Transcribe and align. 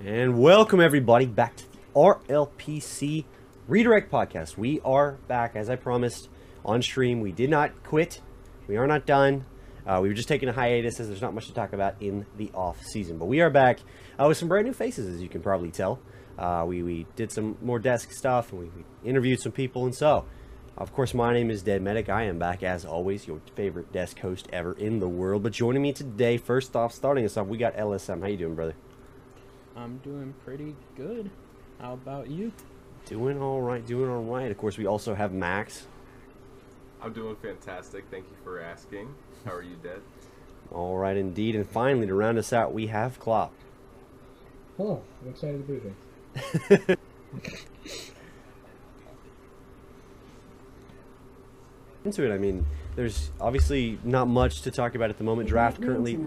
And 0.00 0.38
welcome 0.38 0.80
everybody 0.80 1.26
back 1.26 1.56
to 1.56 1.64
the 1.72 1.78
RLPC 1.96 3.24
Redirect 3.66 4.12
Podcast. 4.12 4.56
We 4.56 4.80
are 4.84 5.18
back, 5.26 5.56
as 5.56 5.68
I 5.68 5.74
promised, 5.74 6.28
on 6.64 6.82
stream. 6.82 7.20
We 7.20 7.32
did 7.32 7.50
not 7.50 7.82
quit. 7.82 8.20
We 8.68 8.76
are 8.76 8.86
not 8.86 9.06
done. 9.06 9.44
Uh, 9.84 9.98
we 10.00 10.06
were 10.06 10.14
just 10.14 10.28
taking 10.28 10.48
a 10.48 10.52
hiatus 10.52 11.00
as 11.00 11.08
there's 11.08 11.20
not 11.20 11.34
much 11.34 11.48
to 11.48 11.52
talk 11.52 11.72
about 11.72 11.96
in 12.00 12.26
the 12.36 12.48
off 12.54 12.80
season. 12.84 13.18
But 13.18 13.24
we 13.24 13.40
are 13.40 13.50
back 13.50 13.80
uh, 14.20 14.28
with 14.28 14.38
some 14.38 14.46
brand 14.46 14.68
new 14.68 14.72
faces, 14.72 15.12
as 15.12 15.20
you 15.20 15.28
can 15.28 15.42
probably 15.42 15.72
tell. 15.72 15.98
Uh, 16.38 16.64
we, 16.64 16.84
we 16.84 17.04
did 17.16 17.32
some 17.32 17.58
more 17.60 17.80
desk 17.80 18.12
stuff, 18.12 18.52
and 18.52 18.60
we, 18.60 18.66
we 18.66 18.84
interviewed 19.04 19.40
some 19.40 19.50
people, 19.50 19.84
and 19.84 19.96
so, 19.96 20.26
of 20.76 20.92
course, 20.92 21.12
my 21.12 21.32
name 21.32 21.50
is 21.50 21.64
Dead 21.64 21.82
Medic. 21.82 22.08
I 22.08 22.22
am 22.22 22.38
back, 22.38 22.62
as 22.62 22.84
always, 22.84 23.26
your 23.26 23.40
favorite 23.56 23.90
desk 23.90 24.20
host 24.20 24.46
ever 24.52 24.74
in 24.74 25.00
the 25.00 25.08
world. 25.08 25.42
But 25.42 25.54
joining 25.54 25.82
me 25.82 25.92
today, 25.92 26.36
first 26.36 26.76
off, 26.76 26.94
starting 26.94 27.24
us 27.24 27.36
off, 27.36 27.48
we 27.48 27.58
got 27.58 27.74
LSM. 27.74 28.20
How 28.20 28.28
you 28.28 28.36
doing, 28.36 28.54
brother? 28.54 28.76
I'm 29.78 29.98
doing 29.98 30.34
pretty 30.44 30.74
good. 30.96 31.30
How 31.80 31.92
about 31.92 32.28
you? 32.28 32.50
Doing 33.06 33.40
all 33.40 33.62
right, 33.62 33.86
doing 33.86 34.10
all 34.10 34.24
right. 34.24 34.50
Of 34.50 34.58
course, 34.58 34.76
we 34.76 34.86
also 34.86 35.14
have 35.14 35.32
Max. 35.32 35.86
I'm 37.00 37.12
doing 37.12 37.36
fantastic. 37.36 38.04
Thank 38.10 38.24
you 38.24 38.36
for 38.42 38.60
asking. 38.60 39.14
How 39.44 39.52
are 39.52 39.62
you, 39.62 39.76
Dead? 39.80 40.00
All 40.72 40.96
right, 40.96 41.16
indeed. 41.16 41.54
And 41.54 41.64
finally, 41.64 42.08
to 42.08 42.14
round 42.14 42.38
us 42.38 42.52
out, 42.52 42.74
we 42.74 42.88
have 42.88 43.20
Klopp. 43.20 43.52
Oh, 44.80 45.00
I'm 45.22 45.30
excited 45.30 45.64
to 45.66 45.72
be 45.72 45.80
here. 45.80 46.96
Into 52.04 52.28
it, 52.28 52.34
I 52.34 52.38
mean, 52.38 52.66
there's 52.96 53.30
obviously 53.40 53.98
not 54.02 54.26
much 54.26 54.62
to 54.62 54.72
talk 54.72 54.96
about 54.96 55.10
at 55.10 55.18
the 55.18 55.24
moment. 55.24 55.48
Draft 55.48 55.80
currently. 55.80 56.18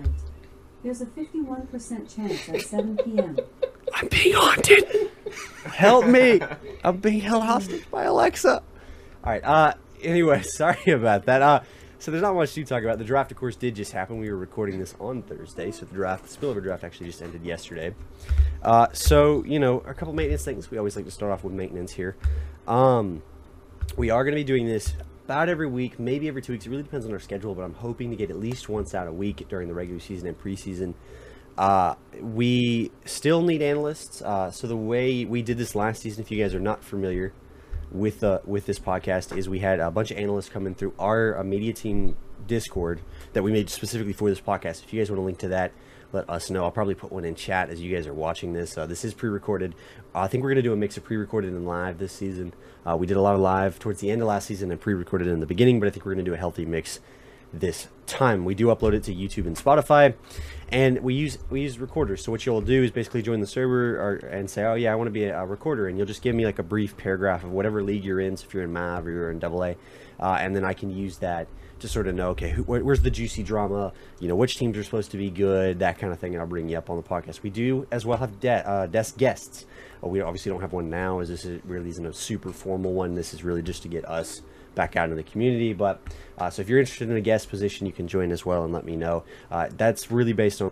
There's 0.83 1.01
a 1.01 1.05
51% 1.05 2.15
chance 2.15 2.49
at 2.49 2.61
7 2.61 2.97
p.m. 2.97 3.37
I'm 3.93 4.07
being 4.07 4.35
haunted. 4.35 5.11
Help 5.65 6.07
me! 6.07 6.41
I'm 6.83 6.97
being 6.97 7.19
held 7.19 7.43
hostage 7.43 7.89
by 7.91 8.03
Alexa. 8.03 8.63
All 9.23 9.31
right. 9.31 9.43
Uh. 9.43 9.73
Anyway, 10.01 10.41
sorry 10.43 10.91
about 10.91 11.25
that. 11.25 11.41
Uh. 11.41 11.61
So 11.99 12.09
there's 12.09 12.23
not 12.23 12.33
much 12.33 12.53
to 12.53 12.63
talk 12.63 12.81
about. 12.83 12.97
The 12.97 13.03
draft, 13.03 13.31
of 13.31 13.37
course, 13.37 13.55
did 13.55 13.75
just 13.75 13.91
happen. 13.91 14.17
We 14.17 14.31
were 14.31 14.37
recording 14.37 14.79
this 14.79 14.95
on 14.99 15.21
Thursday, 15.21 15.69
so 15.69 15.85
the 15.85 15.93
draft, 15.93 16.25
the 16.27 16.35
spillover 16.35 16.63
draft, 16.63 16.83
actually 16.83 17.07
just 17.07 17.21
ended 17.21 17.43
yesterday. 17.43 17.93
Uh. 18.63 18.87
So 18.93 19.43
you 19.43 19.59
know, 19.59 19.79
a 19.81 19.93
couple 19.93 20.13
maintenance 20.13 20.43
things. 20.43 20.71
We 20.71 20.77
always 20.77 20.95
like 20.95 21.05
to 21.05 21.11
start 21.11 21.31
off 21.31 21.43
with 21.43 21.53
maintenance 21.53 21.91
here. 21.91 22.15
Um. 22.67 23.21
We 23.97 24.09
are 24.09 24.23
going 24.23 24.33
to 24.33 24.39
be 24.39 24.45
doing 24.45 24.67
this 24.67 24.93
about 25.31 25.47
every 25.47 25.67
week, 25.67 25.97
maybe 25.97 26.27
every 26.27 26.41
two 26.41 26.51
weeks. 26.51 26.65
It 26.65 26.69
really 26.69 26.83
depends 26.83 27.05
on 27.05 27.13
our 27.13 27.19
schedule, 27.19 27.55
but 27.55 27.61
I'm 27.61 27.73
hoping 27.73 28.09
to 28.09 28.17
get 28.17 28.29
at 28.29 28.37
least 28.37 28.67
once 28.67 28.93
out 28.93 29.07
a 29.07 29.13
week 29.13 29.47
during 29.47 29.69
the 29.69 29.73
regular 29.73 30.01
season 30.01 30.27
and 30.27 30.37
preseason. 30.37 30.93
Uh, 31.57 31.95
we 32.19 32.91
still 33.05 33.41
need 33.41 33.61
analysts. 33.61 34.21
Uh, 34.21 34.51
so 34.51 34.67
the 34.67 34.75
way 34.75 35.23
we 35.23 35.41
did 35.41 35.57
this 35.57 35.73
last 35.73 36.01
season, 36.01 36.21
if 36.21 36.31
you 36.31 36.43
guys 36.43 36.53
are 36.53 36.59
not 36.59 36.83
familiar 36.83 37.31
with 37.91 38.25
uh, 38.25 38.39
with 38.45 38.65
this 38.65 38.77
podcast, 38.77 39.37
is 39.37 39.47
we 39.47 39.59
had 39.59 39.79
a 39.79 39.89
bunch 39.89 40.11
of 40.11 40.17
analysts 40.17 40.49
coming 40.49 40.75
through 40.75 40.93
our 40.99 41.39
uh, 41.39 41.43
media 41.45 41.71
team 41.71 42.17
Discord 42.45 42.99
that 43.31 43.41
we 43.41 43.53
made 43.53 43.69
specifically 43.69 44.13
for 44.13 44.29
this 44.29 44.41
podcast. 44.41 44.83
If 44.83 44.91
you 44.91 44.99
guys 44.99 45.09
want 45.09 45.19
to 45.19 45.23
link 45.23 45.37
to 45.39 45.47
that, 45.47 45.71
let 46.13 46.29
us 46.29 46.49
know. 46.49 46.63
I'll 46.63 46.71
probably 46.71 46.95
put 46.95 47.11
one 47.11 47.25
in 47.25 47.35
chat 47.35 47.69
as 47.69 47.81
you 47.81 47.93
guys 47.93 48.07
are 48.07 48.13
watching 48.13 48.53
this. 48.53 48.77
Uh, 48.77 48.85
this 48.85 49.05
is 49.05 49.13
pre-recorded. 49.13 49.75
I 50.13 50.27
think 50.27 50.43
we're 50.43 50.49
going 50.49 50.57
to 50.57 50.61
do 50.61 50.73
a 50.73 50.77
mix 50.77 50.97
of 50.97 51.03
pre-recorded 51.03 51.53
and 51.53 51.65
live 51.65 51.97
this 51.97 52.11
season. 52.11 52.53
Uh, 52.85 52.97
we 52.97 53.07
did 53.07 53.17
a 53.17 53.21
lot 53.21 53.35
of 53.35 53.41
live 53.41 53.79
towards 53.79 54.01
the 54.01 54.11
end 54.11 54.21
of 54.21 54.27
last 54.27 54.47
season 54.47 54.71
and 54.71 54.79
pre-recorded 54.79 55.27
in 55.27 55.39
the 55.39 55.45
beginning, 55.45 55.79
but 55.79 55.87
I 55.87 55.89
think 55.89 56.05
we're 56.05 56.13
going 56.13 56.25
to 56.25 56.31
do 56.31 56.35
a 56.35 56.39
healthy 56.39 56.65
mix 56.65 56.99
this 57.53 57.87
time. 58.07 58.45
We 58.45 58.55
do 58.55 58.67
upload 58.67 58.93
it 58.93 59.03
to 59.03 59.15
YouTube 59.15 59.45
and 59.45 59.55
Spotify, 59.55 60.13
and 60.69 60.99
we 60.99 61.13
use 61.13 61.37
we 61.49 61.61
use 61.61 61.79
recorders. 61.79 62.23
So 62.23 62.31
what 62.31 62.45
you'll 62.45 62.61
do 62.61 62.83
is 62.83 62.91
basically 62.91 63.21
join 63.21 63.41
the 63.41 63.47
server 63.47 63.95
or, 63.95 64.15
and 64.27 64.49
say, 64.49 64.63
"Oh 64.63 64.75
yeah, 64.75 64.91
I 64.91 64.95
want 64.95 65.07
to 65.07 65.11
be 65.11 65.25
a, 65.25 65.41
a, 65.41 65.45
recorder," 65.45 65.87
and 65.87 65.97
you'll 65.97 66.07
just 66.07 66.21
give 66.21 66.35
me 66.35 66.45
like 66.45 66.59
a 66.59 66.63
brief 66.63 66.97
paragraph 66.97 67.43
of 67.43 67.51
whatever 67.51 67.83
league 67.83 68.03
you're 68.03 68.21
in. 68.21 68.37
So 68.37 68.45
if 68.47 68.53
you're 68.53 68.63
in 68.63 68.73
Mav 68.73 69.05
or 69.05 69.11
you're 69.11 69.31
in 69.31 69.39
Double 69.39 69.63
A, 69.63 69.75
uh, 70.19 70.37
and 70.39 70.55
then 70.55 70.63
I 70.63 70.73
can 70.73 70.95
use 70.95 71.17
that 71.17 71.47
to 71.81 71.87
sort 71.87 72.07
of 72.07 72.15
know, 72.15 72.29
okay, 72.29 72.51
who, 72.51 72.63
where, 72.63 72.83
where's 72.83 73.01
the 73.01 73.11
juicy 73.11 73.43
drama? 73.43 73.91
You 74.19 74.27
know, 74.27 74.35
which 74.35 74.57
teams 74.57 74.77
are 74.77 74.83
supposed 74.83 75.11
to 75.11 75.17
be 75.17 75.29
good, 75.29 75.79
that 75.79 75.99
kind 75.99 76.13
of 76.13 76.19
thing. 76.19 76.33
And 76.33 76.41
I'll 76.41 76.47
bring 76.47 76.69
you 76.69 76.77
up 76.77 76.89
on 76.89 76.97
the 76.97 77.03
podcast. 77.03 77.43
We 77.43 77.49
do 77.49 77.87
as 77.91 78.05
well 78.05 78.17
have 78.17 78.39
de- 78.39 78.67
uh, 78.67 78.85
desk 78.87 79.17
guests. 79.17 79.65
Uh, 80.03 80.07
we 80.07 80.21
obviously 80.21 80.51
don't 80.51 80.61
have 80.61 80.73
one 80.73 80.89
now, 80.89 81.19
as 81.19 81.29
this 81.29 81.43
is 81.43 81.59
really 81.65 81.89
isn't 81.89 82.05
a 82.05 82.13
super 82.13 82.51
formal 82.51 82.93
one. 82.93 83.15
This 83.15 83.33
is 83.33 83.43
really 83.43 83.61
just 83.61 83.81
to 83.83 83.87
get 83.87 84.07
us 84.07 84.41
back 84.75 84.95
out 84.95 85.09
in 85.09 85.15
the 85.15 85.23
community. 85.23 85.73
But 85.73 86.01
uh, 86.37 86.49
so 86.49 86.61
if 86.61 86.69
you're 86.69 86.79
interested 86.79 87.09
in 87.09 87.17
a 87.17 87.21
guest 87.21 87.49
position, 87.49 87.87
you 87.87 87.93
can 87.93 88.07
join 88.07 88.31
as 88.31 88.45
well 88.45 88.63
and 88.63 88.71
let 88.71 88.85
me 88.85 88.95
know. 88.95 89.23
Uh, 89.49 89.69
that's 89.75 90.11
really 90.11 90.33
based 90.33 90.61
on 90.61 90.71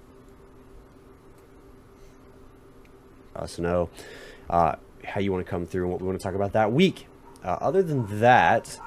us 3.35 3.57
know 3.57 3.89
uh, 4.49 4.75
how 5.03 5.19
you 5.21 5.31
want 5.31 5.45
to 5.45 5.49
come 5.49 5.65
through 5.65 5.83
and 5.83 5.91
what 5.91 6.01
we 6.01 6.07
want 6.07 6.19
to 6.19 6.23
talk 6.23 6.35
about 6.35 6.53
that 6.53 6.71
week. 6.71 7.07
Other 7.41 7.81
than 7.81 8.19
that, 8.19 8.79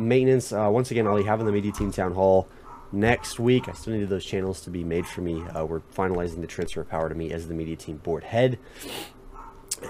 maintenance. 0.00 0.52
Uh, 0.52 0.68
once 0.70 0.90
again, 0.90 1.06
I'll 1.06 1.16
be 1.16 1.24
having 1.24 1.46
the 1.46 1.52
media 1.52 1.72
team 1.72 1.90
town 1.90 2.12
hall 2.14 2.48
next 2.92 3.38
week. 3.38 3.68
I 3.68 3.72
still 3.72 3.94
need 3.94 4.08
those 4.08 4.24
channels 4.24 4.60
to 4.62 4.70
be 4.70 4.84
made 4.84 5.06
for 5.06 5.20
me. 5.20 5.42
Uh, 5.42 5.64
we're 5.64 5.80
finalizing 5.80 6.40
the 6.40 6.46
transfer 6.46 6.80
of 6.80 6.88
power 6.88 7.08
to 7.08 7.14
me 7.14 7.32
as 7.32 7.48
the 7.48 7.54
media 7.54 7.76
team 7.76 7.98
board 7.98 8.24
head. 8.24 8.58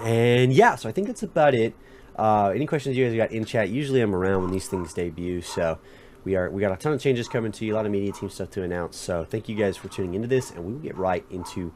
And 0.01 0.51
yeah, 0.51 0.75
so 0.75 0.89
I 0.89 0.91
think 0.91 1.07
that's 1.07 1.23
about 1.23 1.53
it. 1.53 1.73
Uh, 2.17 2.51
any 2.55 2.65
questions 2.65 2.95
you 2.95 3.05
guys 3.05 3.15
got 3.15 3.31
in 3.31 3.45
chat? 3.45 3.69
Usually 3.69 4.01
I'm 4.01 4.15
around 4.15 4.43
when 4.43 4.51
these 4.51 4.67
things 4.67 4.93
debut. 4.93 5.41
So 5.41 5.79
we 6.23 6.35
are 6.35 6.49
we 6.49 6.61
got 6.61 6.71
a 6.71 6.77
ton 6.77 6.93
of 6.93 7.01
changes 7.01 7.27
coming 7.27 7.51
to 7.53 7.65
you, 7.65 7.73
a 7.73 7.75
lot 7.75 7.85
of 7.85 7.91
media 7.91 8.11
team 8.11 8.29
stuff 8.29 8.49
to 8.51 8.63
announce. 8.63 8.97
So 8.97 9.25
thank 9.25 9.47
you 9.47 9.55
guys 9.55 9.77
for 9.77 9.87
tuning 9.87 10.15
into 10.15 10.27
this, 10.27 10.51
and 10.51 10.65
we 10.65 10.73
will 10.73 10.79
get 10.79 10.97
right 10.97 11.25
into 11.29 11.73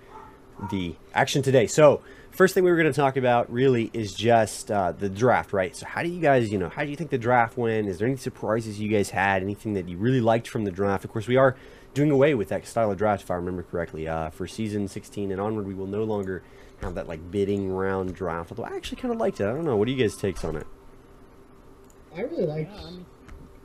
the 0.69 0.95
action 1.13 1.41
today. 1.41 1.67
So 1.67 2.01
first 2.31 2.53
thing 2.53 2.63
we 2.63 2.71
were 2.71 2.77
going 2.77 2.91
to 2.91 2.95
talk 3.00 3.17
about 3.17 3.51
really 3.51 3.89
is 3.94 4.13
just 4.13 4.71
uh, 4.71 4.91
the 4.91 5.09
draft, 5.09 5.53
right? 5.53 5.75
So 5.75 5.85
how 5.85 6.03
do 6.03 6.09
you 6.09 6.21
guys, 6.21 6.51
you 6.51 6.57
know, 6.57 6.69
how 6.69 6.83
do 6.83 6.89
you 6.89 6.95
think 6.95 7.09
the 7.09 7.17
draft 7.17 7.57
went? 7.57 7.88
Is 7.88 8.00
there 8.00 8.07
any 8.07 8.17
surprises 8.17 8.79
you 8.79 8.89
guys 8.89 9.09
had? 9.09 9.41
Anything 9.41 9.73
that 9.73 9.88
you 9.88 9.97
really 9.97 10.21
liked 10.21 10.47
from 10.47 10.65
the 10.65 10.71
draft? 10.71 11.06
Of 11.06 11.11
course, 11.11 11.27
we 11.27 11.38
are 11.38 11.56
doing 11.94 12.11
away 12.11 12.35
with 12.35 12.50
that 12.50 12.67
style 12.67 12.91
of 12.91 12.97
draft, 12.97 13.23
if 13.23 13.31
I 13.31 13.35
remember 13.35 13.63
correctly, 13.63 14.07
uh, 14.07 14.29
for 14.29 14.47
season 14.47 14.88
16 14.88 15.31
and 15.31 15.41
onward. 15.41 15.65
We 15.65 15.73
will 15.73 15.88
no 15.88 16.03
longer 16.03 16.44
have 16.81 16.95
that 16.95 17.07
like 17.07 17.31
bidding 17.31 17.71
round 17.71 18.15
draft. 18.15 18.51
Although 18.51 18.63
I 18.63 18.75
actually 18.75 19.01
kind 19.01 19.13
of 19.13 19.19
liked 19.19 19.39
it. 19.39 19.45
I 19.45 19.51
don't 19.53 19.65
know. 19.65 19.75
What 19.75 19.85
do 19.85 19.94
you 19.94 20.01
guys 20.01 20.15
takes 20.15 20.44
on 20.44 20.56
it? 20.56 20.67
I 22.15 22.21
really 22.21 22.45
liked. 22.45 22.71
Yeah, 22.73 22.88
I 22.88 22.91
mean, 22.91 23.06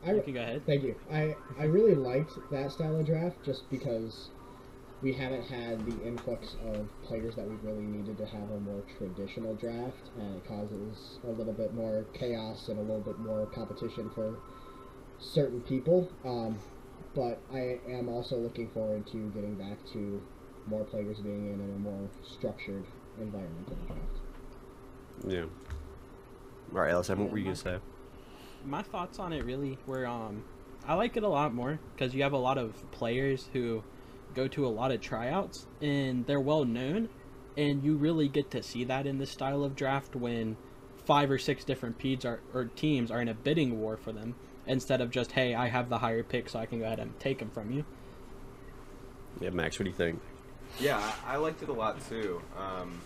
I, 0.06 0.12
you 0.14 0.22
can 0.22 0.34
go 0.34 0.40
ahead. 0.40 0.62
Thank 0.66 0.82
you. 0.82 0.94
I, 1.10 1.34
I 1.58 1.64
really 1.64 1.94
liked 1.94 2.32
that 2.50 2.72
style 2.72 2.98
of 2.98 3.06
draft 3.06 3.36
just 3.44 3.70
because 3.70 4.28
we 5.04 5.12
haven't 5.12 5.44
had 5.44 5.84
the 5.84 6.02
influx 6.02 6.56
of 6.72 6.88
players 7.02 7.34
that 7.36 7.46
we 7.46 7.56
really 7.56 7.84
needed 7.84 8.16
to 8.16 8.24
have 8.24 8.50
a 8.50 8.60
more 8.60 8.82
traditional 8.96 9.54
draft, 9.54 10.10
and 10.18 10.36
it 10.36 10.48
causes 10.48 11.18
a 11.24 11.30
little 11.30 11.52
bit 11.52 11.74
more 11.74 12.06
chaos 12.14 12.68
and 12.68 12.78
a 12.78 12.80
little 12.80 13.02
bit 13.02 13.18
more 13.18 13.44
competition 13.54 14.10
for 14.14 14.38
certain 15.18 15.60
people. 15.60 16.10
Um, 16.24 16.58
but 17.14 17.38
I 17.52 17.80
am 17.86 18.08
also 18.08 18.38
looking 18.38 18.70
forward 18.70 19.06
to 19.08 19.30
getting 19.34 19.56
back 19.56 19.76
to 19.92 20.22
more 20.66 20.84
players 20.84 21.18
being 21.18 21.52
in 21.52 21.60
a 21.60 21.78
more 21.78 22.08
structured 22.22 22.86
environment 23.20 23.68
in 23.68 23.78
the 23.80 23.86
draft. 23.86 24.18
Yeah. 25.28 26.74
All 26.74 26.80
right, 26.80 26.92
Ellis, 26.92 27.10
what 27.10 27.30
were 27.30 27.36
you 27.36 27.44
gonna 27.44 27.56
say? 27.56 27.78
my 28.64 28.80
thoughts 28.80 29.18
on 29.18 29.34
it 29.34 29.44
really 29.44 29.76
were 29.86 30.06
um 30.06 30.42
I 30.88 30.94
like 30.94 31.18
it 31.18 31.22
a 31.22 31.28
lot 31.28 31.52
more 31.52 31.78
because 31.94 32.14
you 32.14 32.22
have 32.22 32.32
a 32.32 32.38
lot 32.38 32.56
of 32.56 32.90
players 32.92 33.50
who 33.52 33.84
go 34.34 34.48
to 34.48 34.66
a 34.66 34.68
lot 34.68 34.90
of 34.90 35.00
tryouts 35.00 35.66
and 35.80 36.26
they're 36.26 36.40
well 36.40 36.64
known 36.64 37.08
and 37.56 37.84
you 37.84 37.96
really 37.96 38.28
get 38.28 38.50
to 38.50 38.62
see 38.62 38.84
that 38.84 39.06
in 39.06 39.18
this 39.18 39.30
style 39.30 39.62
of 39.64 39.76
draft 39.76 40.16
when 40.16 40.56
five 41.04 41.30
or 41.30 41.38
six 41.38 41.64
different 41.64 41.98
peds 41.98 42.24
are 42.24 42.40
or 42.52 42.64
teams 42.64 43.10
are 43.10 43.20
in 43.20 43.28
a 43.28 43.34
bidding 43.34 43.80
war 43.80 43.96
for 43.96 44.12
them 44.12 44.34
instead 44.66 45.00
of 45.00 45.10
just 45.10 45.32
hey 45.32 45.54
I 45.54 45.68
have 45.68 45.88
the 45.88 45.98
higher 45.98 46.22
pick 46.22 46.48
so 46.48 46.58
I 46.58 46.66
can 46.66 46.80
go 46.80 46.86
ahead 46.86 46.98
and 46.98 47.18
take 47.20 47.38
them 47.38 47.50
from 47.50 47.70
you. 47.70 47.84
Yeah, 49.40 49.50
Max, 49.50 49.78
what 49.78 49.84
do 49.84 49.90
you 49.90 49.96
think? 49.96 50.20
Yeah, 50.80 50.98
I, 51.26 51.34
I 51.34 51.36
liked 51.36 51.62
it 51.62 51.68
a 51.68 51.72
lot 51.72 52.00
too. 52.08 52.40
Um, 52.56 53.00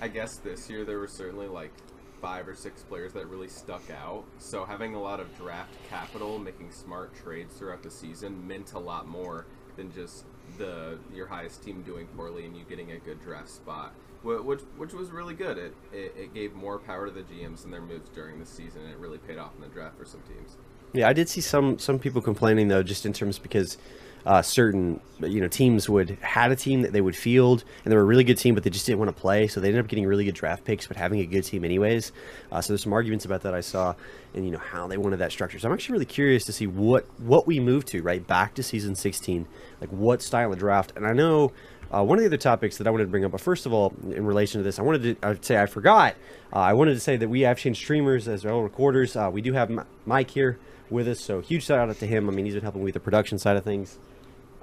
I 0.00 0.08
guess 0.08 0.38
this 0.38 0.68
year 0.68 0.84
there 0.84 0.98
were 0.98 1.08
certainly 1.08 1.48
like 1.48 1.72
five 2.20 2.48
or 2.48 2.54
six 2.54 2.82
players 2.82 3.12
that 3.12 3.26
really 3.26 3.48
stuck 3.48 3.90
out. 3.90 4.24
So 4.38 4.64
having 4.64 4.94
a 4.94 5.00
lot 5.00 5.20
of 5.20 5.36
draft 5.36 5.74
capital, 5.88 6.38
making 6.38 6.70
smart 6.70 7.14
trades 7.14 7.54
throughout 7.54 7.82
the 7.82 7.90
season 7.90 8.46
meant 8.46 8.72
a 8.72 8.78
lot 8.78 9.06
more 9.06 9.46
than 9.76 9.92
just 9.92 10.24
the 10.58 10.98
your 11.14 11.26
highest 11.26 11.62
team 11.64 11.82
doing 11.82 12.06
poorly 12.16 12.44
and 12.44 12.56
you 12.56 12.64
getting 12.68 12.92
a 12.92 12.98
good 12.98 13.20
draft 13.22 13.48
spot, 13.48 13.92
which 14.22 14.60
which 14.76 14.92
was 14.92 15.10
really 15.10 15.34
good. 15.34 15.58
It, 15.58 15.74
it 15.92 16.14
it 16.16 16.34
gave 16.34 16.54
more 16.54 16.78
power 16.78 17.06
to 17.06 17.12
the 17.12 17.22
GMs 17.22 17.64
in 17.64 17.70
their 17.70 17.80
moves 17.80 18.08
during 18.10 18.38
the 18.38 18.46
season, 18.46 18.82
and 18.82 18.90
it 18.90 18.98
really 18.98 19.18
paid 19.18 19.38
off 19.38 19.52
in 19.56 19.62
the 19.62 19.68
draft 19.68 19.98
for 19.98 20.04
some 20.04 20.22
teams. 20.22 20.56
Yeah, 20.92 21.08
I 21.08 21.12
did 21.12 21.28
see 21.28 21.40
some 21.40 21.78
some 21.78 21.98
people 21.98 22.22
complaining 22.22 22.68
though, 22.68 22.82
just 22.82 23.06
in 23.06 23.12
terms 23.12 23.38
because 23.38 23.78
uh, 24.26 24.42
certain 24.42 25.00
you 25.20 25.40
know 25.40 25.48
teams 25.48 25.88
would 25.88 26.10
had 26.20 26.50
a 26.50 26.56
team 26.56 26.82
that 26.82 26.92
they 26.92 27.00
would 27.00 27.16
field 27.16 27.64
and 27.84 27.92
they 27.92 27.96
were 27.96 28.02
a 28.02 28.06
really 28.06 28.24
good 28.24 28.36
team, 28.36 28.54
but 28.54 28.64
they 28.64 28.70
just 28.70 28.84
didn't 28.84 28.98
want 28.98 29.08
to 29.08 29.18
play, 29.18 29.46
so 29.46 29.60
they 29.60 29.68
ended 29.68 29.82
up 29.82 29.88
getting 29.88 30.04
really 30.04 30.24
good 30.24 30.34
draft 30.34 30.64
picks, 30.64 30.86
but 30.86 30.96
having 30.96 31.20
a 31.20 31.26
good 31.26 31.44
team 31.44 31.64
anyways. 31.64 32.12
Uh, 32.50 32.60
so 32.60 32.72
there's 32.72 32.82
some 32.82 32.92
arguments 32.92 33.24
about 33.24 33.42
that 33.42 33.54
I 33.54 33.60
saw, 33.60 33.94
and 34.34 34.44
you 34.44 34.50
know 34.50 34.58
how 34.58 34.88
they 34.88 34.96
wanted 34.98 35.18
that 35.18 35.30
structure. 35.30 35.58
So 35.60 35.68
I'm 35.68 35.74
actually 35.74 35.94
really 35.94 36.06
curious 36.06 36.44
to 36.46 36.52
see 36.52 36.66
what 36.66 37.06
what 37.20 37.46
we 37.46 37.60
move 37.60 37.84
to 37.86 38.02
right 38.02 38.26
back 38.26 38.54
to 38.54 38.62
season 38.64 38.96
16, 38.96 39.46
like 39.80 39.90
what 39.90 40.22
style 40.22 40.52
of 40.52 40.58
draft. 40.58 40.92
And 40.96 41.06
I 41.06 41.12
know. 41.12 41.52
Uh, 41.88 42.02
one 42.02 42.18
of 42.18 42.22
the 42.22 42.26
other 42.26 42.36
topics 42.36 42.78
that 42.78 42.88
I 42.88 42.90
wanted 42.90 43.04
to 43.04 43.10
bring 43.10 43.24
up, 43.24 43.30
but 43.30 43.40
first 43.40 43.64
of 43.64 43.72
all, 43.72 43.94
in 44.10 44.26
relation 44.26 44.58
to 44.58 44.64
this, 44.64 44.80
I 44.80 44.82
wanted 44.82 45.20
to 45.22 45.28
I'd 45.28 45.44
say 45.44 45.62
I 45.62 45.66
forgot. 45.66 46.16
Uh, 46.52 46.58
I 46.58 46.72
wanted 46.72 46.94
to 46.94 47.00
say 47.00 47.16
that 47.16 47.28
we 47.28 47.42
have 47.42 47.58
changed 47.58 47.78
streamers 47.78 48.26
as 48.26 48.44
well 48.44 48.60
recorders. 48.60 49.14
Uh, 49.14 49.30
we 49.32 49.40
do 49.40 49.52
have 49.52 49.70
M- 49.70 49.86
Mike 50.04 50.30
here 50.30 50.58
with 50.90 51.06
us, 51.06 51.20
so 51.20 51.40
huge 51.40 51.64
shout 51.64 51.88
out 51.88 51.96
to 51.96 52.06
him. 52.08 52.28
I 52.28 52.32
mean, 52.32 52.44
he's 52.44 52.54
been 52.54 52.64
helping 52.64 52.82
with 52.82 52.94
the 52.94 52.98
production 52.98 53.38
side 53.38 53.56
of 53.56 53.62
things. 53.62 54.00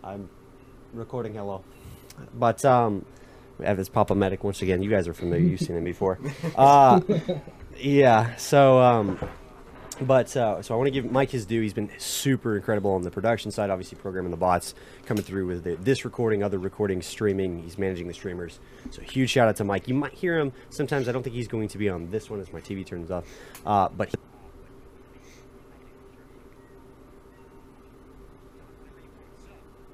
I'm 0.04 0.30
recording 0.94 1.34
hello, 1.34 1.64
but 2.34 2.66
um, 2.66 3.06
we 3.58 3.66
have 3.66 3.78
this 3.78 3.88
Papa 3.88 4.14
Medic 4.14 4.44
once 4.44 4.62
again. 4.62 4.82
You 4.82 4.90
guys 4.90 5.08
are 5.08 5.14
familiar; 5.14 5.46
you've 5.46 5.62
seen 5.62 5.78
him 5.78 5.84
before. 5.84 6.20
Uh, 6.56 7.00
yeah. 7.78 8.36
So 8.36 8.80
um, 8.80 9.18
but 10.02 10.36
uh, 10.36 10.62
so 10.62 10.74
I 10.74 10.78
want 10.78 10.88
to 10.88 10.92
give 10.92 11.10
Mike 11.10 11.30
his 11.30 11.46
due. 11.46 11.62
He's 11.62 11.74
been 11.74 11.90
super 11.98 12.56
incredible 12.56 12.92
on 12.92 13.02
the 13.04 13.12
production 13.12 13.50
side, 13.52 13.70
obviously 13.70 13.98
programming 13.98 14.32
the 14.32 14.38
bots, 14.38 14.76
coming 15.06 15.24
through 15.24 15.48
with 15.48 15.64
the, 15.64 15.76
this 15.76 16.04
recording, 16.04 16.44
other 16.44 16.60
recordings, 16.60 17.06
streaming. 17.06 17.64
He's 17.64 17.78
managing 17.78 18.08
the 18.08 18.14
streamers. 18.14 18.60
So 18.92 19.02
huge 19.02 19.30
shout 19.30 19.48
out 19.48 19.56
to 19.58 19.64
Mike. 19.64 19.88
You 19.88 19.94
might 19.94 20.14
hear 20.14 20.38
him 20.38 20.52
sometimes. 20.70 21.08
I 21.08 21.14
don't 21.14 21.24
think 21.24 21.36
he's 21.36 21.48
going 21.48 21.70
to 21.70 21.78
be 21.78 21.90
on 21.90 22.12
this 22.12 22.30
one 22.30 22.42
as 22.42 22.52
my 22.52 22.60
TV 22.60 22.86
turns 22.86 23.10
off, 23.10 23.26
uh, 23.66 23.90
but. 23.90 24.10
He, 24.10 24.16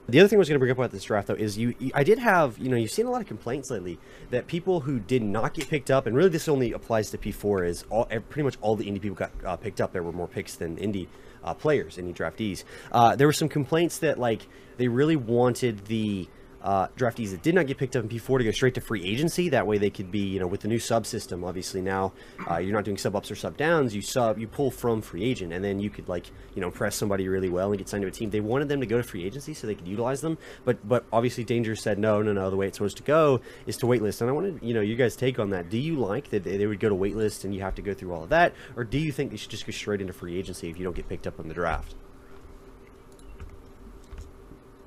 The 0.09 0.19
other 0.19 0.27
thing 0.27 0.37
I 0.37 0.39
was 0.39 0.49
going 0.49 0.55
to 0.55 0.59
bring 0.59 0.71
up 0.71 0.77
about 0.77 0.91
this 0.91 1.03
draft, 1.03 1.27
though, 1.27 1.35
is 1.35 1.57
you. 1.57 1.73
I 1.93 2.03
did 2.03 2.19
have, 2.19 2.57
you 2.57 2.69
know, 2.69 2.75
you've 2.75 2.91
seen 2.91 3.05
a 3.05 3.11
lot 3.11 3.21
of 3.21 3.27
complaints 3.27 3.69
lately 3.69 3.99
that 4.31 4.47
people 4.47 4.81
who 4.81 4.99
did 4.99 5.21
not 5.21 5.53
get 5.53 5.69
picked 5.69 5.91
up, 5.91 6.07
and 6.07 6.15
really 6.15 6.29
this 6.29 6.47
only 6.47 6.73
applies 6.73 7.11
to 7.11 7.17
P4, 7.17 7.67
is 7.67 7.85
all 7.89 8.05
pretty 8.05 8.43
much 8.43 8.57
all 8.61 8.75
the 8.75 8.85
indie 8.85 9.01
people 9.01 9.15
got 9.15 9.31
uh, 9.45 9.55
picked 9.55 9.81
up. 9.81 9.93
There 9.93 10.03
were 10.03 10.11
more 10.11 10.27
picks 10.27 10.55
than 10.55 10.77
indie 10.77 11.07
uh, 11.43 11.53
players, 11.53 11.97
indie 11.97 12.15
draftees. 12.15 12.63
Uh, 12.91 13.15
there 13.15 13.27
were 13.27 13.33
some 13.33 13.49
complaints 13.49 13.99
that 13.99 14.19
like 14.19 14.47
they 14.77 14.87
really 14.87 15.15
wanted 15.15 15.85
the 15.85 16.27
uh, 16.61 16.87
draftees 16.97 17.31
that 17.31 17.41
did 17.41 17.55
not 17.55 17.67
get 17.67 17.77
picked 17.77 17.95
up 17.95 18.03
in 18.03 18.09
P4 18.09 18.39
to 18.39 18.43
go 18.43 18.51
straight 18.51 18.73
to 18.75 18.81
free 18.81 19.03
agency. 19.03 19.49
That 19.49 19.65
way 19.65 19.77
they 19.77 19.89
could 19.89 20.11
be, 20.11 20.19
you 20.19 20.39
know, 20.39 20.47
with 20.47 20.61
the 20.61 20.67
new 20.67 20.79
sub 20.79 21.05
system, 21.05 21.43
obviously 21.43 21.81
now 21.81 22.13
uh, 22.49 22.57
you're 22.57 22.73
not 22.73 22.85
doing 22.85 22.97
sub 22.97 23.15
ups 23.15 23.31
or 23.31 23.35
sub 23.35 23.57
downs. 23.57 23.95
You 23.95 24.01
sub, 24.01 24.37
you 24.37 24.47
pull 24.47 24.71
from 24.71 25.01
free 25.01 25.23
agent, 25.23 25.53
and 25.53 25.63
then 25.63 25.79
you 25.79 25.89
could 25.89 26.07
like, 26.09 26.27
you 26.55 26.61
know, 26.61 26.71
press 26.71 26.95
somebody 26.95 27.27
really 27.27 27.49
well 27.49 27.69
and 27.69 27.77
get 27.77 27.87
signed 27.89 28.01
to 28.03 28.07
a 28.07 28.11
team. 28.11 28.29
They 28.29 28.41
wanted 28.41 28.69
them 28.69 28.79
to 28.81 28.85
go 28.85 28.97
to 28.97 29.03
free 29.03 29.23
agency 29.23 29.53
so 29.53 29.67
they 29.67 29.75
could 29.75 29.87
utilize 29.87 30.21
them, 30.21 30.37
but 30.65 30.87
but 30.87 31.05
obviously 31.11 31.43
Danger 31.43 31.75
said 31.75 31.99
no, 31.99 32.21
no, 32.21 32.33
no. 32.33 32.49
The 32.49 32.57
way 32.57 32.67
it's 32.67 32.77
supposed 32.77 32.97
to 32.97 33.03
go 33.03 33.41
is 33.65 33.77
to 33.77 33.85
waitlist. 33.85 34.21
And 34.21 34.29
I 34.29 34.33
wanted, 34.33 34.59
you 34.61 34.73
know, 34.73 34.81
you 34.81 34.95
guys 34.95 35.15
take 35.15 35.39
on 35.39 35.49
that. 35.51 35.69
Do 35.69 35.77
you 35.77 35.95
like 35.95 36.29
that 36.29 36.43
they 36.43 36.65
would 36.65 36.79
go 36.79 36.89
to 36.89 36.95
waitlist 36.95 37.43
and 37.43 37.53
you 37.53 37.61
have 37.61 37.75
to 37.75 37.81
go 37.81 37.93
through 37.93 38.13
all 38.13 38.23
of 38.23 38.29
that, 38.29 38.53
or 38.75 38.83
do 38.83 38.97
you 38.97 39.11
think 39.11 39.31
they 39.31 39.37
should 39.37 39.51
just 39.51 39.65
go 39.65 39.71
straight 39.71 40.01
into 40.01 40.13
free 40.13 40.37
agency 40.37 40.69
if 40.69 40.77
you 40.77 40.83
don't 40.83 40.95
get 40.95 41.07
picked 41.07 41.27
up 41.27 41.39
in 41.39 41.47
the 41.47 41.53
draft? 41.53 41.95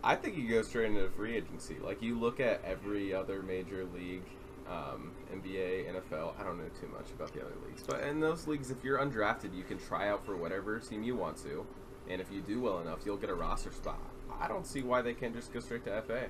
I 0.04 0.16
think 0.16 0.37
you 0.37 0.49
go 0.49 0.62
straight 0.62 0.87
into 0.87 1.09
free 1.11 1.37
agency. 1.37 1.76
Like 1.82 2.02
you 2.02 2.18
look 2.18 2.40
at 2.40 2.62
every 2.64 3.14
other 3.14 3.42
major 3.42 3.87
league, 3.94 4.25
um, 4.68 5.12
NBA, 5.32 5.87
NFL. 5.90 6.35
I 6.40 6.42
don't 6.42 6.59
know 6.59 6.71
too 6.80 6.88
much 6.88 7.11
about 7.14 7.32
the 7.32 7.40
other 7.40 7.54
leagues, 7.66 7.82
but 7.82 8.02
in 8.02 8.21
those 8.21 8.47
leagues, 8.47 8.71
if 8.71 8.82
you're 8.82 8.99
undrafted, 8.99 9.54
you 9.56 9.62
can 9.62 9.78
try 9.78 10.09
out 10.09 10.25
for 10.26 10.37
whatever 10.37 10.78
team 10.80 11.02
you 11.02 11.14
want 11.16 11.37
to, 11.44 11.64
and 12.09 12.21
if 12.21 12.32
you 12.32 12.40
do 12.40 12.61
well 12.61 12.80
enough, 12.80 13.00
you'll 13.04 13.16
get 13.16 13.30
a 13.30 13.35
roster 13.35 13.73
spot. 13.73 14.00
I 14.40 14.49
don't 14.49 14.66
see 14.66 14.82
why 14.82 15.02
they 15.02 15.14
can't 15.14 15.35
just 15.35 15.52
go 15.52 15.61
straight 15.61 15.85
to 15.85 16.02
FA. 16.02 16.28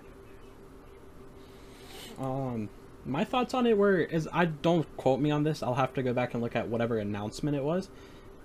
Um, 2.19 2.69
my 3.07 3.25
thoughts 3.25 3.55
on 3.55 3.67
it 3.67 3.77
were 3.77 3.99
is 3.99 4.29
I 4.33 4.47
don't 4.47 4.87
quote 4.97 5.21
me 5.21 5.31
on 5.31 5.45
this. 5.45 5.63
I'll 5.63 5.75
have 5.75 5.95
to 5.95 6.03
go 6.03 6.13
back 6.13 6.35
and 6.35 6.43
look 6.43 6.55
at 6.55 6.69
whatever 6.69 6.99
announcement 6.99 7.57
it 7.57 7.65
was. 7.65 7.89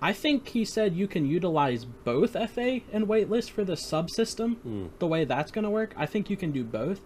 I 0.01 0.13
think 0.13 0.49
he 0.49 0.63
said 0.63 0.95
you 0.95 1.07
can 1.07 1.25
utilize 1.25 1.85
both 1.85 2.33
FA 2.33 2.81
and 2.93 3.07
waitlist 3.07 3.49
for 3.49 3.63
the 3.63 3.73
subsystem. 3.73 4.89
The 4.99 5.07
way 5.07 5.25
that's 5.25 5.51
going 5.51 5.63
to 5.63 5.69
work, 5.69 5.93
I 5.97 6.05
think 6.05 6.29
you 6.29 6.37
can 6.37 6.51
do 6.51 6.63
both. 6.63 7.01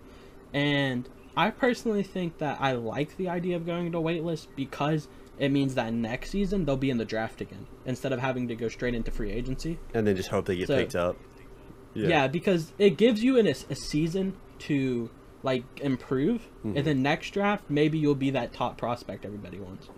And 0.54 1.08
I 1.38 1.52
personally 1.52 2.04
think 2.04 2.40
that 2.40 2.60
I 2.60 2.74
like 2.74 3.16
the 3.18 3.30
idea 3.30 3.56
of 3.56 3.66
going 3.66 3.92
to 3.94 3.98
waitlist 4.00 4.48
because 4.56 5.08
it 5.40 5.50
means 5.50 5.76
that 5.76 5.94
next 5.94 6.32
season 6.32 6.66
they'll 6.66 6.76
be 6.76 6.90
in 6.90 6.98
the 6.98 7.06
draft 7.06 7.40
again 7.40 7.66
instead 7.86 8.12
of 8.12 8.20
having 8.20 8.50
to 8.50 8.56
go 8.56 8.68
straight 8.68 8.94
into 8.94 9.10
free 9.12 9.32
agency. 9.32 9.80
And 9.94 10.06
then 10.06 10.16
just 10.18 10.30
hope 10.30 10.46
they 10.46 10.58
get 10.58 10.68
So- 10.68 10.78
picked 10.78 10.96
up. 10.96 11.18
Yeah, 11.94 12.28
because 12.28 12.72
it 12.78 12.92
gives 12.98 13.22
you 13.24 13.38
an, 13.38 13.48
a, 13.48 13.56
a 13.70 13.76
season 13.76 14.36
to 14.60 15.10
like 15.44 15.64
improve, 15.82 16.42
Mm-hmm. 16.60 16.78
and 16.78 16.86
then 16.88 17.02
next 17.02 17.32
draft 17.32 17.64
maybe 17.70 17.98
you'll 17.98 18.14
be 18.16 18.30
that 18.30 18.54
top 18.54 18.78
prospect 18.78 19.26
everybody 19.26 19.60
wants. 19.60 19.90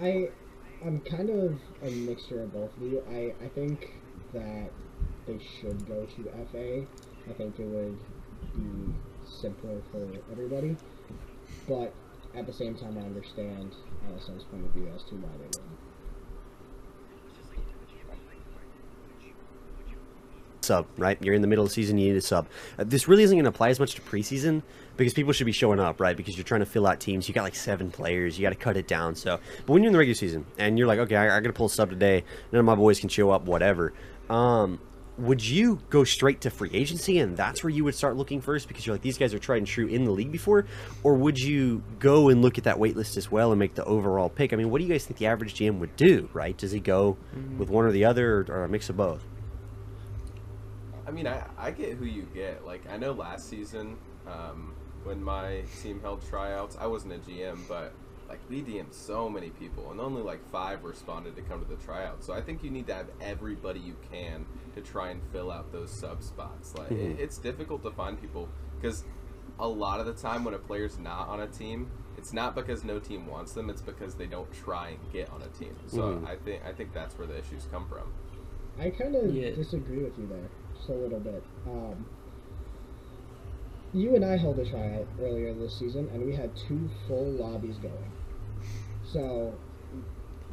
I 0.00 0.28
I'm 0.84 1.00
kind 1.00 1.30
of 1.30 1.58
a 1.82 1.90
mixture 1.90 2.42
of 2.42 2.52
both 2.52 2.76
of 2.76 2.82
you. 2.82 3.02
I, 3.10 3.34
I 3.44 3.48
think 3.48 3.94
that 4.32 4.70
they 5.26 5.38
should 5.60 5.86
go 5.88 6.06
to 6.06 6.22
FA. 6.52 6.86
I 7.28 7.32
think 7.32 7.58
it 7.58 7.66
would 7.66 7.98
be 8.54 8.94
simpler 9.26 9.80
for 9.90 10.06
everybody. 10.30 10.76
But 11.68 11.92
at 12.34 12.46
the 12.46 12.52
same 12.52 12.74
time 12.74 12.98
I 12.98 13.02
understand 13.02 13.74
LSM's 14.12 14.44
point 14.44 14.66
of 14.66 14.72
view 14.72 14.90
as 14.94 15.02
to 15.04 15.14
why 15.16 15.32
they 15.38 15.46
wouldn't. 15.46 15.85
Sub, 20.66 20.86
right? 20.98 21.20
You're 21.22 21.34
in 21.34 21.42
the 21.42 21.48
middle 21.48 21.64
of 21.64 21.70
the 21.70 21.74
season, 21.74 21.98
you 21.98 22.08
need 22.08 22.16
a 22.16 22.20
sub. 22.20 22.46
Uh, 22.78 22.84
this 22.86 23.08
really 23.08 23.22
isn't 23.22 23.36
going 23.36 23.44
to 23.44 23.50
apply 23.50 23.70
as 23.70 23.80
much 23.80 23.94
to 23.94 24.02
preseason 24.02 24.62
because 24.96 25.14
people 25.14 25.32
should 25.32 25.46
be 25.46 25.52
showing 25.52 25.80
up, 25.80 26.00
right? 26.00 26.16
Because 26.16 26.36
you're 26.36 26.44
trying 26.44 26.60
to 26.60 26.66
fill 26.66 26.86
out 26.86 27.00
teams. 27.00 27.28
You 27.28 27.34
got 27.34 27.42
like 27.42 27.54
seven 27.54 27.90
players, 27.90 28.38
you 28.38 28.42
got 28.42 28.50
to 28.50 28.56
cut 28.56 28.76
it 28.76 28.88
down. 28.88 29.14
So, 29.14 29.38
but 29.64 29.72
when 29.72 29.82
you're 29.82 29.88
in 29.88 29.92
the 29.92 29.98
regular 29.98 30.14
season 30.14 30.46
and 30.58 30.78
you're 30.78 30.88
like, 30.88 30.98
okay, 31.00 31.16
I, 31.16 31.36
I 31.36 31.40
got 31.40 31.48
to 31.48 31.52
pull 31.52 31.66
a 31.66 31.70
sub 31.70 31.90
today, 31.90 32.24
none 32.52 32.60
of 32.60 32.66
my 32.66 32.74
boys 32.74 33.00
can 33.00 33.08
show 33.08 33.30
up, 33.30 33.44
whatever. 33.44 33.92
Um, 34.28 34.80
would 35.18 35.46
you 35.46 35.80
go 35.88 36.04
straight 36.04 36.42
to 36.42 36.50
free 36.50 36.70
agency 36.72 37.18
and 37.18 37.36
that's 37.36 37.62
where 37.62 37.70
you 37.70 37.84
would 37.84 37.94
start 37.94 38.16
looking 38.16 38.40
first 38.40 38.68
because 38.68 38.86
you're 38.86 38.94
like 38.94 39.02
these 39.02 39.16
guys 39.16 39.32
are 39.32 39.38
tried 39.38 39.58
and 39.58 39.66
true 39.66 39.86
in 39.86 40.04
the 40.04 40.10
league 40.10 40.30
before 40.30 40.66
or 41.02 41.14
would 41.14 41.38
you 41.38 41.82
go 41.98 42.28
and 42.28 42.42
look 42.42 42.58
at 42.58 42.64
that 42.64 42.78
wait 42.78 42.96
list 42.96 43.16
as 43.16 43.30
well 43.30 43.50
and 43.50 43.58
make 43.58 43.74
the 43.74 43.84
overall 43.84 44.28
pick 44.28 44.52
i 44.52 44.56
mean 44.56 44.70
what 44.70 44.78
do 44.78 44.84
you 44.84 44.90
guys 44.92 45.06
think 45.06 45.18
the 45.18 45.26
average 45.26 45.54
gm 45.54 45.78
would 45.78 45.94
do 45.96 46.28
right 46.34 46.58
does 46.58 46.70
he 46.70 46.80
go 46.80 47.16
with 47.56 47.70
one 47.70 47.84
or 47.84 47.92
the 47.92 48.04
other 48.04 48.40
or, 48.40 48.46
or 48.48 48.64
a 48.64 48.68
mix 48.68 48.90
of 48.90 48.96
both 48.96 49.24
I 51.06 51.10
mean, 51.10 51.26
I, 51.26 51.44
I 51.56 51.70
get 51.70 51.94
who 51.94 52.04
you 52.04 52.26
get. 52.34 52.66
Like, 52.66 52.82
I 52.90 52.96
know 52.96 53.12
last 53.12 53.48
season, 53.48 53.96
um, 54.26 54.74
when 55.04 55.22
my 55.22 55.62
team 55.82 56.00
held 56.00 56.26
tryouts, 56.28 56.76
I 56.80 56.86
wasn't 56.86 57.14
a 57.14 57.18
GM, 57.18 57.58
but 57.68 57.92
like 58.28 58.40
we 58.50 58.60
DM'd 58.60 58.92
so 58.92 59.28
many 59.28 59.50
people, 59.50 59.92
and 59.92 60.00
only 60.00 60.20
like 60.20 60.44
five 60.50 60.82
responded 60.82 61.36
to 61.36 61.42
come 61.42 61.62
to 61.62 61.68
the 61.68 61.80
tryout. 61.84 62.24
So 62.24 62.32
I 62.32 62.40
think 62.40 62.64
you 62.64 62.70
need 62.70 62.88
to 62.88 62.94
have 62.94 63.06
everybody 63.20 63.78
you 63.78 63.94
can 64.10 64.44
to 64.74 64.80
try 64.80 65.10
and 65.10 65.20
fill 65.32 65.52
out 65.52 65.70
those 65.70 65.92
sub 65.92 66.22
spots. 66.24 66.74
Like, 66.74 66.90
it, 66.90 67.20
it's 67.20 67.38
difficult 67.38 67.84
to 67.84 67.92
find 67.92 68.20
people 68.20 68.48
because 68.80 69.04
a 69.60 69.68
lot 69.68 70.00
of 70.00 70.06
the 70.06 70.12
time 70.12 70.42
when 70.44 70.54
a 70.54 70.58
player's 70.58 70.98
not 70.98 71.28
on 71.28 71.40
a 71.40 71.46
team, 71.46 71.88
it's 72.18 72.32
not 72.32 72.56
because 72.56 72.82
no 72.82 72.98
team 72.98 73.28
wants 73.28 73.52
them; 73.52 73.70
it's 73.70 73.80
because 73.80 74.16
they 74.16 74.26
don't 74.26 74.52
try 74.52 74.88
and 74.88 75.12
get 75.12 75.30
on 75.30 75.42
a 75.42 75.48
team. 75.56 75.76
So 75.86 75.98
Mhm. 75.98 76.26
I 76.26 76.34
think 76.34 76.64
I 76.66 76.72
think 76.72 76.92
that's 76.92 77.16
where 77.16 77.28
the 77.28 77.38
issues 77.38 77.68
come 77.70 77.86
from. 77.88 78.12
I 78.78 78.90
kind 78.90 79.14
of 79.14 79.32
Yeah. 79.32 79.54
disagree 79.54 80.02
with 80.02 80.18
you 80.18 80.26
there, 80.26 80.48
just 80.76 80.88
a 80.88 80.92
little 80.92 81.20
bit. 81.20 81.42
Um, 81.66 82.06
you 83.92 84.14
and 84.14 84.24
I 84.24 84.36
held 84.36 84.58
a 84.58 84.68
tryout 84.68 85.06
earlier 85.20 85.54
this 85.54 85.78
season, 85.78 86.08
and 86.12 86.26
we 86.26 86.34
had 86.34 86.50
two 86.68 86.90
full 87.06 87.30
lobbies 87.32 87.76
going. 87.76 88.12
So, 89.10 89.54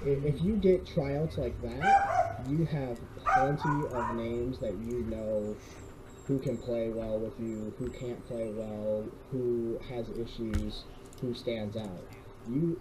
if 0.05 0.41
you 0.41 0.55
get 0.55 0.85
tryouts 0.85 1.37
like 1.37 1.59
that, 1.61 2.45
you 2.47 2.65
have 2.65 2.97
plenty 3.25 3.87
of 3.87 4.15
names 4.15 4.59
that 4.59 4.73
you 4.73 5.03
know 5.09 5.55
who 6.25 6.39
can 6.39 6.57
play 6.57 6.89
well 6.89 7.19
with 7.19 7.33
you, 7.39 7.73
who 7.77 7.89
can't 7.89 8.25
play 8.27 8.49
well, 8.51 9.05
who 9.31 9.79
has 9.89 10.07
issues, 10.09 10.83
who 11.19 11.33
stands 11.33 11.75
out. 11.75 12.07
You 12.49 12.79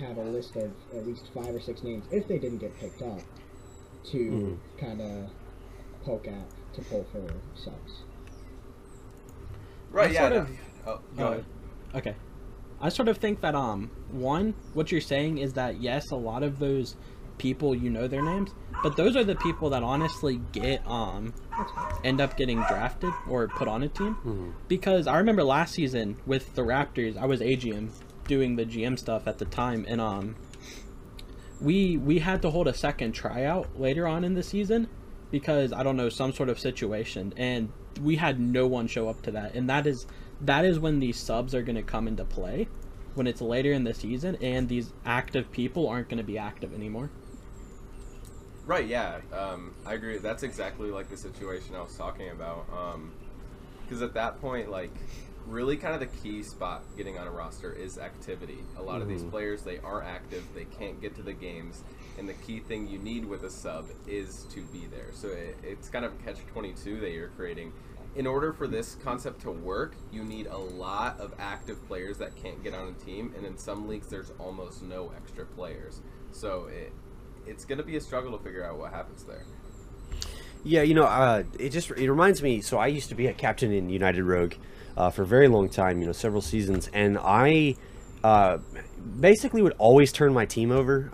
have 0.00 0.18
a 0.18 0.24
list 0.24 0.56
of 0.56 0.70
at 0.94 1.06
least 1.06 1.30
five 1.34 1.54
or 1.54 1.60
six 1.60 1.82
names, 1.82 2.04
if 2.10 2.28
they 2.28 2.38
didn't 2.38 2.58
get 2.58 2.78
picked 2.78 3.02
up, 3.02 3.20
to 4.10 4.58
kind 4.78 5.00
of 5.00 5.30
poke 6.04 6.28
at 6.28 6.46
to 6.78 6.84
pull 6.88 7.06
for 7.12 7.22
subs. 7.54 8.02
Right? 9.90 10.10
I 10.10 10.12
Yeah. 10.12 10.20
sort 10.20 10.32
no- 10.32 10.38
of- 10.40 10.50
oh, 10.86 11.00
go 11.16 11.24
Uh, 11.26 11.30
ahead. 11.30 11.44
Okay. 11.94 12.14
I 12.80 12.88
sort 12.90 13.08
of 13.08 13.16
think 13.16 13.40
that 13.40 13.54
um 13.54 13.90
one, 14.10 14.54
what 14.74 14.92
you're 14.92 15.00
saying 15.00 15.38
is 15.38 15.54
that 15.54 15.80
yes, 15.80 16.10
a 16.10 16.16
lot 16.16 16.42
of 16.42 16.58
those 16.58 16.96
people 17.38 17.74
you 17.74 17.88
know 17.90 18.06
their 18.08 18.22
names, 18.22 18.52
but 18.82 18.96
those 18.96 19.16
are 19.16 19.24
the 19.24 19.34
people 19.36 19.70
that 19.70 19.82
honestly 19.82 20.40
get 20.52 20.86
um 20.86 21.32
end 22.04 22.20
up 22.20 22.36
getting 22.36 22.58
drafted 22.68 23.12
or 23.28 23.48
put 23.48 23.66
on 23.68 23.82
a 23.82 23.88
team. 23.88 24.16
Mhm. 24.24 24.52
Because 24.68 25.06
I 25.06 25.16
remember 25.18 25.42
last 25.42 25.74
season 25.74 26.16
with 26.26 26.54
the 26.54 26.62
Raptors, 26.62 27.16
I 27.16 27.26
was 27.26 27.40
AGM 27.40 27.90
doing 28.28 28.56
the 28.56 28.64
GM 28.64 28.96
stuff 28.96 29.26
at 29.26 29.38
the 29.38 29.44
time, 29.46 29.84
and 29.88 30.00
um, 30.00 30.36
we 31.60 31.96
we 31.96 32.20
had 32.20 32.42
to 32.42 32.50
hold 32.50 32.68
a 32.68 32.74
second 32.74 33.12
tryout 33.12 33.80
later 33.80 34.06
on 34.06 34.22
in 34.22 34.34
the 34.34 34.42
season 34.42 34.88
because 35.30 35.72
I 35.72 35.82
don't 35.82 35.96
know 35.96 36.08
some 36.08 36.32
sort 36.32 36.48
of 36.48 36.58
situation, 36.58 37.34
and 37.36 37.70
we 38.02 38.16
had 38.16 38.40
no 38.40 38.66
one 38.66 38.86
show 38.86 39.08
up 39.08 39.22
to 39.22 39.30
that, 39.32 39.54
and 39.54 39.68
that 39.68 39.86
is 39.86 40.06
that 40.40 40.64
is 40.64 40.78
when 40.78 41.00
these 41.00 41.18
subs 41.18 41.54
are 41.54 41.62
going 41.62 41.76
to 41.76 41.82
come 41.82 42.06
into 42.06 42.24
play 42.24 42.68
when 43.14 43.26
it's 43.26 43.40
later 43.40 43.72
in 43.72 43.82
the 43.82 43.92
season 43.92 44.36
and 44.40 44.68
these 44.68 44.92
active 45.04 45.50
people 45.50 45.88
aren't 45.88 46.08
going 46.08 46.18
to 46.18 46.24
be 46.24 46.38
active 46.38 46.72
anymore. 46.72 47.10
Right, 48.64 48.86
yeah, 48.86 49.20
um, 49.32 49.74
I 49.84 49.94
agree. 49.94 50.18
That's 50.18 50.42
exactly 50.44 50.90
like 50.90 51.08
the 51.08 51.16
situation 51.16 51.74
I 51.74 51.80
was 51.80 51.96
talking 51.96 52.28
about. 52.28 52.66
Because 53.84 54.02
at 54.02 54.14
that 54.14 54.40
point, 54.40 54.70
like, 54.70 54.92
really 55.46 55.76
kind 55.76 55.94
of 55.94 56.00
the 56.00 56.18
key 56.18 56.42
spot 56.42 56.84
getting 56.96 57.18
on 57.18 57.26
a 57.26 57.30
roster 57.30 57.72
is 57.72 57.98
activity. 57.98 58.58
A 58.76 58.82
lot 58.82 59.00
of 59.00 59.08
these 59.08 59.22
Mhm. 59.22 59.30
players, 59.30 59.62
they 59.62 59.78
are 59.78 60.02
active, 60.02 60.44
they 60.54 60.66
can't 60.66 61.00
get 61.00 61.16
to 61.16 61.22
the 61.22 61.32
games, 61.32 61.82
and 62.18 62.28
the 62.28 62.34
key 62.34 62.60
thing 62.60 62.88
you 62.88 62.98
need 62.98 63.24
with 63.24 63.44
a 63.44 63.50
sub 63.50 63.86
is 64.06 64.44
to 64.52 64.62
be 64.64 64.86
there. 64.86 65.08
So 65.12 65.28
it, 65.28 65.56
it's 65.62 65.88
kind 65.88 66.04
of 66.04 66.12
a 66.12 66.16
catch 66.24 66.38
22 66.52 67.00
that 67.00 67.12
you're 67.12 67.28
creating. 67.28 67.72
In 68.16 68.26
order 68.26 68.52
for 68.52 68.66
this 68.66 68.96
concept 68.96 69.42
to 69.42 69.50
work, 69.50 69.94
you 70.10 70.24
need 70.24 70.46
a 70.46 70.56
lot 70.56 71.20
of 71.20 71.32
active 71.38 71.86
players 71.86 72.18
that 72.18 72.34
can't 72.34 72.62
get 72.64 72.74
on 72.74 72.88
a 72.88 73.04
team, 73.04 73.32
and 73.36 73.46
in 73.46 73.56
some 73.56 73.86
leagues, 73.86 74.08
there's 74.08 74.32
almost 74.38 74.82
no 74.82 75.12
extra 75.16 75.44
players. 75.44 76.00
So 76.32 76.66
it, 76.66 76.92
it's 77.46 77.64
going 77.64 77.78
to 77.78 77.84
be 77.84 77.96
a 77.96 78.00
struggle 78.00 78.36
to 78.36 78.42
figure 78.42 78.64
out 78.64 78.78
what 78.78 78.92
happens 78.92 79.24
there. 79.24 79.44
Yeah, 80.64 80.82
you 80.82 80.94
know, 80.94 81.04
uh, 81.04 81.44
it 81.58 81.68
just 81.70 81.90
it 81.92 82.10
reminds 82.10 82.42
me. 82.42 82.60
So 82.62 82.78
I 82.78 82.88
used 82.88 83.10
to 83.10 83.14
be 83.14 83.28
a 83.28 83.32
captain 83.32 83.72
in 83.72 83.88
United 83.88 84.24
Rogue 84.24 84.54
uh, 84.96 85.10
for 85.10 85.22
a 85.22 85.26
very 85.26 85.46
long 85.46 85.68
time, 85.68 86.00
you 86.00 86.06
know, 86.06 86.12
several 86.12 86.42
seasons, 86.42 86.90
and 86.92 87.16
I 87.16 87.76
uh, 88.24 88.58
basically 89.20 89.62
would 89.62 89.74
always 89.78 90.12
turn 90.12 90.32
my 90.32 90.44
team 90.44 90.70
over 90.70 91.10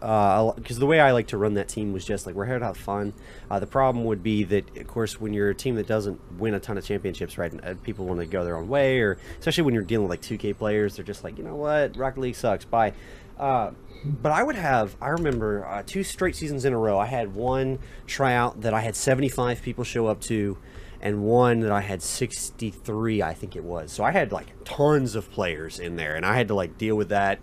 because 0.57 0.79
the 0.79 0.87
way 0.87 1.01
I 1.01 1.13
like 1.13 1.29
to 1.29 1.39
run 1.39 1.55
that 1.55 1.69
team 1.69 1.93
was 1.93 2.05
just 2.05 2.27
like 2.27 2.35
we're 2.35 2.47
here 2.47 2.59
to 2.59 2.65
have 2.65 2.77
fun. 2.77 3.13
Uh, 3.51 3.59
the 3.59 3.67
problem 3.67 4.05
would 4.05 4.23
be 4.23 4.45
that, 4.45 4.77
of 4.79 4.87
course, 4.87 5.21
when 5.21 5.33
you're 5.33 5.51
a 5.51 5.55
team 5.55 5.75
that 5.77 5.87
doesn't 5.87 6.21
win 6.39 6.55
a 6.55 6.61
ton 6.61 6.79
of 6.79 6.85
championships, 6.85 7.39
right, 7.39 7.53
and 7.53 7.65
uh, 7.65 7.75
people 7.83 8.07
want 8.07 8.21
to 8.21 8.27
go 8.27 8.45
their 8.45 8.57
own 8.57 8.69
way, 8.69 9.01
or 9.01 9.19
especially 9.39 9.65
when 9.65 9.75
you're 9.75 9.83
dealing 9.83 10.09
with 10.09 10.11
like 10.11 10.41
2K 10.41 10.57
players, 10.57 10.97
they're 10.97 11.05
just 11.05 11.25
like, 11.25 11.39
you 11.39 11.45
know 11.45 11.57
what, 11.57 11.97
Rocket 11.97 12.21
League 12.21 12.37
sucks, 12.37 12.65
bye. 12.65 12.93
Uh, 13.39 13.73
but 14.05 14.33
I 14.33 14.43
would 14.43 14.57
have, 14.57 14.97
I 15.01 15.09
remember 15.09 15.67
uh, 15.67 15.83
two 15.85 16.05
straight 16.05 16.37
seasons 16.37 16.65
in 16.65 16.73
a 16.73 16.79
row. 16.79 16.99
I 16.99 17.07
had 17.07 17.35
one 17.35 17.79
tryout 18.07 18.61
that 18.61 18.75
I 18.75 18.81
had 18.81 18.97
75 18.97 19.63
people 19.63 19.85
show 19.85 20.07
up 20.07 20.21
to, 20.23 20.59
and 21.05 21.23
one 21.23 21.61
that 21.61 21.71
I 21.71 21.83
had 21.83 22.03
63, 22.03 23.23
I 23.23 23.35
think 23.35 23.57
it 23.57 23.63
was. 23.63 23.93
So 23.93 24.03
I 24.03 24.11
had 24.11 24.33
like 24.33 24.47
tons 24.65 25.15
of 25.15 25.31
players 25.31 25.79
in 25.79 25.97
there, 25.97 26.17
and 26.17 26.25
I 26.25 26.35
had 26.35 26.49
to 26.49 26.55
like 26.55 26.79
deal 26.79 26.97
with 26.97 27.11
that. 27.11 27.41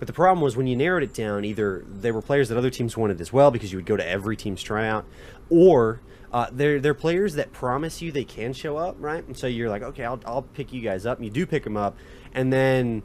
But 0.00 0.08
the 0.08 0.12
problem 0.12 0.42
was 0.42 0.56
when 0.56 0.66
you 0.66 0.74
narrowed 0.74 1.04
it 1.04 1.14
down, 1.14 1.44
either 1.44 1.84
they 1.88 2.10
were 2.10 2.20
players 2.20 2.48
that 2.48 2.58
other 2.58 2.70
teams 2.70 2.96
wanted 2.96 3.20
as 3.20 3.32
well 3.32 3.52
because 3.52 3.70
you 3.70 3.78
would 3.78 3.86
go 3.86 3.96
to 3.96 4.06
every 4.06 4.36
team's 4.36 4.60
tryout, 4.60 5.06
or 5.48 6.00
uh, 6.32 6.48
they're 6.50 6.80
they're 6.80 6.92
players 6.92 7.34
that 7.34 7.52
promise 7.52 8.02
you 8.02 8.10
they 8.10 8.24
can 8.24 8.52
show 8.52 8.76
up, 8.76 8.96
right? 8.98 9.24
And 9.24 9.36
so 9.36 9.46
you're 9.46 9.70
like, 9.70 9.82
okay, 9.82 10.04
I'll 10.04 10.20
I'll 10.26 10.42
pick 10.42 10.72
you 10.72 10.80
guys 10.80 11.06
up, 11.06 11.18
and 11.18 11.24
you 11.24 11.30
do 11.30 11.46
pick 11.46 11.62
them 11.62 11.76
up, 11.76 11.96
and 12.34 12.52
then 12.52 13.04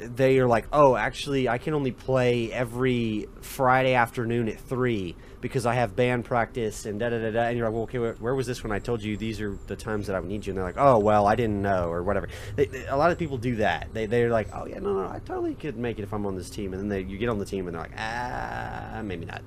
they 0.00 0.38
are 0.38 0.46
like, 0.46 0.66
oh, 0.72 0.96
actually, 0.96 1.48
I 1.48 1.58
can 1.58 1.74
only 1.74 1.92
play 1.92 2.50
every 2.52 3.28
Friday 3.42 3.94
afternoon 3.94 4.48
at 4.48 4.58
three 4.60 5.14
because 5.40 5.66
I 5.66 5.74
have 5.74 5.94
band 5.96 6.24
practice 6.24 6.86
and 6.86 6.98
da 6.98 7.10
da 7.10 7.18
da 7.18 7.30
da. 7.30 7.40
And 7.44 7.56
you're 7.56 7.66
like, 7.66 7.74
well, 7.74 7.82
okay, 7.84 7.98
where, 7.98 8.14
where 8.14 8.34
was 8.34 8.46
this 8.46 8.62
when 8.62 8.72
I 8.72 8.78
told 8.78 9.02
you 9.02 9.16
these 9.16 9.40
are 9.40 9.58
the 9.66 9.76
times 9.76 10.06
that 10.06 10.16
I 10.16 10.20
would 10.20 10.28
need 10.28 10.46
you? 10.46 10.50
And 10.52 10.58
they're 10.58 10.64
like, 10.64 10.78
oh, 10.78 10.98
well, 10.98 11.26
I 11.26 11.34
didn't 11.34 11.60
know 11.62 11.88
or 11.90 12.02
whatever. 12.02 12.28
They, 12.56 12.66
they- 12.66 12.86
a 12.86 12.96
lot 12.96 13.10
of 13.10 13.18
people 13.18 13.38
do 13.38 13.56
that. 13.56 13.88
They 13.92 14.06
they're 14.06 14.30
like, 14.30 14.48
oh 14.54 14.66
yeah, 14.66 14.78
no, 14.78 14.94
no, 14.94 15.08
I 15.08 15.20
totally 15.20 15.54
could 15.54 15.76
make 15.76 15.98
it 15.98 16.02
if 16.02 16.12
I'm 16.12 16.26
on 16.26 16.34
this 16.36 16.50
team. 16.50 16.72
And 16.72 16.82
then 16.82 16.88
they, 16.88 17.00
you 17.02 17.18
get 17.18 17.28
on 17.28 17.38
the 17.38 17.44
team 17.44 17.66
and 17.66 17.74
they're 17.74 17.82
like, 17.82 17.92
ah, 17.98 19.00
maybe 19.04 19.26
not. 19.26 19.42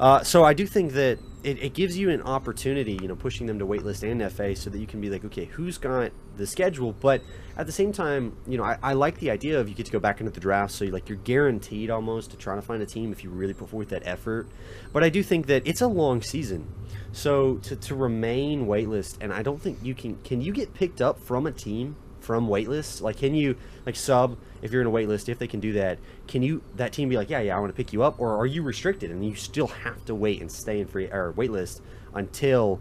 Uh, 0.00 0.24
so 0.24 0.44
I 0.44 0.54
do 0.54 0.66
think 0.66 0.92
that 0.94 1.18
it, 1.44 1.62
it 1.62 1.74
gives 1.74 1.96
you 1.98 2.08
an 2.08 2.22
opportunity, 2.22 2.98
you 3.02 3.06
know, 3.06 3.14
pushing 3.14 3.46
them 3.46 3.58
to 3.58 3.66
waitlist 3.66 4.02
and 4.02 4.32
FA 4.32 4.56
so 4.56 4.70
that 4.70 4.78
you 4.78 4.86
can 4.86 4.98
be 4.98 5.10
like, 5.10 5.26
okay, 5.26 5.44
who's 5.44 5.76
got 5.76 6.10
the 6.38 6.46
schedule? 6.46 6.94
But 6.94 7.20
at 7.58 7.66
the 7.66 7.72
same 7.72 7.92
time, 7.92 8.34
you 8.48 8.56
know, 8.56 8.64
I, 8.64 8.78
I 8.82 8.92
like 8.94 9.18
the 9.18 9.30
idea 9.30 9.60
of 9.60 9.68
you 9.68 9.74
get 9.74 9.84
to 9.84 9.92
go 9.92 9.98
back 9.98 10.20
into 10.20 10.32
the 10.32 10.40
draft, 10.40 10.72
so 10.72 10.86
you 10.86 10.90
like 10.90 11.10
you're 11.10 11.18
guaranteed 11.18 11.90
almost 11.90 12.30
to 12.30 12.38
try 12.38 12.56
to 12.56 12.62
find 12.62 12.82
a 12.82 12.86
team 12.86 13.12
if 13.12 13.22
you 13.22 13.28
really 13.28 13.52
put 13.52 13.68
forth 13.68 13.90
that 13.90 14.02
effort. 14.06 14.48
But 14.90 15.04
I 15.04 15.10
do 15.10 15.22
think 15.22 15.46
that 15.48 15.66
it's 15.66 15.82
a 15.82 15.86
long 15.86 16.22
season, 16.22 16.66
so 17.12 17.56
to, 17.56 17.76
to 17.76 17.94
remain 17.94 18.66
waitlist, 18.66 19.18
and 19.20 19.34
I 19.34 19.42
don't 19.42 19.60
think 19.60 19.80
you 19.82 19.94
can. 19.94 20.16
Can 20.24 20.40
you 20.40 20.54
get 20.54 20.72
picked 20.72 21.02
up 21.02 21.20
from 21.20 21.46
a 21.46 21.52
team 21.52 21.96
from 22.20 22.48
waitlist? 22.48 23.02
Like, 23.02 23.18
can 23.18 23.34
you 23.34 23.54
like 23.84 23.96
sub 23.96 24.38
if 24.62 24.72
you're 24.72 24.80
in 24.80 24.86
a 24.86 24.90
waitlist? 24.90 25.28
If 25.28 25.38
they 25.38 25.46
can 25.46 25.60
do 25.60 25.72
that, 25.74 25.98
can 26.28 26.42
you 26.42 26.62
that 26.76 26.92
team 26.92 27.08
be 27.08 27.16
like, 27.16 27.30
yeah, 27.30 27.40
yeah, 27.40 27.56
I 27.56 27.60
want 27.60 27.72
to 27.72 27.76
pick 27.76 27.92
you 27.92 28.02
up, 28.02 28.20
or 28.20 28.36
are 28.36 28.46
you 28.46 28.62
restricted 28.62 29.10
and 29.10 29.24
you 29.24 29.34
still 29.34 29.66
have 29.68 30.04
to 30.06 30.14
wait 30.14 30.40
and 30.40 30.50
stay 30.50 30.80
in 30.80 30.86
free 30.86 31.06
or 31.06 31.32
waitlist 31.34 31.80
until 32.14 32.80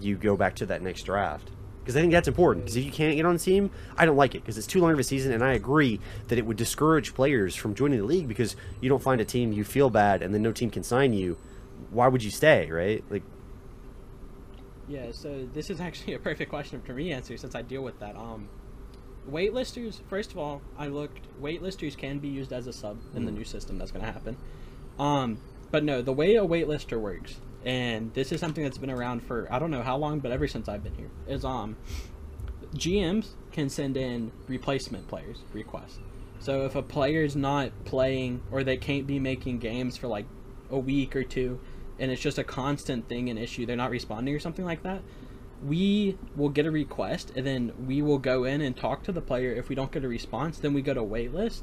you 0.00 0.16
go 0.16 0.36
back 0.36 0.56
to 0.56 0.66
that 0.66 0.82
next 0.82 1.04
draft? 1.04 1.50
Because 1.80 1.96
I 1.96 2.00
think 2.00 2.12
that's 2.12 2.26
important. 2.26 2.64
Because 2.64 2.76
if 2.76 2.84
you 2.84 2.90
can't 2.90 3.14
get 3.14 3.24
on 3.24 3.34
the 3.34 3.38
team, 3.38 3.70
I 3.96 4.06
don't 4.06 4.16
like 4.16 4.34
it 4.34 4.40
because 4.40 4.58
it's 4.58 4.66
too 4.66 4.80
long 4.80 4.92
of 4.92 4.98
a 4.98 5.04
season, 5.04 5.32
and 5.32 5.44
I 5.44 5.52
agree 5.52 6.00
that 6.28 6.38
it 6.38 6.44
would 6.44 6.56
discourage 6.56 7.14
players 7.14 7.54
from 7.54 7.74
joining 7.76 8.00
the 8.00 8.04
league 8.04 8.26
because 8.26 8.56
you 8.80 8.88
don't 8.88 9.02
find 9.02 9.20
a 9.20 9.24
team, 9.24 9.52
you 9.52 9.62
feel 9.64 9.88
bad, 9.88 10.22
and 10.22 10.34
then 10.34 10.42
no 10.42 10.52
team 10.52 10.70
can 10.70 10.82
sign 10.82 11.12
you. 11.12 11.38
Why 11.90 12.08
would 12.08 12.24
you 12.24 12.30
stay, 12.30 12.70
right? 12.70 13.04
Like, 13.08 13.22
Yeah, 14.88 15.12
so 15.12 15.46
this 15.52 15.70
is 15.70 15.80
actually 15.80 16.14
a 16.14 16.18
perfect 16.18 16.50
question 16.50 16.80
for 16.82 16.92
me 16.92 17.04
to 17.08 17.10
answer 17.12 17.36
since 17.36 17.54
I 17.54 17.62
deal 17.62 17.82
with 17.82 17.98
that. 18.00 18.16
Um, 18.16 18.48
waitlisters. 19.30 20.00
First 20.08 20.32
of 20.32 20.38
all, 20.38 20.62
I 20.78 20.88
looked. 20.88 21.20
Waitlisters 21.40 21.96
can 21.96 22.18
be 22.18 22.28
used 22.28 22.52
as 22.52 22.66
a 22.66 22.72
sub 22.72 22.98
in 23.14 23.24
the 23.24 23.32
new 23.32 23.44
system. 23.44 23.78
That's 23.78 23.90
going 23.90 24.04
to 24.04 24.12
happen. 24.12 24.36
Um, 24.98 25.38
but 25.70 25.84
no, 25.84 26.02
the 26.02 26.12
way 26.12 26.36
a 26.36 26.44
waitlister 26.44 26.98
works, 26.98 27.40
and 27.64 28.14
this 28.14 28.32
is 28.32 28.40
something 28.40 28.64
that's 28.64 28.78
been 28.78 28.90
around 28.90 29.22
for 29.22 29.52
I 29.52 29.58
don't 29.58 29.70
know 29.70 29.82
how 29.82 29.96
long, 29.96 30.20
but 30.20 30.32
ever 30.32 30.46
since 30.48 30.68
I've 30.68 30.82
been 30.82 30.94
here, 30.94 31.10
is 31.26 31.44
um, 31.44 31.76
GMs 32.74 33.30
can 33.52 33.68
send 33.68 33.96
in 33.96 34.32
replacement 34.48 35.08
players 35.08 35.38
requests. 35.52 35.98
So 36.38 36.64
if 36.64 36.74
a 36.74 36.82
player's 36.82 37.34
not 37.34 37.72
playing 37.84 38.42
or 38.50 38.62
they 38.62 38.76
can't 38.76 39.06
be 39.06 39.18
making 39.18 39.58
games 39.58 39.96
for 39.96 40.06
like 40.06 40.26
a 40.70 40.78
week 40.78 41.16
or 41.16 41.24
two, 41.24 41.60
and 41.98 42.10
it's 42.10 42.20
just 42.20 42.38
a 42.38 42.44
constant 42.44 43.08
thing, 43.08 43.30
and 43.30 43.38
issue, 43.38 43.66
they're 43.66 43.76
not 43.76 43.90
responding 43.90 44.34
or 44.34 44.38
something 44.38 44.64
like 44.64 44.82
that, 44.82 45.02
we 45.66 46.16
will 46.36 46.48
get 46.48 46.66
a 46.66 46.70
request 46.70 47.32
and 47.34 47.46
then 47.46 47.72
we 47.86 48.02
will 48.02 48.18
go 48.18 48.44
in 48.44 48.60
and 48.60 48.76
talk 48.76 49.02
to 49.04 49.12
the 49.12 49.20
player. 49.20 49.52
If 49.52 49.68
we 49.68 49.74
don't 49.74 49.90
get 49.90 50.04
a 50.04 50.08
response, 50.08 50.58
then 50.58 50.72
we 50.74 50.82
go 50.82 50.94
to 50.94 51.02
waitlist, 51.02 51.62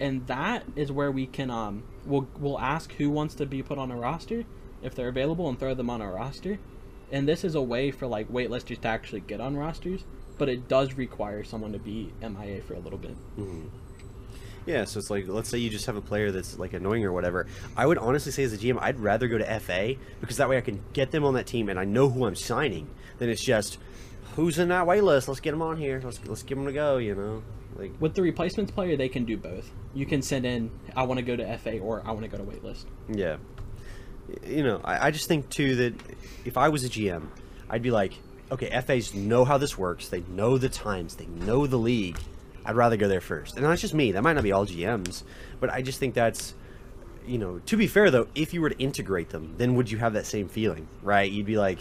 and 0.00 0.26
that 0.26 0.64
is 0.76 0.90
where 0.90 1.10
we 1.10 1.26
can 1.26 1.50
um 1.50 1.84
we'll 2.04 2.28
we'll 2.38 2.58
ask 2.58 2.92
who 2.94 3.10
wants 3.10 3.34
to 3.36 3.46
be 3.46 3.62
put 3.62 3.78
on 3.78 3.90
a 3.90 3.96
roster 3.96 4.44
if 4.82 4.94
they're 4.94 5.08
available 5.08 5.48
and 5.48 5.58
throw 5.58 5.74
them 5.74 5.90
on 5.90 6.00
a 6.00 6.10
roster. 6.10 6.58
And 7.12 7.28
this 7.28 7.44
is 7.44 7.54
a 7.54 7.62
way 7.62 7.90
for 7.90 8.06
like 8.06 8.28
waitlisters 8.28 8.80
to 8.80 8.88
actually 8.88 9.20
get 9.20 9.40
on 9.40 9.56
rosters, 9.56 10.04
but 10.36 10.48
it 10.48 10.68
does 10.68 10.94
require 10.94 11.44
someone 11.44 11.72
to 11.72 11.78
be 11.78 12.12
MIA 12.20 12.62
for 12.62 12.74
a 12.74 12.80
little 12.80 12.98
bit. 12.98 13.16
Yeah, 14.66 14.84
so 14.84 14.98
it's 14.98 15.10
like 15.10 15.28
let's 15.28 15.48
say 15.48 15.58
you 15.58 15.70
just 15.70 15.86
have 15.86 15.96
a 15.96 16.00
player 16.00 16.30
that's 16.30 16.58
like 16.58 16.72
annoying 16.72 17.04
or 17.04 17.12
whatever. 17.12 17.46
I 17.76 17.86
would 17.86 17.98
honestly 17.98 18.32
say 18.32 18.44
as 18.44 18.52
a 18.52 18.58
GM, 18.58 18.78
I'd 18.80 18.98
rather 18.98 19.28
go 19.28 19.38
to 19.38 19.60
FA 19.60 19.94
because 20.20 20.38
that 20.38 20.48
way 20.48 20.56
I 20.56 20.62
can 20.62 20.82
get 20.92 21.10
them 21.10 21.24
on 21.24 21.34
that 21.34 21.46
team 21.46 21.68
and 21.68 21.78
I 21.78 21.84
know 21.84 22.08
who 22.08 22.24
I'm 22.26 22.34
signing. 22.34 22.88
Then 23.18 23.28
it's 23.28 23.42
just 23.44 23.78
who's 24.36 24.58
in 24.58 24.68
that 24.68 24.86
waitlist. 24.86 25.28
Let's 25.28 25.40
get 25.40 25.50
them 25.50 25.62
on 25.62 25.76
here. 25.76 26.00
Let's 26.02 26.24
let's 26.26 26.42
give 26.42 26.58
them 26.58 26.66
a 26.66 26.72
go. 26.72 26.96
You 26.96 27.14
know, 27.14 27.42
like 27.76 27.92
With 28.00 28.14
the 28.14 28.22
replacements 28.22 28.72
player, 28.72 28.96
they 28.96 29.08
can 29.08 29.24
do 29.24 29.36
both. 29.36 29.70
You 29.94 30.06
can 30.06 30.22
send 30.22 30.46
in, 30.46 30.70
I 30.96 31.04
want 31.04 31.18
to 31.18 31.24
go 31.24 31.36
to 31.36 31.58
FA 31.58 31.78
or 31.78 32.02
I 32.04 32.12
want 32.12 32.22
to 32.22 32.28
go 32.28 32.38
to 32.38 32.44
waitlist. 32.44 32.84
yeah. 33.08 33.36
You 34.46 34.62
know, 34.62 34.80
I, 34.82 35.08
I 35.08 35.10
just 35.10 35.28
think 35.28 35.50
too 35.50 35.76
that 35.76 35.94
if 36.46 36.56
I 36.56 36.70
was 36.70 36.82
a 36.82 36.88
GM, 36.88 37.26
I'd 37.68 37.82
be 37.82 37.90
like, 37.90 38.14
okay, 38.50 38.70
FAs 38.80 39.12
know 39.12 39.44
how 39.44 39.58
this 39.58 39.76
works. 39.76 40.08
They 40.08 40.20
know 40.22 40.56
the 40.56 40.70
times. 40.70 41.16
They 41.16 41.26
know 41.26 41.66
the 41.66 41.76
league. 41.76 42.18
I'd 42.64 42.76
rather 42.76 42.96
go 42.96 43.08
there 43.08 43.20
first. 43.20 43.56
And 43.56 43.64
that's 43.64 43.80
just 43.80 43.94
me. 43.94 44.12
That 44.12 44.22
might 44.22 44.34
not 44.34 44.44
be 44.44 44.52
all 44.52 44.66
GMs, 44.66 45.22
but 45.60 45.70
I 45.70 45.82
just 45.82 45.98
think 45.98 46.14
that's 46.14 46.54
you 47.26 47.38
know, 47.38 47.58
to 47.60 47.76
be 47.76 47.86
fair 47.86 48.10
though, 48.10 48.28
if 48.34 48.52
you 48.52 48.60
were 48.60 48.70
to 48.70 48.78
integrate 48.78 49.30
them, 49.30 49.54
then 49.56 49.74
would 49.76 49.90
you 49.90 49.98
have 49.98 50.12
that 50.12 50.26
same 50.26 50.48
feeling, 50.48 50.86
right? 51.02 51.30
You'd 51.30 51.46
be 51.46 51.56
like, 51.56 51.78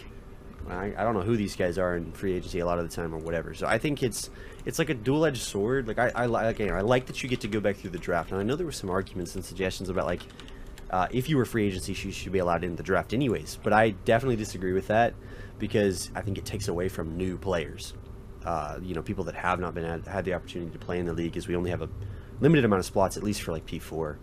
I, 0.69 0.93
I 0.97 1.03
don't 1.03 1.13
know 1.13 1.21
who 1.21 1.35
these 1.35 1.55
guys 1.55 1.77
are 1.77 1.97
in 1.97 2.11
free 2.13 2.33
agency 2.33 2.59
a 2.59 2.65
lot 2.65 2.79
of 2.79 2.89
the 2.89 2.95
time 2.95 3.13
or 3.13 3.17
whatever. 3.17 3.53
So 3.53 3.67
I 3.67 3.77
think 3.77 4.01
it's 4.01 4.29
it's 4.65 4.79
like 4.79 4.89
a 4.89 4.93
dual-edged 4.93 5.41
sword. 5.41 5.87
Like 5.87 5.99
I, 5.99 6.11
I 6.15 6.25
like 6.27 6.61
I 6.61 6.81
like 6.81 7.07
that 7.07 7.21
you 7.21 7.29
get 7.29 7.41
to 7.41 7.47
go 7.47 7.59
back 7.59 7.77
through 7.77 7.89
the 7.91 7.99
draft, 7.99 8.31
and 8.31 8.39
I 8.39 8.43
know 8.43 8.55
there 8.55 8.65
were 8.65 8.71
some 8.71 8.89
arguments 8.89 9.35
and 9.35 9.43
suggestions 9.43 9.89
about 9.89 10.05
like 10.05 10.21
uh, 10.89 11.07
if 11.11 11.27
you 11.27 11.37
were 11.37 11.45
free 11.45 11.67
agency, 11.67 11.93
you 11.93 12.11
should 12.11 12.31
be 12.31 12.39
allowed 12.39 12.63
in 12.63 12.75
the 12.75 12.83
draft 12.83 13.13
anyways. 13.13 13.59
But 13.61 13.73
I 13.73 13.91
definitely 13.91 14.37
disagree 14.37 14.73
with 14.73 14.87
that 14.87 15.13
because 15.59 16.11
I 16.15 16.21
think 16.21 16.37
it 16.37 16.45
takes 16.45 16.67
away 16.67 16.87
from 16.87 17.17
new 17.17 17.37
players. 17.37 17.93
Uh, 18.45 18.77
you 18.81 18.93
know, 18.93 19.01
people 19.01 19.23
that 19.23 19.35
have 19.35 19.59
not 19.59 19.73
been 19.73 19.85
had, 19.85 20.05
had 20.05 20.25
the 20.25 20.33
opportunity 20.33 20.71
to 20.71 20.79
play 20.79 20.99
in 20.99 21.05
the 21.05 21.13
league, 21.13 21.31
because 21.31 21.47
we 21.47 21.55
only 21.55 21.69
have 21.69 21.81
a 21.81 21.89
limited 22.39 22.65
amount 22.65 22.79
of 22.79 22.85
spots, 22.85 23.15
at 23.15 23.23
least 23.23 23.41
for 23.41 23.51
like 23.51 23.65
P4 23.65 24.17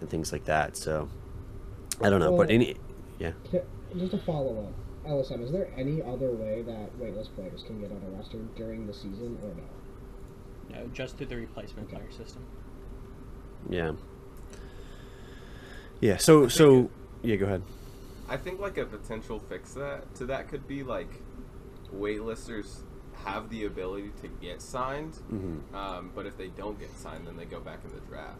and 0.00 0.08
things 0.08 0.32
like 0.32 0.44
that. 0.44 0.76
So 0.76 1.08
I 2.00 2.10
don't 2.10 2.20
know, 2.20 2.36
but 2.36 2.50
any 2.50 2.76
yeah. 3.18 3.32
Just 3.96 4.14
a 4.14 4.18
follow 4.18 4.64
up. 4.66 4.72
LSM, 5.08 5.44
is 5.44 5.52
there 5.52 5.70
any 5.76 6.02
other 6.02 6.30
way 6.30 6.62
that 6.62 6.98
waitlist 6.98 7.34
players 7.34 7.62
can 7.62 7.80
get 7.80 7.90
on 7.90 8.02
a 8.06 8.16
roster 8.16 8.38
during 8.56 8.86
the 8.86 8.94
season 8.94 9.38
or 9.42 9.48
no? 9.54 10.78
No, 10.78 10.86
just 10.88 11.18
through 11.18 11.26
the 11.26 11.36
replacement 11.36 11.90
player 11.90 12.10
system. 12.10 12.44
Yeah. 13.68 13.92
Yeah. 16.00 16.16
So 16.16 16.48
so 16.48 16.90
yeah. 17.22 17.36
Go 17.36 17.46
ahead. 17.46 17.62
I 18.28 18.36
think 18.36 18.60
like 18.60 18.78
a 18.78 18.86
potential 18.86 19.38
fix 19.38 19.74
that 19.74 20.14
to 20.16 20.26
that 20.26 20.48
could 20.48 20.66
be 20.66 20.82
like 20.82 21.10
waitlisters 21.94 22.78
have 23.24 23.48
the 23.50 23.64
ability 23.64 24.10
to 24.22 24.28
get 24.28 24.60
signed, 24.62 25.14
Mhm. 25.32 25.74
um, 25.74 26.10
but 26.14 26.26
if 26.26 26.36
they 26.36 26.48
don't 26.48 26.78
get 26.78 26.90
signed, 26.96 27.26
then 27.26 27.36
they 27.36 27.44
go 27.46 27.60
back 27.60 27.80
in 27.84 27.92
the 27.92 28.00
draft. 28.06 28.38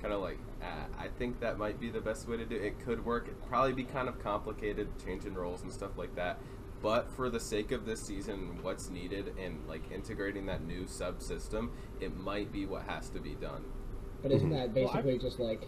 Kind 0.00 0.12
of 0.12 0.20
like 0.20 0.38
uh, 0.62 0.86
I 0.98 1.08
think 1.08 1.40
that 1.40 1.58
might 1.58 1.78
be 1.78 1.90
the 1.90 2.00
best 2.00 2.26
way 2.26 2.36
to 2.38 2.44
do 2.46 2.56
it. 2.56 2.62
It 2.64 2.80
could 2.80 3.04
work. 3.04 3.24
It'd 3.26 3.42
probably 3.48 3.72
be 3.74 3.84
kind 3.84 4.08
of 4.08 4.18
complicated, 4.22 4.88
changing 5.04 5.34
roles 5.34 5.62
and 5.62 5.70
stuff 5.72 5.96
like 5.98 6.14
that. 6.16 6.38
But 6.82 7.10
for 7.10 7.28
the 7.30 7.40
sake 7.40 7.70
of 7.72 7.84
this 7.86 8.02
season, 8.02 8.58
what's 8.62 8.88
needed 8.90 9.34
and 9.38 9.66
like 9.68 9.90
integrating 9.90 10.46
that 10.46 10.62
new 10.64 10.84
subsystem, 10.84 11.70
it 12.00 12.16
might 12.16 12.50
be 12.52 12.66
what 12.66 12.82
has 12.84 13.08
to 13.10 13.20
be 13.20 13.34
done. 13.34 13.64
But 14.22 14.32
isn't 14.32 14.50
Mhm. 14.50 14.52
that 14.52 14.74
Well, 14.74 14.86
basically 14.92 15.18
just 15.18 15.38
like 15.38 15.66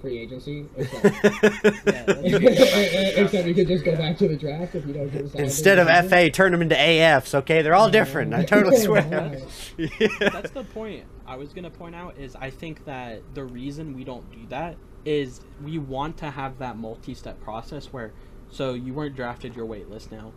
free 0.00 0.18
agency? 0.18 0.66
Except, 0.76 1.04
Yeah, 1.04 2.04
except 3.22 3.46
you 3.46 3.54
could 3.54 3.68
just 3.68 3.84
go 3.84 3.96
back 3.96 4.16
to 4.18 4.28
the 4.28 4.36
draft 4.36 4.74
if 4.74 4.86
you 4.86 4.92
don't 4.92 5.10
get 5.10 5.28
signed. 5.28 5.44
Instead 5.44 5.78
of 5.78 6.08
FA, 6.08 6.30
turn 6.30 6.52
them 6.52 6.62
into 6.62 6.74
AFs. 6.74 7.34
Okay, 7.34 7.62
they're 7.62 7.74
all 7.74 7.90
different. 7.90 8.34
I 8.34 8.44
totally 8.44 8.76
swear. 8.84 9.40
yeah. 9.76 10.08
That's 10.20 10.50
the 10.50 10.64
point 10.64 11.04
I 11.26 11.36
was 11.36 11.52
gonna 11.52 11.70
point 11.70 11.94
out 11.94 12.16
is 12.18 12.36
I 12.36 12.50
think 12.50 12.84
that 12.84 13.22
the 13.34 13.44
reason 13.44 13.94
we 13.94 14.04
don't 14.04 14.30
do 14.30 14.46
that 14.48 14.76
is 15.04 15.40
we 15.64 15.78
want 15.78 16.16
to 16.18 16.30
have 16.30 16.58
that 16.58 16.76
multi-step 16.76 17.40
process 17.40 17.86
where 17.86 18.12
so 18.50 18.72
you 18.74 18.94
weren't 18.94 19.14
drafted 19.14 19.54
your 19.54 19.66
wait 19.66 19.90
list 19.90 20.10
now. 20.10 20.32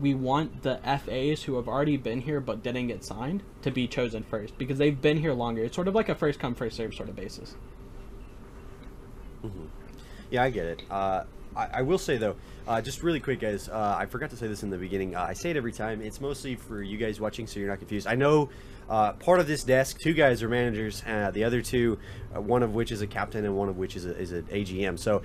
We 0.00 0.14
want 0.14 0.62
the 0.62 0.78
FAs 0.82 1.42
who 1.42 1.56
have 1.56 1.68
already 1.68 1.96
been 1.96 2.22
here 2.22 2.40
but 2.40 2.62
didn't 2.62 2.86
get 2.86 3.04
signed 3.04 3.42
to 3.62 3.70
be 3.70 3.86
chosen 3.86 4.22
first 4.22 4.56
because 4.56 4.78
they've 4.78 5.00
been 5.00 5.18
here 5.18 5.34
longer. 5.34 5.62
It's 5.64 5.74
sort 5.74 5.88
of 5.88 5.94
like 5.94 6.08
a 6.08 6.14
first 6.14 6.38
come 6.38 6.54
first 6.54 6.76
serve 6.76 6.94
sort 6.94 7.08
of 7.10 7.16
basis. 7.16 7.56
Yeah, 10.30 10.42
I 10.42 10.50
get 10.50 10.66
it. 10.66 10.82
Uh, 10.90 11.24
I, 11.56 11.68
I 11.74 11.82
will 11.82 11.98
say 11.98 12.16
though, 12.16 12.36
uh, 12.68 12.80
just 12.80 13.02
really 13.02 13.20
quick, 13.20 13.40
guys. 13.40 13.68
Uh, 13.68 13.96
I 13.98 14.06
forgot 14.06 14.30
to 14.30 14.36
say 14.36 14.46
this 14.46 14.62
in 14.62 14.70
the 14.70 14.78
beginning. 14.78 15.16
Uh, 15.16 15.22
I 15.22 15.32
say 15.32 15.50
it 15.50 15.56
every 15.56 15.72
time. 15.72 16.00
It's 16.00 16.20
mostly 16.20 16.54
for 16.54 16.82
you 16.82 16.96
guys 16.98 17.20
watching, 17.20 17.46
so 17.46 17.58
you're 17.58 17.68
not 17.68 17.78
confused. 17.78 18.06
I 18.06 18.14
know 18.14 18.50
uh, 18.88 19.12
part 19.14 19.40
of 19.40 19.46
this 19.46 19.64
desk, 19.64 19.98
two 20.00 20.14
guys 20.14 20.42
are 20.42 20.48
managers. 20.48 21.02
Uh, 21.06 21.30
the 21.32 21.44
other 21.44 21.62
two, 21.62 21.98
uh, 22.34 22.40
one 22.40 22.62
of 22.62 22.74
which 22.74 22.92
is 22.92 23.02
a 23.02 23.06
captain, 23.06 23.44
and 23.44 23.56
one 23.56 23.68
of 23.68 23.76
which 23.76 23.96
is 23.96 24.06
a, 24.06 24.16
is 24.16 24.32
an 24.32 24.44
AGM. 24.44 24.98
So. 24.98 25.22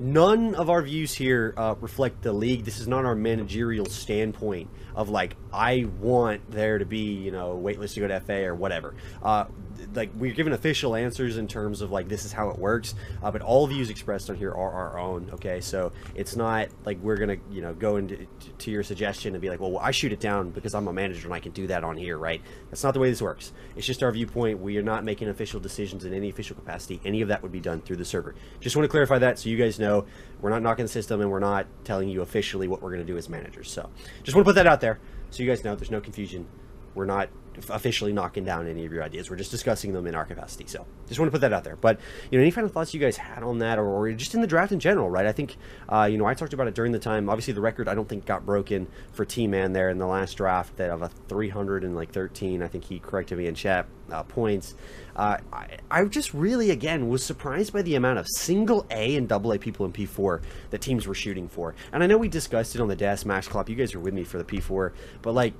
None 0.00 0.54
of 0.54 0.70
our 0.70 0.80
views 0.80 1.12
here 1.12 1.54
uh, 1.56 1.74
reflect 1.80 2.22
the 2.22 2.32
league. 2.32 2.64
This 2.64 2.78
is 2.78 2.86
not 2.86 3.04
our 3.04 3.16
managerial 3.16 3.86
standpoint 3.86 4.70
of 4.94 5.08
like 5.08 5.34
I 5.52 5.88
want 5.98 6.48
there 6.52 6.78
to 6.78 6.86
be 6.86 7.14
you 7.14 7.32
know 7.32 7.60
waitlist 7.60 7.94
to 7.94 8.00
go 8.00 8.06
to 8.06 8.20
FA 8.20 8.44
or 8.44 8.54
whatever. 8.54 8.94
Uh, 9.20 9.46
like 9.94 10.10
we're 10.14 10.34
given 10.34 10.52
official 10.52 10.94
answers 10.94 11.36
in 11.36 11.46
terms 11.46 11.80
of 11.80 11.90
like 11.90 12.08
this 12.08 12.24
is 12.24 12.32
how 12.32 12.50
it 12.50 12.58
works 12.58 12.94
uh, 13.22 13.30
but 13.30 13.42
all 13.42 13.66
views 13.66 13.90
expressed 13.90 14.30
on 14.30 14.36
here 14.36 14.50
are 14.50 14.72
our 14.72 14.98
own 14.98 15.30
okay 15.32 15.60
so 15.60 15.92
it's 16.14 16.36
not 16.36 16.68
like 16.84 16.98
we're 17.00 17.16
gonna 17.16 17.36
you 17.50 17.60
know 17.60 17.74
go 17.74 17.96
into 17.96 18.26
to, 18.58 18.70
your 18.70 18.82
suggestion 18.82 19.34
and 19.34 19.40
be 19.40 19.48
like 19.48 19.60
well 19.60 19.78
i 19.78 19.90
shoot 19.90 20.12
it 20.12 20.20
down 20.20 20.50
because 20.50 20.74
i'm 20.74 20.88
a 20.88 20.92
manager 20.92 21.26
and 21.26 21.34
i 21.34 21.40
can 21.40 21.52
do 21.52 21.66
that 21.66 21.84
on 21.84 21.96
here 21.96 22.18
right 22.18 22.42
that's 22.70 22.84
not 22.84 22.94
the 22.94 23.00
way 23.00 23.08
this 23.08 23.22
works 23.22 23.52
it's 23.76 23.86
just 23.86 24.02
our 24.02 24.12
viewpoint 24.12 24.58
we 24.58 24.76
are 24.76 24.82
not 24.82 25.04
making 25.04 25.28
official 25.28 25.60
decisions 25.60 26.04
in 26.04 26.12
any 26.12 26.28
official 26.28 26.47
capacity 26.56 27.00
any 27.04 27.20
of 27.20 27.28
that 27.28 27.42
would 27.42 27.52
be 27.52 27.60
done 27.60 27.80
through 27.80 27.96
the 27.96 28.04
server. 28.04 28.34
Just 28.60 28.76
want 28.76 28.84
to 28.84 28.90
clarify 28.90 29.18
that 29.18 29.38
so 29.38 29.48
you 29.48 29.56
guys 29.56 29.78
know 29.78 30.06
we're 30.40 30.50
not 30.50 30.62
knocking 30.62 30.84
the 30.84 30.90
system 30.90 31.20
and 31.20 31.30
we're 31.30 31.38
not 31.38 31.66
telling 31.84 32.08
you 32.08 32.22
officially 32.22 32.68
what 32.68 32.82
we're 32.82 32.90
going 32.90 33.04
to 33.04 33.12
do 33.12 33.16
as 33.16 33.28
managers. 33.28 33.70
So 33.70 33.88
just 34.22 34.34
want 34.34 34.44
to 34.44 34.48
put 34.48 34.54
that 34.56 34.66
out 34.66 34.80
there 34.80 34.98
so 35.30 35.42
you 35.42 35.48
guys 35.48 35.64
know 35.64 35.74
there's 35.74 35.90
no 35.90 36.00
confusion. 36.00 36.46
We're 36.94 37.06
not 37.06 37.28
officially 37.68 38.12
knocking 38.12 38.44
down 38.44 38.66
any 38.66 38.84
of 38.84 38.92
your 38.92 39.02
ideas. 39.02 39.30
We're 39.30 39.36
just 39.36 39.50
discussing 39.50 39.92
them 39.92 40.06
in 40.06 40.14
our 40.14 40.24
capacity. 40.24 40.66
So 40.66 40.86
just 41.06 41.18
want 41.18 41.28
to 41.28 41.32
put 41.32 41.40
that 41.42 41.52
out 41.52 41.64
there. 41.64 41.76
But 41.76 42.00
you 42.30 42.38
know, 42.38 42.42
any 42.42 42.50
final 42.50 42.68
thoughts 42.68 42.94
you 42.94 43.00
guys 43.00 43.16
had 43.16 43.42
on 43.42 43.58
that, 43.58 43.78
or, 43.78 43.86
or 43.86 44.12
just 44.12 44.34
in 44.34 44.40
the 44.40 44.46
draft 44.46 44.72
in 44.72 44.80
general, 44.80 45.10
right? 45.10 45.26
I 45.26 45.32
think 45.32 45.56
uh, 45.88 46.08
you 46.10 46.18
know 46.18 46.26
I 46.26 46.34
talked 46.34 46.52
about 46.52 46.68
it 46.68 46.74
during 46.74 46.92
the 46.92 46.98
time. 46.98 47.28
Obviously, 47.28 47.52
the 47.52 47.60
record 47.60 47.88
I 47.88 47.94
don't 47.94 48.08
think 48.08 48.24
got 48.24 48.44
broken 48.44 48.88
for 49.12 49.24
T 49.24 49.46
Man 49.46 49.72
there 49.72 49.90
in 49.90 49.98
the 49.98 50.06
last 50.06 50.34
draft 50.34 50.76
that 50.76 50.90
of 50.90 51.02
a 51.02 51.08
313. 51.08 52.62
I 52.62 52.68
think 52.68 52.84
he 52.84 52.98
corrected 52.98 53.38
me 53.38 53.46
in 53.46 53.54
chat 53.54 53.86
uh, 54.10 54.22
points. 54.22 54.74
Uh, 55.16 55.38
I, 55.52 55.78
I 55.90 56.04
just 56.04 56.32
really 56.32 56.70
again 56.70 57.08
was 57.08 57.24
surprised 57.24 57.72
by 57.72 57.82
the 57.82 57.96
amount 57.96 58.18
of 58.18 58.26
single 58.28 58.86
A 58.90 59.16
and 59.16 59.28
double 59.28 59.52
A 59.52 59.58
people 59.58 59.84
in 59.84 59.92
P4 59.92 60.42
that 60.70 60.80
teams 60.80 61.06
were 61.06 61.14
shooting 61.14 61.48
for. 61.48 61.74
And 61.92 62.02
I 62.02 62.06
know 62.06 62.18
we 62.18 62.28
discussed 62.28 62.74
it 62.74 62.80
on 62.80 62.88
the 62.88 62.96
desk 62.96 63.26
Max 63.26 63.48
Klopp. 63.48 63.68
You 63.68 63.76
guys 63.76 63.94
were 63.94 64.00
with 64.00 64.14
me 64.14 64.24
for 64.24 64.38
the 64.38 64.44
P4, 64.44 64.92
but 65.22 65.34
like 65.34 65.54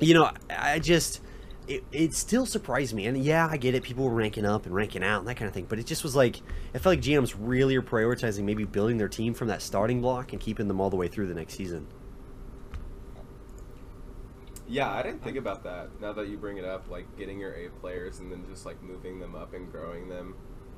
you 0.00 0.14
know, 0.14 0.30
I 0.50 0.78
just 0.78 1.20
it, 1.68 1.84
it 1.92 2.14
still 2.14 2.46
surprised 2.46 2.94
me. 2.94 3.06
And 3.06 3.16
yeah, 3.18 3.46
I 3.48 3.58
get 3.58 3.74
it. 3.74 3.82
People 3.82 4.04
were 4.04 4.14
ranking 4.14 4.46
up 4.46 4.64
and 4.64 4.74
ranking 4.74 5.04
out 5.04 5.18
and 5.18 5.28
that 5.28 5.36
kind 5.36 5.46
of 5.46 5.54
thing. 5.54 5.66
But 5.68 5.78
it 5.78 5.86
just 5.86 6.02
was 6.02 6.16
like, 6.16 6.40
I 6.74 6.78
felt 6.78 6.96
like 6.96 7.04
GMs 7.04 7.34
really 7.38 7.76
are 7.76 7.82
prioritizing 7.82 8.44
maybe 8.44 8.64
building 8.64 8.96
their 8.96 9.08
team 9.08 9.34
from 9.34 9.48
that 9.48 9.60
starting 9.60 10.00
block 10.00 10.32
and 10.32 10.40
keeping 10.40 10.66
them 10.66 10.80
all 10.80 10.88
the 10.88 10.96
way 10.96 11.08
through 11.08 11.26
the 11.26 11.34
next 11.34 11.54
season. 11.54 11.86
Yeah, 14.66 14.90
I 14.90 15.02
didn't 15.02 15.22
think 15.22 15.36
about 15.36 15.62
that. 15.64 15.88
Now 16.00 16.12
that 16.14 16.28
you 16.28 16.36
bring 16.36 16.58
it 16.58 16.64
up, 16.64 16.90
like 16.90 17.16
getting 17.18 17.38
your 17.38 17.52
A 17.54 17.68
players 17.68 18.18
and 18.18 18.32
then 18.32 18.44
just 18.50 18.66
like 18.66 18.82
moving 18.82 19.18
them 19.18 19.34
up 19.34 19.54
and 19.54 19.70
growing 19.70 20.08
them, 20.08 20.34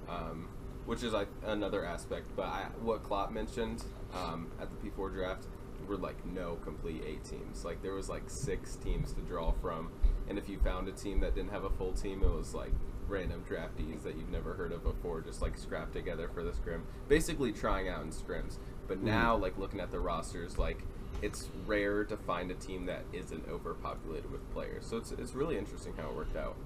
um, 0.08 0.48
which 0.86 1.02
is 1.02 1.12
like 1.12 1.28
another 1.44 1.84
aspect. 1.84 2.26
But 2.36 2.46
I, 2.46 2.66
what 2.82 3.02
Klopp 3.04 3.32
mentioned 3.32 3.84
um, 4.14 4.48
at 4.60 4.68
the 4.70 4.88
P4 4.88 5.12
draft 5.12 5.46
were 5.90 5.96
like 5.96 6.24
no 6.24 6.54
complete 6.62 7.02
eight 7.06 7.24
teams. 7.24 7.64
Like 7.64 7.82
there 7.82 7.92
was 7.92 8.08
like 8.08 8.22
six 8.30 8.76
teams 8.76 9.12
to 9.12 9.20
draw 9.22 9.52
from, 9.60 9.90
and 10.28 10.38
if 10.38 10.48
you 10.48 10.58
found 10.60 10.88
a 10.88 10.92
team 10.92 11.20
that 11.20 11.34
didn't 11.34 11.50
have 11.50 11.64
a 11.64 11.70
full 11.70 11.92
team, 11.92 12.22
it 12.22 12.30
was 12.30 12.54
like 12.54 12.72
random 13.08 13.44
draftees 13.46 14.04
that 14.04 14.16
you've 14.16 14.30
never 14.30 14.54
heard 14.54 14.72
of 14.72 14.84
before, 14.84 15.20
just 15.20 15.42
like 15.42 15.58
scrapped 15.58 15.92
together 15.92 16.30
for 16.32 16.44
the 16.44 16.54
scrim. 16.54 16.86
Basically 17.08 17.52
trying 17.52 17.88
out 17.88 18.02
in 18.02 18.10
scrims. 18.10 18.58
But 18.86 18.98
hmm. 18.98 19.06
now, 19.06 19.36
like 19.36 19.58
looking 19.58 19.80
at 19.80 19.90
the 19.90 19.98
rosters, 19.98 20.56
like 20.58 20.84
it's 21.20 21.48
rare 21.66 22.04
to 22.04 22.16
find 22.16 22.50
a 22.52 22.54
team 22.54 22.86
that 22.86 23.02
isn't 23.12 23.46
overpopulated 23.50 24.30
with 24.30 24.48
players. 24.52 24.86
So 24.86 24.96
it's 24.96 25.10
it's 25.10 25.34
really 25.34 25.58
interesting 25.58 25.92
how 25.96 26.08
it 26.10 26.14
worked 26.14 26.36
out. 26.36 26.56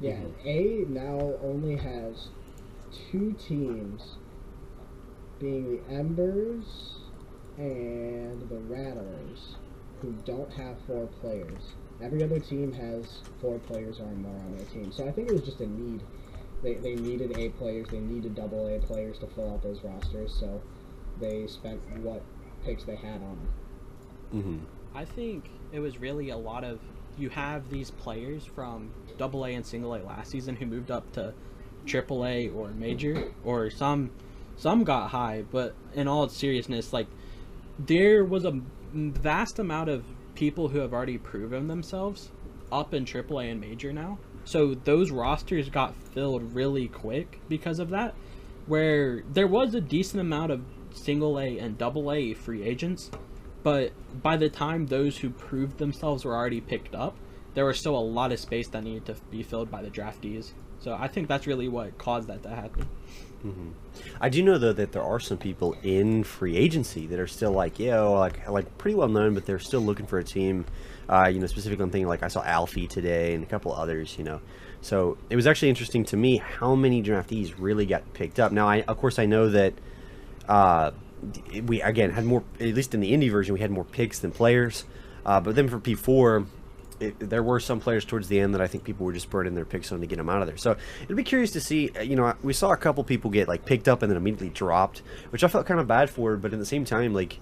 Yeah, 0.00 0.12
mm-hmm. 0.12 0.48
A 0.48 0.92
now 0.92 1.34
only 1.42 1.76
has 1.76 2.28
two 3.10 3.32
teams, 3.32 4.16
being 5.40 5.80
the 5.88 5.92
Embers 5.92 7.03
and 7.56 8.48
the 8.48 8.58
Rattlers, 8.58 9.56
who 10.00 10.12
don't 10.24 10.52
have 10.52 10.76
four 10.86 11.06
players. 11.20 11.74
Every 12.02 12.22
other 12.22 12.40
team 12.40 12.72
has 12.72 13.20
four 13.40 13.58
players 13.60 14.00
or 14.00 14.06
more 14.06 14.36
on 14.40 14.56
their 14.56 14.66
team. 14.66 14.92
So 14.92 15.06
I 15.06 15.12
think 15.12 15.28
it 15.28 15.32
was 15.32 15.42
just 15.42 15.60
a 15.60 15.66
need. 15.66 16.02
They, 16.62 16.74
they 16.74 16.94
needed 16.94 17.36
A 17.38 17.50
players, 17.50 17.88
they 17.90 18.00
needed 18.00 18.34
double 18.34 18.66
A 18.68 18.78
players 18.78 19.18
to 19.18 19.26
fill 19.28 19.52
out 19.52 19.62
those 19.62 19.82
rosters, 19.82 20.34
so 20.38 20.60
they 21.20 21.46
spent 21.46 21.80
what 21.98 22.22
picks 22.64 22.84
they 22.84 22.96
had 22.96 23.16
on 23.16 23.20
them. 23.20 23.48
Mm-hmm. 24.34 24.58
I 24.94 25.04
think 25.04 25.50
it 25.72 25.80
was 25.80 25.98
really 25.98 26.30
a 26.30 26.36
lot 26.36 26.64
of 26.64 26.80
you 27.16 27.28
have 27.30 27.70
these 27.70 27.90
players 27.90 28.44
from 28.44 28.90
double 29.18 29.44
A 29.46 29.54
and 29.54 29.64
single 29.64 29.94
A 29.94 29.98
last 29.98 30.30
season 30.30 30.56
who 30.56 30.66
moved 30.66 30.90
up 30.90 31.12
to 31.12 31.32
triple 31.86 32.24
A 32.24 32.48
or 32.48 32.70
major 32.70 33.32
or 33.44 33.70
some 33.70 34.10
some 34.56 34.84
got 34.84 35.10
high, 35.10 35.44
but 35.50 35.74
in 35.94 36.08
all 36.08 36.28
seriousness, 36.28 36.92
like 36.92 37.06
there 37.78 38.24
was 38.24 38.44
a 38.44 38.60
vast 38.92 39.58
amount 39.58 39.88
of 39.88 40.04
people 40.34 40.68
who 40.68 40.78
have 40.78 40.92
already 40.92 41.18
proven 41.18 41.68
themselves 41.68 42.30
up 42.70 42.94
in 42.94 43.04
AAA 43.04 43.50
and 43.50 43.60
major 43.60 43.92
now. 43.92 44.18
So 44.44 44.74
those 44.74 45.10
rosters 45.10 45.68
got 45.68 45.94
filled 45.94 46.54
really 46.54 46.88
quick 46.88 47.40
because 47.48 47.78
of 47.78 47.90
that. 47.90 48.14
Where 48.66 49.22
there 49.32 49.46
was 49.46 49.74
a 49.74 49.80
decent 49.80 50.20
amount 50.20 50.52
of 50.52 50.62
single 50.92 51.38
A 51.38 51.58
and 51.58 51.76
double 51.76 52.12
A 52.12 52.34
free 52.34 52.62
agents, 52.62 53.10
but 53.62 53.92
by 54.22 54.36
the 54.36 54.48
time 54.48 54.86
those 54.86 55.18
who 55.18 55.30
proved 55.30 55.78
themselves 55.78 56.24
were 56.24 56.34
already 56.34 56.60
picked 56.60 56.94
up, 56.94 57.16
there 57.54 57.64
was 57.64 57.78
still 57.78 57.96
a 57.96 58.00
lot 58.00 58.32
of 58.32 58.40
space 58.40 58.68
that 58.68 58.84
needed 58.84 59.06
to 59.06 59.14
be 59.30 59.42
filled 59.42 59.70
by 59.70 59.82
the 59.82 59.90
draftees. 59.90 60.52
So 60.80 60.94
I 60.98 61.08
think 61.08 61.28
that's 61.28 61.46
really 61.46 61.68
what 61.68 61.96
caused 61.98 62.28
that 62.28 62.42
to 62.42 62.50
happen. 62.50 62.88
Mm-hmm. 63.44 63.70
I 64.20 64.28
do 64.30 64.42
know 64.42 64.56
though 64.56 64.72
that 64.72 64.92
there 64.92 65.02
are 65.02 65.20
some 65.20 65.36
people 65.36 65.76
in 65.82 66.24
free 66.24 66.56
agency 66.56 67.06
that 67.08 67.18
are 67.18 67.26
still 67.26 67.52
like, 67.52 67.78
yeah, 67.78 67.96
well, 67.96 68.14
like 68.14 68.48
like 68.48 68.78
pretty 68.78 68.94
well 68.94 69.08
known, 69.08 69.34
but 69.34 69.44
they're 69.44 69.58
still 69.58 69.82
looking 69.82 70.06
for 70.06 70.18
a 70.18 70.24
team. 70.24 70.64
Uh, 71.08 71.28
you 71.28 71.38
know, 71.38 71.46
specifically, 71.46 71.82
I'm 71.82 71.90
thinking 71.90 72.08
like 72.08 72.22
I 72.22 72.28
saw 72.28 72.42
Alfie 72.42 72.86
today 72.86 73.34
and 73.34 73.44
a 73.44 73.46
couple 73.46 73.74
others. 73.74 74.16
You 74.16 74.24
know, 74.24 74.40
so 74.80 75.18
it 75.28 75.36
was 75.36 75.46
actually 75.46 75.68
interesting 75.68 76.04
to 76.06 76.16
me 76.16 76.38
how 76.38 76.74
many 76.74 77.02
draftees 77.02 77.54
really 77.58 77.84
got 77.84 78.14
picked 78.14 78.40
up. 78.40 78.50
Now, 78.52 78.66
I 78.66 78.82
of 78.82 78.96
course 78.98 79.18
I 79.18 79.26
know 79.26 79.50
that 79.50 79.74
uh, 80.48 80.92
we 81.66 81.82
again 81.82 82.10
had 82.10 82.24
more, 82.24 82.42
at 82.60 82.74
least 82.74 82.94
in 82.94 83.00
the 83.00 83.12
indie 83.12 83.30
version, 83.30 83.52
we 83.54 83.60
had 83.60 83.70
more 83.70 83.84
picks 83.84 84.20
than 84.20 84.30
players. 84.30 84.84
Uh, 85.26 85.40
but 85.40 85.54
then 85.54 85.68
for 85.68 85.78
P4, 85.78 86.46
it, 87.00 87.18
there 87.30 87.42
were 87.42 87.60
some 87.60 87.80
players 87.80 88.04
towards 88.04 88.28
the 88.28 88.38
end 88.40 88.54
that 88.54 88.60
I 88.60 88.66
think 88.66 88.84
people 88.84 89.04
were 89.06 89.12
just 89.12 89.30
burning 89.30 89.54
their 89.54 89.64
picks 89.64 89.92
on 89.92 90.00
to 90.00 90.06
get 90.06 90.16
them 90.16 90.28
out 90.28 90.40
of 90.42 90.46
there. 90.48 90.56
So 90.56 90.76
it'd 91.02 91.16
be 91.16 91.24
curious 91.24 91.50
to 91.52 91.60
see. 91.60 91.90
uh, 91.96 92.02
You 92.02 92.16
know, 92.16 92.34
we 92.42 92.52
saw 92.52 92.70
a 92.72 92.76
couple 92.76 93.04
people 93.04 93.30
get 93.30 93.48
like 93.48 93.64
picked 93.64 93.88
up 93.88 94.02
and 94.02 94.10
then 94.10 94.16
immediately 94.16 94.50
dropped, 94.50 95.02
which 95.30 95.44
I 95.44 95.48
felt 95.48 95.66
kind 95.66 95.80
of 95.80 95.86
bad 95.86 96.10
for. 96.10 96.36
But 96.36 96.52
at 96.52 96.58
the 96.58 96.66
same 96.66 96.84
time, 96.84 97.14
like 97.14 97.38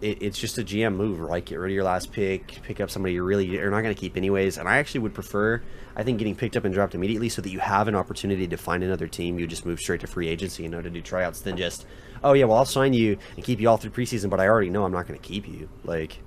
it, 0.00 0.22
it's 0.22 0.38
just 0.38 0.58
a 0.58 0.62
GM 0.62 0.94
move, 0.96 1.20
right? 1.20 1.44
Get 1.44 1.58
rid 1.58 1.70
of 1.70 1.74
your 1.74 1.84
last 1.84 2.12
pick, 2.12 2.60
pick 2.62 2.80
up 2.80 2.90
somebody 2.90 3.14
you 3.14 3.22
really 3.22 3.46
you're 3.46 3.70
not 3.70 3.82
going 3.82 3.94
to 3.94 4.00
keep 4.00 4.16
anyways. 4.16 4.58
And 4.58 4.68
I 4.68 4.76
actually 4.78 5.00
would 5.00 5.14
prefer, 5.14 5.62
I 5.96 6.02
think, 6.02 6.18
getting 6.18 6.36
picked 6.36 6.56
up 6.56 6.64
and 6.64 6.74
dropped 6.74 6.94
immediately 6.94 7.28
so 7.28 7.40
that 7.42 7.50
you 7.50 7.60
have 7.60 7.88
an 7.88 7.94
opportunity 7.94 8.46
to 8.46 8.56
find 8.56 8.84
another 8.84 9.08
team. 9.08 9.38
You 9.38 9.46
just 9.46 9.64
move 9.66 9.80
straight 9.80 10.00
to 10.02 10.06
free 10.06 10.28
agency, 10.28 10.64
you 10.64 10.68
know, 10.68 10.82
to 10.82 10.90
do 10.90 11.00
tryouts, 11.00 11.40
than 11.40 11.56
just, 11.56 11.86
oh 12.22 12.34
yeah, 12.34 12.44
well 12.44 12.58
I'll 12.58 12.64
sign 12.66 12.92
you 12.92 13.18
and 13.36 13.44
keep 13.44 13.58
you 13.60 13.68
all 13.68 13.78
through 13.78 13.92
preseason, 13.92 14.28
but 14.30 14.38
I 14.40 14.48
already 14.48 14.70
know 14.70 14.84
I'm 14.84 14.92
not 14.92 15.06
going 15.06 15.18
to 15.18 15.26
keep 15.26 15.48
you. 15.48 15.68
Like, 15.84 16.18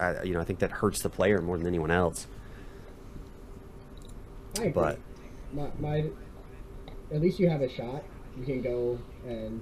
I, 0.00 0.22
you 0.22 0.34
know, 0.34 0.40
I 0.40 0.44
think 0.44 0.58
that 0.60 0.70
hurts 0.70 1.02
the 1.02 1.08
player 1.10 1.40
more 1.40 1.58
than 1.58 1.66
anyone 1.66 1.90
else. 1.90 2.26
I 4.58 4.64
agree. 4.64 4.72
But- 4.72 4.98
my, 5.52 5.68
my, 5.78 6.04
at 7.12 7.20
least 7.20 7.38
you 7.38 7.48
have 7.50 7.60
a 7.60 7.68
shot. 7.68 8.04
You 8.38 8.44
can 8.44 8.62
go 8.62 8.98
and 9.26 9.60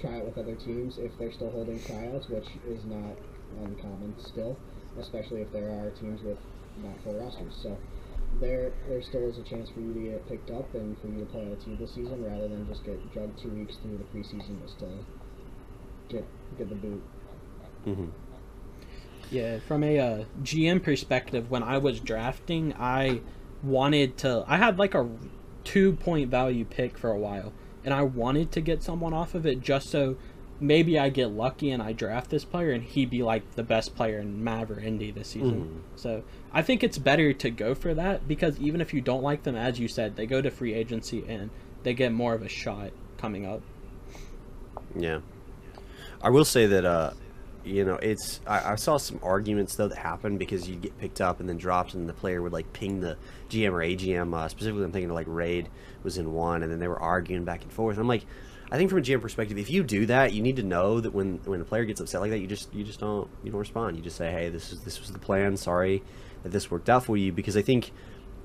try 0.00 0.16
it 0.16 0.24
with 0.24 0.36
other 0.36 0.56
teams 0.56 0.98
if 0.98 1.16
they're 1.18 1.32
still 1.32 1.50
holding 1.50 1.80
tryouts, 1.84 2.28
which 2.28 2.48
is 2.66 2.84
not 2.84 3.16
uncommon 3.62 4.14
still, 4.18 4.56
especially 4.98 5.42
if 5.42 5.52
there 5.52 5.70
are 5.70 5.90
teams 5.90 6.22
with 6.22 6.38
not 6.82 6.94
full 7.04 7.14
rosters. 7.14 7.56
So 7.62 7.76
there, 8.40 8.72
there 8.88 9.00
still 9.02 9.28
is 9.28 9.38
a 9.38 9.42
chance 9.42 9.70
for 9.70 9.80
you 9.80 9.94
to 9.94 10.00
get 10.00 10.28
picked 10.28 10.50
up 10.50 10.74
and 10.74 10.98
for 11.00 11.06
you 11.06 11.20
to 11.20 11.26
play 11.26 11.42
on 11.42 11.52
a 11.52 11.56
team 11.56 11.76
this 11.78 11.94
season 11.94 12.24
rather 12.24 12.48
than 12.48 12.66
just 12.66 12.84
get 12.84 13.12
drugged 13.12 13.40
two 13.40 13.50
weeks 13.50 13.76
through 13.76 13.98
the 13.98 14.04
preseason 14.04 14.60
just 14.62 14.78
to 14.80 14.88
get 16.08 16.24
get 16.58 16.68
the 16.68 16.74
boot. 16.74 17.02
Mm-hmm. 17.86 18.06
Yeah, 19.30 19.58
from 19.60 19.84
a 19.84 19.98
uh, 19.98 20.24
GM 20.42 20.82
perspective, 20.82 21.50
when 21.50 21.62
I 21.62 21.78
was 21.78 22.00
drafting, 22.00 22.74
I 22.78 23.20
wanted 23.62 24.16
to. 24.18 24.44
I 24.46 24.56
had 24.56 24.78
like 24.78 24.94
a 24.94 25.08
two 25.64 25.92
point 25.94 26.30
value 26.30 26.64
pick 26.64 26.96
for 26.96 27.10
a 27.10 27.18
while, 27.18 27.52
and 27.84 27.92
I 27.92 28.02
wanted 28.02 28.52
to 28.52 28.60
get 28.60 28.82
someone 28.82 29.12
off 29.12 29.34
of 29.34 29.46
it 29.46 29.60
just 29.60 29.90
so 29.90 30.16
maybe 30.60 30.98
I 30.98 31.08
get 31.08 31.28
lucky 31.28 31.70
and 31.70 31.82
I 31.82 31.92
draft 31.92 32.30
this 32.30 32.44
player 32.44 32.72
and 32.72 32.82
he 32.82 33.06
be 33.06 33.22
like 33.22 33.54
the 33.54 33.62
best 33.62 33.94
player 33.94 34.18
in 34.18 34.42
Mav 34.42 34.70
or 34.70 34.80
Indy 34.80 35.10
this 35.10 35.28
season. 35.28 35.82
Mhm. 35.96 35.98
So 36.00 36.24
I 36.52 36.62
think 36.62 36.82
it's 36.82 36.98
better 36.98 37.32
to 37.32 37.50
go 37.50 37.74
for 37.74 37.94
that 37.94 38.26
because 38.26 38.58
even 38.58 38.80
if 38.80 38.92
you 38.92 39.00
don't 39.00 39.22
like 39.22 39.44
them, 39.44 39.54
as 39.54 39.78
you 39.78 39.88
said, 39.88 40.16
they 40.16 40.26
go 40.26 40.42
to 40.42 40.50
free 40.50 40.74
agency 40.74 41.24
and 41.28 41.50
they 41.84 41.94
get 41.94 42.12
more 42.12 42.34
of 42.34 42.42
a 42.42 42.48
shot 42.48 42.90
coming 43.18 43.46
up. 43.46 43.62
Yeah. 44.96 45.20
I 46.20 46.30
will 46.30 46.44
say 46.44 46.66
that, 46.66 46.84
uh, 46.84 47.12
you 47.68 47.84
know, 47.84 47.96
it's. 47.96 48.40
I, 48.46 48.72
I 48.72 48.74
saw 48.76 48.96
some 48.96 49.20
arguments 49.22 49.76
though 49.76 49.88
that 49.88 49.98
happened 49.98 50.38
because 50.38 50.68
you'd 50.68 50.82
get 50.82 50.98
picked 50.98 51.20
up 51.20 51.40
and 51.40 51.48
then 51.48 51.58
dropped, 51.58 51.94
and 51.94 52.08
the 52.08 52.14
player 52.14 52.42
would 52.42 52.52
like 52.52 52.72
ping 52.72 53.00
the 53.00 53.16
GM 53.50 53.72
or 53.72 53.78
AGM. 53.78 54.34
Uh, 54.34 54.48
specifically, 54.48 54.84
I'm 54.84 54.92
thinking 54.92 55.10
of 55.10 55.14
like 55.14 55.26
Raid 55.28 55.68
was 56.02 56.18
in 56.18 56.32
one, 56.32 56.62
and 56.62 56.72
then 56.72 56.78
they 56.78 56.88
were 56.88 57.00
arguing 57.00 57.44
back 57.44 57.62
and 57.62 57.72
forth. 57.72 57.98
I'm 57.98 58.08
like, 58.08 58.24
I 58.70 58.76
think 58.76 58.90
from 58.90 58.98
a 58.98 59.02
GM 59.02 59.20
perspective, 59.20 59.58
if 59.58 59.70
you 59.70 59.82
do 59.82 60.06
that, 60.06 60.32
you 60.32 60.42
need 60.42 60.56
to 60.56 60.62
know 60.62 61.00
that 61.00 61.12
when 61.12 61.38
when 61.44 61.60
a 61.60 61.64
player 61.64 61.84
gets 61.84 62.00
upset 62.00 62.20
like 62.20 62.30
that, 62.30 62.38
you 62.38 62.46
just 62.46 62.72
you 62.74 62.84
just 62.84 63.00
don't 63.00 63.28
you 63.42 63.50
don't 63.50 63.60
respond. 63.60 63.96
You 63.96 64.02
just 64.02 64.16
say, 64.16 64.30
hey, 64.30 64.48
this 64.50 64.72
is 64.72 64.80
this 64.80 65.00
was 65.00 65.12
the 65.12 65.18
plan. 65.18 65.56
Sorry 65.56 66.02
that 66.42 66.50
this 66.50 66.70
worked 66.70 66.88
out 66.88 67.04
for 67.04 67.16
you 67.16 67.32
because 67.32 67.56
I 67.56 67.62
think 67.62 67.92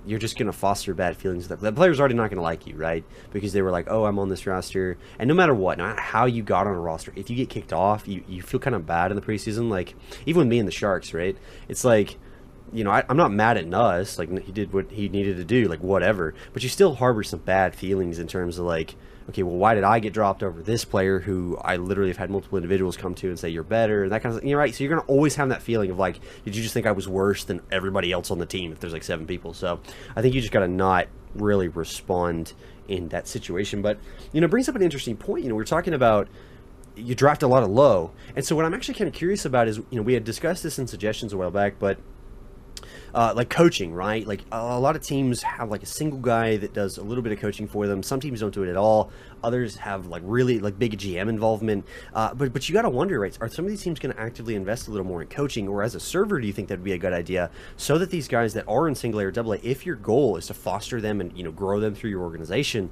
you're 0.06 0.20
just 0.20 0.38
going 0.38 0.48
to 0.48 0.54
foster 0.54 0.94
bad 0.94 1.18
feelings. 1.18 1.48
The 1.48 1.72
player's 1.72 2.00
already 2.00 2.16
not 2.16 2.30
going 2.30 2.38
to 2.38 2.44
like 2.44 2.68
you, 2.68 2.76
right? 2.76 3.04
Because 3.32 3.54
they 3.54 3.62
were 3.62 3.72
like, 3.72 3.88
oh, 3.90 4.06
I'm 4.06 4.20
on 4.20 4.30
this 4.30 4.46
roster. 4.46 4.98
And 5.18 5.28
no 5.28 5.34
matter 5.34 5.54
what, 5.54 5.78
no 5.78 5.86
matter 5.86 6.02
how 6.02 6.26
you 6.26 6.44
got 6.44 6.68
on 6.68 6.74
a 6.74 6.80
roster, 6.80 7.14
if 7.16 7.30
you 7.30 7.36
get 7.36 7.50
kicked 7.50 7.74
off, 7.74 8.08
you, 8.08 8.24
you 8.28 8.42
feel 8.42 8.60
kind 8.60 8.76
of 8.76 8.86
bad 8.86 9.12
in 9.12 9.16
the 9.16 9.22
preseason. 9.22 9.70
Like, 9.70 9.96
even 10.26 10.40
with 10.40 10.48
me 10.48 10.60
and 10.60 10.68
the 10.68 10.72
Sharks, 10.72 11.14
right? 11.14 11.38
It's 11.68 11.84
like, 11.84 12.18
you 12.72 12.84
know, 12.84 12.92
I, 12.92 13.04
I'm 13.08 13.18
not 13.18 13.32
mad 13.32 13.58
at 13.58 13.68
Nuss. 13.68 14.18
Like, 14.18 14.30
he 14.44 14.52
did 14.52 14.74
what 14.74 14.92
he 14.92 15.10
needed 15.10 15.38
to 15.38 15.44
do, 15.44 15.68
like, 15.68 15.82
whatever. 15.82 16.34
But 16.54 16.64
you 16.64 16.70
still 16.70 16.96
harbor 16.96 17.24
some 17.24 17.40
bad 17.40 17.76
feelings 17.76 18.20
in 18.20 18.28
terms 18.28 18.58
of, 18.58 18.66
like, 18.66 18.96
okay, 19.30 19.44
well, 19.44 19.56
why 19.56 19.76
did 19.76 19.84
I 19.84 20.00
get 20.00 20.14
dropped 20.14 20.44
over 20.44 20.62
this 20.62 20.86
player 20.86 21.20
who 21.20 21.58
I 21.62 21.78
literally 21.78 22.10
have 22.10 22.18
had 22.18 22.30
multiple 22.30 22.58
individuals 22.58 22.98
come 22.98 23.16
to 23.16 23.30
and 23.30 23.40
say 23.40 23.50
you're 23.50 23.64
better 23.64 24.04
and 24.04 24.12
that 24.12 24.22
kind 24.22 24.34
of 24.36 24.42
thing. 24.42 24.50
You're 24.50 24.60
right. 24.60 24.74
So 24.74 24.84
you're 24.84 24.94
gonna 24.94 25.08
always 25.08 25.36
have 25.36 25.50
that 25.50 25.62
feeling 25.62 25.90
of 25.92 26.00
like, 26.00 26.20
did 26.44 26.56
you 26.56 26.62
just 26.62 26.74
think 26.74 26.86
I 26.86 26.92
was 26.92 27.08
worse 27.08 27.44
than 27.44 27.62
everybody 27.72 28.12
else 28.12 28.32
on 28.32 28.40
the 28.40 28.46
team 28.46 28.72
if 28.72 28.80
there's 28.80 28.94
like 28.94 29.04
seven 29.04 29.26
people? 29.26 29.54
So 29.54 29.80
I 30.16 30.22
think 30.22 30.36
you 30.36 30.42
just 30.42 30.54
gotta 30.54 30.68
not 30.68 31.08
really 31.36 31.68
respond 31.68 32.54
in 32.88 33.10
that 33.10 33.28
situation. 33.28 33.82
But 33.82 33.98
you 34.32 34.42
know, 34.42 34.46
it 34.46 34.52
brings 34.52 34.70
up 34.70 34.76
an 34.76 34.82
interesting 34.82 35.18
point. 35.18 35.44
You 35.44 35.50
know, 35.50 35.56
we're 35.56 35.64
talking 35.64 35.94
about 35.94 36.28
you 36.96 37.16
draft 37.16 37.42
a 37.42 37.48
lot 37.48 37.64
of 37.64 37.70
low, 37.70 38.12
and 38.36 38.46
so 38.46 38.56
what 38.56 38.66
I'm 38.66 38.74
actually 38.74 38.94
kind 38.96 39.08
of 39.08 39.14
curious 39.14 39.46
about 39.46 39.68
is, 39.68 39.78
you 39.78 39.86
know, 39.94 40.04
we 40.04 40.14
had 40.14 40.24
discussed 40.24 40.62
this 40.62 40.78
in 40.78 40.86
suggestions 40.86 41.34
a 41.34 41.38
while 41.38 41.50
back, 41.50 41.80
but 41.80 41.98
uh, 43.14 43.34
like 43.36 43.50
coaching, 43.50 43.94
right? 43.94 44.26
Like 44.26 44.42
a, 44.52 44.80
lot 44.80 44.96
of 44.96 45.02
teams 45.02 45.44
have 45.44 45.70
like 45.70 45.84
a 45.84 45.88
single 45.88 46.20
guy 46.20 46.58
that 46.58 46.74
does 46.74 46.98
a 46.98 47.04
little 47.04 47.22
bit 47.22 47.32
of 47.32 47.40
coaching 47.40 47.68
for 47.68 47.86
them. 47.88 48.02
Some 48.02 48.20
teams 48.20 48.40
don't 48.40 48.54
do 48.54 48.64
it 48.64 48.70
at 48.70 48.78
all. 48.78 49.12
Others 49.44 49.76
have 49.78 50.08
like 50.08 50.24
really 50.26 50.60
like 50.60 50.80
big 50.80 50.98
GM 50.98 51.30
involvement. 51.30 51.86
Uh, 52.14 52.34
but 52.34 52.54
but 52.54 52.68
you 52.68 52.74
got 52.74 52.84
to 52.84 52.90
wonder, 52.90 53.20
right? 53.20 53.38
Are 53.40 53.50
some 53.50 53.66
of 53.66 53.72
these 53.72 53.84
teams 53.84 54.00
going 54.00 54.16
to 54.16 54.20
actively 54.20 54.56
invest 54.56 54.88
a 54.88 54.92
little 54.92 55.06
more 55.06 55.22
in 55.22 55.28
coaching, 55.28 55.68
or 55.68 55.84
as 55.84 55.96
a 55.96 56.00
server, 56.00 56.40
do 56.40 56.48
you 56.48 56.54
think 56.54 56.70
that 56.70 56.80
would 56.80 56.84
be 56.84 56.94
a 56.94 56.98
good 56.98 57.14
idea 57.14 57.52
so 57.78 57.98
that 57.98 58.10
these 58.10 58.28
guys 58.28 58.54
that 58.54 58.68
are 58.68 58.88
in 58.88 58.96
single 58.96 59.20
A 59.20 59.26
or 59.26 59.32
double 59.32 59.54
A, 59.54 59.58
if 59.58 59.86
your 59.86 59.96
goal 59.96 60.38
is 60.38 60.48
to 60.48 60.54
foster 60.54 61.00
them 61.00 61.22
and 61.22 61.38
you 61.38 61.44
know 61.44 61.52
grow 61.52 61.80
them 61.80 61.94
through 61.94 62.10
your 62.10 62.22
organization, 62.22 62.90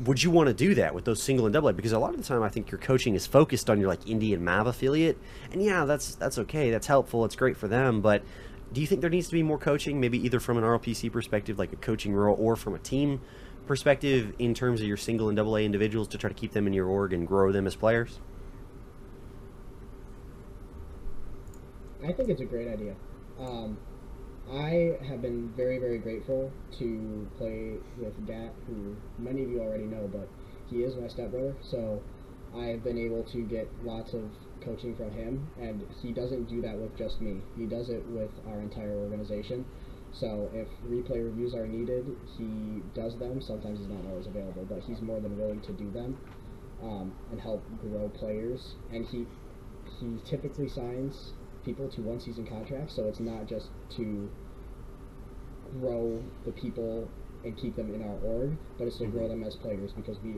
would 0.00 0.22
you 0.22 0.30
want 0.30 0.48
to 0.48 0.54
do 0.54 0.74
that 0.74 0.94
with 0.94 1.04
those 1.04 1.22
single 1.22 1.46
and 1.46 1.52
double 1.52 1.68
A? 1.68 1.72
Because 1.72 1.92
a 1.92 1.98
lot 1.98 2.10
of 2.10 2.18
the 2.18 2.22
time, 2.22 2.42
I 2.42 2.48
think 2.48 2.70
your 2.70 2.78
coaching 2.78 3.14
is 3.14 3.26
focused 3.26 3.70
on 3.70 3.80
your 3.80 3.88
like 3.88 4.06
Indian 4.06 4.44
Mav 4.44 4.66
affiliate, 4.66 5.18
and 5.50 5.62
yeah, 5.62 5.84
that's 5.84 6.14
that's 6.14 6.38
okay, 6.38 6.70
that's 6.70 6.86
helpful, 6.86 7.24
it's 7.24 7.36
great 7.36 7.56
for 7.56 7.68
them. 7.68 8.00
But 8.00 8.22
do 8.76 8.82
you 8.82 8.86
think 8.86 9.00
there 9.00 9.08
needs 9.08 9.28
to 9.28 9.32
be 9.32 9.42
more 9.42 9.56
coaching, 9.56 9.98
maybe 9.98 10.22
either 10.22 10.38
from 10.38 10.58
an 10.58 10.62
RLPC 10.62 11.10
perspective, 11.10 11.58
like 11.58 11.72
a 11.72 11.76
coaching 11.76 12.12
role, 12.12 12.36
or 12.38 12.56
from 12.56 12.74
a 12.74 12.78
team 12.78 13.22
perspective 13.66 14.34
in 14.38 14.52
terms 14.52 14.82
of 14.82 14.86
your 14.86 14.98
single 14.98 15.28
and 15.28 15.36
double 15.38 15.56
A 15.56 15.64
individuals 15.64 16.06
to 16.08 16.18
try 16.18 16.28
to 16.28 16.34
keep 16.34 16.52
them 16.52 16.66
in 16.66 16.74
your 16.74 16.86
org 16.86 17.14
and 17.14 17.26
grow 17.26 17.52
them 17.52 17.66
as 17.66 17.74
players? 17.74 18.20
I 22.04 22.12
think 22.12 22.28
it's 22.28 22.42
a 22.42 22.44
great 22.44 22.68
idea. 22.68 22.94
Um, 23.40 23.78
I 24.52 24.98
have 25.08 25.22
been 25.22 25.50
very, 25.56 25.78
very 25.78 25.96
grateful 25.96 26.52
to 26.78 27.30
play 27.38 27.76
with 27.96 28.26
Gat, 28.26 28.52
who 28.66 28.94
many 29.18 29.42
of 29.42 29.48
you 29.48 29.60
already 29.60 29.84
know, 29.84 30.06
but 30.12 30.28
he 30.68 30.82
is 30.82 30.96
my 30.96 31.08
stepbrother, 31.08 31.56
so 31.62 32.02
I've 32.54 32.84
been 32.84 32.98
able 32.98 33.22
to 33.22 33.38
get 33.40 33.70
lots 33.82 34.12
of 34.12 34.24
coaching 34.66 34.94
from 34.96 35.10
him, 35.12 35.48
and 35.58 35.86
he 36.02 36.12
doesn't 36.12 36.48
do 36.48 36.60
that 36.60 36.76
with 36.76 36.94
just 36.98 37.20
me. 37.20 37.40
He 37.56 37.64
does 37.64 37.88
it 37.88 38.04
with 38.08 38.30
our 38.48 38.60
entire 38.60 38.96
organization. 38.96 39.64
So 40.12 40.50
if 40.52 40.68
replay 40.88 41.24
reviews 41.24 41.54
are 41.54 41.66
needed, 41.66 42.16
he 42.36 42.82
does 42.94 43.16
them. 43.18 43.40
Sometimes 43.40 43.78
he's 43.78 43.88
not 43.88 44.04
always 44.06 44.26
available, 44.26 44.66
but 44.68 44.80
he's 44.80 45.00
more 45.00 45.20
than 45.20 45.38
willing 45.38 45.60
to 45.62 45.72
do 45.72 45.90
them 45.90 46.18
um, 46.82 47.12
and 47.30 47.40
help 47.40 47.62
grow 47.80 48.08
players. 48.08 48.74
And 48.92 49.06
he 49.06 49.26
he 50.00 50.18
typically 50.24 50.68
signs 50.68 51.32
people 51.64 51.88
to 51.90 52.00
one 52.02 52.20
season 52.20 52.46
contracts, 52.46 52.94
so 52.94 53.04
it's 53.04 53.20
not 53.20 53.46
just 53.46 53.68
to 53.96 54.28
grow 55.80 56.22
the 56.44 56.52
people 56.52 57.08
and 57.44 57.56
keep 57.56 57.76
them 57.76 57.94
in 57.94 58.02
our 58.02 58.16
org, 58.24 58.56
but 58.78 58.86
it's 58.86 58.98
to 58.98 59.06
grow 59.06 59.28
them 59.28 59.44
as 59.44 59.54
players 59.56 59.92
because 59.92 60.16
we 60.22 60.36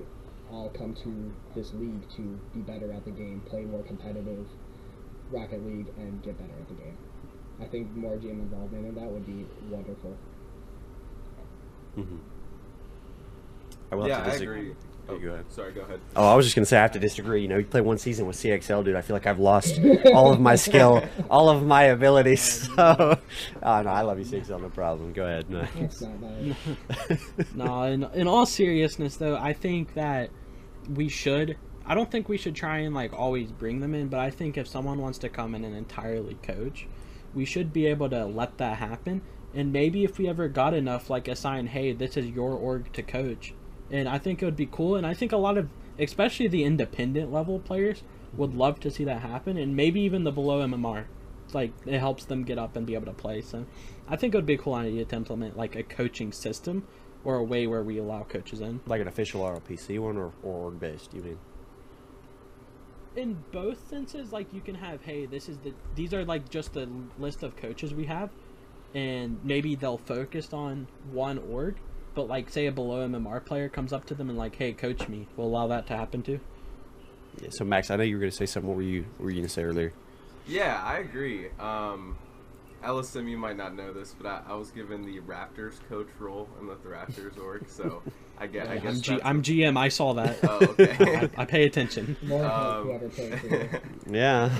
all 0.53 0.71
come 0.71 0.95
to 0.95 1.33
this 1.55 1.73
league 1.75 2.09
to 2.17 2.39
be 2.55 2.61
better 2.61 2.93
at 2.93 3.05
the 3.05 3.11
game, 3.11 3.43
play 3.49 3.63
more 3.63 3.83
competitive 3.83 4.47
Rocket 5.31 5.65
League, 5.67 5.89
and 5.99 6.23
get 6.23 6.39
better 6.39 6.59
at 6.59 6.69
the 6.69 6.75
game. 6.75 6.97
I 7.61 7.67
think 7.67 7.95
more 7.95 8.17
GM 8.17 8.31
involvement 8.31 8.87
in 8.87 8.95
that 8.95 9.11
would 9.11 9.27
be 9.27 9.47
wonderful. 9.69 10.17
Mm-hmm. 11.97 12.17
I 13.91 13.95
will 13.95 14.09
yeah, 14.09 14.17
have 14.17 14.25
to 14.25 14.31
I 14.31 14.33
disagree. 14.33 14.61
agree. 14.61 14.75
Oh, 15.09 15.19
go 15.19 15.29
ahead. 15.29 15.51
Sorry, 15.51 15.73
go 15.73 15.81
ahead. 15.81 16.01
Oh, 16.15 16.27
I 16.27 16.35
was 16.35 16.45
just 16.45 16.55
gonna 16.55 16.67
say 16.67 16.77
I 16.77 16.83
have 16.83 16.93
to 16.93 16.99
disagree. 16.99 17.41
You 17.41 17.49
know, 17.49 17.57
you 17.57 17.65
play 17.65 17.81
one 17.81 17.97
season 17.97 18.27
with 18.27 18.37
CXL, 18.37 18.85
dude. 18.85 18.95
I 18.95 19.01
feel 19.01 19.17
like 19.17 19.27
I've 19.27 19.39
lost 19.39 19.81
all 20.13 20.33
of 20.33 20.41
my 20.41 20.55
skill, 20.57 21.03
all 21.31 21.49
of 21.49 21.65
my 21.65 21.85
abilities. 21.85 22.43
So, 22.43 23.19
oh 23.63 23.83
no, 23.83 23.91
I 23.91 24.03
love 24.03 24.19
you, 24.19 24.25
CXL. 24.25 24.61
No 24.61 24.69
problem. 24.69 25.15
Go 25.15 25.25
ahead. 25.25 25.49
No. 25.49 25.67
It's 25.77 26.03
not 26.03 26.21
nice. 26.21 26.55
no, 27.55 27.83
in, 27.85 28.05
in 28.15 28.29
all 28.29 28.45
seriousness 28.45 29.17
though, 29.17 29.37
I 29.37 29.55
think 29.55 29.95
that 29.95 30.31
we 30.93 31.09
should. 31.09 31.57
I 31.87 31.95
don't 31.95 32.11
think 32.11 32.29
we 32.29 32.37
should 32.37 32.55
try 32.55 32.79
and 32.79 32.95
like 32.95 33.15
always 33.15 33.51
bring 33.51 33.81
them 33.81 33.95
in, 33.95 34.09
but 34.09 34.21
I 34.21 34.29
think 34.31 34.59
if 34.59 34.69
someone 34.69 35.01
wants 35.01 35.17
to 35.19 35.31
come 35.31 35.55
in 35.55 35.65
and 35.65 35.75
entirely 35.75 36.35
coach, 36.43 36.87
we 37.35 37.47
should 37.47 37.73
be 37.73 37.87
able 37.87 38.11
to 38.11 38.27
let 38.27 38.59
that 38.59 38.77
happen. 38.77 39.23
And 39.55 39.73
maybe 39.73 40.05
if 40.05 40.19
we 40.19 40.29
ever 40.29 40.49
got 40.49 40.75
enough, 40.75 41.09
like 41.09 41.29
assign, 41.29 41.67
hey, 41.69 41.93
this 41.93 42.19
is 42.19 42.27
your 42.27 42.53
org 42.53 42.93
to 42.93 43.03
coach. 43.03 43.55
And 43.91 44.09
I 44.09 44.19
think 44.19 44.43
it 44.43 44.45
would 44.45 44.57
be 44.57 44.67
cool. 44.67 44.97
And 44.97 45.07
I 45.07 45.15
think 45.15 45.33
a 45.33 45.37
lot 45.37 45.57
of, 45.59 45.69
especially 45.99 46.49
the 46.49 46.65
independent 46.65 47.33
level 47.33 47.59
players, 47.59 48.03
would 48.37 48.55
love 48.55 48.81
to 48.81 48.91
see 48.91 49.05
that 49.05 49.23
happen. 49.23 49.57
And 49.57 49.75
maybe 49.75 50.01
even 50.01 50.25
the 50.25 50.33
below 50.33 50.67
MMR. 50.67 51.07
Like 51.55 51.73
it 51.87 51.99
helps 51.99 52.27
them 52.27 52.45
get 52.45 52.59
up 52.59 52.77
and 52.77 52.87
be 52.87 52.95
able 52.95 53.07
to 53.07 53.13
play. 53.13 53.41
So 53.41 53.65
I 54.07 54.17
think 54.17 54.35
it 54.35 54.37
would 54.37 54.47
be 54.47 54.55
a 54.55 54.59
cool 54.59 54.75
idea 54.75 55.05
to 55.07 55.17
implement 55.17 55.57
like 55.57 55.77
a 55.77 55.83
coaching 55.83 56.31
system 56.31 56.87
or 57.25 57.37
a 57.37 57.45
way 57.45 57.67
where 57.67 57.83
we 57.83 57.99
allow 57.99 58.25
coaches 58.25 58.61
in. 58.61 58.81
Like 58.87 59.01
an 59.01 59.09
official 59.09 59.41
RLPC 59.41 59.99
one 59.99 60.19
or, 60.19 60.33
or 60.43 60.65
org 60.65 60.79
based, 60.79 61.15
you 61.15 61.23
mean? 61.23 61.39
in 63.19 63.37
both 63.51 63.89
senses 63.89 64.33
like 64.33 64.53
you 64.53 64.61
can 64.61 64.77
have 64.77 65.03
hey 65.03 65.27
this 65.27 65.49
is 65.49 65.59
the 65.59 65.73
these 65.97 66.15
are 66.15 66.25
like 66.25 66.49
just 66.49 66.73
the 66.73 66.89
list 67.19 67.43
of 67.43 67.57
coaches 67.57 67.93
we 67.93 68.07
have 68.07 68.31
and 68.95 69.39
maybe 69.43 69.75
they'll 69.75 69.99
focus 69.99 70.53
on 70.53 70.87
one 71.11 71.39
org 71.51 71.77
but 72.19 72.27
like 72.27 72.51
say 72.51 72.67
a 72.67 72.73
below 72.73 73.09
mmr 73.09 73.45
player 73.45 73.69
comes 73.69 73.93
up 73.93 74.05
to 74.05 74.13
them 74.13 74.29
and 74.29 74.37
like 74.37 74.57
hey 74.57 74.73
coach 74.73 75.09
me 75.09 75.29
we'll 75.37 75.47
allow 75.47 75.69
that 75.69 75.87
to 75.87 75.97
happen 75.97 76.21
too 76.21 76.41
Yeah, 77.41 77.51
so 77.51 77.65
Max, 77.65 77.93
I 77.93 77.97
know 77.97 78.03
you 78.03 78.17
were 78.17 78.21
gonna 78.21 78.33
say 78.33 78.45
something. 78.47 78.69
What 78.69 78.77
were 78.77 78.83
you 78.83 79.05
what 79.19 79.27
were 79.27 79.31
you 79.31 79.37
gonna 79.37 79.49
say 79.49 79.63
earlier? 79.63 79.93
Yeah, 80.49 80.83
I 80.85 80.99
agree. 80.99 81.47
Um, 81.61 82.17
LSM, 82.83 83.29
you 83.31 83.39
might 83.39 83.57
not 83.57 83.77
know 83.77 83.93
this, 83.93 84.17
but 84.21 84.27
I, 84.27 84.43
I 84.49 84.55
was 84.57 84.73
given 84.73 85.03
the 85.03 85.21
Raptors 85.21 85.75
coach 85.89 86.09
role 86.19 86.49
in 86.61 86.67
the 86.67 86.75
Raptors 86.75 87.39
org, 87.45 87.69
so 87.69 88.03
I 88.37 88.49
get. 88.49 88.67
I 88.67 88.79
guess 88.79 88.97
i'm, 88.97 89.01
G- 89.03 89.13
that's 89.13 89.25
I'm 89.25 89.43
gm 89.43 89.77
i 89.77 89.89
saw 89.89 90.15
that 90.15 90.39
Oh, 90.43 90.59
okay. 90.71 90.97
I, 91.37 91.43
I 91.43 91.45
pay 91.45 91.67
attention 91.67 92.17
Um, 92.25 92.31
whoever 92.31 93.09
played 93.11 93.39
for 93.41 93.47
you. 93.47 93.69
Yeah. 94.11 94.51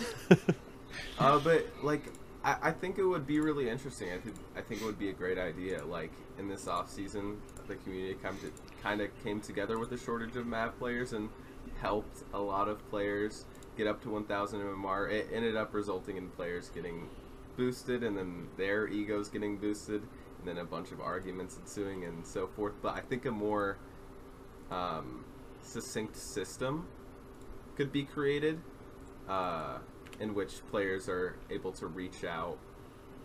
uh, 1.19 1.41
but 1.41 1.67
like, 1.83 2.05
I, 2.49 2.69
I 2.69 2.73
think 2.73 2.99
it 2.99 3.05
would 3.05 3.27
be 3.27 3.41
really 3.41 3.69
interesting. 3.69 4.11
I 4.13 4.19
think 4.19 4.37
I 4.57 4.61
think 4.63 4.81
it 4.81 4.85
would 4.85 4.99
be 4.99 5.11
a 5.11 5.13
great 5.13 5.39
idea. 5.39 5.85
Like 5.85 6.13
in 6.39 6.49
this 6.49 6.67
off 6.67 6.91
season, 6.91 7.39
the 7.67 7.77
community 7.77 8.17
come 8.23 8.39
to, 8.39 8.51
kind 8.83 9.01
of 9.01 9.11
came 9.23 9.41
together 9.41 9.79
with 9.79 9.91
the 9.91 9.99
shortage 9.99 10.35
of 10.37 10.47
Mav 10.47 10.79
players 10.79 11.13
and 11.13 11.29
helped 11.81 12.25
a 12.33 12.39
lot 12.39 12.69
of 12.69 12.89
players 12.89 13.45
get 13.77 13.87
up 13.87 14.03
to 14.03 14.11
1,000 14.11 14.61
MMR. 14.61 15.11
It 15.11 15.29
ended 15.33 15.57
up 15.57 15.75
resulting 15.75 16.17
in 16.17 16.29
players 16.31 16.71
getting 16.71 17.09
boosted, 17.57 18.03
and 18.03 18.17
then 18.17 18.49
their 18.57 18.89
egos 18.89 19.29
getting 19.29 19.59
boosted, 19.59 20.03
and 20.39 20.47
then 20.47 20.59
a 20.59 20.65
bunch 20.65 20.91
of 20.91 21.01
arguments 21.01 21.59
ensuing 21.61 22.05
and 22.05 22.27
so 22.27 22.47
forth. 22.47 22.73
But 22.81 22.95
I 22.95 23.01
think 23.01 23.27
a 23.27 23.31
more 23.31 23.77
um, 24.71 25.25
succinct 25.63 26.17
system 26.17 26.89
could 27.77 27.93
be 27.93 28.05
created 28.05 28.59
uh, 29.29 29.79
in 30.21 30.35
which 30.35 30.67
players 30.71 31.09
are 31.09 31.37
able 31.51 31.73
to 31.73 31.87
reach 31.87 32.25
out 32.25 32.59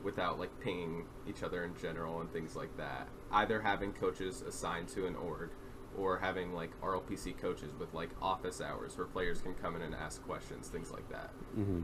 without 0.04 0.38
like 0.40 0.60
pinging 0.60 1.06
each 1.28 1.44
other 1.44 1.64
in 1.64 1.76
general 1.82 2.22
and 2.22 2.32
things 2.32 2.56
like 2.56 2.76
that. 2.78 3.08
Either 3.32 3.62
having 3.62 3.94
coaches 3.94 4.42
assigned 4.42 4.88
to 4.90 5.08
an 5.08 5.16
org 5.16 5.50
or 5.98 6.18
having 6.18 6.54
like 6.54 6.70
RLPC 6.82 7.38
coaches 7.38 7.72
with 7.80 7.94
like 7.94 8.10
office 8.22 8.62
hours 8.62 8.98
where 8.98 9.08
players 9.08 9.42
can 9.42 9.54
come 9.56 9.76
in 9.76 9.82
and 9.82 9.96
ask 9.96 10.22
questions, 10.24 10.68
things 10.68 10.92
like 10.92 11.08
that. 11.10 11.32
Mm-hmm. 11.58 11.84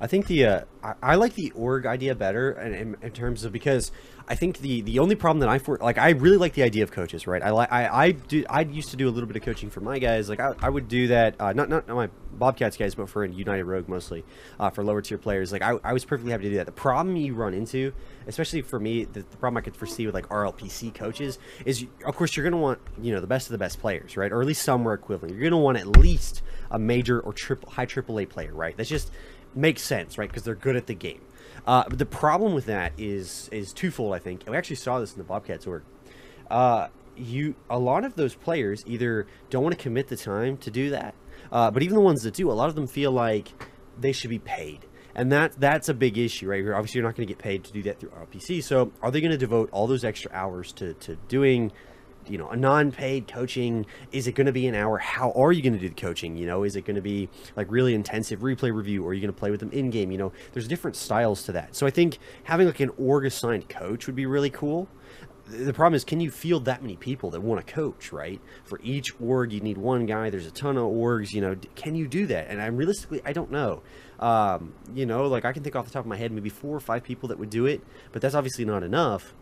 I 0.00 0.06
think 0.06 0.26
the 0.26 0.46
uh, 0.46 0.60
I, 0.82 0.94
I 1.02 1.14
like 1.14 1.34
the 1.34 1.52
org 1.52 1.86
idea 1.86 2.14
better 2.14 2.52
in, 2.52 2.74
in, 2.74 2.96
in 3.02 3.12
terms 3.12 3.44
of 3.44 3.52
because 3.52 3.92
I 4.28 4.34
think 4.34 4.58
the 4.58 4.80
the 4.82 4.98
only 4.98 5.14
problem 5.14 5.40
that 5.40 5.48
I 5.48 5.58
for 5.58 5.78
like 5.78 5.98
I 5.98 6.10
really 6.10 6.36
like 6.36 6.54
the 6.54 6.62
idea 6.62 6.82
of 6.82 6.90
coaches 6.90 7.26
right? 7.26 7.42
I 7.42 7.50
like 7.50 7.70
I 7.72 8.06
I 8.06 8.10
do 8.12 8.44
I 8.48 8.62
used 8.62 8.90
to 8.90 8.96
do 8.96 9.08
a 9.08 9.12
little 9.12 9.26
bit 9.26 9.36
of 9.36 9.42
coaching 9.42 9.70
for 9.70 9.80
my 9.80 9.98
guys. 9.98 10.28
Like 10.28 10.40
I, 10.40 10.54
I 10.60 10.68
would 10.68 10.88
do 10.88 11.08
that 11.08 11.36
uh, 11.40 11.52
not, 11.52 11.68
not 11.68 11.88
my 11.88 12.08
Bobcats 12.32 12.76
guys 12.76 12.94
but 12.94 13.08
for 13.08 13.24
United 13.24 13.64
Rogue 13.64 13.88
mostly 13.88 14.24
uh, 14.58 14.70
for 14.70 14.82
lower 14.84 15.02
tier 15.02 15.18
players. 15.18 15.52
Like 15.52 15.62
I, 15.62 15.78
I 15.84 15.92
was 15.92 16.04
perfectly 16.04 16.32
happy 16.32 16.44
to 16.44 16.50
do 16.50 16.56
that. 16.56 16.66
The 16.66 16.72
problem 16.72 17.16
you 17.16 17.34
run 17.34 17.54
into 17.54 17.92
especially 18.26 18.62
for 18.62 18.78
me 18.78 19.04
the, 19.04 19.20
the 19.20 19.36
problem 19.36 19.58
I 19.58 19.60
could 19.60 19.76
foresee 19.76 20.06
with 20.06 20.14
like 20.14 20.28
RLPC 20.28 20.94
coaches 20.94 21.38
is 21.64 21.86
of 22.04 22.16
course 22.16 22.36
you're 22.36 22.44
gonna 22.44 22.62
want 22.62 22.80
you 23.00 23.12
know 23.12 23.20
the 23.20 23.26
best 23.26 23.48
of 23.48 23.52
the 23.52 23.58
best 23.58 23.80
players 23.80 24.16
right? 24.16 24.32
Or 24.32 24.40
at 24.40 24.46
least 24.46 24.62
somewhere 24.62 24.94
equivalent. 24.94 25.34
You're 25.34 25.48
gonna 25.48 25.62
want 25.62 25.78
at 25.78 25.96
least 25.98 26.42
a 26.70 26.78
major 26.78 27.20
or 27.20 27.32
triple 27.32 27.70
high 27.70 27.86
AAA 27.86 28.28
player 28.28 28.52
right? 28.52 28.76
That's 28.76 28.88
just 28.88 29.10
makes 29.54 29.82
sense, 29.82 30.18
right? 30.18 30.28
Because 30.28 30.42
they're 30.44 30.54
good 30.54 30.76
at 30.76 30.86
the 30.86 30.94
game. 30.94 31.20
Uh, 31.66 31.84
but 31.88 31.98
the 31.98 32.06
problem 32.06 32.54
with 32.54 32.66
that 32.66 32.92
is 32.98 33.48
is 33.52 33.72
twofold. 33.72 34.14
I 34.14 34.18
think 34.18 34.42
and 34.42 34.50
we 34.50 34.56
actually 34.56 34.76
saw 34.76 34.98
this 34.98 35.12
in 35.12 35.18
the 35.18 35.24
Bobcats 35.24 35.66
org. 35.66 35.84
Uh, 36.50 36.88
you 37.16 37.54
a 37.70 37.78
lot 37.78 38.04
of 38.04 38.14
those 38.16 38.34
players 38.34 38.82
either 38.86 39.26
don't 39.50 39.62
want 39.62 39.76
to 39.76 39.82
commit 39.82 40.08
the 40.08 40.16
time 40.16 40.56
to 40.58 40.70
do 40.70 40.90
that, 40.90 41.14
uh, 41.52 41.70
but 41.70 41.82
even 41.82 41.94
the 41.94 42.00
ones 42.00 42.22
that 42.22 42.34
do, 42.34 42.50
a 42.50 42.52
lot 42.52 42.68
of 42.68 42.74
them 42.74 42.86
feel 42.86 43.12
like 43.12 43.52
they 43.98 44.12
should 44.12 44.30
be 44.30 44.38
paid. 44.38 44.86
And 45.14 45.30
that 45.30 45.60
that's 45.60 45.88
a 45.88 45.94
big 45.94 46.16
issue, 46.16 46.48
right? 46.48 46.58
You're- 46.62 46.74
Obviously, 46.74 46.98
you're 46.98 47.06
not 47.08 47.14
going 47.14 47.28
to 47.28 47.32
get 47.32 47.38
paid 47.38 47.64
to 47.64 47.72
do 47.72 47.82
that 47.82 48.00
through 48.00 48.10
RPC. 48.10 48.64
So, 48.64 48.92
are 49.02 49.10
they 49.10 49.20
going 49.20 49.30
to 49.30 49.36
devote 49.38 49.68
all 49.70 49.86
those 49.86 50.04
extra 50.04 50.32
hours 50.32 50.72
to, 50.74 50.94
to 50.94 51.16
doing 51.28 51.70
you 52.28 52.38
know, 52.38 52.48
a 52.48 52.56
non-paid 52.56 53.28
coaching, 53.28 53.86
is 54.10 54.26
it 54.26 54.32
going 54.32 54.46
to 54.46 54.52
be 54.52 54.66
an 54.66 54.74
hour? 54.74 54.98
How 54.98 55.32
are 55.32 55.52
you 55.52 55.62
going 55.62 55.74
to 55.74 55.78
do 55.78 55.88
the 55.88 55.94
coaching? 55.94 56.36
You 56.36 56.46
know, 56.46 56.64
is 56.64 56.76
it 56.76 56.84
going 56.84 56.96
to 56.96 57.02
be 57.02 57.28
like 57.56 57.70
really 57.70 57.94
intensive 57.94 58.40
replay 58.40 58.74
review, 58.74 59.04
or 59.04 59.10
are 59.10 59.14
you 59.14 59.20
going 59.20 59.32
to 59.32 59.38
play 59.38 59.50
with 59.50 59.60
them 59.60 59.70
in 59.70 59.90
game? 59.90 60.10
You 60.10 60.18
know, 60.18 60.32
there's 60.52 60.68
different 60.68 60.96
styles 60.96 61.42
to 61.44 61.52
that. 61.52 61.74
So 61.76 61.86
I 61.86 61.90
think 61.90 62.18
having 62.44 62.66
like 62.66 62.80
an 62.80 62.90
org 62.98 63.24
assigned 63.26 63.68
coach 63.68 64.06
would 64.06 64.16
be 64.16 64.26
really 64.26 64.50
cool. 64.50 64.88
the 65.46 65.72
problem 65.72 65.94
is, 65.94 66.04
can 66.04 66.20
you 66.20 66.30
field 66.30 66.64
that 66.66 66.82
many 66.82 66.96
people 66.96 67.30
that 67.30 67.40
want 67.40 67.66
to 67.66 67.72
coach, 67.72 68.12
right? 68.12 68.40
For 68.64 68.80
each 68.82 69.12
org, 69.20 69.52
you 69.52 69.60
need 69.60 69.78
one 69.78 70.06
guy. 70.06 70.30
There's 70.30 70.46
a 70.46 70.50
ton 70.52 70.76
of 70.76 70.84
orgs, 70.84 71.32
you 71.32 71.40
know. 71.40 71.56
Can 71.74 71.94
you 71.94 72.08
do 72.08 72.26
that? 72.26 72.48
And 72.48 72.60
i'm 72.62 72.76
realistically, 72.76 73.20
I 73.24 73.32
don't 73.32 73.50
know. 73.50 73.82
Um, 74.20 74.74
you 74.94 75.04
know, 75.04 75.26
like 75.26 75.44
I 75.44 75.52
can 75.52 75.62
think 75.62 75.74
off 75.74 75.86
the 75.86 75.92
top 75.92 76.04
of 76.04 76.08
my 76.08 76.16
head, 76.16 76.30
maybe 76.30 76.48
four 76.48 76.76
or 76.76 76.80
five 76.80 77.02
people 77.02 77.28
that 77.30 77.38
would 77.38 77.50
do 77.50 77.66
it, 77.66 77.82
but 78.12 78.22
that's 78.22 78.34
obviously 78.34 78.64
not 78.64 78.82
enough. 78.84 79.34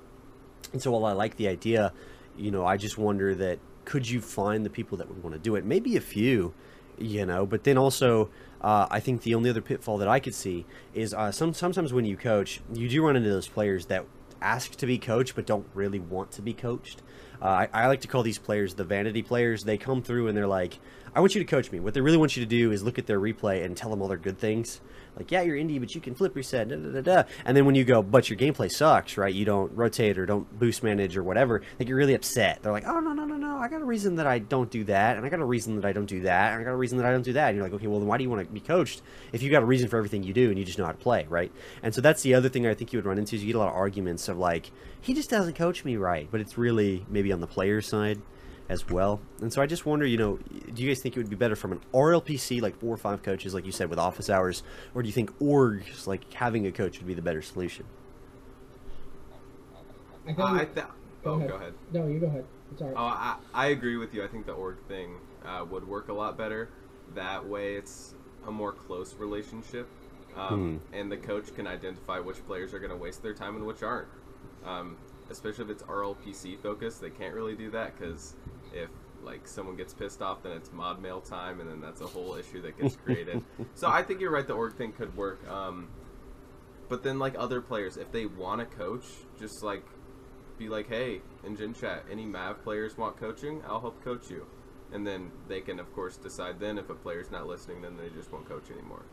And 0.73 0.83
so 0.83 0.91
while 0.93 1.05
I 1.05 1.13
like 1.13 1.37
the 1.37 1.49
idea, 1.49 1.93
you 2.41 2.51
know, 2.51 2.65
I 2.65 2.77
just 2.77 2.99
wonder 2.99 3.35
that 3.35 3.59
could 3.85 4.09
you 4.09 4.21
find 4.21 4.65
the 4.65 4.71
people 4.71 4.99
that 4.99 5.09
would 5.09 5.23
want 5.23 5.35
to 5.35 5.41
do 5.41 5.57
it? 5.57 5.65
Maybe 5.65 5.97
a 5.97 6.01
few, 6.01 6.55
you 6.99 7.27
know, 7.27 7.47
but 7.47 7.65
then 7.65 7.77
also 7.77 8.31
uh, 8.61 8.87
I 8.91 9.01
think 9.01 9.23
the 9.23 9.35
only 9.35 9.51
other 9.51 9.61
pitfall 9.61 9.99
that 9.99 10.09
I 10.09 10.21
could 10.21 10.35
see 10.35 10.67
is 10.95 11.15
uh, 11.15 11.33
some 11.33 11.55
sometimes 11.55 11.93
when 11.93 12.05
you 12.05 12.17
coach, 12.17 12.61
you 12.73 12.89
do 12.89 13.05
run 13.05 13.17
into 13.17 13.31
those 13.31 13.49
players 13.49 13.87
that 13.87 14.05
ask 14.43 14.73
to 14.77 14.87
be 14.87 14.99
coached 14.99 15.35
but 15.35 15.47
don't 15.47 15.67
really 15.75 15.99
want 15.99 16.33
to 16.33 16.43
be 16.43 16.55
coached. 16.55 17.03
Uh, 17.43 17.47
I, 17.47 17.69
I 17.73 17.87
like 17.87 18.01
to 18.03 18.09
call 18.09 18.23
these 18.23 18.39
players 18.39 18.75
the 18.75 18.85
vanity 18.85 19.23
players. 19.23 19.65
They 19.65 19.79
come 19.79 20.03
through 20.03 20.29
and 20.29 20.37
they're 20.37 20.47
like, 20.47 20.79
I 21.15 21.21
want 21.21 21.35
you 21.35 21.41
to 21.41 21.45
coach 21.45 21.73
me. 21.73 21.81
What 21.81 21.95
they 21.95 22.01
really 22.01 22.17
want 22.17 22.37
you 22.37 22.45
to 22.45 22.49
do 22.49 22.71
is 22.71 22.83
look 22.83 22.99
at 22.99 23.07
their 23.07 23.19
replay 23.19 23.65
and 23.65 23.77
tell 23.77 23.91
them 23.91 24.01
all 24.01 24.09
their 24.09 24.17
good 24.17 24.39
things. 24.39 24.81
Like, 25.17 25.33
yeah, 25.33 25.43
you're 25.43 25.57
indie, 25.57 25.81
but 25.81 25.95
you 25.95 26.01
can 26.01 26.15
flip 26.15 26.37
reset, 26.37 26.69
da, 26.69 26.77
da, 26.77 26.93
da, 26.93 27.01
da. 27.01 27.29
And 27.45 27.57
then 27.57 27.67
when 27.67 27.75
you 27.75 27.85
go, 27.85 28.01
but 28.01 28.31
your 28.31 28.39
gameplay 28.39 28.71
sucks, 28.71 29.17
right? 29.17 29.35
You 29.35 29.45
don't 29.45 29.73
rotate 29.73 30.19
or 30.19 30.25
don't 30.25 30.59
boost 30.59 30.85
manage 30.85 31.17
or 31.17 31.25
whatever. 31.25 31.63
Like, 31.79 31.89
you're 31.89 31.99
really 31.99 32.15
upset. 32.15 32.63
They're 32.63 32.71
like, 32.71 32.87
oh, 32.87 33.01
no, 33.01 33.13
no, 33.13 33.25
no, 33.25 33.37
no. 33.37 33.57
I 33.59 33.69
got 33.69 33.83
a 33.83 33.85
reason 33.85 34.15
that 34.17 34.27
I 34.29 34.39
don't 34.39 34.71
do 34.71 34.85
that. 34.85 35.17
And 35.17 35.27
I 35.27 35.29
got 35.29 35.41
a 35.41 35.45
reason 35.45 35.75
that 35.77 35.85
I 35.85 35.93
don't 35.93 36.07
do 36.07 36.21
that. 36.23 36.53
And 36.53 36.61
I 36.61 36.65
got 36.65 36.71
a 36.71 36.77
reason 36.77 36.97
that 36.99 37.07
I 37.07 37.11
don't 37.11 37.25
do 37.25 37.33
that. 37.33 37.49
And 37.49 37.57
you're 37.57 37.65
like, 37.65 37.75
okay, 37.75 37.89
well, 37.89 37.99
then 37.99 38.09
why 38.09 38.17
do 38.17 38.23
you 38.23 38.31
want 38.31 38.47
to 38.47 38.53
be 38.53 38.61
coached 38.61 39.03
if 39.33 39.43
you 39.43 39.51
got 39.51 39.63
a 39.63 39.67
reason 39.67 39.89
for 39.89 39.97
everything 39.97 40.23
you 40.23 40.33
do 40.33 40.49
and 40.49 40.59
you 40.59 40.65
just 40.65 40.79
know 40.79 40.87
how 40.87 40.93
to 40.93 40.99
play, 40.99 41.27
right? 41.29 41.51
And 41.83 41.93
so 41.93 42.01
that's 42.01 42.23
the 42.23 42.35
other 42.35 42.49
thing 42.49 42.67
I 42.67 42.75
think 42.75 42.93
you 42.93 42.99
would 42.99 43.07
run 43.07 43.19
into 43.19 43.35
is 43.35 43.43
you 43.43 43.49
get 43.49 43.57
a 43.57 43.59
lot 43.59 43.69
of 43.69 43.75
arguments 43.75 44.29
of 44.29 44.39
like, 44.39 44.71
he 45.01 45.13
just 45.13 45.29
doesn't 45.29 45.55
coach 45.55 45.85
me 45.85 45.97
right. 45.97 46.29
But 46.31 46.41
it's 46.41 46.57
really 46.57 47.05
maybe 47.09 47.33
on 47.33 47.41
the 47.41 47.49
player 47.49 47.83
side 47.83 48.23
as 48.71 48.89
well. 48.89 49.21
And 49.41 49.53
so 49.53 49.61
I 49.61 49.67
just 49.67 49.85
wonder, 49.85 50.07
you 50.07 50.17
know, 50.17 50.39
do 50.73 50.83
you 50.83 50.89
guys 50.89 51.03
think 51.03 51.17
it 51.17 51.19
would 51.19 51.29
be 51.29 51.35
better 51.35 51.57
from 51.57 51.73
an 51.73 51.81
RLPC, 51.93 52.63
like 52.63 52.79
four 52.79 52.95
or 52.95 52.97
five 52.97 53.21
coaches, 53.21 53.53
like 53.53 53.67
you 53.67 53.73
said, 53.73 53.91
with 53.91 53.99
office 53.99 54.31
hours, 54.31 54.63
or 54.95 55.03
do 55.03 55.09
you 55.09 55.13
think 55.13 55.37
orgs, 55.41 56.07
like 56.07 56.33
having 56.33 56.69
a 56.69 56.73
coach, 56.73 56.99
would 56.99 57.07
be 57.07 57.15
the 57.15 57.21
better 57.21 57.43
solution? 57.43 57.85
I 60.23 60.27
think. 60.27 60.39
Uh, 60.39 60.45
I 60.45 60.65
th- 60.67 60.87
go 61.25 61.33
oh, 61.33 61.35
ahead. 61.35 61.49
go 61.49 61.57
ahead. 61.57 61.75
No, 61.93 62.07
you 62.07 62.21
go 62.21 62.27
ahead. 62.27 62.45
It's 62.71 62.81
alright. 62.81 62.97
Oh, 62.97 63.03
I, 63.03 63.37
I 63.53 63.67
agree 63.69 63.97
with 63.97 64.15
you. 64.15 64.23
I 64.23 64.29
think 64.29 64.47
the 64.47 64.53
org 64.53 64.77
thing 64.87 65.17
uh, 65.45 65.65
would 65.69 65.87
work 65.87 66.09
a 66.09 66.13
lot 66.13 66.39
better. 66.39 66.69
That 67.17 67.45
way, 67.45 67.75
it's 67.75 68.15
a 68.47 68.53
more 68.53 68.71
close 68.71 69.15
relationship, 69.15 69.89
um, 70.37 70.81
and 70.93 71.11
the 71.11 71.17
coach 71.17 71.53
can 71.57 71.67
identify 71.67 72.21
which 72.21 72.37
players 72.47 72.73
are 72.73 72.79
going 72.79 72.93
to 72.93 72.97
waste 72.97 73.21
their 73.21 73.35
time 73.35 73.57
and 73.57 73.67
which 73.67 73.83
aren't. 73.83 74.07
Um, 74.65 74.97
especially 75.31 75.65
if 75.65 75.71
it's 75.71 75.83
RLPC 75.85 76.59
focused, 76.61 77.01
they 77.01 77.11
can't 77.11 77.35
really 77.35 77.55
do 77.55 77.71
that 77.71 77.99
because 77.99 78.35
if 78.75 78.91
like 79.23 79.47
someone 79.47 79.77
gets 79.77 79.93
pissed 79.93 80.23
off, 80.23 80.43
then 80.43 80.53
it's 80.53 80.73
mod 80.73 81.01
mail 81.01 81.21
time, 81.21 81.61
and 81.61 81.71
then 81.71 81.81
that's 81.81 82.01
a 82.01 82.07
whole 82.07 82.35
issue 82.35 82.63
that 82.63 82.79
gets 82.81 82.97
created. 82.97 83.43
so 83.75 83.89
I 83.89 84.03
think 84.03 84.21
you're 84.21 84.31
right. 84.31 84.47
The 84.47 84.55
org 84.55 84.77
thing 84.77 84.93
could 84.93 85.17
work. 85.17 85.47
Um, 85.49 85.89
but 86.89 87.03
then 87.03 87.19
like 87.19 87.35
other 87.39 87.61
players, 87.61 87.97
if 87.97 88.11
they 88.11 88.27
want 88.27 88.61
to 88.61 88.77
coach, 88.77 89.05
just 89.39 89.63
like 89.63 89.85
be 90.59 90.69
like, 90.69 90.89
hey, 90.89 91.21
in 91.45 91.57
Gen 91.57 91.75
Chat, 91.75 92.05
any 92.11 92.27
Mav 92.27 92.63
players 92.63 92.97
want 92.97 93.17
coaching? 93.17 93.63
I'll 93.67 93.81
help 93.81 94.03
coach 94.05 94.31
you. 94.31 94.47
And 94.93 95.07
then 95.07 95.31
they 95.49 95.61
can, 95.61 95.79
of 95.79 95.93
course, 95.95 96.17
decide 96.17 96.59
then 96.59 96.77
if 96.77 96.91
a 96.91 96.95
player's 96.95 97.31
not 97.31 97.47
listening, 97.47 97.81
then 97.81 97.97
they 97.97 98.09
just 98.11 98.33
won't 98.33 98.49
coach 98.49 98.71
anymore. 98.71 99.05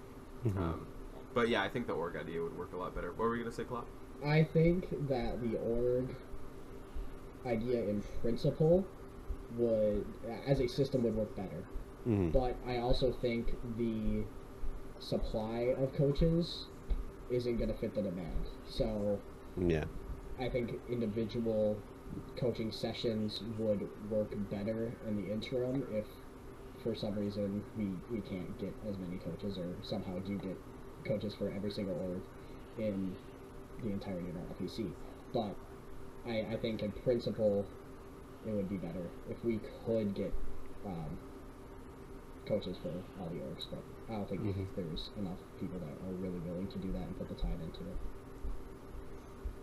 Um, 0.58 0.88
but 1.34 1.50
yeah, 1.50 1.62
I 1.62 1.70
think 1.70 1.88
the 1.88 1.94
org 1.94 2.16
idea 2.16 2.42
would 2.42 2.58
work 2.58 2.74
a 2.74 2.78
lot 2.78 2.96
better. 2.96 3.10
What 3.12 3.26
were 3.26 3.36
you 3.36 3.44
going 3.44 3.52
to 3.52 3.56
say, 3.56 3.64
Klopp? 3.64 3.88
I 4.26 4.44
think 4.44 4.90
that 5.08 5.42
the 5.42 5.58
org 5.58 6.16
idea 7.46 7.82
in 7.84 8.04
principle 8.22 8.86
would, 9.56 10.06
as 10.46 10.60
a 10.60 10.68
system, 10.68 11.04
would 11.04 11.16
work 11.16 11.36
better. 11.36 11.64
Mm-hmm. 12.08 12.30
But 12.30 12.56
I 12.66 12.78
also 12.78 13.12
think 13.12 13.48
the 13.78 14.24
supply 15.00 15.76
of 15.78 15.94
coaches 15.94 16.66
isn't 17.30 17.58
going 17.58 17.70
to 17.70 17.78
fit 17.78 17.94
the 17.96 18.02
demand. 18.02 18.50
So 18.68 19.20
Yeah. 19.58 19.86
I 20.40 20.50
think 20.50 20.72
individual 20.90 21.78
coaching 22.40 22.72
sessions 22.72 23.42
would 23.58 23.88
work 24.10 24.30
better 24.50 24.94
in 25.08 25.22
the 25.22 25.32
interim 25.32 25.86
if 25.92 26.06
for 26.84 26.96
some 26.96 27.16
reason 27.16 27.64
we, 27.78 27.86
we 28.12 28.22
can't 28.22 28.58
get 28.60 28.74
as 28.88 28.98
many 28.98 29.18
coaches 29.18 29.58
or 29.58 29.76
somehow 29.84 30.20
do 30.20 30.38
get 30.38 30.56
coaches 31.06 31.34
for 31.38 31.52
every 31.52 31.72
single 31.72 31.96
org 31.96 32.22
in 32.78 33.16
the 33.84 33.90
entirety 33.92 34.30
of 34.30 34.36
RLPC. 34.36 34.90
But 35.34 35.56
I, 36.26 36.54
I 36.54 36.58
think 36.62 36.82
in 36.82 36.92
principle 36.92 37.66
it 38.48 38.54
would 38.56 38.70
be 38.70 38.78
better 38.78 39.10
if 39.30 39.44
we 39.44 39.60
could 39.86 40.14
get 40.16 40.34
um, 40.86 41.18
coaches 42.48 42.78
for 42.82 42.90
all 43.22 43.30
the 43.30 43.40
orgs, 43.40 43.66
but 43.70 43.80
I 44.10 44.18
don't 44.18 44.30
think 44.30 44.42
Mhm. 44.42 44.68
there's 44.76 45.10
enough 45.18 45.38
people 45.60 45.80
that 45.80 45.90
are 46.08 46.14
really 46.14 46.40
willing 46.40 46.68
to 46.68 46.78
do 46.80 46.92
that 46.94 47.02
and 47.02 47.18
put 47.18 47.28
the 47.28 47.36
time 47.36 47.60
into 47.62 47.82
it. 47.82 47.98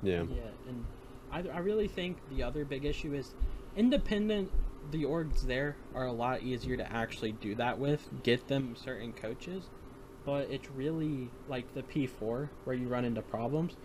Yeah. 0.02 0.24
Yeah, 0.24 0.50
and 0.68 0.84
I, 1.32 1.56
I 1.56 1.58
really 1.60 1.88
think 1.88 2.18
the 2.28 2.42
other 2.42 2.64
big 2.64 2.84
issue 2.84 3.14
is 3.14 3.32
independent. 3.76 4.50
The 4.90 5.04
orgs 5.04 5.42
there 5.42 5.76
are 5.94 6.06
a 6.06 6.12
lot 6.12 6.42
easier 6.42 6.76
to 6.76 6.92
actually 6.92 7.32
do 7.32 7.54
that 7.54 7.78
with, 7.78 8.06
get 8.22 8.48
them 8.48 8.76
certain 8.76 9.14
coaches, 9.14 9.64
but 10.26 10.50
it's 10.50 10.70
really 10.70 11.30
like 11.48 11.72
the 11.72 11.82
P4 11.82 12.50
where 12.64 12.76
you 12.76 12.88
run 12.88 13.06
into 13.06 13.22
problems. 13.22 13.76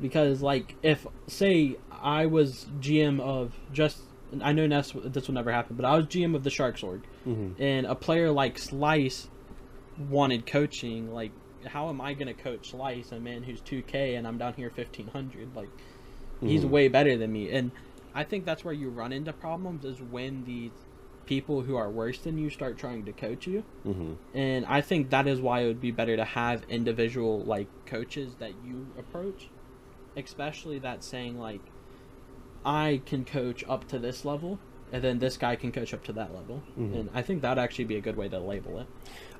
Because, 0.00 0.42
like, 0.42 0.76
if, 0.82 1.06
say, 1.26 1.76
I 1.90 2.26
was 2.26 2.66
GM 2.80 3.18
of 3.20 3.54
just, 3.72 4.00
I 4.42 4.52
know 4.52 4.66
Ness, 4.66 4.92
this 5.04 5.26
will 5.28 5.34
never 5.34 5.52
happen, 5.52 5.76
but 5.76 5.84
I 5.84 5.96
was 5.96 6.06
GM 6.06 6.34
of 6.34 6.42
the 6.44 6.50
Sharks 6.50 6.82
org, 6.82 7.00
Mm-hmm. 7.26 7.62
and 7.62 7.86
a 7.86 7.94
player 7.94 8.30
like 8.30 8.58
Slice 8.58 9.28
wanted 10.10 10.46
coaching, 10.46 11.12
like 11.12 11.32
how 11.64 11.88
am 11.88 12.00
I 12.00 12.12
gonna 12.14 12.34
coach 12.34 12.70
Slice, 12.70 13.12
a 13.12 13.18
man 13.20 13.42
who's 13.42 13.60
2K 13.60 14.16
and 14.16 14.26
I'm 14.26 14.38
down 14.38 14.54
here 14.54 14.70
1500? 14.74 15.56
Like 15.56 15.68
he's 16.44 16.62
Mhm. 16.64 16.68
way 16.70 16.88
better 16.88 17.16
than 17.16 17.32
me, 17.32 17.50
and 17.50 17.70
I 18.14 18.24
think 18.24 18.44
that's 18.44 18.64
where 18.64 18.74
you 18.74 18.88
run 18.90 19.12
into 19.12 19.32
problems 19.32 19.84
is 19.84 20.00
when 20.00 20.44
these 20.44 20.70
people 21.26 21.62
who 21.62 21.74
are 21.76 21.90
worse 21.90 22.18
than 22.18 22.38
you 22.38 22.50
start 22.50 22.78
trying 22.78 23.04
to 23.06 23.12
coach 23.12 23.46
you, 23.46 23.64
Mm-hmm. 23.86 24.12
and 24.34 24.66
I 24.66 24.80
think 24.80 25.10
that 25.10 25.26
is 25.26 25.40
why 25.40 25.60
it 25.60 25.66
would 25.66 25.80
be 25.80 25.90
better 25.90 26.16
to 26.16 26.24
have 26.24 26.62
individual 26.68 27.40
like 27.44 27.68
coaches 27.86 28.34
that 28.38 28.52
you 28.64 28.86
approach, 28.98 29.48
especially 30.16 30.78
that 30.80 31.02
saying 31.02 31.38
like 31.38 31.60
I 32.66 33.00
can 33.06 33.24
coach 33.24 33.64
up 33.68 33.86
to 33.88 33.98
this 33.98 34.24
level. 34.26 34.58
And 34.92 35.02
then 35.02 35.18
this 35.18 35.36
guy 35.36 35.56
can 35.56 35.72
coach 35.72 35.92
up 35.92 36.04
to 36.04 36.12
that 36.12 36.32
level, 36.32 36.62
Mhm. 36.78 36.94
and 37.00 37.10
I 37.12 37.20
think 37.20 37.42
that'd 37.42 37.58
actually 37.60 37.86
be 37.86 37.96
a 37.96 38.00
good 38.00 38.16
way 38.16 38.28
to 38.28 38.38
label 38.38 38.78
it. 38.78 38.86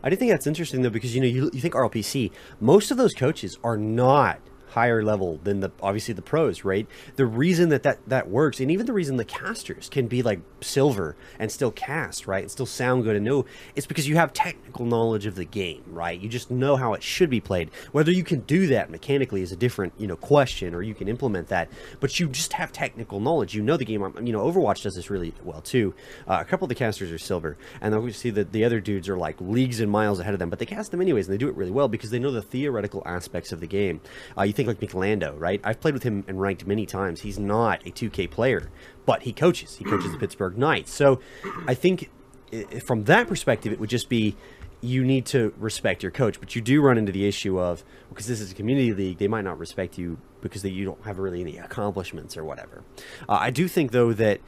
I 0.03 0.11
do 0.11 0.17
think 0.17 0.33
that's 0.33 0.47
interesting 0.47 0.83
though 0.83 0.91
because 0.91 1.15
you 1.15 1.21
know 1.21 1.27
you, 1.29 1.51
you 1.55 1.61
think 1.61 1.75
RLPC, 1.75 2.33
most 2.61 2.91
of 2.91 2.97
those 2.97 3.15
coaches 3.15 3.57
are 3.62 3.77
not 3.77 4.41
higher 4.68 5.02
level 5.02 5.38
than 5.44 5.61
the 5.61 5.70
obviously 5.83 6.14
the 6.14 6.22
pros, 6.22 6.64
right? 6.64 6.87
The 7.16 7.26
reason 7.26 7.68
that 7.68 7.83
that, 7.83 7.98
that 8.09 8.29
works, 8.29 8.61
and 8.61 8.70
even 8.70 8.87
the 8.87 8.92
reason 8.92 9.16
the 9.16 9.24
casters 9.24 9.88
can 9.88 10.07
be 10.07 10.22
like 10.22 10.40
silver 10.61 11.16
and 11.38 11.50
still 11.52 11.70
cast, 11.70 12.26
right, 12.26 12.42
and 12.42 12.50
still 12.50 12.66
sound 12.66 13.05
good 13.05 13.16
and 13.16 13.26
know, 13.26 13.44
it's 13.74 13.87
because 13.87 14.09
you 14.09 14.16
have 14.16 14.33
technical 14.33 14.87
knowledge 14.87 15.26
of 15.26 15.35
the 15.35 15.44
game, 15.44 15.83
right? 15.87 16.18
You 16.18 16.29
just 16.29 16.50
know 16.50 16.76
how 16.76 16.94
it 16.94 17.02
should 17.02 17.29
be 17.29 17.40
played. 17.40 17.70
Whether 17.92 18.12
you 18.12 18.24
can 18.24 18.40
do 18.40 18.68
that 18.68 18.90
mechanically 18.90 19.42
is 19.42 19.52
a 19.52 19.57
different 19.57 19.92
you 19.98 20.07
know 20.07 20.16
question, 20.16 20.74
or 20.74 20.83
you 20.83 20.94
can 20.94 21.09
implement 21.09 21.48
that, 21.48 21.68
but 22.00 22.18
you 22.18 22.29
just 22.29 22.55
have 22.55 22.72
technical 22.72 23.20
knowledge. 23.20 23.55
You 23.55 23.62
know 23.62 23.76
the 23.76 23.85
game. 23.85 24.02
You 24.22 24.33
know 24.33 24.44
Overwatch 24.50 24.83
does 24.83 24.94
this 24.94 25.11
really 25.11 25.35
well 25.44 25.61
too. 25.61 25.94
Uh, 26.26 26.38
a 26.40 26.44
couple 26.44 26.64
of 26.64 26.70
the 26.70 26.74
casters 26.74 27.12
are 27.12 27.18
silver, 27.18 27.57
and 27.81 27.92
then 27.92 28.02
we 28.02 28.12
see 28.12 28.31
that 28.31 28.52
the 28.52 28.64
other 28.64 28.81
dudes 28.81 29.09
are 29.09 29.16
like 29.16 29.40
leagues 29.40 29.81
and 29.81 29.90
miles 29.90 30.20
ahead 30.20 30.35
of 30.35 30.40
them, 30.40 30.50
but 30.50 30.59
they 30.59 30.66
cast 30.66 30.90
them 30.90 31.00
anyways, 31.00 31.26
and 31.26 31.35
they 31.35 31.38
do 31.38 31.48
it 31.48 31.57
really 31.57 31.70
well 31.70 31.88
because 31.88 32.11
they 32.11 32.18
know 32.18 32.31
the 32.31 32.42
theoretical 32.42 33.02
aspects 33.05 33.52
of 33.52 33.61
the 33.61 33.66
game. 33.66 34.00
Uh, 34.37 34.42
you 34.42 34.52
think 34.57 34.66
like 34.66 34.81
Michelando, 34.81 35.38
right? 35.38 35.61
I've 35.62 35.81
played 35.81 35.95
with 35.95 36.03
him 36.03 36.25
and 36.27 36.40
ranked 36.40 36.66
many 36.66 36.87
times. 36.87 37.21
He's 37.21 37.38
not 37.38 37.87
a 37.87 37.90
2K 37.90 38.31
player, 38.31 38.71
but 39.05 39.23
he 39.23 39.33
coaches. 39.33 39.77
He 39.77 39.85
coaches 39.85 40.11
the 40.11 40.19
Pittsburgh 40.19 40.59
Knights. 40.59 40.92
So 40.92 41.21
I 41.69 41.75
think 41.75 42.11
from 42.85 43.05
that 43.05 43.29
perspective, 43.29 43.73
it 43.73 43.79
would 43.79 43.90
just 43.90 44.09
be 44.09 44.37
you 44.81 45.05
need 45.05 45.27
to 45.27 45.55
respect 45.59 46.03
your 46.03 46.12
coach, 46.12 46.38
but 46.38 46.55
you 46.55 46.61
do 46.61 46.81
run 46.83 46.99
into 46.99 47.12
the 47.12 47.27
issue 47.27 47.59
of 47.59 47.85
because 48.09 48.27
this 48.27 48.40
is 48.40 48.53
a 48.53 48.55
community 48.55 48.92
league, 48.92 49.19
they 49.19 49.29
might 49.29 49.45
not 49.45 49.59
respect 49.59 49.99
you 49.99 50.19
because 50.42 50.62
they, 50.62 50.69
you 50.69 50.85
don't 50.85 51.03
have 51.05 51.19
really 51.19 51.40
any 51.40 51.57
accomplishments 51.57 52.37
or 52.37 52.45
whatever. 52.45 52.85
Uh, 53.29 53.38
I 53.40 53.51
do 53.51 53.69
think 53.69 53.90
though 53.90 54.12
that 54.12 54.40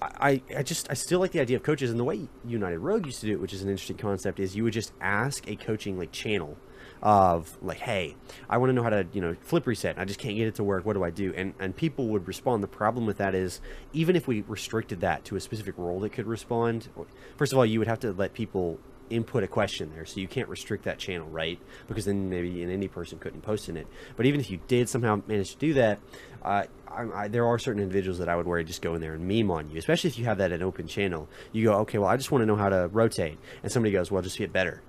I, 0.00 0.42
I 0.56 0.62
just 0.62 0.90
I 0.90 0.94
still 0.94 1.20
like 1.20 1.32
the 1.32 1.40
idea 1.40 1.56
of 1.56 1.62
coaches 1.62 1.90
and 1.90 1.98
the 1.98 2.04
way 2.04 2.28
United 2.44 2.78
Rogue 2.78 3.06
used 3.06 3.20
to 3.20 3.26
do 3.26 3.32
it, 3.32 3.40
which 3.40 3.52
is 3.52 3.62
an 3.62 3.68
interesting 3.68 3.96
concept, 3.96 4.38
is 4.38 4.54
you 4.54 4.64
would 4.64 4.72
just 4.72 4.92
ask 5.00 5.48
a 5.48 5.56
coaching 5.56 5.98
like 5.98 6.12
channel 6.12 6.56
of 7.02 7.56
like, 7.62 7.78
hey, 7.78 8.16
I 8.48 8.58
want 8.58 8.70
to 8.70 8.74
know 8.74 8.82
how 8.82 8.90
to 8.90 9.06
you 9.12 9.20
know 9.20 9.34
flip 9.40 9.66
reset. 9.66 9.98
I 9.98 10.04
just 10.04 10.18
can't 10.18 10.36
get 10.36 10.46
it 10.46 10.54
to 10.56 10.64
work. 10.64 10.84
What 10.84 10.94
do 10.94 11.04
I 11.04 11.10
do? 11.10 11.32
And 11.36 11.54
and 11.58 11.74
people 11.76 12.08
would 12.08 12.26
respond. 12.26 12.62
The 12.62 12.68
problem 12.68 13.06
with 13.06 13.18
that 13.18 13.34
is 13.34 13.60
even 13.92 14.16
if 14.16 14.26
we 14.26 14.42
restricted 14.42 15.00
that 15.00 15.24
to 15.26 15.36
a 15.36 15.40
specific 15.40 15.76
role 15.78 16.00
that 16.00 16.10
could 16.10 16.26
respond, 16.26 16.88
first 17.36 17.52
of 17.52 17.58
all, 17.58 17.66
you 17.66 17.78
would 17.78 17.88
have 17.88 18.00
to 18.00 18.12
let 18.12 18.34
people 18.34 18.78
input 19.10 19.42
a 19.42 19.46
question 19.46 19.90
there, 19.94 20.04
so 20.04 20.20
you 20.20 20.28
can't 20.28 20.48
restrict 20.48 20.84
that 20.84 20.98
channel, 20.98 21.28
right? 21.28 21.58
Because 21.86 22.04
then 22.04 22.28
maybe 22.28 22.62
an 22.62 22.70
indie 22.70 22.90
person 22.90 23.18
couldn't 23.18 23.42
post 23.42 23.68
in 23.68 23.76
it. 23.76 23.86
But 24.16 24.26
even 24.26 24.40
if 24.40 24.50
you 24.50 24.60
did 24.68 24.88
somehow 24.88 25.22
manage 25.26 25.52
to 25.52 25.58
do 25.58 25.74
that, 25.74 25.98
uh, 26.42 26.64
I, 26.88 27.06
I, 27.14 27.28
there 27.28 27.46
are 27.46 27.58
certain 27.58 27.82
individuals 27.82 28.18
that 28.18 28.28
I 28.28 28.36
would 28.36 28.46
worry 28.46 28.64
just 28.64 28.82
go 28.82 28.94
in 28.94 29.00
there 29.00 29.14
and 29.14 29.26
meme 29.26 29.50
on 29.50 29.70
you, 29.70 29.78
especially 29.78 30.08
if 30.08 30.18
you 30.18 30.24
have 30.26 30.38
that 30.38 30.52
an 30.52 30.62
open 30.62 30.86
channel. 30.86 31.28
You 31.52 31.64
go, 31.64 31.74
okay, 31.80 31.98
well, 31.98 32.08
I 32.08 32.16
just 32.16 32.30
want 32.30 32.42
to 32.42 32.46
know 32.46 32.56
how 32.56 32.68
to 32.68 32.88
rotate, 32.88 33.38
and 33.62 33.70
somebody 33.72 33.92
goes, 33.92 34.10
well, 34.10 34.22
just 34.22 34.38
get 34.38 34.52
better. 34.52 34.82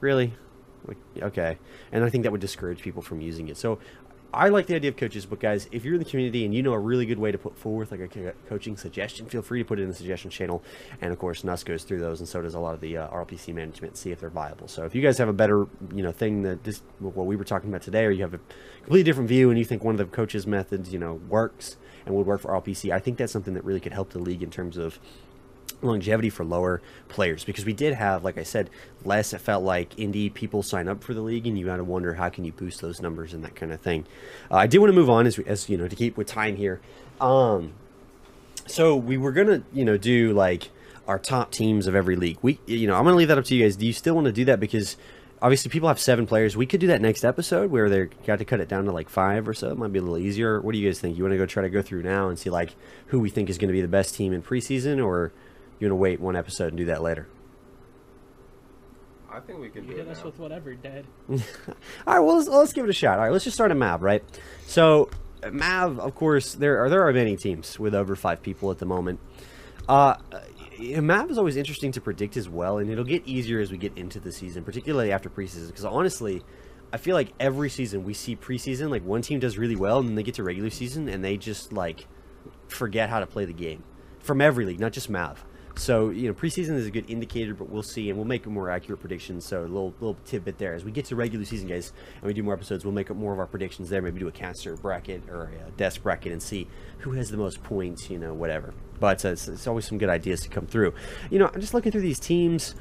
Really? 0.00 0.34
Like, 0.86 0.96
okay. 1.22 1.58
And 1.92 2.04
I 2.04 2.10
think 2.10 2.24
that 2.24 2.32
would 2.32 2.40
discourage 2.40 2.80
people 2.80 3.02
from 3.02 3.20
using 3.20 3.48
it. 3.48 3.56
So 3.56 3.78
I 4.32 4.48
like 4.48 4.66
the 4.66 4.76
idea 4.76 4.90
of 4.90 4.96
coaches, 4.96 5.26
but 5.26 5.40
guys, 5.40 5.68
if 5.72 5.84
you're 5.84 5.94
in 5.94 5.98
the 5.98 6.08
community 6.08 6.44
and 6.44 6.54
you 6.54 6.62
know 6.62 6.72
a 6.72 6.78
really 6.78 7.04
good 7.04 7.18
way 7.18 7.32
to 7.32 7.38
put 7.38 7.56
forth 7.56 7.90
like 7.90 8.00
a 8.00 8.32
coaching 8.48 8.76
suggestion, 8.76 9.26
feel 9.26 9.42
free 9.42 9.58
to 9.58 9.64
put 9.64 9.80
it 9.80 9.82
in 9.82 9.88
the 9.88 9.94
suggestion 9.94 10.30
channel. 10.30 10.62
And 11.00 11.12
of 11.12 11.18
course, 11.18 11.42
Nuss 11.42 11.64
goes 11.64 11.82
through 11.82 11.98
those, 11.98 12.20
and 12.20 12.28
so 12.28 12.40
does 12.40 12.54
a 12.54 12.60
lot 12.60 12.74
of 12.74 12.80
the 12.80 12.96
uh, 12.96 13.08
RLPC 13.08 13.52
management, 13.54 13.96
see 13.96 14.12
if 14.12 14.20
they're 14.20 14.30
viable. 14.30 14.68
So 14.68 14.84
if 14.84 14.94
you 14.94 15.02
guys 15.02 15.18
have 15.18 15.28
a 15.28 15.32
better, 15.32 15.66
you 15.92 16.02
know, 16.04 16.12
thing 16.12 16.42
that 16.42 16.62
just 16.62 16.84
what 17.00 17.26
we 17.26 17.34
were 17.34 17.44
talking 17.44 17.70
about 17.70 17.82
today, 17.82 18.04
or 18.04 18.12
you 18.12 18.22
have 18.22 18.34
a 18.34 18.40
completely 18.82 19.02
different 19.02 19.28
view 19.28 19.50
and 19.50 19.58
you 19.58 19.64
think 19.64 19.82
one 19.82 19.94
of 19.94 19.98
the 19.98 20.04
coaches' 20.04 20.46
methods, 20.46 20.92
you 20.92 20.98
know, 21.00 21.14
works 21.28 21.76
and 22.06 22.14
would 22.14 22.26
work 22.26 22.40
for 22.40 22.52
RLPC, 22.52 22.92
I 22.92 23.00
think 23.00 23.18
that's 23.18 23.32
something 23.32 23.54
that 23.54 23.64
really 23.64 23.80
could 23.80 23.92
help 23.92 24.10
the 24.10 24.20
league 24.20 24.44
in 24.44 24.50
terms 24.50 24.76
of 24.76 25.00
longevity 25.82 26.30
for 26.30 26.44
lower 26.44 26.80
players 27.08 27.44
because 27.44 27.64
we 27.64 27.72
did 27.72 27.94
have 27.94 28.24
like 28.24 28.38
i 28.38 28.42
said 28.42 28.68
less 29.04 29.32
it 29.32 29.38
felt 29.38 29.64
like 29.64 29.94
indie 29.96 30.32
people 30.32 30.62
sign 30.62 30.88
up 30.88 31.02
for 31.02 31.14
the 31.14 31.20
league 31.20 31.46
and 31.46 31.58
you 31.58 31.64
gotta 31.64 31.84
wonder 31.84 32.14
how 32.14 32.28
can 32.28 32.44
you 32.44 32.52
boost 32.52 32.80
those 32.80 33.00
numbers 33.00 33.32
and 33.32 33.44
that 33.44 33.54
kind 33.54 33.72
of 33.72 33.80
thing. 33.80 34.04
Uh, 34.50 34.56
i 34.56 34.66
do 34.66 34.80
want 34.80 34.90
to 34.90 34.94
move 34.94 35.10
on 35.10 35.26
as, 35.26 35.38
as 35.40 35.68
you 35.68 35.76
know 35.76 35.88
to 35.88 35.96
keep 35.96 36.16
with 36.16 36.26
time 36.26 36.56
here. 36.56 36.80
Um 37.20 37.72
so 38.66 38.94
we 38.96 39.16
were 39.16 39.32
gonna 39.32 39.62
you 39.72 39.84
know 39.84 39.96
do 39.96 40.32
like 40.32 40.70
our 41.08 41.18
top 41.18 41.50
teams 41.50 41.86
of 41.86 41.94
every 41.94 42.16
league. 42.16 42.38
We 42.42 42.58
you 42.66 42.86
know 42.86 42.94
i'm 42.94 43.04
gonna 43.04 43.16
leave 43.16 43.28
that 43.28 43.38
up 43.38 43.44
to 43.46 43.54
you 43.54 43.64
guys. 43.64 43.76
Do 43.76 43.86
you 43.86 43.92
still 43.92 44.14
want 44.14 44.26
to 44.26 44.32
do 44.32 44.44
that? 44.46 44.60
Because 44.60 44.96
obviously 45.42 45.70
people 45.70 45.88
have 45.88 45.98
seven 45.98 46.26
players. 46.26 46.56
We 46.56 46.66
could 46.66 46.80
do 46.80 46.86
that 46.88 47.00
next 47.00 47.24
episode 47.24 47.70
where 47.70 47.88
they 47.88 48.06
got 48.26 48.38
to 48.38 48.44
cut 48.44 48.60
it 48.60 48.68
down 48.68 48.84
to 48.84 48.92
like 48.92 49.08
five 49.08 49.48
or 49.48 49.54
so. 49.54 49.70
It 49.70 49.78
might 49.78 49.92
be 49.92 49.98
a 49.98 50.02
little 50.02 50.18
easier. 50.18 50.60
What 50.60 50.72
do 50.72 50.78
you 50.78 50.88
guys 50.88 51.00
think? 51.00 51.16
You 51.16 51.24
want 51.24 51.32
to 51.32 51.38
go 51.38 51.46
try 51.46 51.62
to 51.62 51.70
go 51.70 51.82
through 51.82 52.02
now 52.02 52.28
and 52.28 52.38
see 52.38 52.50
like 52.50 52.74
who 53.06 53.20
we 53.20 53.30
think 53.30 53.48
is 53.48 53.58
going 53.58 53.68
to 53.68 53.72
be 53.72 53.80
the 53.80 53.88
best 53.88 54.14
team 54.14 54.32
in 54.32 54.42
preseason 54.42 55.04
or 55.04 55.32
you 55.80 55.88
want 55.88 55.92
to 55.92 55.96
wait 55.96 56.20
one 56.20 56.36
episode 56.36 56.68
and 56.68 56.76
do 56.76 56.84
that 56.86 57.02
later? 57.02 57.28
I 59.32 59.40
think 59.40 59.60
we 59.60 59.68
can 59.70 59.84
You 59.84 59.90
do 59.92 59.96
hit 59.98 60.06
it 60.08 60.10
us 60.10 60.18
now. 60.18 60.24
with 60.26 60.38
whatever, 60.38 60.74
Dad. 60.74 61.06
All 61.30 61.36
right, 62.06 62.18
well, 62.20 62.36
let's, 62.36 62.48
let's 62.48 62.72
give 62.72 62.84
it 62.84 62.90
a 62.90 62.94
shot. 62.94 63.18
All 63.18 63.24
right, 63.24 63.32
let's 63.32 63.44
just 63.44 63.56
start 63.56 63.70
a 63.70 63.74
Mav, 63.76 64.02
right? 64.02 64.24
So, 64.66 65.08
Mav, 65.52 66.00
of 66.00 66.14
course, 66.14 66.54
there 66.54 66.82
are 66.84 66.90
there 66.90 67.06
are 67.06 67.12
many 67.12 67.36
teams 67.36 67.78
with 67.78 67.94
over 67.94 68.16
five 68.16 68.42
people 68.42 68.70
at 68.72 68.78
the 68.78 68.86
moment. 68.86 69.20
Uh, 69.88 70.16
uh, 70.32 71.00
Mav 71.00 71.30
is 71.30 71.38
always 71.38 71.56
interesting 71.56 71.92
to 71.92 72.00
predict 72.00 72.36
as 72.36 72.48
well, 72.48 72.78
and 72.78 72.90
it'll 72.90 73.04
get 73.04 73.24
easier 73.26 73.60
as 73.60 73.70
we 73.70 73.78
get 73.78 73.96
into 73.96 74.18
the 74.18 74.32
season, 74.32 74.64
particularly 74.64 75.12
after 75.12 75.30
preseason. 75.30 75.68
Because 75.68 75.84
honestly, 75.84 76.42
I 76.92 76.96
feel 76.96 77.14
like 77.14 77.32
every 77.38 77.70
season 77.70 78.02
we 78.02 78.14
see 78.14 78.34
preseason, 78.34 78.90
like 78.90 79.04
one 79.04 79.22
team 79.22 79.38
does 79.38 79.56
really 79.58 79.76
well, 79.76 80.00
and 80.00 80.08
then 80.08 80.14
they 80.16 80.22
get 80.24 80.34
to 80.34 80.42
regular 80.42 80.70
season, 80.70 81.08
and 81.08 81.22
they 81.24 81.36
just 81.36 81.72
like 81.72 82.08
forget 82.66 83.08
how 83.10 83.20
to 83.20 83.26
play 83.26 83.44
the 83.44 83.52
game 83.52 83.84
from 84.18 84.40
every 84.40 84.64
league, 84.66 84.80
not 84.80 84.92
just 84.92 85.08
Mav. 85.08 85.44
So 85.80 86.10
you 86.10 86.28
know, 86.28 86.34
preseason 86.34 86.76
is 86.76 86.86
a 86.86 86.90
good 86.90 87.08
indicator, 87.08 87.54
but 87.54 87.70
we'll 87.70 87.82
see, 87.82 88.10
and 88.10 88.18
we'll 88.18 88.26
make 88.26 88.44
a 88.44 88.50
more 88.50 88.68
accurate 88.68 89.00
predictions. 89.00 89.46
So 89.46 89.60
a 89.60 89.62
little 89.62 89.94
little 89.98 90.18
tidbit 90.26 90.58
there 90.58 90.74
as 90.74 90.84
we 90.84 90.90
get 90.92 91.06
to 91.06 91.16
regular 91.16 91.46
season, 91.46 91.68
guys, 91.68 91.94
and 92.16 92.24
we 92.24 92.34
do 92.34 92.42
more 92.42 92.52
episodes, 92.52 92.84
we'll 92.84 92.92
make 92.92 93.10
up 93.10 93.16
more 93.16 93.32
of 93.32 93.38
our 93.38 93.46
predictions 93.46 93.88
there. 93.88 94.02
Maybe 94.02 94.20
do 94.20 94.28
a 94.28 94.32
caster 94.32 94.76
bracket 94.76 95.22
or 95.30 95.50
a 95.66 95.70
desk 95.78 96.02
bracket 96.02 96.32
and 96.32 96.42
see 96.42 96.68
who 96.98 97.12
has 97.12 97.30
the 97.30 97.38
most 97.38 97.62
points, 97.62 98.10
you 98.10 98.18
know, 98.18 98.34
whatever. 98.34 98.74
But 99.00 99.24
uh, 99.24 99.30
it's, 99.30 99.48
it's 99.48 99.66
always 99.66 99.86
some 99.86 99.96
good 99.96 100.10
ideas 100.10 100.42
to 100.42 100.50
come 100.50 100.66
through. 100.66 100.92
You 101.30 101.38
know, 101.38 101.50
I'm 101.52 101.62
just 101.62 101.72
looking 101.72 101.92
through 101.92 102.02
these 102.02 102.20
teams. 102.20 102.74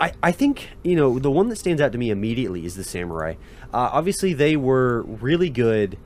I, 0.00 0.12
I 0.22 0.32
think 0.32 0.70
you 0.82 0.96
know 0.96 1.18
the 1.18 1.30
one 1.30 1.50
that 1.50 1.56
stands 1.56 1.82
out 1.82 1.92
to 1.92 1.98
me 1.98 2.08
immediately 2.08 2.64
is 2.64 2.76
the 2.76 2.84
samurai. 2.84 3.34
Uh, 3.74 3.90
obviously, 3.92 4.32
they 4.32 4.56
were 4.56 5.02
really 5.02 5.50
good 5.50 5.98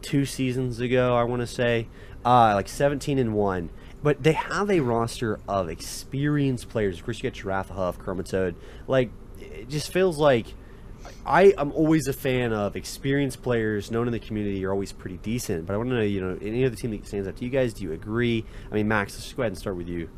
two 0.00 0.24
seasons 0.24 0.80
ago. 0.80 1.14
I 1.14 1.24
want 1.24 1.42
to 1.42 1.46
say, 1.46 1.88
uh, 2.24 2.54
like 2.54 2.68
17 2.68 3.18
and 3.18 3.34
one. 3.34 3.68
But 4.02 4.22
they 4.22 4.32
have 4.32 4.70
a 4.70 4.80
roster 4.80 5.40
of 5.48 5.68
experienced 5.68 6.68
players. 6.68 6.98
Of 6.98 7.04
course, 7.04 7.18
you 7.18 7.22
get 7.22 7.34
Giraffe 7.34 7.70
Huff, 7.70 7.98
Chromatode. 7.98 8.54
Like, 8.86 9.10
it 9.40 9.68
just 9.68 9.92
feels 9.92 10.18
like 10.18 10.46
I 11.24 11.54
am 11.58 11.72
always 11.72 12.06
a 12.06 12.12
fan 12.12 12.52
of 12.52 12.76
experienced 12.76 13.42
players 13.42 13.90
known 13.90 14.06
in 14.06 14.12
the 14.12 14.20
community 14.20 14.64
are 14.64 14.72
always 14.72 14.92
pretty 14.92 15.16
decent. 15.18 15.66
But 15.66 15.74
I 15.74 15.76
want 15.76 15.90
to 15.90 15.96
know, 15.96 16.02
you 16.02 16.20
know, 16.20 16.38
any 16.40 16.64
other 16.64 16.76
team 16.76 16.90
that 16.92 17.06
stands 17.06 17.26
out 17.26 17.36
to 17.36 17.44
you 17.44 17.50
guys? 17.50 17.74
Do 17.74 17.84
you 17.84 17.92
agree? 17.92 18.44
I 18.70 18.74
mean, 18.74 18.88
Max, 18.88 19.14
let's 19.14 19.24
just 19.24 19.36
go 19.36 19.42
ahead 19.42 19.52
and 19.52 19.58
start 19.58 19.76
with 19.76 19.88
you. 19.88 20.08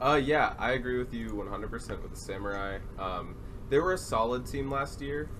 Uh, 0.00 0.20
yeah, 0.22 0.54
I 0.58 0.72
agree 0.72 0.98
with 0.98 1.14
you 1.14 1.30
100% 1.30 2.02
with 2.02 2.10
the 2.10 2.16
Samurai. 2.16 2.78
Um, 2.98 3.36
they 3.70 3.78
were 3.78 3.92
a 3.92 3.98
solid 3.98 4.46
team 4.46 4.70
last 4.70 5.00
year, 5.00 5.30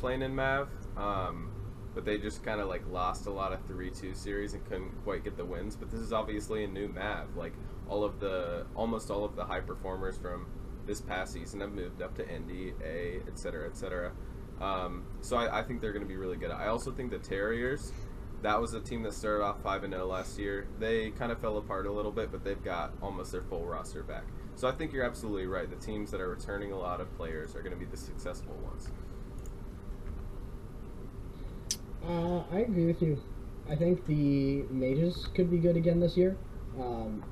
playing 0.00 0.22
in 0.22 0.34
Mav, 0.34 0.68
um, 0.96 1.50
but 1.94 2.04
they 2.04 2.18
just 2.18 2.42
kind 2.42 2.60
of 2.60 2.68
like 2.68 2.82
lost 2.90 3.26
a 3.26 3.30
lot 3.30 3.52
of 3.52 3.66
3-2 3.68 4.16
series 4.16 4.54
and 4.54 4.64
couldn't 4.66 4.92
quite 5.04 5.24
get 5.24 5.36
the 5.36 5.44
wins. 5.44 5.76
But 5.76 5.90
this 5.90 6.00
is 6.00 6.12
obviously 6.12 6.64
a 6.64 6.68
new 6.68 6.88
Mav. 6.88 7.36
Like 7.36 7.52
all 7.88 8.04
of 8.04 8.20
the, 8.20 8.66
almost 8.74 9.10
all 9.10 9.24
of 9.24 9.36
the 9.36 9.44
high 9.44 9.60
performers 9.60 10.18
from 10.18 10.46
this 10.86 11.00
past 11.00 11.32
season 11.32 11.60
have 11.60 11.72
moved 11.72 12.02
up 12.02 12.14
to 12.16 12.28
Indy, 12.28 12.74
A, 12.84 13.20
etc., 13.28 13.68
etc. 13.68 14.12
Um, 14.60 15.04
so 15.20 15.36
I, 15.36 15.60
I 15.60 15.62
think 15.62 15.80
they're 15.80 15.92
going 15.92 16.04
to 16.04 16.08
be 16.08 16.16
really 16.16 16.36
good. 16.36 16.50
I 16.50 16.66
also 16.66 16.90
think 16.92 17.10
the 17.10 17.18
Terriers. 17.18 17.92
That 18.42 18.60
was 18.60 18.74
a 18.74 18.80
team 18.80 19.02
that 19.04 19.14
started 19.14 19.42
off 19.42 19.62
5 19.62 19.84
and 19.84 19.94
0 19.94 20.06
last 20.06 20.38
year. 20.38 20.66
They 20.78 21.10
kind 21.12 21.32
of 21.32 21.40
fell 21.40 21.56
apart 21.56 21.86
a 21.86 21.92
little 21.92 22.12
bit, 22.12 22.30
but 22.30 22.44
they've 22.44 22.62
got 22.62 22.92
almost 23.00 23.32
their 23.32 23.40
full 23.40 23.64
roster 23.64 24.02
back. 24.02 24.24
So 24.56 24.68
I 24.68 24.72
think 24.72 24.92
you're 24.92 25.04
absolutely 25.04 25.46
right. 25.46 25.68
The 25.68 25.76
teams 25.76 26.10
that 26.10 26.20
are 26.20 26.28
returning 26.28 26.70
a 26.70 26.78
lot 26.78 27.00
of 27.00 27.10
players 27.16 27.56
are 27.56 27.62
going 27.62 27.72
to 27.72 27.78
be 27.78 27.86
the 27.86 27.96
successful 27.96 28.54
ones. 28.56 28.90
Uh, 32.06 32.33
I 32.52 32.58
agree 32.60 32.86
with 32.86 33.02
you. 33.02 33.20
I 33.68 33.76
think 33.76 34.06
the 34.06 34.62
mages 34.70 35.28
could 35.34 35.50
be 35.50 35.58
good 35.58 35.76
again 35.76 36.00
this 36.00 36.16
year. 36.16 36.36
Um, 36.78 37.24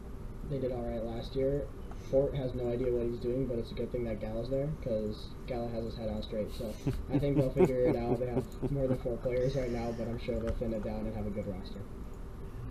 they 0.51 0.59
did 0.59 0.73
all 0.73 0.83
right 0.83 1.05
last 1.05 1.37
year. 1.37 1.67
Fort 2.11 2.35
has 2.35 2.55
no 2.55 2.71
idea 2.71 2.93
what 2.93 3.07
he's 3.07 3.19
doing, 3.21 3.47
but 3.47 3.59
it's 3.59 3.71
a 3.71 3.75
good 3.75 3.91
thing 3.93 4.05
that 4.05 4.21
Gala's 4.21 4.51
there 4.51 4.67
because 4.67 5.29
Gala 5.47 5.69
has 5.69 5.85
his 5.85 5.97
head 5.97 6.09
on 6.11 6.23
straight. 6.23 6.53
So 6.55 6.75
I 7.13 7.19
think 7.19 7.37
they'll 7.37 7.51
figure 7.53 7.87
it 7.87 7.97
out. 7.97 8.19
They 8.21 8.27
have 8.27 8.45
more 8.71 8.87
than 8.87 8.99
four 8.99 9.17
players 9.19 9.55
right 9.57 9.71
now, 9.71 9.95
but 9.97 10.09
I'm 10.09 10.19
sure 10.19 10.39
they'll 10.41 10.55
thin 10.55 10.75
it 10.75 10.85
down 10.85 11.01
and 11.01 11.15
have 11.17 11.27
a 11.27 11.31
good 11.31 11.47
roster. 11.47 11.81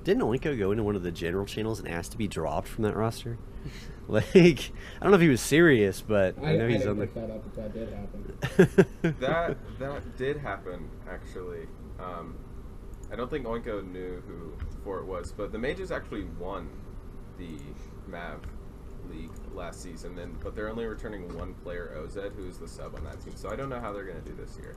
Didn't 0.03 0.23
Oinko 0.23 0.57
go 0.57 0.71
into 0.71 0.83
one 0.83 0.95
of 0.95 1.03
the 1.03 1.11
general 1.11 1.45
channels 1.45 1.79
and 1.79 1.87
ask 1.87 2.11
to 2.11 2.17
be 2.17 2.27
dropped 2.27 2.67
from 2.67 2.83
that 2.83 2.95
roster? 2.95 3.37
like, 4.07 4.25
I 4.35 5.03
don't 5.03 5.11
know 5.11 5.15
if 5.15 5.21
he 5.21 5.29
was 5.29 5.41
serious, 5.41 6.01
but 6.01 6.35
I, 6.39 6.53
I, 6.53 6.57
know 6.57 6.65
I 6.65 6.71
he's 6.71 6.87
on 6.87 6.97
the. 6.97 7.05
pick 7.05 7.15
that 7.15 7.29
up 7.29 7.45
if 7.45 7.55
that 7.55 7.73
did 7.73 7.89
happen. 7.93 9.15
That 9.19 9.57
that 9.79 10.17
did 10.17 10.37
happen 10.37 10.89
actually. 11.09 11.67
Um, 12.01 12.35
I 13.11 13.15
don't 13.15 13.29
think 13.29 13.45
Oinko 13.45 13.89
knew 13.91 14.21
who 14.27 14.53
Fort 14.83 15.05
was, 15.05 15.31
but 15.31 15.51
the 15.51 15.57
Mages 15.57 15.91
actually 15.91 16.23
won 16.39 16.69
the 17.37 17.57
Mav 18.07 18.39
League 19.09 19.31
last 19.53 19.81
season, 19.81 20.17
and 20.17 20.39
but 20.39 20.55
they're 20.55 20.69
only 20.69 20.85
returning 20.85 21.35
one 21.37 21.53
player, 21.55 21.97
Oz, 22.03 22.17
who's 22.35 22.57
the 22.57 22.67
sub 22.67 22.95
on 22.95 23.03
that 23.03 23.21
team. 23.21 23.33
So 23.35 23.49
I 23.49 23.55
don't 23.55 23.69
know 23.69 23.79
how 23.79 23.91
they're 23.91 24.05
going 24.05 24.21
to 24.21 24.29
do 24.29 24.35
this 24.35 24.57
year. 24.57 24.75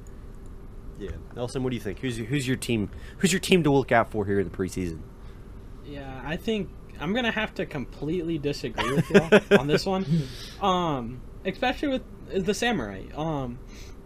Yeah, 0.98 1.10
Nelson, 1.34 1.62
what 1.62 1.70
do 1.70 1.76
you 1.76 1.82
think? 1.82 1.98
Who's 2.00 2.16
who's 2.16 2.46
your 2.46 2.56
team? 2.56 2.88
Who's 3.18 3.32
your 3.32 3.40
team 3.40 3.62
to 3.64 3.70
look 3.70 3.92
out 3.92 4.10
for 4.10 4.24
here 4.24 4.38
in 4.40 4.48
the 4.48 4.56
preseason? 4.56 5.00
Yeah, 5.84 6.22
I 6.24 6.36
think 6.36 6.70
I'm 7.00 7.12
gonna 7.12 7.32
have 7.32 7.54
to 7.54 7.66
completely 7.66 8.38
disagree 8.38 8.94
with 8.94 9.10
y'all 9.10 9.58
on 9.58 9.66
this 9.66 9.86
one. 9.86 10.06
Um, 10.60 11.20
especially 11.44 11.88
with 11.88 12.46
the 12.46 12.54
samurai. 12.54 13.02
Um, 13.14 13.58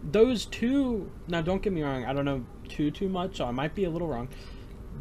those 0.03 0.45
two. 0.45 1.09
Now, 1.27 1.41
don't 1.41 1.61
get 1.61 1.73
me 1.73 1.81
wrong. 1.81 2.05
I 2.05 2.13
don't 2.13 2.25
know 2.25 2.45
too 2.67 2.91
too 2.91 3.09
much. 3.09 3.37
So 3.37 3.45
I 3.45 3.51
might 3.51 3.75
be 3.75 3.85
a 3.85 3.89
little 3.89 4.07
wrong. 4.07 4.29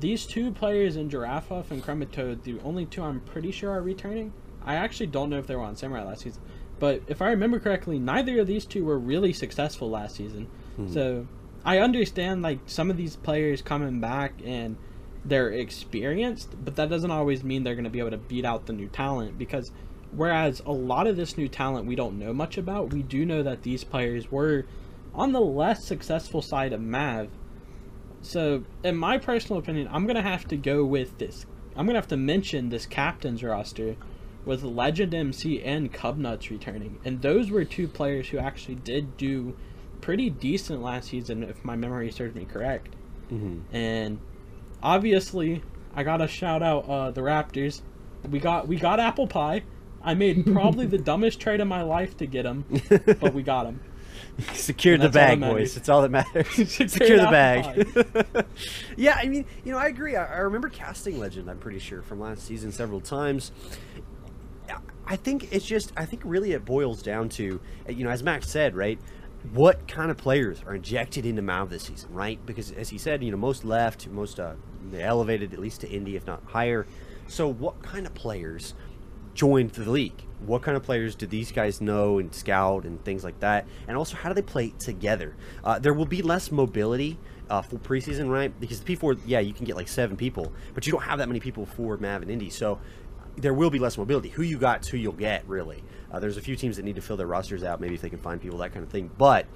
These 0.01 0.27
two 0.27 0.53
players 0.53 0.97
in 0.97 1.11
Giraffe 1.11 1.49
Huff 1.49 1.71
and 1.71 1.83
Chromatode, 1.83 2.43
the 2.45 2.61
only 2.61 2.87
two 2.87 3.03
I'm 3.03 3.21
pretty 3.21 3.51
sure 3.51 3.71
are 3.71 3.83
returning. 3.83 4.33
I 4.65 4.77
actually 4.77 5.07
don't 5.07 5.31
know 5.31 5.39
if 5.39 5.47
they 5.47 5.57
were 5.57 5.63
on 5.63 5.77
Samurai 5.77 6.05
last 6.05 6.23
season, 6.23 6.43
but 6.79 7.03
if 7.09 7.23
I 7.23 7.31
remember 7.31 7.59
correctly, 7.59 7.99
neither 7.99 8.41
of 8.41 8.47
these 8.47 8.65
two 8.65 8.85
were 8.85 8.99
really 8.99 9.33
successful 9.33 9.91
last 9.91 10.17
season. 10.17 10.47
Hmm. 10.77 10.93
So 10.93 11.27
I 11.65 11.79
understand 11.79 12.43
like 12.43 12.61
some 12.67 12.91
of 12.91 12.97
these 12.97 13.17
players 13.17 13.63
coming 13.63 14.01
back 14.01 14.35
and 14.45 14.77
they're 15.25 15.51
experienced, 15.51 16.55
but 16.65 16.77
that 16.77 16.89
doesn't 16.89 17.11
always 17.11 17.43
mean 17.43 17.65
they're 17.65 17.75
going 17.75 17.85
to 17.85 17.91
be 17.91 17.99
able 17.99 18.11
to 18.11 18.19
beat 18.19 18.45
out 18.45 18.67
the 18.67 18.73
new 18.73 18.89
talent 18.89 19.39
because 19.39 19.73
whereas 20.13 20.63
a 20.65 20.73
lot 20.73 21.07
of 21.07 21.17
this 21.17 21.37
new 21.37 21.49
talent 21.49 21.87
we 21.87 21.97
don't 21.97 22.19
know 22.19 22.33
much 22.33 22.57
about, 22.57 22.93
we 22.93 23.03
do 23.03 23.27
know 23.27 23.43
that 23.43 23.63
these 23.63 23.85
players 23.85 24.31
were 24.31 24.65
on 25.19 25.33
the 25.33 25.41
less 25.41 25.85
successful 25.85 26.41
side 26.41 26.73
of 26.73 26.81
Mav. 26.81 27.29
So, 28.23 28.64
in 28.83 28.97
my 28.97 29.19
personal 29.19 29.59
opinion, 29.59 29.89
I'm 29.91 30.05
going 30.05 30.16
to 30.16 30.23
have 30.23 30.47
to 30.49 30.57
go 30.57 30.85
with 30.85 31.19
this. 31.19 31.45
I'm 31.77 31.87
going 31.87 31.95
to 31.95 32.01
have 32.01 32.09
to 32.09 32.16
mention 32.16 32.69
this 32.69 32.87
captain's 32.87 33.43
roster 33.43 33.97
with 34.45 34.62
Legend 34.62 35.14
MC 35.14 35.62
and 35.62 35.93
Cubnuts 35.93 36.51
returning. 36.51 36.99
And 37.05 37.21
those 37.21 37.51
were 37.51 37.64
two 37.64 37.89
players 37.89 38.29
who 38.29 38.39
actually 38.39 38.77
did 38.77 39.16
do 39.16 39.57
pretty 40.01 40.31
decent 40.31 40.83
last 40.83 41.09
season, 41.09 41.43
if 41.43 41.64
my 41.64 41.77
memory 41.77 42.11
serves 42.11 42.35
me 42.35 42.45
correct. 42.45 42.95
Mm-hmm. 43.33 43.75
And 43.77 44.19
obviously, 44.83 45.62
I 45.95 46.03
gotta 46.03 46.29
shout 46.29 46.62
out 46.62 46.89
uh, 46.89 47.11
the 47.11 47.21
Raptors. 47.21 47.83
We 48.31 48.39
got 48.39 48.69
we 48.69 48.77
got 48.77 49.01
apple 49.01 49.27
pie. 49.27 49.62
I 50.03 50.14
made 50.14 50.47
probably 50.47 50.87
the 50.97 50.99
dumbest 50.99 51.41
trade 51.41 51.61
of 51.61 51.69
my 51.69 51.83
life 51.83 52.16
to 52.19 52.27
get 52.27 52.47
him, 52.47 52.64
but 53.21 53.35
we 53.35 53.43
got 53.43 53.66
him. 53.66 53.81
Secure 54.53 54.97
the 54.97 55.09
that's 55.09 55.16
all 55.16 55.22
that 55.22 55.41
bag, 55.41 55.53
boys. 55.53 55.76
It's 55.76 55.89
all 55.89 56.03
that 56.03 56.11
matters. 56.11 56.49
Secure 56.70 57.18
the 57.18 57.28
bag. 57.30 58.47
yeah, 58.97 59.18
I 59.20 59.26
mean, 59.26 59.45
you 59.64 59.72
know, 59.72 59.78
I 59.78 59.89
agree. 59.89 60.14
I, 60.14 60.36
I 60.36 60.39
remember 60.39 60.68
casting 60.68 61.18
Legend. 61.18 61.51
I'm 61.51 61.59
pretty 61.59 61.80
sure 61.80 62.03
from 62.03 62.20
last 62.20 62.45
season 62.45 62.70
several 62.70 63.01
times. 63.01 63.51
I 65.11 65.16
think 65.16 65.53
it's 65.53 65.64
just. 65.64 65.93
I 65.97 66.05
think 66.05 66.22
really 66.24 66.53
it 66.53 66.64
boils 66.64 67.03
down 67.03 67.30
to, 67.30 67.61
you 67.89 68.05
know, 68.05 68.11
as 68.11 68.22
Max 68.22 68.49
said, 68.49 68.76
right. 68.76 68.99
What 69.53 69.89
kind 69.89 70.11
of 70.11 70.16
players 70.18 70.62
are 70.66 70.74
injected 70.74 71.24
into 71.24 71.41
Mav 71.43 71.70
this 71.70 71.84
season, 71.84 72.12
right? 72.12 72.45
Because 72.45 72.72
as 72.72 72.91
he 72.91 72.99
said, 72.99 73.24
you 73.24 73.30
know, 73.30 73.36
most 73.36 73.64
left, 73.64 74.07
most 74.09 74.39
uh, 74.39 74.55
elevated 74.95 75.55
at 75.55 75.61
least 75.61 75.80
to 75.80 75.89
Indy, 75.89 76.16
if 76.16 76.26
not 76.26 76.43
higher. 76.45 76.86
So, 77.26 77.49
what 77.49 77.82
kind 77.82 78.05
of 78.05 78.14
players 78.14 78.74
joined 79.34 79.70
the 79.70 79.91
league? 79.91 80.24
What 80.47 80.62
kind 80.62 80.76
of 80.76 80.82
players 80.82 81.14
do 81.14 81.26
these 81.26 81.51
guys 81.53 81.80
know 81.80 82.18
and 82.18 82.32
scout 82.34 82.84
and 82.84 83.03
things 83.05 83.24
like 83.24 83.41
that? 83.41 83.66
And 83.86 83.97
also, 83.97 84.16
how 84.16 84.28
do 84.28 84.34
they 84.34 84.43
play 84.43 84.72
together? 84.78 85.34
Uh, 85.64 85.78
there 85.78 85.95
will 85.95 86.07
be 86.07 86.22
less 86.22 86.53
mobility 86.53 87.18
uh, 87.51 87.62
for 87.62 87.76
preseason, 87.76 88.30
right? 88.30 88.59
Because 88.61 88.80
the 88.80 88.97
P4, 88.97 89.20
yeah, 89.26 89.41
you 89.41 89.53
can 89.53 89.64
get 89.64 89.76
like 89.76 89.89
seven 89.89 90.16
people, 90.16 90.53
but 90.74 90.86
you 90.86 90.93
don't 90.93 91.03
have 91.03 91.18
that 91.18 91.28
many 91.28 91.41
people 91.41 91.66
for 91.66 91.97
Mav 91.97 92.22
and 92.22 92.30
Indy. 92.30 92.51
So 92.51 92.78
there 93.36 93.55
will 93.55 93.70
be 93.70 93.78
less 93.78 93.99
mobility. 93.99 94.28
Who 94.30 94.43
you 94.43 94.59
got, 94.59 94.86
who 94.86 94.97
you'll 94.97 95.12
get, 95.12 95.47
really. 95.49 95.82
Uh, 96.11 96.18
there's 96.18 96.36
a 96.36 96.41
few 96.41 96.57
teams 96.57 96.76
that 96.76 96.84
need 96.84 96.97
to 96.97 97.03
fill 97.03 97.16
their 97.16 97.26
rosters 97.26 97.62
out, 97.62 97.80
maybe 97.80 97.95
if 97.95 98.01
they 98.01 98.11
can 98.11 98.18
find 98.18 98.41
people, 98.41 98.59
that 98.59 98.72
kind 98.72 98.84
of 98.84 98.91
thing. 98.91 99.11
But 99.18 99.47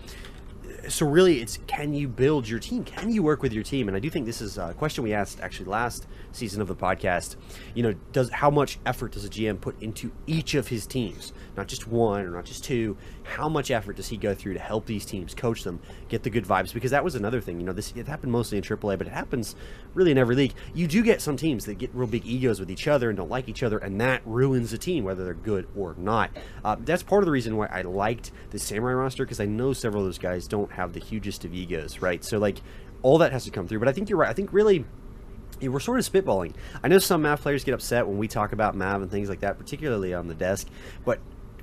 so 0.88 1.06
really 1.06 1.40
it's 1.40 1.58
can 1.66 1.94
you 1.94 2.08
build 2.08 2.48
your 2.48 2.58
team? 2.58 2.84
Can 2.84 3.10
you 3.10 3.22
work 3.22 3.42
with 3.42 3.52
your 3.52 3.62
team? 3.62 3.88
And 3.88 3.96
i 3.96 4.00
do 4.00 4.10
think 4.10 4.26
this 4.26 4.40
is 4.40 4.58
a 4.58 4.74
question 4.74 5.04
we 5.04 5.12
asked 5.12 5.40
actually 5.40 5.66
last 5.66 6.06
season 6.32 6.60
of 6.60 6.68
the 6.68 6.74
podcast. 6.74 7.36
You 7.74 7.82
know 7.82 7.94
does 8.12 8.30
how 8.30 8.50
much 8.50 8.78
effort 8.86 9.12
does 9.12 9.24
a 9.24 9.28
gm 9.28 9.60
put 9.60 9.80
into 9.82 10.12
each 10.26 10.54
of 10.54 10.68
his 10.68 10.86
teams? 10.86 11.32
Not 11.56 11.68
just 11.68 11.86
one 11.86 12.24
or 12.24 12.30
not 12.30 12.44
just 12.44 12.64
two. 12.64 12.96
How 13.24 13.48
much 13.48 13.70
effort 13.70 13.96
does 13.96 14.08
he 14.08 14.16
go 14.16 14.34
through 14.34 14.54
to 14.54 14.60
help 14.60 14.86
these 14.86 15.04
teams 15.04 15.34
coach 15.34 15.64
them 15.64 15.80
get 16.08 16.22
the 16.22 16.30
good 16.30 16.44
vibes? 16.44 16.72
Because 16.72 16.90
that 16.90 17.04
was 17.04 17.14
another 17.14 17.40
thing 17.40 17.60
you 17.60 17.66
know 17.66 17.72
this 17.72 17.92
it 17.96 18.06
happened 18.06 18.32
mostly 18.32 18.58
in 18.58 18.64
aaa 18.64 18.98
but 18.98 19.06
it 19.06 19.12
happens 19.12 19.56
really 19.94 20.10
in 20.10 20.18
every 20.18 20.36
league. 20.36 20.54
You 20.74 20.86
do 20.86 21.02
get 21.02 21.20
some 21.20 21.36
teams 21.36 21.64
that 21.66 21.74
get 21.74 21.94
real 21.94 22.08
big 22.08 22.26
egos 22.26 22.60
with 22.60 22.70
each 22.70 22.88
other 22.88 23.08
and 23.08 23.16
don't 23.16 23.30
like 23.30 23.48
each 23.48 23.62
other 23.62 23.78
and 23.78 24.00
that 24.00 24.22
ruins 24.24 24.70
the 24.70 24.78
team 24.78 25.04
whether 25.04 25.24
they're 25.24 25.34
good 25.34 25.66
or 25.76 25.94
not. 25.98 26.30
Uh, 26.64 26.76
that's 26.80 27.02
part 27.02 27.22
of 27.22 27.26
the 27.26 27.32
reason 27.32 27.56
why 27.56 27.66
i 27.66 27.82
liked 27.82 28.30
the 28.50 28.58
samurai 28.58 28.92
roster 28.92 29.24
because 29.24 29.40
i 29.40 29.46
know 29.46 29.72
several 29.72 30.02
of 30.02 30.06
those 30.06 30.18
guys 30.18 30.46
don't 30.53 30.70
have 30.72 30.92
the 30.92 31.00
hugest 31.00 31.44
of 31.44 31.55
egos 31.55 32.00
right 32.00 32.22
so 32.22 32.38
like 32.38 32.61
all 33.03 33.18
that 33.18 33.32
has 33.32 33.44
to 33.44 33.50
come 33.50 33.66
through 33.66 33.78
but 33.78 33.88
i 33.88 33.92
think 33.92 34.09
you're 34.09 34.18
right 34.18 34.30
i 34.30 34.34
think 34.34 34.53
really 34.53 34.84
we're 35.61 35.80
sort 35.80 36.00
of 36.00 36.11
spitballing. 36.11 36.55
I 36.82 36.88
know 36.88 36.98
some 36.98 37.22
Mav 37.22 37.40
players 37.40 37.62
get 37.62 37.72
upset 37.72 38.07
when 38.07 38.18
we 38.18 38.26
talk 38.26 38.53
about 38.53 38.74
Mav 38.74 39.03
and 39.03 39.11
things 39.11 39.28
like 39.28 39.40
that, 39.40 39.59
particularly 39.59 40.12
on 40.12 40.26
the 40.26 40.34
desk, 40.34 40.66
but 41.05 41.20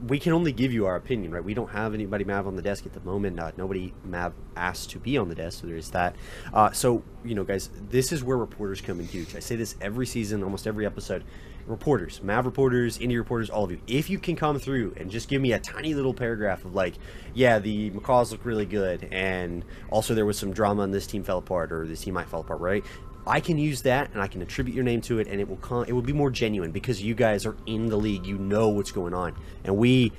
we 0.07 0.19
can 0.19 0.31
only 0.31 0.51
give 0.51 0.71
you 0.71 0.85
our 0.85 0.95
opinion, 0.95 1.31
right? 1.31 1.43
We 1.43 1.53
don't 1.53 1.71
have 1.71 1.93
anybody 1.93 2.23
Mav 2.23 2.47
on 2.47 2.55
the 2.55 2.61
desk 2.61 2.85
at 2.85 2.93
the 2.93 3.01
moment. 3.01 3.39
Uh, 3.39 3.51
nobody 3.57 3.93
Mav 4.05 4.33
asked 4.55 4.91
to 4.91 4.99
be 4.99 5.17
on 5.17 5.27
the 5.27 5.35
desk, 5.35 5.61
so 5.61 5.67
there 5.67 5.75
is 5.75 5.91
that. 5.91 6.15
Uh, 6.53 6.71
so, 6.71 7.03
you 7.25 7.35
know, 7.35 7.43
guys, 7.43 7.69
this 7.89 8.11
is 8.11 8.23
where 8.23 8.37
reporters 8.37 8.79
come 8.79 8.99
in 8.99 9.07
huge. 9.07 9.35
I 9.35 9.39
say 9.39 9.55
this 9.55 9.75
every 9.81 10.05
season, 10.05 10.43
almost 10.43 10.67
every 10.67 10.85
episode. 10.85 11.23
Reporters, 11.69 12.21
Mav 12.23 12.47
reporters, 12.47 12.97
indie 12.97 13.17
reporters, 13.17 13.51
all 13.51 13.63
of 13.63 13.71
you. 13.71 13.79
If 13.85 14.09
you 14.09 14.17
can 14.17 14.35
come 14.35 14.57
through 14.57 14.95
and 14.97 15.11
just 15.11 15.29
give 15.29 15.39
me 15.39 15.53
a 15.53 15.59
tiny 15.59 15.93
little 15.93 16.15
paragraph 16.15 16.65
of 16.65 16.73
like, 16.73 16.95
yeah, 17.35 17.59
the 17.59 17.91
McCaws 17.91 18.31
look 18.31 18.43
really 18.43 18.65
good, 18.65 19.07
and 19.11 19.63
also 19.91 20.15
there 20.15 20.25
was 20.25 20.37
some 20.37 20.51
drama 20.51 20.81
and 20.81 20.91
this 20.91 21.05
team 21.05 21.23
fell 21.23 21.37
apart, 21.37 21.71
or 21.71 21.85
this 21.85 22.01
team 22.01 22.15
might 22.15 22.27
fall 22.27 22.41
apart, 22.41 22.59
right? 22.59 22.83
I 23.27 23.39
can 23.39 23.59
use 23.59 23.83
that 23.83 24.09
and 24.13 24.21
I 24.21 24.27
can 24.27 24.41
attribute 24.41 24.75
your 24.75 24.83
name 24.83 25.01
to 25.01 25.19
it, 25.19 25.27
and 25.27 25.39
it 25.39 25.47
will 25.47 25.57
come. 25.57 25.85
It 25.87 25.93
will 25.93 26.01
be 26.01 26.11
more 26.11 26.31
genuine 26.31 26.71
because 26.71 27.03
you 27.03 27.13
guys 27.13 27.45
are 27.45 27.55
in 27.67 27.85
the 27.85 27.97
league. 27.97 28.25
You 28.25 28.39
know 28.39 28.69
what's 28.69 28.91
going 28.91 29.13
on, 29.13 29.35
and 29.63 29.77
we 29.77 30.11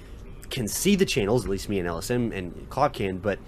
can 0.51 0.69
see 0.69 0.95
the 0.95 1.07
channels. 1.07 1.45
At 1.45 1.51
least 1.51 1.69
me 1.69 1.81
and 1.81 1.89
LSM 1.89 2.33
and 2.33 2.71
Cloud 2.71 2.93
can, 2.93 3.19
but 3.19 3.41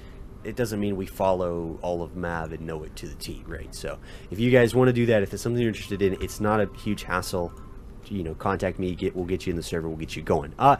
it 0.42 0.56
doesn't 0.56 0.80
mean 0.80 0.96
we 0.96 1.06
follow 1.06 1.78
all 1.82 2.02
of 2.02 2.16
Mav 2.16 2.52
and 2.52 2.66
know 2.66 2.82
it 2.82 2.96
to 2.96 3.06
the 3.06 3.14
T, 3.14 3.44
right? 3.46 3.72
So 3.72 4.00
if 4.32 4.40
you 4.40 4.50
guys 4.50 4.74
want 4.74 4.88
to 4.88 4.92
do 4.92 5.06
that, 5.06 5.22
if 5.22 5.32
it's 5.32 5.42
something 5.42 5.62
you're 5.62 5.70
interested 5.70 6.02
in, 6.02 6.20
it's 6.20 6.40
not 6.40 6.60
a 6.60 6.68
huge 6.78 7.04
hassle. 7.04 7.52
You 8.12 8.24
know, 8.24 8.34
contact 8.34 8.78
me. 8.78 8.94
Get 8.94 9.14
we'll 9.16 9.24
get 9.24 9.46
you 9.46 9.50
in 9.50 9.56
the 9.56 9.62
server. 9.62 9.88
We'll 9.88 9.98
get 9.98 10.16
you 10.16 10.22
going. 10.22 10.54
Uh, 10.58 10.76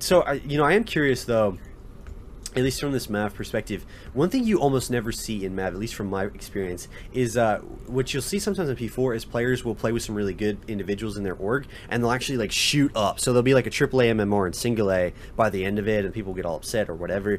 so 0.00 0.22
I, 0.22 0.34
you 0.34 0.58
know, 0.58 0.64
I 0.64 0.72
am 0.72 0.84
curious 0.84 1.24
though 1.24 1.58
at 2.56 2.64
least 2.64 2.80
from 2.80 2.92
this 2.92 3.10
Mav 3.10 3.34
perspective, 3.34 3.84
one 4.14 4.30
thing 4.30 4.44
you 4.44 4.58
almost 4.58 4.90
never 4.90 5.12
see 5.12 5.44
in 5.44 5.54
Mav, 5.54 5.74
at 5.74 5.78
least 5.78 5.94
from 5.94 6.08
my 6.08 6.24
experience, 6.24 6.88
is 7.12 7.36
uh, 7.36 7.58
what 7.86 8.12
you'll 8.12 8.22
see 8.22 8.38
sometimes 8.38 8.68
in 8.68 8.76
P4 8.76 9.14
is 9.14 9.24
players 9.24 9.64
will 9.64 9.74
play 9.74 9.92
with 9.92 10.02
some 10.02 10.14
really 10.14 10.32
good 10.32 10.58
individuals 10.66 11.16
in 11.16 11.24
their 11.24 11.34
org, 11.34 11.66
and 11.88 12.02
they'll 12.02 12.10
actually 12.10 12.38
like 12.38 12.50
shoot 12.50 12.90
up. 12.96 13.20
So 13.20 13.32
they'll 13.32 13.42
be 13.42 13.54
like 13.54 13.66
a 13.66 13.70
AAA 13.70 14.12
MMR 14.14 14.46
and 14.46 14.54
single 14.54 14.90
A 14.90 15.12
by 15.36 15.50
the 15.50 15.64
end 15.64 15.78
of 15.78 15.88
it, 15.88 16.04
and 16.04 16.14
people 16.14 16.32
get 16.32 16.46
all 16.46 16.56
upset 16.56 16.88
or 16.88 16.94
whatever. 16.94 17.38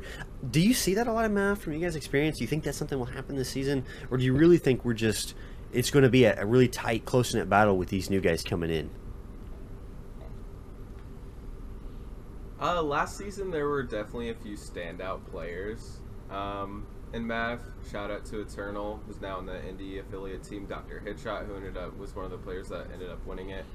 Do 0.52 0.62
you 0.62 0.74
see 0.74 0.94
that 0.94 1.08
a 1.08 1.12
lot 1.12 1.26
in 1.26 1.34
Mav 1.34 1.60
from 1.60 1.74
you 1.74 1.80
guys' 1.80 1.96
experience? 1.96 2.38
Do 2.38 2.44
you 2.44 2.48
think 2.48 2.64
that 2.64 2.76
something 2.76 2.98
will 2.98 3.06
happen 3.06 3.36
this 3.36 3.50
season, 3.50 3.84
or 4.12 4.18
do 4.18 4.24
you 4.24 4.34
really 4.34 4.58
think 4.58 4.86
we're 4.86 4.94
just 4.94 5.34
it's 5.72 5.90
going 5.90 6.04
to 6.04 6.10
be 6.10 6.26
a, 6.26 6.42
a 6.42 6.46
really 6.46 6.68
tight, 6.68 7.06
close 7.06 7.34
knit 7.34 7.50
battle 7.50 7.78
with 7.78 7.90
these 7.90 8.10
new 8.10 8.22
guys 8.22 8.44
coming 8.44 8.70
in? 8.70 8.90
Uh, 12.62 12.82
last 12.82 13.18
season 13.18 13.52
there 13.52 13.68
were 13.70 13.84
definitely 13.84 14.30
a 14.30 14.36
few 14.36 14.58
standout 14.58 15.26
players. 15.32 16.00
Um, 16.30 16.86
in 17.14 17.26
Mav, 17.26 17.62
shout 17.90 18.12
out 18.12 18.26
to 18.26 18.42
Eternal, 18.42 19.02
who's 19.08 19.22
now 19.22 19.40
in 19.40 19.46
the 19.46 19.54
indie 19.54 20.00
affiliate 20.00 20.44
team. 20.44 20.66
Dr. 20.66 21.02
Hitshot, 21.04 21.48
who 21.48 21.56
ended 21.56 21.78
up 21.78 21.98
was 21.98 22.16
one 22.16 22.26
of 22.26 22.32
the 22.32 22.38
players 22.38 22.70
that 22.70 22.88
ended 22.94 23.10
up 23.10 23.26
winning 23.26 23.50
it. 23.50 23.66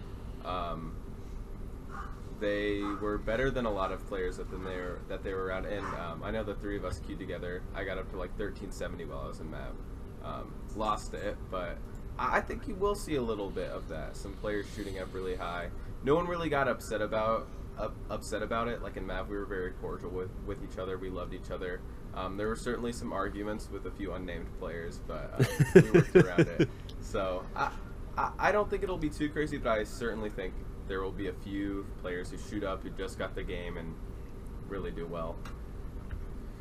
Um, 0.45 0.95
they 2.41 2.83
were 3.01 3.19
better 3.19 3.51
than 3.51 3.65
a 3.65 3.73
lot 3.73 3.91
of 3.91 4.07
players 4.07 4.37
that 4.37 4.51
they 4.51 4.57
were 4.57 5.01
that 5.09 5.25
they 5.25 5.33
were 5.33 5.45
around. 5.45 5.67
And 5.67 5.87
um, 5.97 6.23
I 6.23 6.31
know 6.31 6.45
the 6.45 6.55
three 6.55 6.77
of 6.77 6.85
us 6.85 7.01
queued 7.01 7.19
together. 7.19 7.63
I 7.75 7.85
got 7.85 7.99
up 7.99 8.11
to 8.11 8.17
like 8.17 8.31
1370 8.39 9.07
while 9.07 9.21
I 9.21 9.29
was 9.29 9.41
in 9.41 9.51
Mav. 9.51 9.73
Um, 10.25 10.53
lost 10.77 11.15
it, 11.15 11.37
but 11.51 11.77
I 12.19 12.41
think 12.41 12.67
you 12.67 12.75
will 12.75 12.95
see 12.95 13.17
a 13.17 13.23
little 13.23 13.51
bit 13.51 13.71
of 13.71 13.89
that. 13.89 14.17
Some 14.17 14.33
players 14.35 14.67
shooting 14.75 14.99
up 14.99 15.13
really 15.13 15.37
high. 15.37 15.69
No 16.03 16.15
one 16.15 16.27
really 16.27 16.49
got 16.49 16.69
upset 16.69 17.03
about 17.03 17.47
up, 17.79 17.95
upset 18.11 18.43
about 18.43 18.69
it. 18.69 18.83
Like 18.83 18.97
in 18.97 19.07
Mav, 19.07 19.29
we 19.29 19.37
were 19.37 19.47
very 19.47 19.73
cordial 19.73 20.11
with, 20.11 20.31
with 20.47 20.63
each 20.63 20.79
other. 20.79 20.99
We 20.99 21.11
loved 21.11 21.35
each 21.35 21.51
other. 21.51 21.81
Um, 22.15 22.37
there 22.37 22.49
were 22.49 22.57
certainly 22.57 22.93
some 22.93 23.13
arguments 23.13 23.69
with 23.71 23.87
a 23.87 23.91
few 23.91 24.13
unnamed 24.15 24.47
players, 24.59 25.01
but 25.07 25.35
uh, 25.39 25.45
we 25.81 25.91
worked 25.91 26.15
around 26.17 26.49
it. 26.49 26.69
So 27.01 27.45
I, 27.55 27.71
I 28.17 28.31
I 28.39 28.53
don't 28.53 28.71
think 28.71 28.83
it'll 28.83 28.97
be 28.99 29.11
too 29.11 29.29
crazy, 29.29 29.59
but 29.59 29.71
I 29.73 29.85
certainly 29.85 30.31
think 30.31 30.55
there 30.87 31.03
will 31.03 31.13
be 31.13 31.29
a 31.29 31.33
few 31.33 31.87
players 32.01 32.31
who 32.31 32.39
shoot 32.39 32.63
up 32.65 32.83
who 32.83 32.91
just 32.91 33.19
got 33.19 33.35
the 33.35 33.43
game 33.43 33.77
and 33.77 33.95
really 34.69 34.91
do 34.91 35.07
well. 35.07 35.37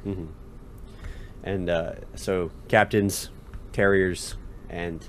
hmm 0.04 0.26
And 1.44 1.70
uh, 1.70 1.94
so, 2.16 2.52
captains, 2.68 3.30
Terriers, 3.74 4.36
and 4.70 5.06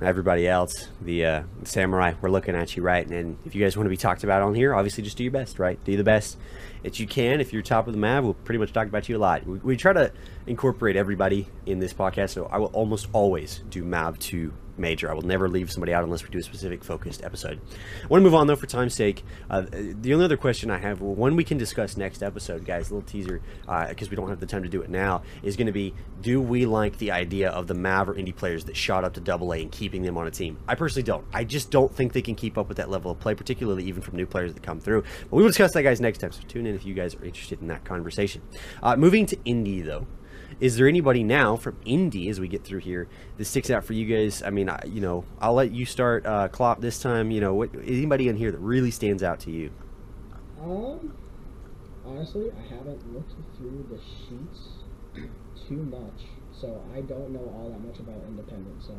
everybody 0.00 0.46
else, 0.46 0.88
the 1.00 1.24
uh, 1.24 1.42
samurai, 1.64 2.14
we're 2.20 2.30
looking 2.30 2.54
at 2.54 2.76
you, 2.76 2.82
right? 2.82 3.06
And 3.06 3.36
if 3.44 3.54
you 3.54 3.64
guys 3.64 3.76
want 3.76 3.86
to 3.86 3.90
be 3.90 3.96
talked 3.96 4.22
about 4.22 4.42
on 4.42 4.54
here, 4.54 4.74
obviously 4.74 5.02
just 5.02 5.16
do 5.16 5.24
your 5.24 5.32
best, 5.32 5.58
right? 5.58 5.82
Do 5.84 5.96
the 5.96 6.04
best 6.04 6.38
that 6.82 7.00
you 7.00 7.06
can. 7.06 7.40
If 7.40 7.52
you're 7.52 7.62
top 7.62 7.86
of 7.88 7.94
the 7.94 7.98
map, 7.98 8.22
we'll 8.22 8.34
pretty 8.34 8.58
much 8.58 8.72
talk 8.72 8.86
about 8.86 9.08
you 9.08 9.16
a 9.16 9.18
lot. 9.18 9.44
We, 9.46 9.58
we 9.58 9.76
try 9.76 9.92
to 9.92 10.12
incorporate 10.46 10.96
everybody 10.96 11.48
in 11.66 11.80
this 11.80 11.92
podcast, 11.92 12.30
so 12.30 12.46
I 12.46 12.58
will 12.58 12.66
almost 12.66 13.08
always 13.12 13.62
do 13.70 13.84
Mav 13.84 14.18
to 14.20 14.52
major. 14.78 15.10
I 15.10 15.14
will 15.14 15.22
never 15.22 15.48
leave 15.48 15.70
somebody 15.70 15.92
out 15.92 16.04
unless 16.04 16.22
we 16.22 16.30
do 16.30 16.38
a 16.38 16.42
specific 16.42 16.84
focused 16.84 17.24
episode. 17.24 17.60
I 18.02 18.06
want 18.06 18.20
to 18.22 18.24
move 18.24 18.34
on 18.34 18.46
though 18.46 18.56
for 18.56 18.66
time's 18.66 18.94
sake. 18.94 19.24
Uh, 19.50 19.62
the 19.70 20.12
only 20.12 20.24
other 20.24 20.36
question 20.36 20.70
I 20.70 20.78
have, 20.78 21.00
one 21.00 21.36
we 21.36 21.44
can 21.44 21.58
discuss 21.58 21.96
next 21.96 22.22
episode, 22.22 22.64
guys, 22.64 22.90
a 22.90 22.94
little 22.94 23.08
teaser 23.08 23.40
because 23.88 24.10
we 24.10 24.16
don't 24.16 24.28
have 24.28 24.40
the 24.40 24.46
time 24.46 24.62
to 24.62 24.68
do 24.68 24.82
it 24.82 24.90
now, 24.90 25.22
is 25.42 25.56
going 25.56 25.66
to 25.66 25.72
be: 25.72 25.94
Do 26.20 26.40
we 26.40 26.66
like 26.66 26.98
the 26.98 27.10
idea 27.10 27.50
of 27.50 27.66
the 27.66 27.74
Mav 27.74 28.08
or 28.08 28.14
indie 28.14 28.34
players 28.34 28.64
that 28.64 28.76
shot 28.76 29.04
up 29.04 29.14
to 29.14 29.20
Double 29.20 29.52
A 29.52 29.62
and 29.62 29.72
keeping 29.72 30.02
them 30.02 30.16
on 30.16 30.26
a 30.26 30.30
team? 30.30 30.58
I 30.66 30.74
personally 30.74 31.04
don't. 31.04 31.24
I 31.32 31.44
just 31.44 31.70
don't 31.70 31.94
think 31.94 32.12
they 32.12 32.22
can 32.22 32.34
keep 32.34 32.58
up 32.58 32.68
with 32.68 32.76
that 32.76 32.90
level 32.90 33.10
of 33.10 33.20
play, 33.20 33.34
particularly 33.34 33.84
even 33.84 34.02
from 34.02 34.16
new 34.16 34.26
players 34.26 34.54
that 34.54 34.62
come 34.62 34.80
through. 34.80 35.02
But 35.02 35.32
we 35.32 35.42
will 35.42 35.50
discuss 35.50 35.72
that, 35.72 35.82
guys, 35.82 36.00
next 36.00 36.18
time. 36.18 36.32
So 36.32 36.42
tune 36.48 36.66
in 36.66 36.74
if 36.74 36.84
you 36.84 36.94
guys 36.94 37.14
are 37.14 37.24
interested 37.24 37.60
in 37.60 37.68
that 37.68 37.84
conversation. 37.84 38.42
Uh, 38.82 38.96
moving 38.96 39.26
to 39.26 39.36
indie 39.36 39.84
though 39.84 40.06
is 40.60 40.76
there 40.76 40.88
anybody 40.88 41.22
now 41.22 41.56
from 41.56 41.76
indie 41.86 42.28
as 42.28 42.40
we 42.40 42.48
get 42.48 42.64
through 42.64 42.80
here 42.80 43.08
that 43.36 43.44
sticks 43.44 43.70
out 43.70 43.84
for 43.84 43.92
you 43.92 44.04
guys 44.06 44.42
i 44.42 44.50
mean 44.50 44.68
I, 44.68 44.80
you 44.86 45.00
know 45.00 45.24
i'll 45.40 45.54
let 45.54 45.72
you 45.72 45.84
start 45.86 46.26
uh 46.26 46.48
Klopp 46.48 46.80
this 46.80 46.98
time 47.00 47.30
you 47.30 47.40
know 47.40 47.54
what 47.54 47.70
anybody 47.74 48.28
in 48.28 48.36
here 48.36 48.50
that 48.52 48.58
really 48.60 48.90
stands 48.90 49.22
out 49.22 49.40
to 49.40 49.50
you 49.50 49.70
Um, 50.60 51.14
honestly, 52.04 52.50
I 52.50 52.62
haven't 52.74 53.14
looked 53.14 53.32
through 53.56 53.86
the 53.90 53.98
sheets 53.98 54.60
too 55.68 55.82
much, 55.84 56.26
so 56.52 56.82
I 56.94 57.00
don't 57.02 57.30
know 57.30 57.46
all 57.54 57.70
that 57.70 57.80
much 57.80 57.98
about 58.00 58.22
independent. 58.26 58.82
So 58.82 58.94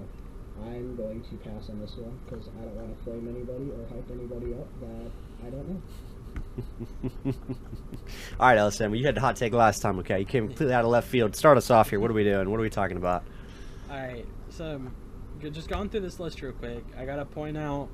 I'm 0.63 0.95
going 0.95 1.21
to 1.23 1.35
pass 1.37 1.69
on 1.69 1.79
this 1.79 1.95
one 1.97 2.17
because 2.25 2.47
I 2.59 2.63
don't 2.63 2.75
want 2.75 2.97
to 2.97 3.03
flame 3.03 3.27
anybody 3.27 3.71
or 3.71 3.87
hype 3.89 4.09
anybody 4.11 4.53
up 4.53 4.67
that 4.81 5.11
I 5.45 5.49
don't 5.49 5.67
know. 5.69 5.81
all 7.25 7.33
right 8.39 8.57
lsm 8.57 8.97
you 8.97 9.05
had 9.05 9.15
the 9.15 9.21
hot 9.21 9.35
take 9.35 9.53
last 9.53 9.81
time 9.81 9.99
okay 9.99 10.19
you 10.19 10.25
came 10.25 10.47
completely 10.47 10.73
out 10.73 10.83
of 10.83 10.91
left 10.91 11.07
field 11.07 11.35
start 11.35 11.57
us 11.57 11.69
off 11.69 11.89
here 11.89 11.99
what 11.99 12.09
are 12.09 12.13
we 12.13 12.23
doing 12.23 12.49
what 12.49 12.59
are 12.59 12.63
we 12.63 12.69
talking 12.69 12.97
about 12.97 13.23
All 13.89 13.97
right, 13.97 14.25
so 14.49 14.81
just 15.47 15.69
going 15.69 15.89
through 15.89 16.01
this 16.01 16.19
list 16.19 16.41
real 16.41 16.51
quick. 16.51 16.83
I 16.97 17.05
gotta 17.05 17.25
point 17.25 17.57
out 17.57 17.89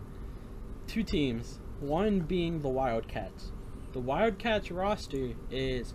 two 0.87 1.03
teams 1.03 1.59
One 1.79 2.19
being 2.21 2.61
the 2.61 2.69
Wildcats. 2.69 3.51
The 3.93 3.99
Wildcats 3.99 4.71
roster 4.71 5.33
is 5.51 5.93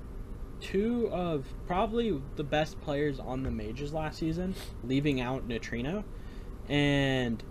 two 0.61 1.09
of 1.13 1.47
probably 1.67 2.21
the 2.37 2.45
best 2.45 2.81
players 2.81 3.19
on 3.19 3.43
the 3.43 3.51
majors 3.51 3.93
last 3.93 4.19
season, 4.19 4.55
leaving 4.85 5.21
out 5.21 5.47
Neutrino. 5.47 6.05
And 6.69 7.43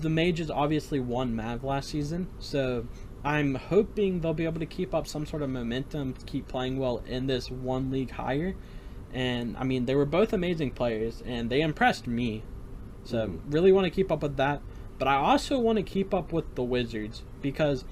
the 0.00 0.10
Mages 0.10 0.50
obviously 0.50 1.00
won 1.00 1.34
Mav 1.34 1.64
last 1.64 1.88
season, 1.90 2.28
so 2.38 2.86
I'm 3.26 3.56
hoping 3.56 4.20
they'll 4.20 4.34
be 4.34 4.44
able 4.44 4.60
to 4.60 4.66
keep 4.66 4.94
up 4.94 5.08
some 5.08 5.26
sort 5.26 5.42
of 5.42 5.50
momentum, 5.50 6.14
keep 6.26 6.46
playing 6.46 6.78
well 6.78 7.02
in 7.08 7.26
this 7.26 7.50
one 7.50 7.90
league 7.90 8.12
higher. 8.12 8.54
And 9.12 9.56
I 9.56 9.64
mean, 9.64 9.86
they 9.86 9.96
were 9.96 10.06
both 10.06 10.32
amazing 10.32 10.70
players, 10.70 11.24
and 11.26 11.50
they 11.50 11.60
impressed 11.60 12.06
me. 12.06 12.44
So 13.02 13.26
Mhm. 13.26 13.40
really 13.50 13.72
want 13.72 13.84
to 13.84 13.90
keep 13.90 14.12
up 14.12 14.22
with 14.22 14.36
that. 14.36 14.62
But 14.96 15.08
I 15.08 15.16
also 15.16 15.58
want 15.58 15.76
to 15.76 15.82
keep 15.82 16.14
up 16.14 16.32
with 16.32 16.54
the 16.54 16.62
Wizards 16.62 17.24
because 17.42 17.84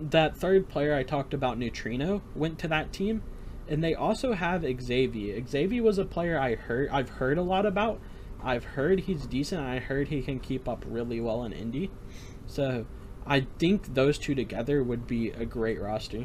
that 0.00 0.34
third 0.38 0.70
player 0.70 0.94
I 0.94 1.02
talked 1.02 1.34
about, 1.34 1.58
Neutrino, 1.58 2.22
went 2.34 2.58
to 2.60 2.68
that 2.68 2.90
team, 2.90 3.20
and 3.68 3.84
they 3.84 3.94
also 3.94 4.32
have 4.32 4.64
Xavier. 4.80 5.44
Xavier 5.46 5.82
was 5.82 5.98
a 5.98 6.06
player 6.06 6.38
I 6.38 6.54
heard 6.54 6.88
I've 6.88 7.10
heard 7.10 7.36
a 7.36 7.42
lot 7.42 7.66
about. 7.66 8.00
I've 8.42 8.64
heard 8.64 9.00
he's 9.00 9.26
decent. 9.26 9.60
I 9.60 9.80
heard 9.80 10.08
he 10.08 10.22
can 10.22 10.40
keep 10.40 10.66
up 10.66 10.82
really 10.88 11.20
well 11.20 11.44
in 11.44 11.52
Indy. 11.52 11.90
So 12.46 12.86
I 13.28 13.46
think 13.58 13.94
those 13.94 14.18
two 14.18 14.34
together 14.34 14.82
would 14.82 15.06
be 15.06 15.30
a 15.30 15.44
great 15.44 15.80
roster. 15.80 16.24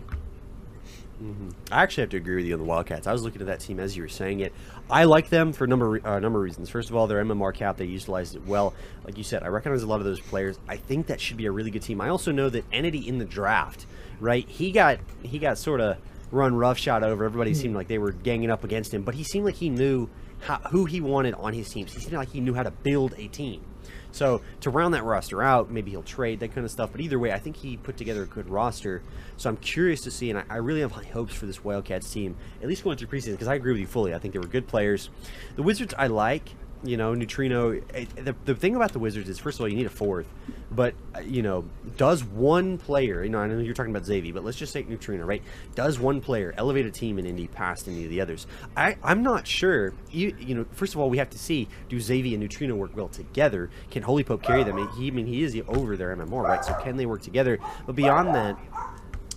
I 1.72 1.84
actually 1.84 2.02
have 2.02 2.10
to 2.12 2.18
agree 2.18 2.38
with 2.38 2.46
you 2.46 2.54
on 2.54 2.60
the 2.60 2.66
Wildcats. 2.66 3.08
I 3.08 3.12
was 3.12 3.24
looking 3.24 3.42
at 3.42 3.48
that 3.48 3.60
team 3.60 3.80
as 3.80 3.96
you 3.96 4.04
were 4.04 4.10
saying 4.10 4.40
it. 4.40 4.52
I 4.90 5.04
like 5.04 5.30
them 5.30 5.54
for 5.54 5.64
a 5.64 5.68
number 5.68 6.06
uh, 6.06 6.20
number 6.20 6.40
of 6.40 6.44
reasons. 6.44 6.70
First 6.70 6.90
of 6.90 6.96
all, 6.96 7.08
their 7.08 7.24
MMR 7.24 7.54
cap 7.54 7.78
they 7.78 7.86
utilized 7.86 8.36
it 8.36 8.46
well. 8.46 8.74
Like 9.06 9.18
you 9.18 9.24
said, 9.24 9.44
I 9.44 9.48
recognize 9.48 9.84
a 9.84 9.88
lot 9.88 10.00
of 10.00 10.06
those 10.06 10.20
players. 10.20 10.58
I 10.68 10.78
think 10.78 11.08
that 11.08 11.22
should 11.22 11.38
be 11.38 11.46
a 11.46 11.52
really 11.52 11.72
good 11.72 11.82
team. 11.82 12.02
I 12.02 12.10
also 12.10 12.32
know 12.32 12.50
that 12.50 12.66
Entity 12.72 13.08
in 13.08 13.20
the 13.20 13.26
draft, 13.26 13.86
right? 14.20 14.48
He 14.48 14.72
got 14.72 15.00
he 15.22 15.40
got 15.40 15.58
sort 15.58 15.82
of 15.82 15.98
run 16.34 16.56
roughshod 16.56 17.04
over. 17.04 17.24
Everybody 17.24 17.52
hmm. 17.52 17.58
seemed 17.58 17.76
like 17.76 17.88
they 17.88 18.00
were 18.00 18.12
ganging 18.12 18.50
up 18.50 18.64
against 18.64 18.94
him, 18.94 19.04
but 19.04 19.16
he 19.16 19.24
seemed 19.24 19.46
like 19.46 19.56
he 19.56 19.70
knew 19.70 20.10
how, 20.40 20.58
who 20.72 20.86
he 20.86 21.00
wanted 21.00 21.36
on 21.36 21.54
his 21.54 21.70
teams. 21.70 21.94
He 21.94 22.00
seemed 22.00 22.14
like 22.14 22.32
he 22.32 22.42
knew 22.42 22.54
how 22.54 22.64
to 22.64 22.72
build 22.72 23.14
a 23.18 23.28
team. 23.28 23.64
So 24.12 24.42
to 24.62 24.70
round 24.70 24.94
that 24.94 25.04
roster 25.04 25.42
out, 25.42 25.72
maybe 25.72 25.92
he'll 25.92 26.04
trade 26.04 26.40
that 26.42 26.54
kind 26.54 26.66
of 26.66 26.72
stuff. 26.72 26.92
But 26.92 27.02
either 27.02 27.18
way, 27.18 27.32
I 27.32 27.40
think 27.40 27.56
he 27.56 27.78
put 27.78 27.98
together 27.98 28.24
a 28.24 28.28
good 28.28 28.48
roster. 28.48 29.02
So 29.38 29.50
I'm 29.50 29.58
curious 29.58 30.02
to 30.02 30.12
see, 30.12 30.30
and 30.30 30.40
I, 30.40 30.44
I 30.50 30.56
really 30.58 30.82
have 30.82 30.92
high 30.92 31.06
hopes 31.06 31.34
for 31.34 31.48
this 31.48 31.64
Wildcats 31.64 32.12
team, 32.12 32.36
at 32.62 32.68
least 32.68 32.84
going 32.84 32.98
through 32.98 33.08
preseason, 33.08 33.32
because 33.32 33.48
I 33.48 33.56
agree 33.56 33.72
with 33.72 33.82
you 33.82 33.88
fully. 33.88 34.14
I 34.14 34.20
think 34.20 34.34
they 34.34 34.40
were 34.40 34.48
good 34.48 34.68
players. 34.68 35.10
The 35.56 35.64
Wizards 35.64 35.94
I 35.98 36.08
like. 36.08 36.50
You 36.84 36.98
know, 36.98 37.14
Neutrino. 37.14 37.72
eh, 37.94 38.06
The, 38.16 38.36
the 38.44 38.56
thing 38.56 38.76
about 38.76 38.92
the 38.92 39.00
Wizards 39.00 39.30
is, 39.30 39.40
first 39.40 39.58
of 39.58 39.62
all, 39.62 39.70
you 39.70 39.76
need 39.78 39.86
a 39.86 39.90
fourth. 39.90 40.28
But, 40.70 40.96
uh, 41.16 41.20
you 41.20 41.42
know, 41.42 41.66
does 41.98 42.24
one 42.24 42.78
player, 42.78 43.24
you 43.24 43.30
know, 43.30 43.38
I 43.38 43.48
know 43.48 43.60
you're 43.60 43.74
talking 43.74 43.96
about 43.96 44.06
Xavier, 44.06 44.34
but 44.34 44.44
let's 44.44 44.58
just 44.58 44.74
take 44.74 44.90
Neutrino, 44.90 45.24
right? 45.26 45.42
Does 45.76 46.00
one 46.00 46.20
player 46.20 46.54
elevate 46.58 46.86
a 46.86 46.92
team 46.92 47.20
in 47.20 47.26
Indy 47.26 47.48
past 47.48 47.88
any 47.88 48.04
of 48.04 48.10
the 48.10 48.20
others? 48.20 48.48
I, 48.76 48.98
I'm 49.04 49.24
not 49.24 49.48
sure. 49.48 49.94
You, 50.12 50.36
you 50.40 50.56
know, 50.56 50.66
first 50.74 50.94
of 50.94 51.00
all, 51.00 51.10
we 51.10 51.20
have 51.20 51.30
to 51.30 51.40
see 51.40 51.68
do 51.90 52.00
Xavier 52.00 52.34
and 52.34 52.42
Neutrino 52.42 52.76
work 52.76 52.98
well 52.98 53.08
together? 53.08 53.70
Can 53.92 54.04
Holy 54.04 54.24
Pope 54.24 54.42
carry 54.44 54.64
them? 54.64 54.78
He, 54.98 55.08
I 55.08 55.12
mean, 55.12 55.28
he 55.28 55.44
is 55.44 55.56
over 55.68 55.96
their 55.96 56.14
MMR, 56.16 56.44
right? 56.44 56.66
So 56.66 56.74
can 56.74 56.98
they 56.98 57.06
work 57.06 57.22
together? 57.22 57.60
But 57.86 57.96
beyond 57.96 58.36
that, 58.36 58.58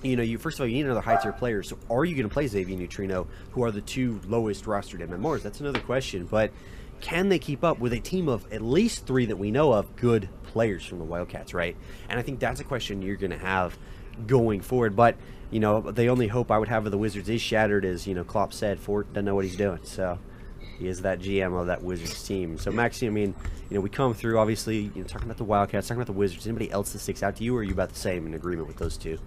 you 0.02 0.16
know, 0.16 0.22
you 0.22 0.38
first 0.38 0.56
of 0.56 0.62
all 0.62 0.66
you 0.66 0.74
need 0.74 0.86
another 0.86 1.00
high 1.00 1.16
tier 1.16 1.32
player. 1.32 1.62
So 1.62 1.78
are 1.90 2.04
you 2.04 2.14
going 2.16 2.28
to 2.28 2.32
play 2.32 2.46
Xavier 2.46 2.72
and 2.74 2.80
Neutrino, 2.80 3.26
who 3.52 3.62
are 3.64 3.70
the 3.70 3.80
two 3.82 4.20
lowest 4.26 4.64
rostered 4.64 5.06
MMRs? 5.06 5.42
That's 5.42 5.60
another 5.60 5.80
question. 5.80 6.26
But 6.26 6.50
can 7.00 7.28
they 7.28 7.38
keep 7.38 7.64
up 7.64 7.78
with 7.78 7.92
a 7.92 8.00
team 8.00 8.28
of 8.28 8.50
at 8.52 8.62
least 8.62 9.06
three 9.06 9.26
that 9.26 9.36
we 9.36 9.50
know 9.50 9.72
of 9.72 9.96
good 9.96 10.28
players 10.44 10.84
from 10.84 10.98
the 10.98 11.04
Wildcats, 11.04 11.54
right? 11.54 11.76
And 12.08 12.18
I 12.18 12.22
think 12.22 12.40
that's 12.40 12.60
a 12.60 12.64
question 12.64 13.02
you're 13.02 13.16
going 13.16 13.30
to 13.30 13.38
have 13.38 13.78
going 14.26 14.60
forward. 14.60 14.96
But 14.96 15.16
you 15.50 15.60
know, 15.60 15.80
the 15.80 16.08
only 16.08 16.26
hope 16.26 16.50
I 16.50 16.58
would 16.58 16.68
have 16.68 16.86
of 16.86 16.92
the 16.92 16.98
Wizards 16.98 17.28
is 17.28 17.40
shattered, 17.40 17.84
as 17.84 18.06
you 18.06 18.14
know, 18.14 18.24
Klopp 18.24 18.52
said, 18.52 18.80
Fort 18.80 19.12
doesn't 19.12 19.24
know 19.24 19.34
what 19.34 19.44
he's 19.44 19.56
doing. 19.56 19.80
So 19.84 20.18
he 20.78 20.88
is 20.88 21.02
that 21.02 21.20
GM 21.20 21.58
of 21.58 21.66
that 21.68 21.82
Wizards 21.82 22.26
team. 22.26 22.58
So 22.58 22.72
Maxi, 22.72 23.06
I 23.06 23.10
mean, 23.10 23.34
you 23.70 23.74
know, 23.74 23.80
we 23.80 23.88
come 23.88 24.12
through 24.12 24.38
obviously, 24.38 24.78
you 24.94 25.02
know, 25.02 25.04
talking 25.04 25.26
about 25.26 25.36
the 25.36 25.44
Wildcats, 25.44 25.88
talking 25.88 26.00
about 26.00 26.12
the 26.12 26.18
Wizards. 26.18 26.46
Anybody 26.46 26.70
else 26.70 26.92
that 26.92 26.98
sticks 26.98 27.22
out 27.22 27.36
to 27.36 27.44
you, 27.44 27.56
or 27.56 27.60
are 27.60 27.62
you 27.62 27.72
about 27.72 27.90
the 27.90 27.98
same 27.98 28.26
in 28.26 28.34
agreement 28.34 28.68
with 28.68 28.76
those 28.76 28.96
two? 28.96 29.18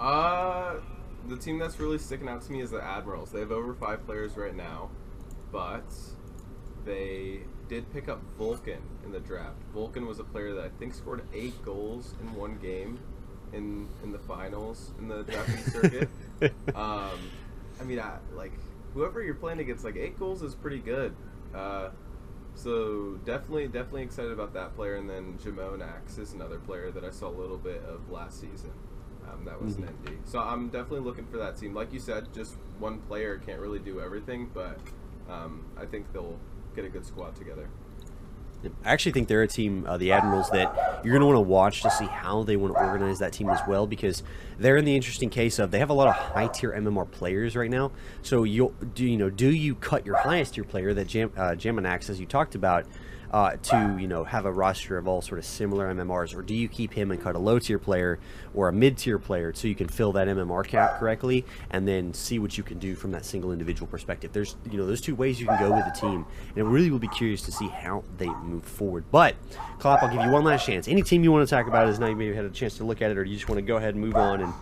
Uh, 0.00 0.76
the 1.28 1.36
team 1.36 1.58
that's 1.58 1.78
really 1.78 1.98
sticking 1.98 2.28
out 2.28 2.42
to 2.42 2.52
me 2.52 2.60
is 2.60 2.70
the 2.70 2.82
Admirals. 2.82 3.30
They 3.30 3.40
have 3.40 3.52
over 3.52 3.74
five 3.74 4.04
players 4.06 4.36
right 4.36 4.54
now, 4.54 4.90
but 5.52 5.84
they 6.84 7.40
did 7.68 7.90
pick 7.92 8.08
up 8.08 8.20
Vulcan 8.36 8.82
in 9.04 9.12
the 9.12 9.20
draft. 9.20 9.56
Vulcan 9.72 10.06
was 10.06 10.18
a 10.18 10.24
player 10.24 10.52
that 10.54 10.64
I 10.64 10.68
think 10.78 10.94
scored 10.94 11.22
eight 11.32 11.62
goals 11.64 12.14
in 12.20 12.34
one 12.34 12.58
game 12.58 12.98
in 13.52 13.88
in 14.02 14.12
the 14.12 14.18
finals 14.18 14.92
in 14.98 15.08
the 15.08 15.22
drafting 15.24 15.64
circuit. 15.64 16.08
Um, 16.74 17.30
I 17.80 17.84
mean, 17.84 18.00
I, 18.00 18.18
like 18.34 18.52
whoever 18.94 19.22
you're 19.22 19.34
playing 19.36 19.60
against, 19.60 19.84
like 19.84 19.94
eight 19.96 20.18
goals 20.18 20.42
is 20.42 20.56
pretty 20.56 20.80
good. 20.80 21.14
Uh, 21.54 21.90
so 22.56 23.18
definitely, 23.24 23.66
definitely 23.66 24.02
excited 24.02 24.32
about 24.32 24.52
that 24.54 24.74
player. 24.74 24.96
And 24.96 25.08
then 25.08 25.38
Jamonax 25.38 26.18
is 26.18 26.32
another 26.32 26.58
player 26.58 26.90
that 26.90 27.04
I 27.04 27.10
saw 27.10 27.28
a 27.28 27.36
little 27.38 27.56
bit 27.58 27.82
of 27.84 28.10
last 28.10 28.40
season. 28.40 28.72
Um, 29.30 29.44
that 29.44 29.62
was 29.62 29.76
Mhm. 29.76 29.88
an 29.88 29.94
ND. 30.04 30.18
So 30.24 30.40
I'm 30.40 30.66
definitely 30.68 31.00
looking 31.00 31.26
for 31.26 31.36
that 31.38 31.56
team. 31.56 31.74
Like 31.74 31.92
you 31.92 32.00
said, 32.00 32.32
just 32.34 32.56
one 32.80 32.98
player 33.02 33.38
can't 33.38 33.60
really 33.60 33.78
do 33.78 34.00
everything, 34.00 34.50
but 34.52 34.80
um, 35.30 35.64
I 35.78 35.86
think 35.86 36.12
they'll 36.12 36.38
get 36.74 36.84
a 36.84 36.88
good 36.88 37.06
squad 37.06 37.36
together. 37.36 37.68
I 38.84 38.92
actually 38.92 39.12
think 39.12 39.28
they're 39.28 39.42
a 39.42 39.48
team, 39.48 39.84
uh, 39.86 39.96
the 39.96 40.12
Admirals, 40.12 40.50
that 40.50 41.00
you're 41.04 41.18
going 41.18 41.20
to 41.20 41.26
want 41.26 41.36
to 41.36 41.40
watch 41.40 41.82
to 41.82 41.90
see 41.90 42.06
how 42.06 42.44
they 42.44 42.56
want 42.56 42.74
to 42.74 42.80
organize 42.80 43.18
that 43.18 43.32
team 43.32 43.48
as 43.48 43.60
well, 43.66 43.86
because 43.86 44.22
they're 44.58 44.76
in 44.76 44.84
the 44.84 44.94
interesting 44.94 45.30
case 45.30 45.58
of 45.58 45.70
they 45.70 45.80
have 45.80 45.90
a 45.90 45.94
lot 45.94 46.08
of 46.08 46.14
high 46.14 46.46
tier 46.46 46.70
MMR 46.70 47.10
players 47.10 47.56
right 47.56 47.70
now. 47.70 47.90
So 48.22 48.44
you 48.44 48.74
do 48.94 49.04
you 49.04 49.16
know 49.16 49.30
do 49.30 49.50
you 49.50 49.74
cut 49.74 50.06
your 50.06 50.16
highest 50.16 50.54
tier 50.54 50.64
player 50.64 50.94
that 50.94 51.08
Jam, 51.08 51.32
uh, 51.36 51.50
Jamanax, 51.50 52.08
as 52.08 52.20
you 52.20 52.26
talked 52.26 52.54
about, 52.54 52.86
uh, 53.32 53.56
to 53.62 53.96
you 53.98 54.06
know 54.06 54.24
have 54.24 54.44
a 54.44 54.52
roster 54.52 54.98
of 54.98 55.08
all 55.08 55.22
sort 55.22 55.38
of 55.38 55.44
similar 55.44 55.92
MMRs, 55.94 56.36
or 56.36 56.42
do 56.42 56.54
you 56.54 56.68
keep 56.68 56.92
him 56.92 57.10
and 57.10 57.22
cut 57.22 57.34
a 57.34 57.38
low 57.38 57.58
tier 57.58 57.78
player 57.78 58.18
or 58.54 58.68
a 58.68 58.72
mid 58.72 58.98
tier 58.98 59.18
player 59.18 59.54
so 59.54 59.68
you 59.68 59.74
can 59.74 59.88
fill 59.88 60.12
that 60.12 60.28
MMR 60.28 60.66
cap 60.66 60.98
correctly, 60.98 61.44
and 61.70 61.88
then 61.88 62.12
see 62.12 62.38
what 62.38 62.58
you 62.58 62.64
can 62.64 62.78
do 62.78 62.94
from 62.94 63.10
that 63.12 63.24
single 63.24 63.52
individual 63.52 63.86
perspective? 63.86 64.32
There's 64.32 64.56
you 64.70 64.78
know 64.78 64.86
there's 64.86 65.00
two 65.00 65.14
ways 65.14 65.40
you 65.40 65.46
can 65.46 65.58
go 65.58 65.74
with 65.74 65.84
the 65.84 65.98
team, 65.98 66.26
and 66.50 66.58
it 66.58 66.64
really 66.64 66.90
will 66.90 66.98
be 66.98 67.08
curious 67.08 67.42
to 67.42 67.52
see 67.52 67.68
how 67.68 68.04
they 68.18 68.28
move 68.28 68.64
forward. 68.64 69.04
But 69.10 69.36
Klopp, 69.78 70.02
I'll 70.02 70.14
give 70.14 70.22
you 70.22 70.30
one 70.30 70.44
last 70.44 70.66
chance. 70.66 70.86
Any 70.86 71.02
team 71.02 71.24
you 71.24 71.32
want 71.32 71.48
to 71.48 71.54
talk 71.54 71.66
about 71.66 71.88
is 71.88 71.98
now 71.98 72.08
you 72.08 72.16
maybe 72.16 72.34
had 72.34 72.44
a 72.44 72.50
chance 72.50 72.76
to 72.78 72.84
look 72.84 73.00
at 73.00 73.10
it, 73.10 73.16
or 73.16 73.24
you 73.24 73.34
just 73.34 73.48
want 73.48 73.58
to 73.58 73.62
go 73.62 73.76
ahead 73.76 73.94
and 73.94 74.04
move 74.04 74.16
on 74.16 74.42
and 74.42 74.52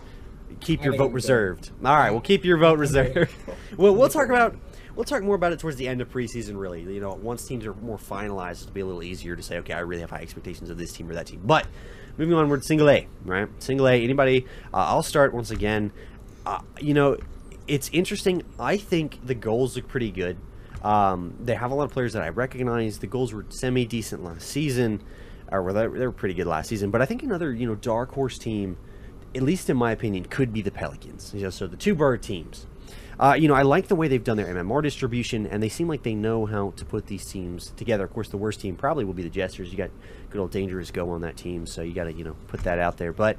keep 0.61 0.83
your 0.83 0.95
vote 0.95 1.11
reserved. 1.11 1.71
All 1.83 1.95
right, 1.95 2.11
we'll 2.11 2.21
keep 2.21 2.45
your 2.45 2.57
vote 2.57 2.79
reserved. 2.79 3.33
well, 3.75 3.93
we'll 3.93 4.09
talk 4.09 4.29
about 4.29 4.55
we'll 4.95 5.05
talk 5.05 5.23
more 5.23 5.35
about 5.35 5.51
it 5.51 5.59
towards 5.59 5.77
the 5.77 5.87
end 5.87 6.01
of 6.01 6.09
preseason. 6.09 6.57
Really, 6.57 6.81
you 6.81 6.99
know, 6.99 7.13
once 7.13 7.45
teams 7.45 7.65
are 7.65 7.73
more 7.75 7.97
finalized, 7.97 8.61
it'll 8.61 8.73
be 8.73 8.81
a 8.81 8.85
little 8.85 9.03
easier 9.03 9.35
to 9.35 9.43
say, 9.43 9.57
okay, 9.59 9.73
I 9.73 9.79
really 9.79 10.01
have 10.01 10.09
high 10.09 10.21
expectations 10.21 10.69
of 10.69 10.77
this 10.77 10.91
team 10.93 11.09
or 11.09 11.13
that 11.13 11.27
team. 11.27 11.41
But 11.43 11.67
moving 12.17 12.33
onward, 12.35 12.63
single 12.63 12.89
A, 12.89 13.07
right? 13.25 13.47
Single 13.59 13.87
A. 13.87 14.03
Anybody? 14.03 14.45
Uh, 14.73 14.77
I'll 14.77 15.03
start 15.03 15.33
once 15.33 15.51
again. 15.51 15.91
Uh, 16.45 16.61
you 16.79 16.93
know, 16.93 17.17
it's 17.67 17.89
interesting. 17.93 18.43
I 18.59 18.77
think 18.77 19.25
the 19.25 19.35
Gulls 19.35 19.75
look 19.75 19.87
pretty 19.87 20.11
good. 20.11 20.37
Um, 20.83 21.35
they 21.39 21.53
have 21.53 21.71
a 21.71 21.75
lot 21.75 21.83
of 21.83 21.91
players 21.91 22.13
that 22.13 22.23
I 22.23 22.29
recognize. 22.29 22.99
The 22.99 23.07
Gulls 23.07 23.33
were 23.33 23.45
semi 23.49 23.85
decent 23.85 24.23
last 24.23 24.47
season, 24.47 25.03
or 25.51 25.71
they 25.71 25.87
were 25.87 26.11
pretty 26.11 26.33
good 26.33 26.47
last 26.47 26.69
season. 26.69 26.89
But 26.89 27.01
I 27.01 27.05
think 27.05 27.21
another 27.21 27.53
you 27.53 27.67
know 27.67 27.75
dark 27.75 28.13
horse 28.13 28.37
team 28.37 28.77
at 29.33 29.41
least 29.41 29.69
in 29.69 29.77
my 29.77 29.91
opinion, 29.91 30.25
could 30.25 30.51
be 30.51 30.61
the 30.61 30.71
Pelicans. 30.71 31.33
You 31.33 31.43
know, 31.43 31.49
so 31.49 31.67
the 31.67 31.77
two 31.77 31.95
bird 31.95 32.21
teams. 32.21 32.65
Uh, 33.19 33.35
you 33.37 33.47
know, 33.47 33.53
I 33.53 33.61
like 33.61 33.87
the 33.87 33.95
way 33.95 34.07
they've 34.07 34.23
done 34.23 34.37
their 34.37 34.47
MMR 34.47 34.81
distribution, 34.81 35.45
and 35.45 35.61
they 35.61 35.69
seem 35.69 35.87
like 35.87 36.03
they 36.03 36.15
know 36.15 36.45
how 36.45 36.73
to 36.77 36.85
put 36.85 37.07
these 37.07 37.25
teams 37.25 37.71
together. 37.77 38.03
Of 38.03 38.13
course, 38.13 38.29
the 38.29 38.37
worst 38.37 38.61
team 38.61 38.75
probably 38.75 39.05
will 39.05 39.13
be 39.13 39.23
the 39.23 39.29
Jesters. 39.29 39.71
You 39.71 39.77
got 39.77 39.91
good 40.29 40.39
old 40.39 40.51
Dangerous 40.51 40.91
Go 40.91 41.09
on 41.11 41.21
that 41.21 41.37
team, 41.37 41.65
so 41.65 41.81
you 41.81 41.93
got 41.93 42.05
to 42.05 42.13
you 42.13 42.23
know 42.23 42.35
put 42.47 42.63
that 42.63 42.79
out 42.79 42.97
there. 42.97 43.13
But 43.13 43.37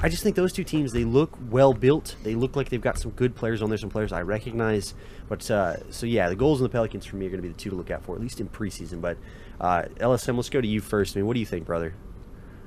I 0.00 0.08
just 0.08 0.22
think 0.22 0.36
those 0.36 0.52
two 0.52 0.64
teams 0.64 0.92
they 0.92 1.04
look 1.04 1.38
well 1.50 1.72
built. 1.72 2.16
They 2.22 2.34
look 2.34 2.56
like 2.56 2.68
they've 2.68 2.80
got 2.80 2.98
some 2.98 3.12
good 3.12 3.34
players 3.34 3.62
on 3.62 3.68
there, 3.68 3.78
some 3.78 3.90
players 3.90 4.12
I 4.12 4.22
recognize. 4.22 4.94
But 5.28 5.48
uh, 5.50 5.90
so 5.90 6.06
yeah, 6.06 6.28
the 6.28 6.36
Gulls 6.36 6.60
and 6.60 6.68
the 6.68 6.72
Pelicans 6.72 7.06
for 7.06 7.16
me 7.16 7.26
are 7.26 7.30
going 7.30 7.42
to 7.42 7.48
be 7.48 7.52
the 7.52 7.58
two 7.58 7.70
to 7.70 7.76
look 7.76 7.90
out 7.90 8.04
for, 8.04 8.14
at 8.14 8.20
least 8.20 8.40
in 8.40 8.48
preseason. 8.48 9.00
But 9.00 9.16
uh, 9.60 9.84
LSM, 9.96 10.36
let's 10.36 10.50
go 10.50 10.60
to 10.60 10.66
you 10.66 10.80
first. 10.80 11.16
I 11.16 11.20
mean, 11.20 11.26
what 11.26 11.34
do 11.34 11.40
you 11.40 11.46
think, 11.46 11.66
brother? 11.66 11.94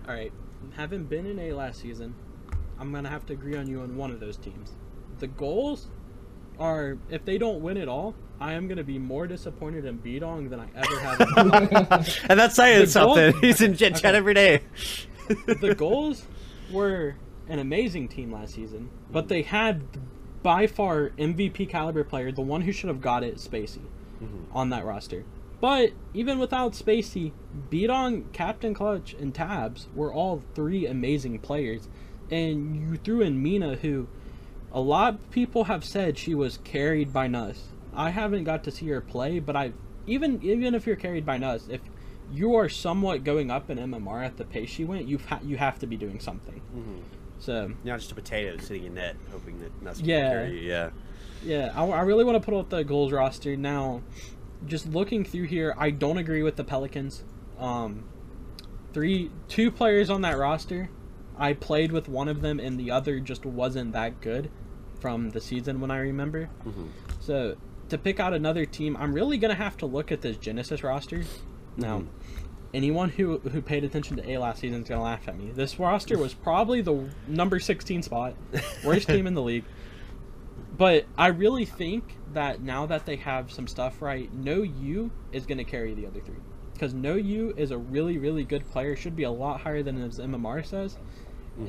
All 0.07 0.13
right, 0.13 0.31
having 0.75 1.03
been 1.03 1.25
in 1.25 1.39
A 1.39 1.53
last 1.53 1.81
season, 1.81 2.15
I'm 2.79 2.93
gonna 2.93 3.09
have 3.09 3.25
to 3.27 3.33
agree 3.33 3.57
on 3.57 3.67
you 3.67 3.81
on 3.81 3.97
one 3.97 4.11
of 4.11 4.19
those 4.19 4.37
teams. 4.37 4.73
The 5.19 5.27
Gulls 5.27 5.87
are 6.59 6.97
if 7.09 7.25
they 7.25 7.37
don't 7.37 7.61
win 7.61 7.77
at 7.77 7.87
all, 7.87 8.15
I 8.39 8.53
am 8.53 8.67
gonna 8.67 8.83
be 8.83 8.99
more 8.99 9.27
disappointed 9.27 9.85
in 9.85 9.99
Beedong 9.99 10.49
than 10.49 10.59
I 10.59 10.67
ever 10.75 10.99
have. 10.99 11.21
In. 11.21 12.25
And 12.29 12.39
that's 12.39 12.55
saying 12.55 12.85
The 12.85 12.91
something. 12.91 13.33
He's 13.41 13.61
in 13.61 13.75
Gen 13.75 13.93
Chat 13.93 14.15
every 14.15 14.33
day. 14.33 14.61
the 15.27 15.75
Gulls 15.77 16.25
were 16.71 17.15
an 17.47 17.59
amazing 17.59 18.07
team 18.07 18.31
last 18.31 18.55
season, 18.55 18.89
but 19.11 19.27
they 19.27 19.41
had 19.43 19.83
by 20.43 20.67
far 20.67 21.09
MVP 21.11 21.69
caliber 21.69 22.03
player, 22.03 22.31
the 22.31 22.41
one 22.41 22.61
who 22.61 22.71
should 22.71 22.89
have 22.89 23.01
got 23.01 23.23
it, 23.23 23.35
Spacey, 23.37 23.81
mm-hmm. 24.21 24.55
on 24.55 24.69
that 24.69 24.85
roster. 24.85 25.23
But 25.59 25.91
even 26.13 26.37
without 26.37 26.73
Spacey, 26.73 27.31
Beatong, 27.71 28.31
Captain 28.33 28.73
Clutch, 28.73 29.13
and 29.13 29.33
Tabs 29.33 29.87
were 29.95 30.13
all 30.13 30.43
three 30.53 30.85
amazing 30.85 31.39
players 31.39 31.87
and 32.31 32.75
you 32.75 32.97
threw 32.97 33.21
in 33.21 33.41
Mina, 33.41 33.75
who 33.75 34.07
a 34.75 34.81
lot 34.81 35.13
of 35.15 35.31
people 35.31 35.63
have 35.63 35.85
said 35.85 36.17
she 36.17 36.35
was 36.35 36.59
carried 36.65 37.11
by 37.13 37.27
Nuss. 37.27 37.69
I 37.95 38.09
haven't 38.09 38.43
got 38.43 38.63
to 38.65 38.71
see 38.71 38.87
her 38.89 38.99
play, 39.01 39.39
but 39.39 39.55
I 39.55 39.71
even 40.05 40.43
even 40.43 40.75
if 40.75 40.85
you're 40.85 40.97
carried 40.97 41.25
by 41.25 41.37
Nuss, 41.37 41.67
if 41.69 41.79
you 42.31 42.55
are 42.55 42.67
somewhat 42.67 43.23
going 43.23 43.49
up 43.49 43.69
in 43.69 43.77
MMR 43.77 44.25
at 44.25 44.35
the 44.37 44.43
pace 44.43 44.69
she 44.69 44.83
went, 44.83 45.07
you 45.07 45.17
ha- 45.17 45.39
you 45.43 45.55
have 45.57 45.79
to 45.79 45.87
be 45.87 45.95
doing 45.95 46.19
something. 46.19 46.61
So 47.39 47.71
Not 47.85 47.99
just 47.99 48.11
a 48.11 48.15
potato 48.15 48.57
sitting 48.57 48.83
in 48.85 48.95
net, 48.95 49.15
hoping 49.31 49.59
that 49.61 49.81
Nuss 49.81 49.97
can 49.99 50.09
Yeah. 50.09 50.29
carry 50.29 50.59
you. 50.61 50.69
Yeah. 50.69 50.89
Yeah, 51.43 51.71
I, 51.75 51.85
I 51.85 52.01
really 52.01 52.23
want 52.25 52.35
to 52.41 52.43
put 52.43 52.57
out 52.57 52.69
the 52.69 52.83
Gulls 52.83 53.11
roster 53.13 53.55
now. 53.55 54.01
Just 54.65 54.87
looking 54.87 55.23
through 55.23 55.43
here, 55.43 55.73
I 55.77 55.91
don't 55.91 56.17
agree 56.17 56.41
with 56.43 56.55
the 56.55 56.63
Pelicans. 56.63 57.23
Um, 57.59 58.05
three, 58.93 59.29
two 59.47 59.69
players 59.71 60.09
on 60.09 60.21
that 60.21 60.37
roster. 60.37 60.89
I 61.37 61.53
played 61.53 61.91
with 61.91 62.07
one 62.09 62.27
of 62.29 62.41
them, 62.41 62.59
and 62.59 62.79
the 62.79 62.89
other 62.91 63.19
just 63.19 63.45
wasn't 63.45 63.91
that 63.93 64.21
good 64.21 64.49
from 65.05 65.29
the 65.29 65.39
season 65.39 65.79
when 65.79 65.91
I 65.91 65.99
remember. 65.99 66.49
Mhm. 66.65 66.87
So 67.19 67.57
to 67.89 67.97
pick 67.99 68.19
out 68.19 68.33
another 68.33 68.65
team, 68.65 68.97
I'm 68.99 69.13
really 69.13 69.37
gonna 69.37 69.53
have 69.53 69.77
to 69.77 69.85
look 69.85 70.11
at 70.11 70.21
this 70.21 70.35
Genesis 70.35 70.81
roster. 70.83 71.25
Now, 71.77 71.99
Mhm. 71.99 72.05
anyone 72.73 73.09
who 73.09 73.37
who 73.37 73.61
paid 73.61 73.83
attention 73.83 74.17
to 74.17 74.27
A 74.27 74.39
last 74.39 74.61
season 74.61 74.81
is 74.81 74.89
gonna 74.89 75.03
laugh 75.03 75.27
at 75.27 75.37
me. 75.37 75.51
This 75.53 75.77
roster 75.79 76.17
was 76.17 76.33
probably 76.33 76.81
the 76.81 77.07
number 77.27 77.59
16 77.59 78.01
spot, 78.01 78.33
worst 78.83 79.07
team 79.07 79.27
in 79.27 79.35
the 79.35 79.43
league. 79.43 79.65
But 80.75 81.05
I 81.15 81.27
really 81.27 81.65
think 81.65 82.17
that 82.33 82.63
now 82.63 82.87
that 82.87 83.05
they 83.05 83.17
have 83.17 83.51
some 83.51 83.67
stuff 83.67 84.01
right, 84.01 84.33
No 84.33 84.63
You 84.63 85.11
is 85.31 85.45
going 85.45 85.59
to 85.59 85.63
carry 85.63 85.93
the 85.93 86.05
other 86.07 86.19
three. 86.19 86.35
Because 86.73 86.93
No 86.95 87.13
You 87.15 87.53
is 87.55 87.69
a 87.71 87.77
really, 87.77 88.17
really 88.17 88.43
good 88.43 88.69
player. 88.71 88.95
Should 88.95 89.15
be 89.15 89.23
a 89.23 89.31
lot 89.31 89.61
higher 89.61 89.83
than 89.83 89.95
his 89.97 90.19
MMR 90.19 90.63
says. 90.63 90.97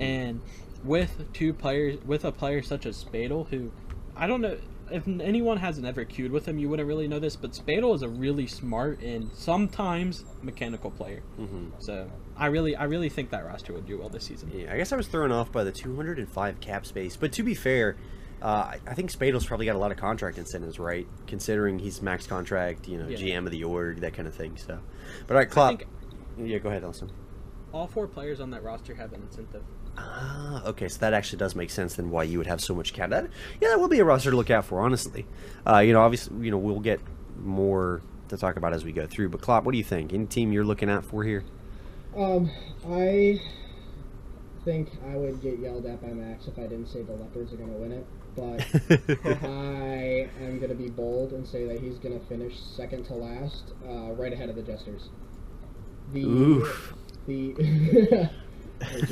And 0.01 0.41
with 0.87 1.33
two 1.33 1.53
players, 1.53 1.99
with 2.05 2.25
a 2.25 2.33
player 2.33 2.63
such 2.63 2.87
as 2.87 2.97
Spadel, 2.97 3.49
who 3.49 3.71
I 4.17 4.27
don't 4.27 4.41
know 4.41 4.57
if 4.91 5.07
anyone 5.09 5.57
hasn't 5.57 5.85
ever 5.85 6.05
queued 6.05 6.31
with 6.31 6.47
him, 6.47 6.59
you 6.59 6.69
wouldn't 6.69 6.87
really 6.87 7.09
know 7.09 7.19
this. 7.19 7.35
But 7.35 7.55
Spadel 7.55 7.93
is 7.95 8.03
a 8.03 8.09
really 8.09 8.47
smart 8.47 9.01
and 9.03 9.31
sometimes 9.35 10.25
mechanical 10.43 10.91
player. 10.93 11.23
Mhm. 11.41 11.71
So 11.81 12.09
I 12.37 12.47
really, 12.47 12.77
I 12.77 12.85
really 12.85 13.09
think 13.09 13.31
that 13.31 13.45
roster 13.45 13.73
would 13.73 13.87
do 13.87 13.99
well 13.99 14.09
this 14.09 14.25
season. 14.25 14.53
Yeah, 14.55 14.73
I 14.73 14.77
guess 14.77 14.93
I 14.93 14.97
was 14.97 15.09
thrown 15.09 15.33
off 15.33 15.51
by 15.51 15.65
the 15.65 15.73
205 15.73 16.61
cap 16.61 16.87
space. 16.87 17.17
But 17.17 17.33
to 17.33 17.43
be 17.43 17.55
fair, 17.55 17.97
uh, 18.41 18.47
I- 18.47 18.81
I 18.87 18.95
think 18.95 19.11
Spadel's 19.11 19.47
probably 19.47 19.67
got 19.67 19.75
a 19.75 19.79
lot 19.79 19.91
of 19.91 19.97
contract 19.97 20.39
incentives, 20.39 20.79
right? 20.79 21.07
Considering 21.27 21.81
he's 21.81 22.01
max 22.01 22.27
contract, 22.29 22.87
you 22.87 22.97
know, 22.99 23.09
Yeah. 23.09 23.17
GM 23.17 23.47
of 23.47 23.51
the 23.53 23.65
org, 23.65 24.01
that 24.03 24.13
kind 24.15 24.29
of 24.29 24.35
thing. 24.35 24.53
So, 24.57 24.79
but 25.27 25.35
all 25.35 25.41
right, 25.41 25.51
Klopp. 25.51 25.79
think- 25.81 25.91
Yeah, 26.39 26.59
go 26.59 26.69
ahead, 26.69 26.85
Elson. 26.85 27.11
All 27.77 27.87
four 27.87 28.07
players 28.07 28.41
on 28.41 28.51
that 28.53 28.63
roster 28.63 28.95
have 28.95 29.13
an 29.13 29.21
incentive. 29.21 29.63
Ah, 29.99 30.65
okay, 30.65 30.89
so 30.89 30.99
that 31.01 31.13
actually 31.13 31.39
does 31.39 31.55
make 31.55 31.69
sense 31.69 31.95
then 31.95 32.09
why 32.09 32.23
you 32.23 32.39
would 32.39 32.47
have 32.47 32.59
so 32.59 32.75
much 32.75 32.95
cap. 32.95 33.11
That, 33.11 33.29
yeah, 33.61 33.69
that 33.69 33.79
will 33.79 33.89
be 33.89 33.99
a 33.99 34.05
roster 34.05 34.31
to 34.31 34.37
look 34.37 34.51
out 34.51 34.65
for, 34.65 34.81
honestly. 34.81 35.27
Uh, 35.67 35.81
you 35.81 35.93
know, 35.93 36.01
obviously, 36.01 36.43
you 36.43 36.51
know, 36.51 36.57
we'll 36.57 36.81
get 36.81 37.01
more 37.39 38.01
to 38.29 38.39
talk 38.39 38.57
about 38.57 38.73
as 38.73 38.83
we 38.83 38.93
go 38.93 39.07
through. 39.07 39.29
But 39.29 39.43
Klopp, 39.43 39.65
what 39.65 39.73
do 39.73 39.79
you 39.79 39.85
think? 39.85 40.15
Any 40.15 40.25
team 40.25 40.53
you're 40.53 40.65
looking 40.65 40.89
out 40.89 41.05
for 41.05 41.23
here? 41.23 41.45
Um, 42.17 42.51
I 42.89 43.43
think 44.65 44.89
I 45.13 45.17
would 45.17 45.43
get 45.43 45.59
yelled 45.59 45.85
at 45.85 46.01
by 46.01 46.15
Max 46.15 46.47
if 46.47 46.59
I 46.59 46.63
didn't 46.63 46.87
say 46.87 47.03
the 47.03 47.13
Leopards 47.13 47.53
are 47.53 47.57
going 47.57 47.75
to 47.75 47.79
win 47.79 47.93
it, 47.93 48.07
but 48.35 48.61
I 49.45 50.31
am 50.43 50.59
going 50.61 50.71
to 50.71 50.75
be 50.75 50.89
bold 50.89 51.33
and 51.35 51.47
say 51.47 51.67
that 51.67 51.79
he's 51.79 51.99
going 51.99 52.19
to 52.19 52.25
finish 52.25 52.59
second 52.59 53.05
to 53.09 53.13
last, 53.13 53.75
uh, 53.87 54.13
right 54.13 54.33
ahead 54.33 54.49
of 54.49 54.57
the 54.57 54.63
Jesters. 54.63 55.11
The 56.15 56.23
Oof. 56.23 56.95
The 57.27 58.29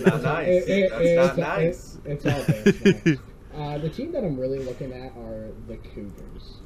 Not 0.04 0.22
nice. 0.22 0.66
That's 0.66 1.16
not 1.16 1.36
nice. 1.38 1.98
It's, 2.04 2.26
all 2.26 2.42
there. 2.42 3.02
Nice. 3.14 3.18
Uh, 3.56 3.78
the 3.78 3.88
team 3.88 4.10
that 4.12 4.24
I'm 4.24 4.36
really 4.38 4.58
looking 4.58 4.92
at 4.92 5.16
are 5.16 5.48
the 5.68 5.76
Cougars. 5.76 6.56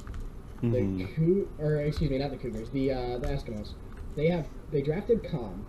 The 0.61 0.67
Mhm. 0.67 1.15
Coo- 1.15 1.47
or 1.59 1.75
excuse 1.77 2.09
me, 2.09 2.17
not 2.17 2.31
the 2.31 2.37
Cougars. 2.37 2.69
The 2.71 2.91
uh, 2.91 3.17
the 3.19 3.27
Eskimos. 3.27 3.73
They 4.15 4.27
have 4.29 4.47
they 4.71 4.81
drafted 4.81 5.23
Khan, 5.23 5.65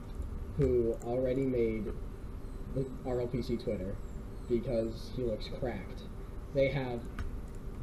who 0.56 0.96
already 1.04 1.44
made 1.44 1.92
the 2.74 2.86
RLPC 3.04 3.62
Twitter 3.62 3.94
because 4.48 5.10
he 5.14 5.22
looks 5.22 5.48
cracked. 5.60 6.04
They 6.54 6.68
have 6.68 7.00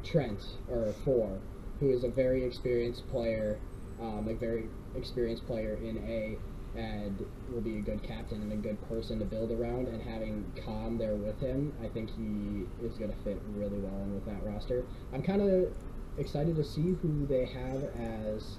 Trent 0.02 0.44
or 0.68 0.92
Four, 1.04 1.38
who 1.78 1.90
is 1.90 2.02
a 2.04 2.08
very 2.08 2.42
experienced 2.44 3.08
player, 3.08 3.58
um, 4.00 4.26
a 4.28 4.34
very 4.34 4.68
experienced 4.96 5.46
player 5.46 5.78
in 5.82 5.98
A, 6.08 6.36
and 6.76 7.24
will 7.52 7.60
be 7.60 7.78
a 7.78 7.80
good 7.80 8.02
captain 8.02 8.42
and 8.42 8.52
a 8.52 8.56
good 8.56 8.78
person 8.88 9.18
to 9.18 9.24
build 9.24 9.50
around. 9.50 9.88
And 9.88 10.02
having 10.02 10.44
Khan 10.64 10.98
there 10.98 11.14
with 11.14 11.40
him, 11.40 11.72
I 11.82 11.88
think 11.88 12.10
he 12.10 12.66
is 12.86 12.96
going 12.98 13.10
to 13.10 13.16
fit 13.24 13.40
really 13.54 13.78
well 13.78 14.00
in 14.02 14.14
with 14.14 14.26
that 14.26 14.44
roster. 14.44 14.84
I'm 15.12 15.22
kind 15.22 15.42
of 15.42 15.72
excited 16.18 16.56
to 16.56 16.64
see 16.64 16.96
who 17.02 17.26
they 17.26 17.46
have 17.46 17.84
as 17.96 18.56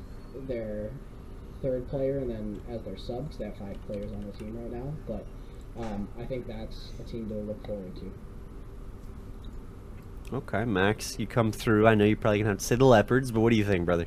their 0.48 0.92
third 1.62 1.88
player 1.90 2.20
and 2.20 2.30
then 2.30 2.62
as 2.70 2.82
their 2.84 2.98
sub, 2.98 3.30
'cause 3.30 3.38
they 3.38 3.46
have 3.46 3.58
five 3.58 3.78
players 3.86 4.12
on 4.12 4.26
the 4.26 4.32
team 4.32 4.58
right 4.58 4.72
now. 4.72 4.94
But 5.08 5.26
um, 5.78 6.08
I 6.18 6.26
think 6.26 6.48
that's 6.48 6.92
a 7.00 7.04
team 7.04 7.28
to 7.30 7.36
look 7.36 7.66
forward 7.66 7.96
to. 7.98 8.12
Okay, 10.32 10.64
Max, 10.64 11.18
you 11.18 11.26
come 11.26 11.52
through. 11.52 11.88
I 11.88 11.96
know 11.96 12.06
you're 12.06 12.16
probably 12.16 12.40
gonna 12.40 12.50
have 12.52 12.60
to 12.60 12.64
say 12.66 12.76
the 12.76 12.86
leopards, 12.86 13.32
but 13.32 13.40
what 13.40 13.50
do 13.50 13.56
you 13.56 13.66
think, 13.66 13.86
brother? 13.86 14.06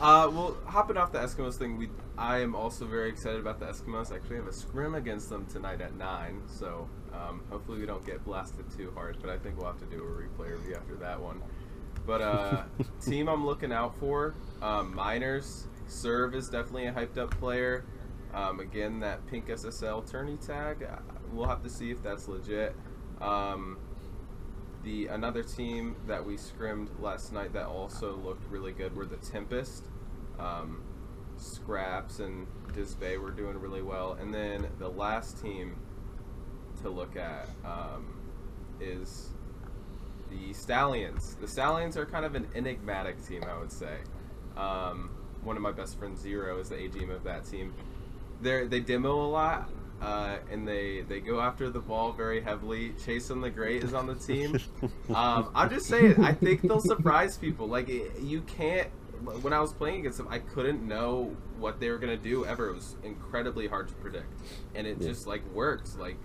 Uh, 0.00 0.28
well, 0.32 0.56
hopping 0.66 0.96
off 0.96 1.12
the 1.12 1.18
Eskimos 1.18 1.54
thing, 1.54 1.76
we 1.78 1.88
I 2.18 2.40
am 2.40 2.54
also 2.54 2.84
very 2.84 3.08
excited 3.08 3.40
about 3.40 3.58
the 3.58 3.66
Eskimos. 3.66 4.12
I 4.12 4.16
actually 4.16 4.36
have 4.36 4.46
a 4.46 4.52
scrim 4.52 4.94
against 4.94 5.30
them 5.30 5.46
tonight 5.46 5.80
at 5.80 5.96
nine, 5.96 6.42
so 6.46 6.88
um, 7.12 7.42
hopefully 7.50 7.80
we 7.80 7.86
don't 7.86 8.04
get 8.04 8.22
blasted 8.24 8.66
too 8.76 8.92
hard. 8.94 9.16
But 9.20 9.30
I 9.30 9.38
think 9.38 9.56
we'll 9.56 9.66
have 9.66 9.80
to 9.80 9.86
do 9.86 10.02
a 10.02 10.06
replay 10.06 10.52
review 10.52 10.74
after 10.74 10.94
that 10.96 11.20
one. 11.20 11.40
But 12.06 12.20
uh, 12.20 12.62
team 13.04 13.28
I'm 13.28 13.46
looking 13.46 13.72
out 13.72 13.98
for, 13.98 14.34
um, 14.60 14.94
Miners. 14.94 15.66
Serve 15.86 16.34
is 16.34 16.48
definitely 16.48 16.86
a 16.86 16.92
hyped 16.92 17.18
up 17.18 17.30
player. 17.38 17.84
Um, 18.34 18.60
again, 18.60 19.00
that 19.00 19.26
pink 19.26 19.48
SSL 19.48 20.10
tourney 20.10 20.36
tag, 20.36 20.82
uh, 20.82 20.96
we'll 21.32 21.48
have 21.48 21.62
to 21.62 21.70
see 21.70 21.90
if 21.90 22.02
that's 22.02 22.28
legit. 22.28 22.74
Um, 23.20 23.78
the 24.82 25.06
another 25.06 25.42
team 25.42 25.96
that 26.06 26.24
we 26.24 26.36
scrimmed 26.36 26.90
last 26.98 27.32
night 27.32 27.52
that 27.52 27.66
also 27.66 28.16
looked 28.16 28.50
really 28.50 28.72
good 28.72 28.96
were 28.96 29.06
the 29.06 29.16
Tempest. 29.16 29.84
Um, 30.38 30.82
Scraps 31.42 32.20
and 32.20 32.46
Disbay 32.72 33.18
were 33.18 33.30
doing 33.30 33.58
really 33.58 33.82
well, 33.82 34.16
and 34.20 34.32
then 34.32 34.68
the 34.78 34.88
last 34.88 35.42
team 35.42 35.76
to 36.82 36.88
look 36.88 37.16
at 37.16 37.48
um, 37.64 38.20
is 38.80 39.30
the 40.30 40.52
Stallions. 40.52 41.36
The 41.40 41.48
Stallions 41.48 41.96
are 41.96 42.06
kind 42.06 42.24
of 42.24 42.34
an 42.34 42.48
enigmatic 42.54 43.24
team, 43.26 43.44
I 43.44 43.58
would 43.58 43.72
say. 43.72 43.98
Um, 44.56 45.10
one 45.42 45.56
of 45.56 45.62
my 45.62 45.72
best 45.72 45.98
friends, 45.98 46.20
Zero, 46.20 46.58
is 46.58 46.68
the 46.68 46.76
AGM 46.76 47.14
of 47.14 47.24
that 47.24 47.44
team. 47.44 47.74
They 48.40 48.66
they 48.66 48.80
demo 48.80 49.24
a 49.24 49.28
lot, 49.28 49.70
uh, 50.00 50.38
and 50.50 50.66
they 50.66 51.02
they 51.02 51.20
go 51.20 51.40
after 51.40 51.70
the 51.70 51.80
ball 51.80 52.12
very 52.12 52.40
heavily. 52.40 52.94
Chase 53.04 53.30
on 53.30 53.40
the 53.40 53.50
Great 53.50 53.84
is 53.84 53.94
on 53.94 54.06
the 54.06 54.14
team. 54.14 54.58
Um, 55.14 55.50
I'm 55.54 55.68
just 55.68 55.86
saying, 55.86 56.24
I 56.24 56.32
think 56.32 56.62
they'll 56.62 56.80
surprise 56.80 57.36
people. 57.36 57.68
Like 57.68 57.90
it, 57.90 58.20
you 58.20 58.40
can't. 58.42 58.88
When 59.24 59.52
I 59.52 59.60
was 59.60 59.72
playing 59.72 60.00
against 60.00 60.18
them, 60.18 60.28
I 60.30 60.38
couldn't 60.38 60.86
know 60.86 61.36
what 61.58 61.80
they 61.80 61.90
were 61.90 61.98
gonna 61.98 62.16
do 62.16 62.44
ever. 62.46 62.68
It 62.70 62.74
was 62.74 62.96
incredibly 63.04 63.66
hard 63.68 63.88
to 63.88 63.94
predict, 63.94 64.32
and 64.74 64.86
it 64.86 64.98
Yeah. 65.00 65.08
just 65.08 65.26
like 65.26 65.42
worked. 65.52 65.98
Like 65.98 66.16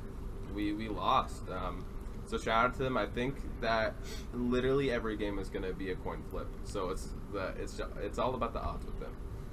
we 0.56 0.74
we 0.74 0.90
lost. 0.90 1.50
Um, 1.50 1.86
so 2.26 2.38
shout 2.38 2.66
out 2.66 2.74
to 2.74 2.80
them. 2.84 2.98
I 2.98 3.06
think 3.06 3.36
that 3.62 3.94
literally 4.34 4.92
every 4.92 5.16
game 5.18 5.40
is 5.40 5.50
gonna 5.50 5.74
be 5.74 5.92
a 5.92 5.96
coin 5.96 6.24
flip. 6.30 6.48
So 6.64 6.90
it's 6.90 7.10
the 7.34 7.54
it's 7.62 7.80
it's 8.02 8.18
all 8.20 8.36
about 8.36 8.54
the 8.54 8.62
odds 8.62 8.86
with 8.86 9.00
them. 9.00 9.12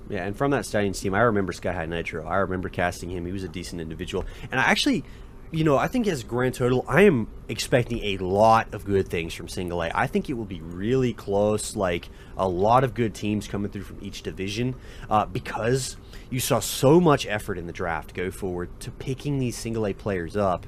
Yeah, 0.08 0.24
and 0.26 0.36
from 0.36 0.50
that 0.50 0.66
Stallions 0.66 1.00
team, 1.00 1.14
I 1.14 1.20
remember 1.20 1.52
Sky 1.52 1.72
High 1.72 1.86
Nitro. 1.86 2.26
I 2.26 2.36
remember 2.36 2.68
casting 2.68 3.10
him. 3.10 3.24
He 3.24 3.32
was 3.32 3.42
a 3.42 3.48
decent 3.48 3.80
individual. 3.80 4.26
And 4.50 4.60
I 4.60 4.64
actually, 4.64 5.02
you 5.50 5.64
know, 5.64 5.78
I 5.78 5.88
think 5.88 6.06
as 6.06 6.22
grand 6.22 6.54
total, 6.54 6.84
I 6.88 7.02
am 7.02 7.26
expecting 7.48 8.02
a 8.02 8.16
lot 8.18 8.72
of 8.72 8.84
good 8.84 9.08
things 9.08 9.34
from 9.34 9.48
Single 9.48 9.82
A. 9.82 9.90
I 9.94 10.06
think 10.06 10.30
it 10.30 10.34
will 10.34 10.44
be 10.44 10.60
really 10.60 11.12
close, 11.12 11.76
like 11.76 12.08
a 12.36 12.48
lot 12.48 12.84
of 12.84 12.94
good 12.94 13.14
teams 13.14 13.46
coming 13.46 13.70
through 13.70 13.82
from 13.82 13.98
each 14.00 14.22
division 14.22 14.74
uh, 15.10 15.26
because 15.26 15.96
you 16.30 16.40
saw 16.40 16.60
so 16.60 17.00
much 17.00 17.26
effort 17.26 17.58
in 17.58 17.66
the 17.66 17.72
draft 17.72 18.14
go 18.14 18.30
forward 18.30 18.68
to 18.80 18.90
picking 18.90 19.38
these 19.38 19.56
Single 19.56 19.86
A 19.86 19.92
players 19.92 20.36
up. 20.36 20.66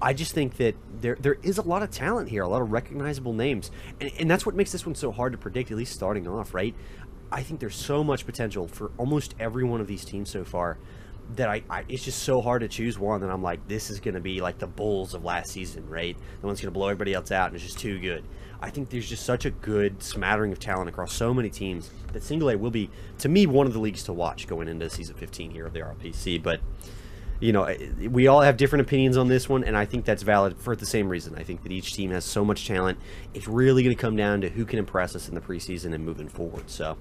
I 0.00 0.12
just 0.12 0.32
think 0.32 0.56
that 0.56 0.74
there 1.00 1.16
there 1.20 1.38
is 1.42 1.58
a 1.58 1.62
lot 1.62 1.82
of 1.82 1.90
talent 1.90 2.28
here, 2.28 2.42
a 2.42 2.48
lot 2.48 2.60
of 2.60 2.72
recognizable 2.72 3.32
names, 3.32 3.70
and, 4.00 4.10
and 4.18 4.30
that's 4.30 4.44
what 4.44 4.54
makes 4.54 4.72
this 4.72 4.84
one 4.84 4.96
so 4.96 5.12
hard 5.12 5.32
to 5.32 5.38
predict. 5.38 5.70
At 5.70 5.76
least 5.76 5.94
starting 5.94 6.26
off, 6.26 6.54
right? 6.54 6.74
I 7.30 7.42
think 7.42 7.60
there's 7.60 7.76
so 7.76 8.04
much 8.04 8.26
potential 8.26 8.68
for 8.68 8.90
almost 8.98 9.34
every 9.38 9.64
one 9.64 9.80
of 9.80 9.86
these 9.86 10.04
teams 10.04 10.28
so 10.28 10.44
far 10.44 10.76
that 11.36 11.48
I, 11.48 11.62
I 11.68 11.84
it's 11.88 12.04
just 12.04 12.22
so 12.22 12.40
hard 12.40 12.62
to 12.62 12.68
choose 12.68 12.98
one 12.98 13.20
that 13.20 13.30
I'm 13.30 13.42
like 13.42 13.66
this 13.68 13.90
is 13.90 14.00
going 14.00 14.14
to 14.14 14.20
be 14.20 14.40
like 14.40 14.58
the 14.58 14.66
Bulls 14.66 15.14
of 15.14 15.24
last 15.24 15.50
season, 15.52 15.88
right? 15.88 16.16
The 16.40 16.46
one's 16.46 16.60
going 16.60 16.72
to 16.72 16.78
blow 16.78 16.88
everybody 16.88 17.14
else 17.14 17.30
out 17.30 17.48
and 17.48 17.56
it's 17.56 17.64
just 17.64 17.78
too 17.78 17.98
good. 17.98 18.24
I 18.60 18.70
think 18.70 18.90
there's 18.90 19.08
just 19.08 19.26
such 19.26 19.44
a 19.44 19.50
good 19.50 20.02
smattering 20.02 20.52
of 20.52 20.60
talent 20.60 20.88
across 20.88 21.12
so 21.12 21.34
many 21.34 21.50
teams 21.50 21.90
that 22.12 22.22
Single 22.22 22.50
A 22.50 22.56
will 22.56 22.70
be 22.70 22.90
to 23.18 23.28
me 23.28 23.46
one 23.46 23.66
of 23.66 23.72
the 23.72 23.80
leagues 23.80 24.04
to 24.04 24.12
watch 24.12 24.46
going 24.46 24.68
into 24.68 24.88
season 24.88 25.16
15 25.16 25.50
here 25.50 25.66
of 25.66 25.72
the 25.72 25.80
RPC, 25.80 26.42
but 26.42 26.60
you 27.42 27.52
know, 27.52 27.68
we 28.08 28.28
all 28.28 28.40
have 28.40 28.56
different 28.56 28.82
opinions 28.82 29.16
on 29.16 29.26
this 29.26 29.48
one, 29.48 29.64
and 29.64 29.76
I 29.76 29.84
think 29.84 30.04
that's 30.04 30.22
valid 30.22 30.56
for 30.56 30.76
the 30.76 30.86
same 30.86 31.08
reason. 31.08 31.34
I 31.36 31.42
think 31.42 31.64
that 31.64 31.72
each 31.72 31.92
team 31.92 32.12
has 32.12 32.24
so 32.24 32.44
much 32.44 32.68
talent. 32.68 33.00
It's 33.34 33.48
really 33.48 33.82
going 33.82 33.96
to 33.96 34.00
come 34.00 34.14
down 34.14 34.42
to 34.42 34.48
who 34.48 34.64
can 34.64 34.78
impress 34.78 35.16
us 35.16 35.28
in 35.28 35.34
the 35.34 35.40
preseason 35.40 35.92
and 35.92 36.04
moving 36.04 36.28
forward. 36.28 36.70
So, 36.70 36.96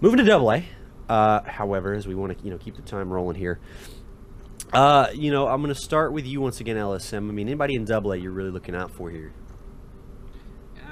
moving 0.00 0.16
to 0.16 0.24
Double 0.24 0.50
A. 0.50 0.64
Uh, 1.10 1.42
however, 1.42 1.92
as 1.92 2.06
we 2.06 2.14
want 2.14 2.38
to, 2.38 2.44
you 2.44 2.52
know, 2.52 2.58
keep 2.58 2.76
the 2.76 2.82
time 2.82 3.12
rolling 3.12 3.34
here. 3.34 3.58
Uh, 4.72 5.08
you 5.12 5.32
know, 5.32 5.48
I'm 5.48 5.60
going 5.60 5.74
to 5.74 5.80
start 5.80 6.12
with 6.12 6.24
you 6.24 6.40
once 6.40 6.60
again, 6.60 6.76
LSM. 6.76 7.16
I 7.28 7.32
mean, 7.32 7.48
anybody 7.48 7.74
in 7.74 7.84
Double 7.84 8.12
A 8.12 8.16
you're 8.16 8.30
really 8.30 8.52
looking 8.52 8.76
out 8.76 8.92
for 8.92 9.10
here? 9.10 9.32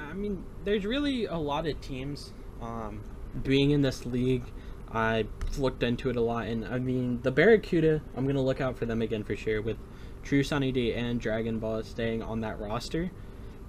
I 0.09 0.13
mean, 0.13 0.43
there's 0.65 0.85
really 0.85 1.25
a 1.25 1.37
lot 1.37 1.65
of 1.65 1.79
teams. 1.79 2.33
Um, 2.61 3.01
being 3.43 3.71
in 3.71 3.81
this 3.81 4.05
league, 4.05 4.43
I 4.91 5.25
looked 5.57 5.83
into 5.83 6.09
it 6.09 6.17
a 6.17 6.21
lot, 6.21 6.47
and 6.47 6.65
I 6.65 6.79
mean, 6.79 7.21
the 7.21 7.31
Barracuda, 7.31 8.01
I'm 8.17 8.27
gonna 8.27 8.41
look 8.41 8.59
out 8.59 8.77
for 8.77 8.85
them 8.85 9.01
again 9.01 9.23
for 9.23 9.37
sure 9.37 9.61
with 9.61 9.77
True 10.23 10.43
Sunny 10.43 10.73
D 10.73 10.93
and 10.93 11.21
Dragon 11.21 11.59
Ball 11.59 11.83
staying 11.83 12.21
on 12.23 12.41
that 12.41 12.59
roster. 12.59 13.11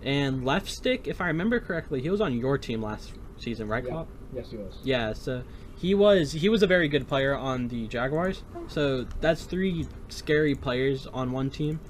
And 0.02 0.44
Left 0.44 0.66
Stick, 0.66 1.06
if 1.06 1.20
I 1.20 1.26
remember 1.26 1.60
correctly, 1.60 2.00
he 2.00 2.10
was 2.10 2.20
on 2.20 2.36
your 2.36 2.58
team 2.58 2.82
last 2.82 3.12
season, 3.36 3.68
right, 3.68 3.84
Yeah. 3.84 3.90
Klopp? 3.90 4.08
Yes, 4.34 4.50
he 4.50 4.56
was. 4.56 4.78
Yeah, 4.82 5.12
so 5.12 5.42
he 5.80 5.94
was 5.94 6.32
he 6.32 6.48
was 6.48 6.62
a 6.62 6.66
very 6.66 6.88
good 6.88 7.08
player 7.08 7.34
on 7.34 7.68
the 7.68 7.86
Jaguars. 7.88 8.42
So 8.68 9.06
that's 9.20 9.44
three 9.44 9.86
scary 10.08 10.54
players 10.54 11.06
on 11.06 11.32
one 11.32 11.48
team. 11.48 11.80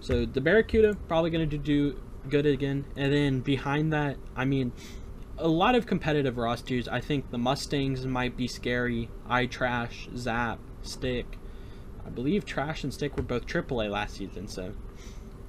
So 0.00 0.26
the 0.26 0.40
Barracuda 0.40 0.96
probably 1.06 1.30
going 1.30 1.48
to 1.48 1.58
do 1.58 2.00
good 2.28 2.46
again, 2.46 2.84
and 2.96 3.12
then 3.12 3.40
behind 3.40 3.92
that, 3.92 4.16
I 4.36 4.44
mean, 4.44 4.72
a 5.38 5.48
lot 5.48 5.74
of 5.74 5.86
competitive 5.86 6.36
rosters. 6.36 6.88
I 6.88 7.00
think 7.00 7.30
the 7.30 7.38
Mustangs 7.38 8.06
might 8.06 8.36
be 8.36 8.48
scary. 8.48 9.08
I 9.28 9.46
Trash, 9.46 10.08
Zap, 10.16 10.58
Stick. 10.82 11.38
I 12.04 12.10
believe 12.10 12.44
Trash 12.44 12.82
and 12.82 12.92
Stick 12.92 13.16
were 13.16 13.22
both 13.22 13.46
AAA 13.46 13.90
last 13.90 14.16
season. 14.16 14.48
So, 14.48 14.72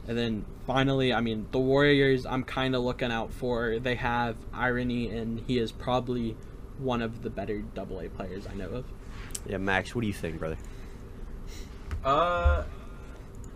and 0.07 0.17
then 0.17 0.45
finally, 0.67 1.11
I 1.11 1.21
mean, 1.21 1.47
the 1.51 1.59
Warriors. 1.59 2.25
I'm 2.25 2.43
kind 2.43 2.75
of 2.75 2.83
looking 2.83 3.11
out 3.11 3.33
for. 3.33 3.79
They 3.79 3.95
have 3.95 4.35
Irony, 4.53 5.09
and 5.09 5.39
he 5.47 5.57
is 5.57 5.71
probably 5.71 6.35
one 6.79 7.01
of 7.01 7.21
the 7.21 7.29
better 7.29 7.63
AA 7.77 8.07
players 8.15 8.47
I 8.47 8.55
know 8.55 8.69
of. 8.69 8.85
Yeah, 9.47 9.57
Max, 9.57 9.93
what 9.93 10.01
do 10.01 10.07
you 10.07 10.13
think, 10.13 10.39
brother? 10.39 10.57
Uh, 12.03 12.63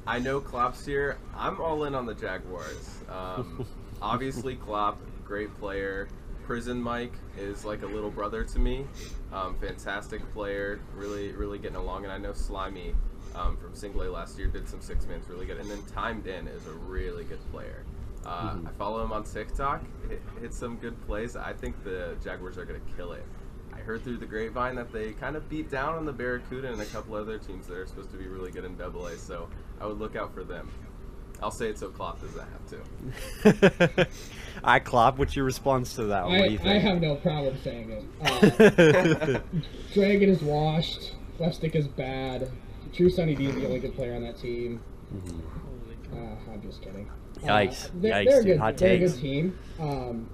I 0.05 0.19
know 0.19 0.41
Klopp's 0.41 0.85
here. 0.85 1.17
I'm 1.35 1.61
all 1.61 1.85
in 1.85 1.95
on 1.95 2.05
the 2.05 2.13
Jaguars. 2.13 2.99
Um, 3.09 3.65
obviously, 4.01 4.55
Klopp, 4.55 4.99
great 5.23 5.53
player. 5.59 6.09
Prison 6.43 6.81
Mike 6.81 7.13
is 7.37 7.63
like 7.63 7.83
a 7.83 7.87
little 7.87 8.11
brother 8.11 8.43
to 8.43 8.59
me. 8.59 8.85
Um, 9.31 9.55
fantastic 9.55 10.21
player, 10.33 10.81
really, 10.93 11.31
really 11.31 11.57
getting 11.57 11.77
along. 11.77 12.03
And 12.03 12.11
I 12.11 12.17
know 12.17 12.33
Slimy 12.33 12.93
um, 13.33 13.55
from 13.57 13.73
Single 13.73 14.03
A 14.03 14.09
last 14.09 14.37
year 14.37 14.47
did 14.47 14.67
some 14.67 14.81
six 14.81 15.07
mans 15.07 15.29
really 15.29 15.45
good. 15.45 15.57
And 15.57 15.69
then 15.69 15.81
Timed 15.93 16.27
In 16.27 16.47
is 16.47 16.67
a 16.67 16.71
really 16.71 17.23
good 17.23 17.39
player. 17.51 17.85
Uh, 18.25 18.55
I 18.65 18.69
follow 18.77 19.03
him 19.03 19.11
on 19.11 19.23
TikTok. 19.23 19.81
Hit, 20.09 20.21
hit 20.41 20.53
some 20.53 20.77
good 20.77 20.99
plays. 21.05 21.35
I 21.35 21.53
think 21.53 21.83
the 21.83 22.15
Jaguars 22.23 22.57
are 22.57 22.65
going 22.65 22.79
to 22.79 22.93
kill 22.95 23.13
it. 23.13 23.25
I 23.73 23.79
heard 23.79 24.03
through 24.03 24.17
the 24.17 24.25
grapevine 24.25 24.75
that 24.75 24.93
they 24.93 25.13
kind 25.13 25.35
of 25.35 25.49
beat 25.49 25.69
down 25.69 25.95
on 25.95 26.05
the 26.05 26.13
Barracuda 26.13 26.71
and 26.71 26.81
a 26.81 26.85
couple 26.85 27.15
other 27.15 27.37
teams 27.37 27.67
that 27.67 27.77
are 27.77 27.85
supposed 27.85 28.11
to 28.11 28.17
be 28.17 28.27
really 28.27 28.51
good 28.51 28.65
in 28.65 28.77
Double 28.77 29.07
A. 29.07 29.17
So 29.17 29.49
I 29.81 29.87
would 29.87 29.99
look 29.99 30.15
out 30.15 30.33
for 30.33 30.43
them. 30.43 30.69
I'll 31.41 31.51
say 31.51 31.67
it 31.69 31.77
so 31.77 31.89
Klopp 31.89 32.21
doesn't 32.21 32.47
have 33.43 33.93
to. 33.93 34.07
I 34.63 34.79
Klopp, 34.79 35.17
what's 35.17 35.35
your 35.35 35.43
response 35.43 35.95
to 35.95 36.05
that? 36.05 36.23
one? 36.23 36.39
What 36.39 36.49
do 36.49 36.57
I, 36.63 36.63
you 36.63 36.69
I 36.69 36.79
have 36.79 37.01
no 37.01 37.15
problem 37.15 37.57
saying 37.61 37.91
it. 37.91 39.35
Uh, 39.35 39.39
Dragon 39.93 40.29
is 40.29 40.41
washed. 40.41 41.15
Left 41.39 41.61
is 41.63 41.87
bad. 41.87 42.49
True 42.93 43.09
Sunny 43.09 43.35
D 43.35 43.47
is 43.47 43.55
the 43.55 43.65
only 43.65 43.79
good 43.79 43.95
player 43.95 44.15
on 44.15 44.21
that 44.21 44.37
team. 44.37 44.79
Uh, 46.13 46.17
I'm 46.51 46.61
just 46.61 46.81
kidding. 46.81 47.09
Uh, 47.41 47.47
Yikes. 47.47 47.89
they're, 47.95 48.13
Yikes, 48.13 48.29
they're 48.29 48.41
a 48.41 48.43
good, 48.43 48.59
Hot 48.59 48.77
they're 48.77 48.93
a 48.93 48.99
good 48.99 49.19
team. 49.19 49.59
Um, 49.79 50.29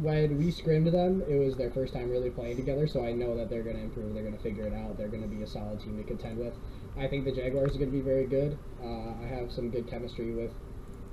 when 0.00 0.36
we 0.36 0.50
scrimmed 0.50 0.88
them, 0.88 1.22
it 1.26 1.36
was 1.36 1.56
their 1.56 1.70
first 1.70 1.94
time 1.94 2.10
really 2.10 2.30
playing 2.30 2.56
together, 2.56 2.86
so 2.86 3.04
I 3.04 3.12
know 3.12 3.34
that 3.36 3.48
they're 3.48 3.62
going 3.62 3.76
to 3.76 3.82
improve. 3.82 4.12
They're 4.12 4.22
going 4.22 4.36
to 4.36 4.42
figure 4.42 4.66
it 4.66 4.74
out. 4.74 4.98
They're 4.98 5.08
going 5.08 5.22
to 5.22 5.28
be 5.28 5.42
a 5.42 5.46
solid 5.46 5.80
team 5.80 5.96
to 5.96 6.04
contend 6.04 6.38
with. 6.38 6.52
I 6.98 7.06
think 7.06 7.24
the 7.24 7.32
Jaguars 7.32 7.74
are 7.74 7.78
going 7.78 7.90
to 7.90 7.96
be 7.96 8.02
very 8.02 8.26
good. 8.26 8.58
Uh, 8.82 9.12
I 9.22 9.26
have 9.26 9.50
some 9.50 9.70
good 9.70 9.88
chemistry 9.88 10.32
with 10.32 10.52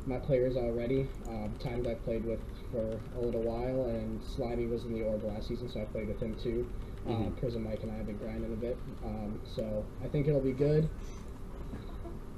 my 0.05 0.17
players 0.17 0.57
already. 0.57 1.07
Um, 1.29 1.53
times 1.59 1.87
I've 1.87 2.03
played 2.03 2.25
with 2.25 2.41
for 2.71 2.99
a 3.17 3.21
little 3.21 3.41
while, 3.41 3.85
and 3.85 4.21
Slimy 4.23 4.67
was 4.67 4.83
in 4.83 4.93
the 4.93 5.03
org 5.03 5.23
last 5.23 5.47
season, 5.47 5.69
so 5.69 5.81
I 5.81 5.85
played 5.85 6.09
with 6.09 6.21
him 6.21 6.35
too. 6.35 6.67
Uh, 7.07 7.29
Prison 7.39 7.63
Mike 7.63 7.83
and 7.83 7.91
I 7.91 7.95
have 7.95 8.05
been 8.05 8.17
grinding 8.17 8.53
a 8.53 8.55
bit, 8.55 8.77
um, 9.03 9.41
so 9.55 9.85
I 10.03 10.07
think 10.07 10.27
it'll 10.27 10.39
be 10.39 10.53
good. 10.53 10.89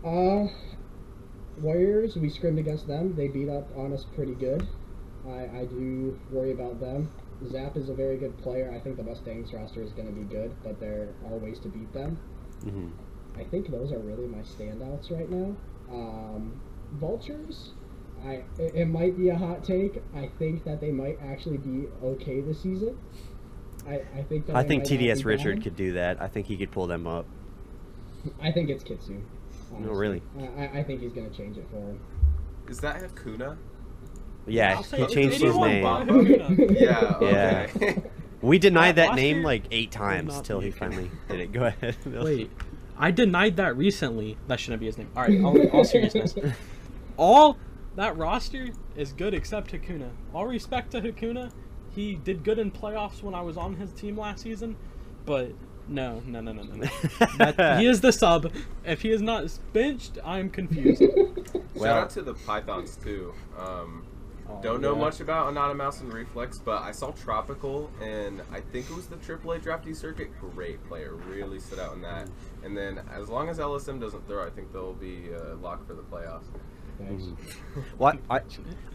Uh, 0.03 0.47
Warriors, 1.62 2.16
we 2.16 2.30
scrimmed 2.30 2.60
against 2.60 2.88
them. 2.88 3.16
They 3.16 3.28
beat 3.28 3.49
up 3.49 3.68
on 3.78 3.93
us 3.93 4.06
pretty 4.16 4.34
good. 4.34 4.68
I, 5.28 5.60
I 5.60 5.66
do 5.66 6.20
worry 6.32 6.51
about 6.51 6.80
them. 6.80 7.12
Zap 7.47 7.76
is 7.78 7.89
a 7.89 7.93
very 7.93 8.18
good 8.18 8.38
player. 8.38 8.72
I 8.76 8.80
think 8.80 8.97
the 8.97 9.03
Mustangs 9.03 9.53
roster 9.53 9.82
is 9.82 9.91
going 9.91 10.08
to 10.08 10.14
be 10.14 10.24
good, 10.24 10.56
but 10.64 10.80
there 10.80 11.10
are 11.30 11.38
ways 11.38 11.60
to 11.60 11.68
beat 11.70 11.91
them. 11.93 12.18
Mhm. 12.64 12.91
I 13.38 13.43
think 13.43 13.70
those 13.70 13.91
are 13.91 13.99
really 13.99 14.28
my 14.28 14.39
standouts 14.39 15.12
right 15.12 15.30
now. 15.30 15.56
Um, 15.91 16.62
Vultures, 16.93 17.74
I 18.24 18.43
it, 18.58 18.76
it 18.76 18.86
might 18.86 19.18
be 19.18 19.30
a 19.30 19.38
hot 19.38 19.64
take. 19.64 20.01
I 20.16 20.30
think 20.39 20.64
that 20.64 20.80
they 20.80 20.91
might 20.91 21.20
actually 21.22 21.58
be 21.58 21.88
okay 22.03 22.39
this 22.41 22.62
season. 22.62 22.97
I, 23.88 24.01
I 24.18 24.24
think 24.24 24.49
I 24.49 24.64
think 24.64 24.84
TDS 24.84 25.26
Richard 25.26 25.56
bad. 25.58 25.64
could 25.64 25.76
do 25.76 25.93
that. 25.93 26.22
I 26.22 26.28
think 26.28 26.47
he 26.47 26.58
could 26.58 26.72
pull 26.72 26.88
them 26.88 27.06
up. 27.06 27.26
I 28.41 28.51
think 28.51 28.70
it's 28.70 28.84
Kitsu. 28.84 29.22
Honestly. 29.76 29.95
really? 29.95 30.21
I, 30.39 30.63
I- 30.65 30.80
I 30.80 30.84
think 30.84 31.01
he's 31.01 31.13
going 31.13 31.30
to 31.30 31.36
change 31.36 31.57
it 31.57 31.67
for 31.69 31.78
him. 31.78 31.99
Is 32.67 32.80
that 32.80 33.01
Hakuna? 33.01 33.57
Yeah, 34.47 34.82
he 34.82 35.05
changed 35.07 35.41
his 35.41 35.55
name. 35.55 35.84
by 35.84 36.03
Hakuna. 36.05 36.80
Yeah. 36.80 37.19
Yeah. 37.21 37.93
We 38.41 38.59
denied 38.59 38.97
That 38.97 39.09
that 39.09 39.15
name 39.15 39.41
like 39.41 39.63
eight 39.71 39.89
times 39.91 40.36
not 40.36 40.45
till 40.45 40.59
he 40.59 40.69
finally 40.69 41.09
did 41.30 41.39
it. 41.39 41.51
Go 41.51 41.63
ahead. 41.65 41.95
Wait, 42.05 42.51
I 42.95 43.09
denied 43.09 43.55
that 43.57 43.76
recently. 43.76 44.38
That 44.47 44.59
shouldn't 44.59 44.82
be 44.82 44.86
his 44.86 44.99
name. 44.99 45.09
All 45.15 45.23
right, 45.23 45.41
all, 45.43 45.59
all 45.69 45.84
seriousness. 45.84 46.36
All 47.17 47.57
that 47.95 48.15
roster 48.17 48.67
is 48.95 49.13
good 49.13 49.34
except 49.34 49.71
Hakuna. 49.71 50.09
All 50.32 50.45
respect 50.45 50.91
to 50.91 51.01
Hakuna. 51.01 51.51
He 51.89 52.15
did 52.15 52.43
good 52.43 52.59
in 52.59 52.69
playoffs 52.71 53.23
when 53.23 53.34
I 53.34 53.41
was 53.41 53.57
on 53.57 53.76
his 53.78 53.91
team 53.93 54.15
last 54.19 54.43
season, 54.43 54.76
but 55.26 55.49
no, 55.88 56.21
no, 56.25 56.41
no, 56.41 56.51
no, 56.51 56.63
no. 56.63 56.75
no. 56.75 56.89
That, 57.38 57.79
he 57.79 57.88
is 57.88 58.01
the 58.01 58.11
sub. 58.11 58.51
If 58.86 59.01
he 59.01 59.11
is 59.11 59.21
not 59.21 59.45
benched, 59.73 60.17
I'm 60.23 60.49
confused. 60.49 61.01
Well- 61.01 61.63
Shout 61.83 61.97
out 62.03 62.09
to 62.11 62.21
the 62.21 62.33
Pythons 62.33 62.97
too. 62.97 63.33
Um, 63.57 64.05
Oh, 64.47 64.61
don't 64.61 64.79
know 64.79 64.93
yeah. 64.93 65.01
much 65.01 65.21
about 65.21 65.49
Anonymous 65.49 66.01
and 66.01 66.13
Reflex, 66.13 66.59
but 66.59 66.83
I 66.83 66.91
saw 66.91 67.09
Tropical, 67.13 67.89
and 67.99 68.43
I 68.51 68.59
think 68.59 68.88
it 68.89 68.95
was 68.95 69.07
the 69.07 69.15
AAA 69.15 69.63
drafty 69.63 69.91
circuit. 69.95 70.29
Great 70.39 70.86
player, 70.88 71.15
really 71.15 71.59
stood 71.59 71.79
out 71.79 71.93
in 71.95 72.01
that. 72.03 72.27
And 72.63 72.77
then 72.77 73.01
as 73.11 73.27
long 73.27 73.49
as 73.49 73.57
LSM 73.57 73.99
doesn't 73.99 74.27
throw, 74.27 74.45
I 74.45 74.51
think 74.51 74.71
they'll 74.71 74.93
be 74.93 75.29
uh, 75.33 75.55
locked 75.55 75.88
for 75.88 75.95
the 75.95 76.03
playoffs. 76.03 76.43
Nice. 76.99 77.23
What 77.97 78.19
I, 78.29 78.41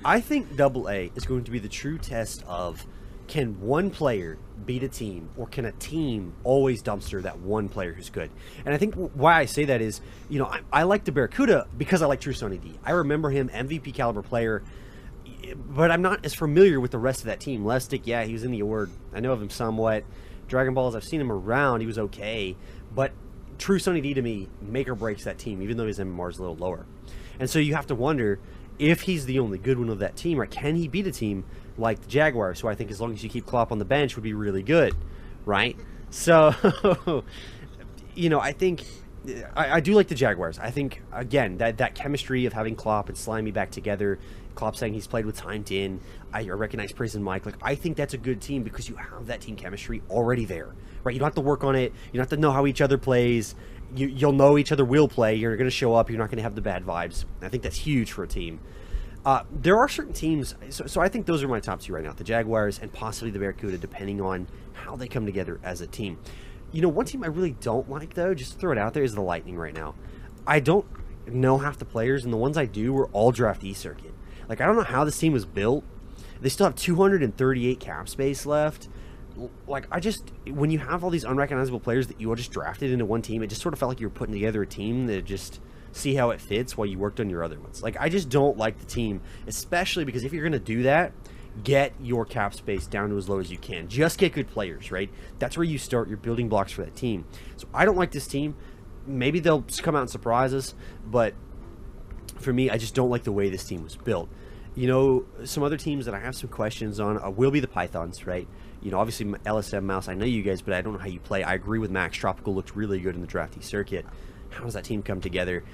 I 0.05 0.20
think 0.20 0.57
Double 0.57 0.88
A 0.88 1.11
is 1.16 1.26
going 1.26 1.43
to 1.43 1.51
be 1.51 1.59
the 1.59 1.68
true 1.68 1.99
test 1.99 2.45
of 2.47 2.86
can 3.31 3.61
one 3.61 3.91
player 3.91 4.37
beat 4.66 4.83
a 4.83 4.89
team, 4.89 5.31
or 5.37 5.47
can 5.47 5.64
a 5.64 5.70
team 5.72 6.35
always 6.43 6.83
dumpster 6.83 7.22
that 7.22 7.39
one 7.39 7.68
player 7.68 7.93
who's 7.93 8.11
good? 8.11 8.28
And 8.64 8.74
I 8.74 8.76
think 8.76 8.97
why 8.97 9.39
I 9.39 9.45
say 9.45 9.66
that 9.66 9.81
is, 9.81 10.01
you 10.28 10.41
know, 10.41 10.47
I, 10.47 10.61
I 10.72 10.83
like 10.83 11.05
the 11.05 11.12
Barracuda 11.12 11.68
because 11.78 12.03
I 12.03 12.07
like 12.07 12.20
True 12.20 12.33
Sunny 12.33 12.59
D. 12.59 12.74
I 12.85 12.91
remember 12.91 13.31
him 13.31 13.49
MVP 13.49 13.95
caliber 13.95 14.22
player, 14.22 14.64
but 15.55 15.93
I'm 15.93 16.03
not 16.03 16.24
as 16.26 16.35
familiar 16.35 16.81
with 16.81 16.91
the 16.91 16.99
rest 16.99 17.20
of 17.20 17.26
that 17.26 17.39
team. 17.39 17.62
Lestic, 17.62 18.03
yeah, 18.03 18.24
he 18.24 18.33
was 18.33 18.43
in 18.43 18.51
the 18.51 18.59
award. 18.59 18.91
I 19.14 19.20
know 19.20 19.33
of 19.33 19.41
him 19.41 19.49
somewhat. 19.51 20.03
Dragon 20.49 20.74
Balls, 20.74 20.97
I've 20.97 21.05
seen 21.05 21.20
him 21.20 21.31
around. 21.31 21.83
He 21.83 21.87
was 21.87 22.01
okay, 22.01 22.57
but 22.93 23.12
True 23.59 23.78
Sunny 23.78 24.01
D 24.01 24.12
to 24.14 24.22
me 24.22 24.49
make 24.61 24.89
or 24.89 24.97
breaks 24.97 25.22
that 25.22 25.39
team, 25.39 25.62
even 25.62 25.76
though 25.76 25.87
his 25.87 26.01
MMR 26.01 26.31
is 26.31 26.39
a 26.39 26.43
little 26.43 26.57
lower. 26.57 26.85
And 27.39 27.49
so 27.49 27.61
you 27.61 27.76
have 27.76 27.87
to 27.87 27.95
wonder 27.95 28.41
if 28.81 29.03
he's 29.03 29.26
the 29.26 29.39
only 29.39 29.59
good 29.59 29.78
one 29.78 29.89
of 29.89 30.01
that 30.01 30.16
team, 30.16 30.41
or 30.41 30.47
can 30.47 30.74
he 30.74 30.89
beat 30.89 31.07
a 31.07 31.12
team 31.12 31.45
like 31.81 32.01
the 32.01 32.09
Jaguars, 32.09 32.61
who 32.61 32.68
I 32.68 32.74
think 32.74 32.91
as 32.91 33.01
long 33.01 33.12
as 33.12 33.22
you 33.24 33.31
keep 33.31 33.47
Klopp 33.47 33.72
on 33.72 33.78
the 33.78 33.85
bench 33.85 34.16
would 34.16 34.22
be 34.22 34.35
really 34.35 34.62
good, 34.62 34.95
right? 35.45 35.76
So, 36.11 36.55
you 38.14 38.28
know, 38.28 38.41
I 38.41 38.53
think 38.53 38.85
I, 39.55 39.76
I 39.76 39.81
do 39.81 39.95
like 39.95 40.09
the 40.09 40.14
Jaguars. 40.14 40.59
I 40.59 40.70
think 40.70 41.03
again 41.12 41.59
that 41.59 41.78
that 41.78 41.95
chemistry 41.95 42.47
of 42.47 42.53
having 42.53 42.76
Klopp 42.76 43.09
and 43.09 43.16
Slimy 43.16 43.51
back 43.51 43.70
together. 43.70 44.18
Klopp 44.55 44.76
saying 44.76 44.95
he's 44.95 45.07
played 45.07 45.26
with 45.26 45.37
Timed 45.37 45.70
In. 45.70 46.01
I 46.33 46.49
recognize 46.49 46.93
Prison 46.93 47.22
Mike. 47.22 47.47
Like 47.47 47.57
I 47.62 47.74
think 47.74 47.97
that's 47.97 48.14
a 48.14 48.18
good 48.18 48.41
team 48.41 48.62
because 48.62 48.89
you 48.89 48.97
have 48.97 49.26
that 49.26 49.41
team 49.41 49.57
chemistry 49.57 50.03
already 50.11 50.45
there, 50.45 50.74
right? 51.05 51.12
You 51.12 51.18
don't 51.18 51.26
have 51.26 51.35
to 51.37 51.41
work 51.41 51.64
on 51.64 51.76
it. 51.76 51.93
You 52.12 52.18
don't 52.18 52.22
have 52.22 52.31
to 52.31 52.37
know 52.37 52.51
how 52.51 52.66
each 52.66 52.81
other 52.81 52.99
plays. 52.99 53.55
You, 53.95 54.07
you'll 54.07 54.33
know 54.33 54.57
each 54.57 54.70
other 54.70 54.85
will 54.85 55.09
play. 55.09 55.35
You're 55.35 55.57
going 55.57 55.66
to 55.66 55.74
show 55.74 55.95
up. 55.95 56.11
You're 56.11 56.18
not 56.18 56.28
going 56.28 56.37
to 56.37 56.45
have 56.45 56.55
the 56.55 56.61
bad 56.61 56.85
vibes. 56.85 57.24
I 57.43 57.49
think 57.49 57.62
that's 57.62 57.76
huge 57.76 58.12
for 58.12 58.22
a 58.22 58.28
team. 58.28 58.61
Uh, 59.25 59.43
there 59.53 59.77
are 59.77 59.89
certain 59.89 60.14
teams, 60.14 60.55
so, 60.71 60.87
so 60.87 61.01
I 61.01 61.09
think 61.09 61.27
those 61.27 61.43
are 61.43 61.49
my 61.49 61.61
top 61.61 61.81
two 61.81 61.93
right 61.93 62.03
now: 62.05 62.12
the 62.12 62.25
Jaguars 62.25 62.79
and 62.79 62.91
possibly 62.93 63.31
the 63.31 63.39
Barracuda, 63.39 63.77
depending 63.77 64.21
on 64.21 64.49
how 64.73 64.97
they 64.97 65.09
come 65.09 65.27
together 65.27 65.61
as 65.62 65.81
a 65.81 65.87
team. 65.87 66.18
you 66.73 66.81
know, 66.81 66.89
one 66.89 67.05
team 67.05 67.23
I 67.23 67.27
really 67.27 67.57
don't 67.61 67.89
like 67.91 68.14
though, 68.14 68.33
just 68.33 68.59
throw 68.59 68.73
it 68.73 68.79
out 68.79 68.95
there, 68.95 69.03
is 69.03 69.14
the 69.14 69.21
Lightning 69.21 69.57
right 69.57 69.75
now. 69.75 69.95
I 70.47 70.61
don't 70.61 70.87
know 71.27 71.59
half 71.59 71.79
the 71.79 71.85
players, 71.85 72.25
and 72.25 72.33
the 72.33 72.39
ones 72.39 72.57
I 72.57 72.64
do 72.64 72.93
were 72.93 73.09
all 73.09 73.31
draft 73.33 73.62
E 73.62 73.75
circuit. 73.75 74.14
Like 74.49 74.61
I 74.61 74.66
don't 74.66 74.77
know 74.77 74.83
how 74.83 75.05
this 75.05 75.18
team 75.18 75.33
was 75.33 75.45
built. 75.45 75.85
They 76.41 76.49
still 76.49 76.66
have 76.66 76.75
238 76.75 77.79
cap 77.79 78.09
space 78.09 78.47
left. 78.47 78.89
Like 79.66 79.87
I 79.91 80.01
just, 80.01 80.33
when 80.47 80.71
you 80.71 80.79
have 80.79 81.05
all 81.05 81.11
these 81.11 81.25
unrecognizable 81.25 81.81
players 81.81 82.07
that 82.09 82.21
you 82.21 82.29
all 82.31 82.35
just 82.35 82.51
drafted 82.51 82.91
into 82.91 83.05
one 83.05 83.23
team, 83.23 83.43
it 83.43 83.49
just 83.49 83.61
sort 83.61 83.75
of 83.75 83.79
felt 83.79 83.91
like 83.91 84.01
you 84.01 84.07
were 84.07 84.14
putting 84.14 84.35
together 84.35 84.62
a 84.62 84.66
team 84.66 85.07
that 85.07 85.25
just 85.25 85.61
see 85.93 86.14
how 86.14 86.30
it 86.30 86.41
fits 86.41 86.76
while 86.76 86.86
you 86.86 86.99
worked 86.99 87.20
on 87.20 87.30
your 87.30 87.43
other 87.43 87.59
ones. 87.59 87.82
Like 87.82 87.97
I 88.01 88.09
just 88.09 88.28
don't 88.28 88.57
like 88.57 88.78
the 88.78 88.86
team, 88.86 89.20
especially 89.47 90.05
because 90.05 90.24
if 90.24 90.32
you're 90.32 90.45
gonna 90.45 90.59
do 90.59 90.84
that, 90.84 91.12
get 91.64 91.93
your 92.01 92.24
cap 92.24 92.55
space 92.55 92.86
down 92.86 93.11
to 93.11 93.16
as 93.16 93.28
low 93.28 93.38
as 93.38 93.51
you 93.51 93.59
can. 93.59 93.88
Just 93.88 94.18
get 94.18 94.32
good 94.32 94.49
players, 94.49 94.91
right? 94.91 95.11
That's 95.38 95.57
where 95.57 95.64
you 95.64 95.78
start 95.78 96.09
your 96.09 96.16
building 96.16 96.49
blocks 96.49 96.72
for 96.72 96.84
that 96.84 96.97
team. 96.97 97.24
So 97.57 97.66
I 97.74 97.84
don't 97.84 97.97
like 97.97 98.12
this 98.12 98.26
team. 98.26 98.57
Maybe 99.07 99.41
they'll 99.41 99.64
come 99.78 99.97
out 99.97 100.03
and 100.03 100.11
surprise 100.11 100.55
us, 100.55 100.74
but 101.05 101.34
for 102.38 102.53
me, 102.53 102.70
I 102.70 102.78
just 102.78 102.95
don't 102.95 103.11
like 103.11 103.24
the 103.24 103.32
way 103.32 103.51
this 103.51 103.64
team 103.64 103.82
was 103.82 103.97
built. 103.97 104.28
You 104.74 104.86
know, 104.86 105.26
some 105.45 105.62
other 105.62 105.76
teams 105.76 106.05
that 106.07 106.14
I 106.14 106.20
have 106.20 106.36
some 106.36 106.49
questions 106.49 107.01
on 107.01 107.20
uh, 107.22 107.28
will 107.28 107.51
be 107.51 107.61
the 107.61 107.68
Pythons, 107.68 108.26
right? 108.26 108.47
You 108.80 108.91
know, 108.91 108.99
obviously 108.99 109.26
LSM 109.26 109.82
Mouse. 109.82 110.09
I 110.09 110.14
know 110.14 110.24
you 110.24 110.43
guys, 110.43 110.62
but 110.62 110.72
I 110.74 110.80
don't 110.80 110.93
know 110.93 110.99
how 111.01 111.09
you 111.09 111.20
play. 111.20 111.43
I 111.43 111.55
agree 111.55 111.78
with 111.78 111.91
Max. 111.91 112.16
Tropical 112.16 112.55
looked 112.55 112.76
really 112.76 113.01
good 113.01 113.14
in 113.14 113.20
the 113.20 113.26
drafty 113.26 113.61
circuit. 113.61 114.07
How 114.51 114.64
does 114.64 114.74
that 114.74 114.84
team 114.84 115.03
come 115.03 115.20
together? 115.20 115.64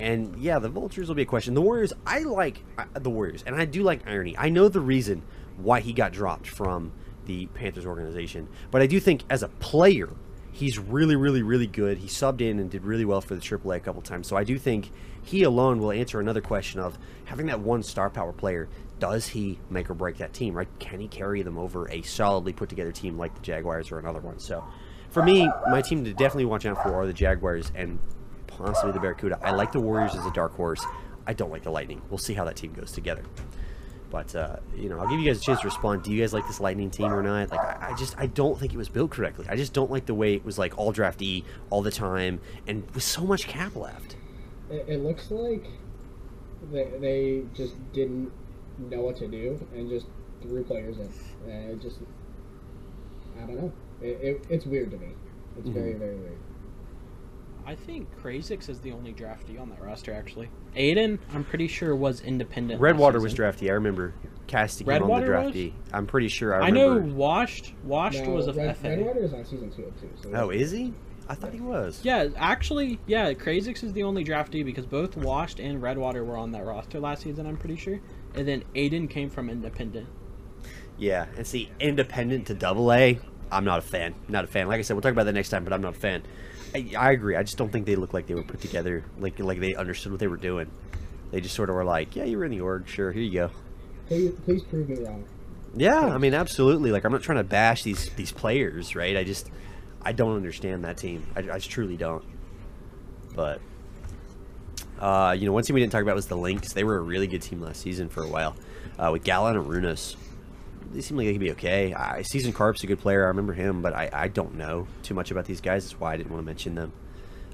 And 0.00 0.36
yeah, 0.38 0.58
the 0.58 0.68
Vultures 0.68 1.08
will 1.08 1.14
be 1.14 1.22
a 1.22 1.26
question. 1.26 1.54
The 1.54 1.62
Warriors, 1.62 1.92
I 2.06 2.20
like 2.20 2.62
uh, 2.76 2.84
the 2.94 3.10
Warriors, 3.10 3.42
and 3.46 3.56
I 3.56 3.64
do 3.64 3.82
like 3.82 4.06
Irony. 4.06 4.36
I 4.38 4.48
know 4.48 4.68
the 4.68 4.80
reason 4.80 5.22
why 5.56 5.80
he 5.80 5.92
got 5.92 6.12
dropped 6.12 6.46
from 6.46 6.92
the 7.26 7.46
Panthers 7.46 7.84
organization, 7.84 8.48
but 8.70 8.80
I 8.80 8.86
do 8.86 9.00
think 9.00 9.24
as 9.28 9.42
a 9.42 9.48
player, 9.48 10.10
he's 10.52 10.78
really, 10.78 11.16
really, 11.16 11.42
really 11.42 11.66
good. 11.66 11.98
He 11.98 12.06
subbed 12.06 12.40
in 12.40 12.58
and 12.58 12.70
did 12.70 12.84
really 12.84 13.04
well 13.04 13.20
for 13.20 13.34
the 13.34 13.40
AAA 13.40 13.76
a 13.76 13.80
couple 13.80 14.02
times. 14.02 14.28
So 14.28 14.36
I 14.36 14.44
do 14.44 14.58
think 14.58 14.92
he 15.22 15.42
alone 15.42 15.80
will 15.80 15.92
answer 15.92 16.20
another 16.20 16.40
question 16.40 16.80
of 16.80 16.98
having 17.24 17.46
that 17.46 17.60
one 17.60 17.82
star 17.82 18.08
power 18.08 18.32
player. 18.32 18.68
Does 18.98 19.28
he 19.28 19.58
make 19.70 19.90
or 19.90 19.94
break 19.94 20.18
that 20.18 20.32
team? 20.32 20.54
Right? 20.54 20.68
Can 20.78 21.00
he 21.00 21.08
carry 21.08 21.42
them 21.42 21.58
over 21.58 21.88
a 21.90 22.02
solidly 22.02 22.52
put 22.52 22.68
together 22.68 22.92
team 22.92 23.16
like 23.16 23.34
the 23.34 23.40
Jaguars 23.40 23.92
or 23.92 23.98
another 23.98 24.20
one? 24.20 24.38
So, 24.38 24.64
for 25.10 25.22
me, 25.22 25.50
my 25.70 25.80
team 25.80 26.04
to 26.04 26.12
definitely 26.12 26.44
watch 26.46 26.66
out 26.66 26.82
for 26.82 26.94
are 26.94 27.06
the 27.06 27.12
Jaguars 27.12 27.72
and 27.74 27.98
possibly 28.58 28.92
the 28.92 29.00
Barracuda. 29.00 29.38
I 29.42 29.52
like 29.52 29.72
the 29.72 29.80
Warriors 29.80 30.14
as 30.14 30.26
a 30.26 30.32
dark 30.32 30.54
horse. 30.54 30.84
I 31.26 31.32
don't 31.32 31.50
like 31.50 31.62
the 31.62 31.70
Lightning. 31.70 32.02
We'll 32.10 32.18
see 32.18 32.34
how 32.34 32.44
that 32.44 32.56
team 32.56 32.72
goes 32.72 32.92
together. 32.92 33.24
But 34.10 34.34
uh, 34.34 34.56
you 34.74 34.88
know, 34.88 34.98
I'll 34.98 35.08
give 35.08 35.20
you 35.20 35.26
guys 35.26 35.38
a 35.38 35.42
chance 35.42 35.60
to 35.60 35.66
respond. 35.66 36.02
Do 36.02 36.12
you 36.12 36.20
guys 36.20 36.32
like 36.32 36.46
this 36.46 36.60
Lightning 36.60 36.90
team 36.90 37.12
or 37.12 37.22
not? 37.22 37.50
Like, 37.50 37.60
I, 37.60 37.90
I 37.90 37.94
just 37.94 38.18
I 38.18 38.26
don't 38.26 38.58
think 38.58 38.72
it 38.72 38.78
was 38.78 38.88
built 38.88 39.10
correctly. 39.10 39.46
I 39.48 39.56
just 39.56 39.72
don't 39.72 39.90
like 39.90 40.06
the 40.06 40.14
way 40.14 40.34
it 40.34 40.44
was 40.44 40.58
like 40.58 40.78
all 40.78 40.92
draft 40.92 41.20
E 41.20 41.44
all 41.70 41.82
the 41.82 41.90
time 41.90 42.40
and 42.66 42.90
with 42.94 43.02
so 43.02 43.22
much 43.22 43.46
cap 43.46 43.76
left. 43.76 44.16
It, 44.70 44.86
it 44.88 45.02
looks 45.02 45.30
like 45.30 45.66
they, 46.72 46.84
they 47.00 47.42
just 47.54 47.74
didn't 47.92 48.32
know 48.78 49.00
what 49.00 49.16
to 49.16 49.28
do 49.28 49.64
and 49.74 49.88
just 49.88 50.06
threw 50.42 50.64
players 50.64 50.98
in. 50.98 51.10
And 51.50 51.70
it 51.72 51.82
just, 51.82 51.98
I 53.36 53.46
don't 53.46 53.56
know. 53.56 53.72
It, 54.00 54.18
it, 54.22 54.46
it's 54.48 54.66
weird 54.66 54.90
to 54.92 54.96
me. 54.98 55.08
It's 55.58 55.68
very, 55.68 55.94
very 55.94 56.16
weird. 56.16 56.38
I 57.68 57.74
think 57.74 58.08
Krazix 58.22 58.70
is 58.70 58.80
the 58.80 58.92
only 58.92 59.12
draftee 59.12 59.60
on 59.60 59.68
that 59.68 59.82
roster, 59.82 60.10
actually. 60.14 60.48
Aiden, 60.74 61.18
I'm 61.34 61.44
pretty 61.44 61.68
sure, 61.68 61.94
was 61.94 62.22
independent. 62.22 62.80
Redwater 62.80 63.20
was 63.20 63.32
season. 63.32 63.36
drafty. 63.44 63.70
I 63.70 63.74
remember 63.74 64.14
casting 64.46 64.86
him 64.86 64.94
on 64.94 65.00
the 65.00 65.26
Redwater 65.26 65.44
was? 65.44 65.54
draftee. 65.54 65.72
I'm 65.92 66.06
pretty 66.06 66.28
sure 66.28 66.54
I 66.54 66.66
remember. 66.68 66.80
I 66.80 67.06
know. 67.08 67.14
Washed. 67.14 67.74
Washed 67.84 68.22
No, 68.24 68.30
was 68.30 68.46
a 68.46 68.54
Red, 68.54 68.74
FA. 68.78 68.88
Redwater 68.88 69.22
is 69.22 69.34
on 69.34 69.44
season 69.44 69.70
two 69.70 69.92
too. 70.00 70.08
So 70.22 70.30
Oh, 70.32 70.48
is 70.48 70.70
he? 70.70 70.94
I 71.28 71.34
thought 71.34 71.52
he 71.52 71.60
was. 71.60 72.00
Yeah, 72.02 72.28
actually, 72.38 72.98
yeah, 73.06 73.34
Krazix 73.34 73.84
is 73.84 73.92
the 73.92 74.02
only 74.02 74.24
draftee 74.24 74.64
because 74.64 74.86
both 74.86 75.14
Washed 75.18 75.60
and 75.60 75.82
Redwater 75.82 76.24
were 76.24 76.38
on 76.38 76.52
that 76.52 76.64
roster 76.64 76.98
last 76.98 77.22
season, 77.22 77.46
I'm 77.46 77.58
pretty 77.58 77.76
sure. 77.76 78.00
And 78.34 78.48
then 78.48 78.64
Aiden 78.74 79.10
came 79.10 79.28
from 79.28 79.50
independent. 79.50 80.08
Yeah, 80.96 81.26
and 81.36 81.46
see, 81.46 81.70
independent 81.80 82.46
to 82.46 82.54
double 82.54 82.90
A, 82.90 83.20
I'm 83.52 83.66
not 83.66 83.80
a 83.80 83.82
fan. 83.82 84.14
Not 84.26 84.44
a 84.44 84.46
fan. 84.46 84.68
Like 84.68 84.78
I 84.78 84.82
said, 84.82 84.94
we'll 84.94 85.02
talk 85.02 85.12
about 85.12 85.24
that 85.26 85.34
next 85.34 85.50
time, 85.50 85.64
but 85.64 85.74
I'm 85.74 85.82
not 85.82 85.94
a 85.96 86.00
fan. 86.00 86.22
I, 86.74 86.92
I 86.98 87.12
agree. 87.12 87.36
I 87.36 87.42
just 87.42 87.56
don't 87.56 87.70
think 87.70 87.86
they 87.86 87.96
look 87.96 88.12
like 88.12 88.26
they 88.26 88.34
were 88.34 88.42
put 88.42 88.60
together, 88.60 89.04
like 89.18 89.38
like 89.38 89.60
they 89.60 89.74
understood 89.74 90.12
what 90.12 90.20
they 90.20 90.26
were 90.26 90.36
doing. 90.36 90.70
They 91.30 91.40
just 91.40 91.54
sort 91.54 91.68
of 91.68 91.74
were 91.76 91.84
like, 91.84 92.16
yeah, 92.16 92.24
you 92.24 92.38
were 92.38 92.44
in 92.44 92.50
the 92.50 92.60
org, 92.60 92.88
sure, 92.88 93.12
here 93.12 93.22
you 93.22 93.32
go. 93.32 93.50
please, 94.08 94.32
please 94.44 94.62
prove 94.64 94.88
me 94.88 94.96
wrong. 95.04 95.24
Yeah, 95.76 96.00
I 96.00 96.18
mean, 96.18 96.34
absolutely. 96.34 96.90
Like, 96.90 97.04
I'm 97.04 97.12
not 97.12 97.22
trying 97.22 97.38
to 97.38 97.44
bash 97.44 97.82
these 97.82 98.10
these 98.14 98.32
players, 98.32 98.94
right? 98.96 99.16
I 99.16 99.24
just, 99.24 99.50
I 100.02 100.12
don't 100.12 100.36
understand 100.36 100.84
that 100.84 100.96
team. 100.96 101.26
I, 101.36 101.40
I 101.40 101.58
just 101.58 101.70
truly 101.70 101.96
don't. 101.96 102.24
But, 103.34 103.60
uh, 104.98 105.36
you 105.38 105.46
know, 105.46 105.52
one 105.52 105.62
team 105.62 105.74
we 105.74 105.80
didn't 105.80 105.92
talk 105.92 106.02
about 106.02 106.16
was 106.16 106.26
the 106.26 106.36
Lynx. 106.36 106.72
They 106.72 106.84
were 106.84 106.96
a 106.96 107.02
really 107.02 107.26
good 107.26 107.42
team 107.42 107.60
last 107.60 107.82
season 107.82 108.08
for 108.08 108.22
a 108.24 108.28
while, 108.28 108.56
uh, 108.98 109.10
with 109.12 109.24
Gala 109.24 109.52
and 109.52 109.64
Arunas. 109.64 110.16
They 110.92 111.00
seem 111.02 111.16
like 111.16 111.26
they 111.26 111.32
could 111.32 111.40
be 111.40 111.50
okay. 111.52 111.92
I, 111.92 112.22
Season 112.22 112.52
Carp's 112.52 112.82
a 112.82 112.86
good 112.86 112.98
player. 112.98 113.24
I 113.24 113.28
remember 113.28 113.52
him, 113.52 113.82
but 113.82 113.94
I, 113.94 114.08
I 114.12 114.28
don't 114.28 114.54
know 114.54 114.86
too 115.02 115.14
much 115.14 115.30
about 115.30 115.44
these 115.44 115.60
guys. 115.60 115.84
That's 115.84 116.00
why 116.00 116.14
I 116.14 116.16
didn't 116.16 116.32
want 116.32 116.42
to 116.42 116.46
mention 116.46 116.74
them. 116.74 116.92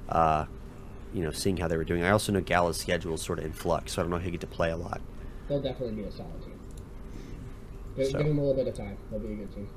Uh, 0.08 0.46
you 1.12 1.22
know, 1.22 1.30
seeing 1.30 1.56
how 1.56 1.66
they 1.68 1.76
were 1.76 1.84
doing. 1.84 2.02
I 2.04 2.10
also 2.10 2.32
know 2.32 2.40
Gala's 2.40 2.76
schedule 2.76 3.14
is 3.14 3.22
sort 3.22 3.38
of 3.38 3.44
in 3.44 3.52
flux, 3.52 3.92
so 3.92 4.00
I 4.00 4.04
don't 4.04 4.10
know 4.10 4.16
if 4.16 4.22
he'll 4.22 4.32
get 4.32 4.40
to 4.42 4.46
play 4.46 4.70
a 4.70 4.76
lot. 4.76 5.00
They'll 5.48 5.60
definitely 5.60 5.96
be 5.96 6.08
a 6.08 6.12
solid 6.12 6.40
team. 6.42 6.58
Give, 7.96 8.06
So- 8.06 8.18
give 8.18 8.26
them 8.26 8.38
a 8.38 8.40
little 8.40 8.56
bit 8.64 8.68
of 8.68 8.76
time. 8.76 8.96
They'll 9.10 9.20
be 9.20 9.32
a 9.32 9.36
good 9.36 9.54
team. 9.54 9.68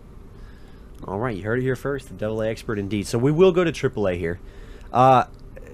All 1.05 1.19
right, 1.19 1.35
you 1.37 1.43
heard 1.43 1.59
it 1.59 1.61
here 1.61 1.75
first. 1.75 2.07
The 2.07 2.15
Double 2.15 2.41
A 2.41 2.49
expert 2.49 2.79
indeed. 2.79 3.05
So 3.05 3.17
we 3.19 3.31
will 3.31 3.51
go 3.51 3.63
to 3.63 3.71
AAA 3.71 4.17
here. 4.17 4.39
Uh, 4.91 5.25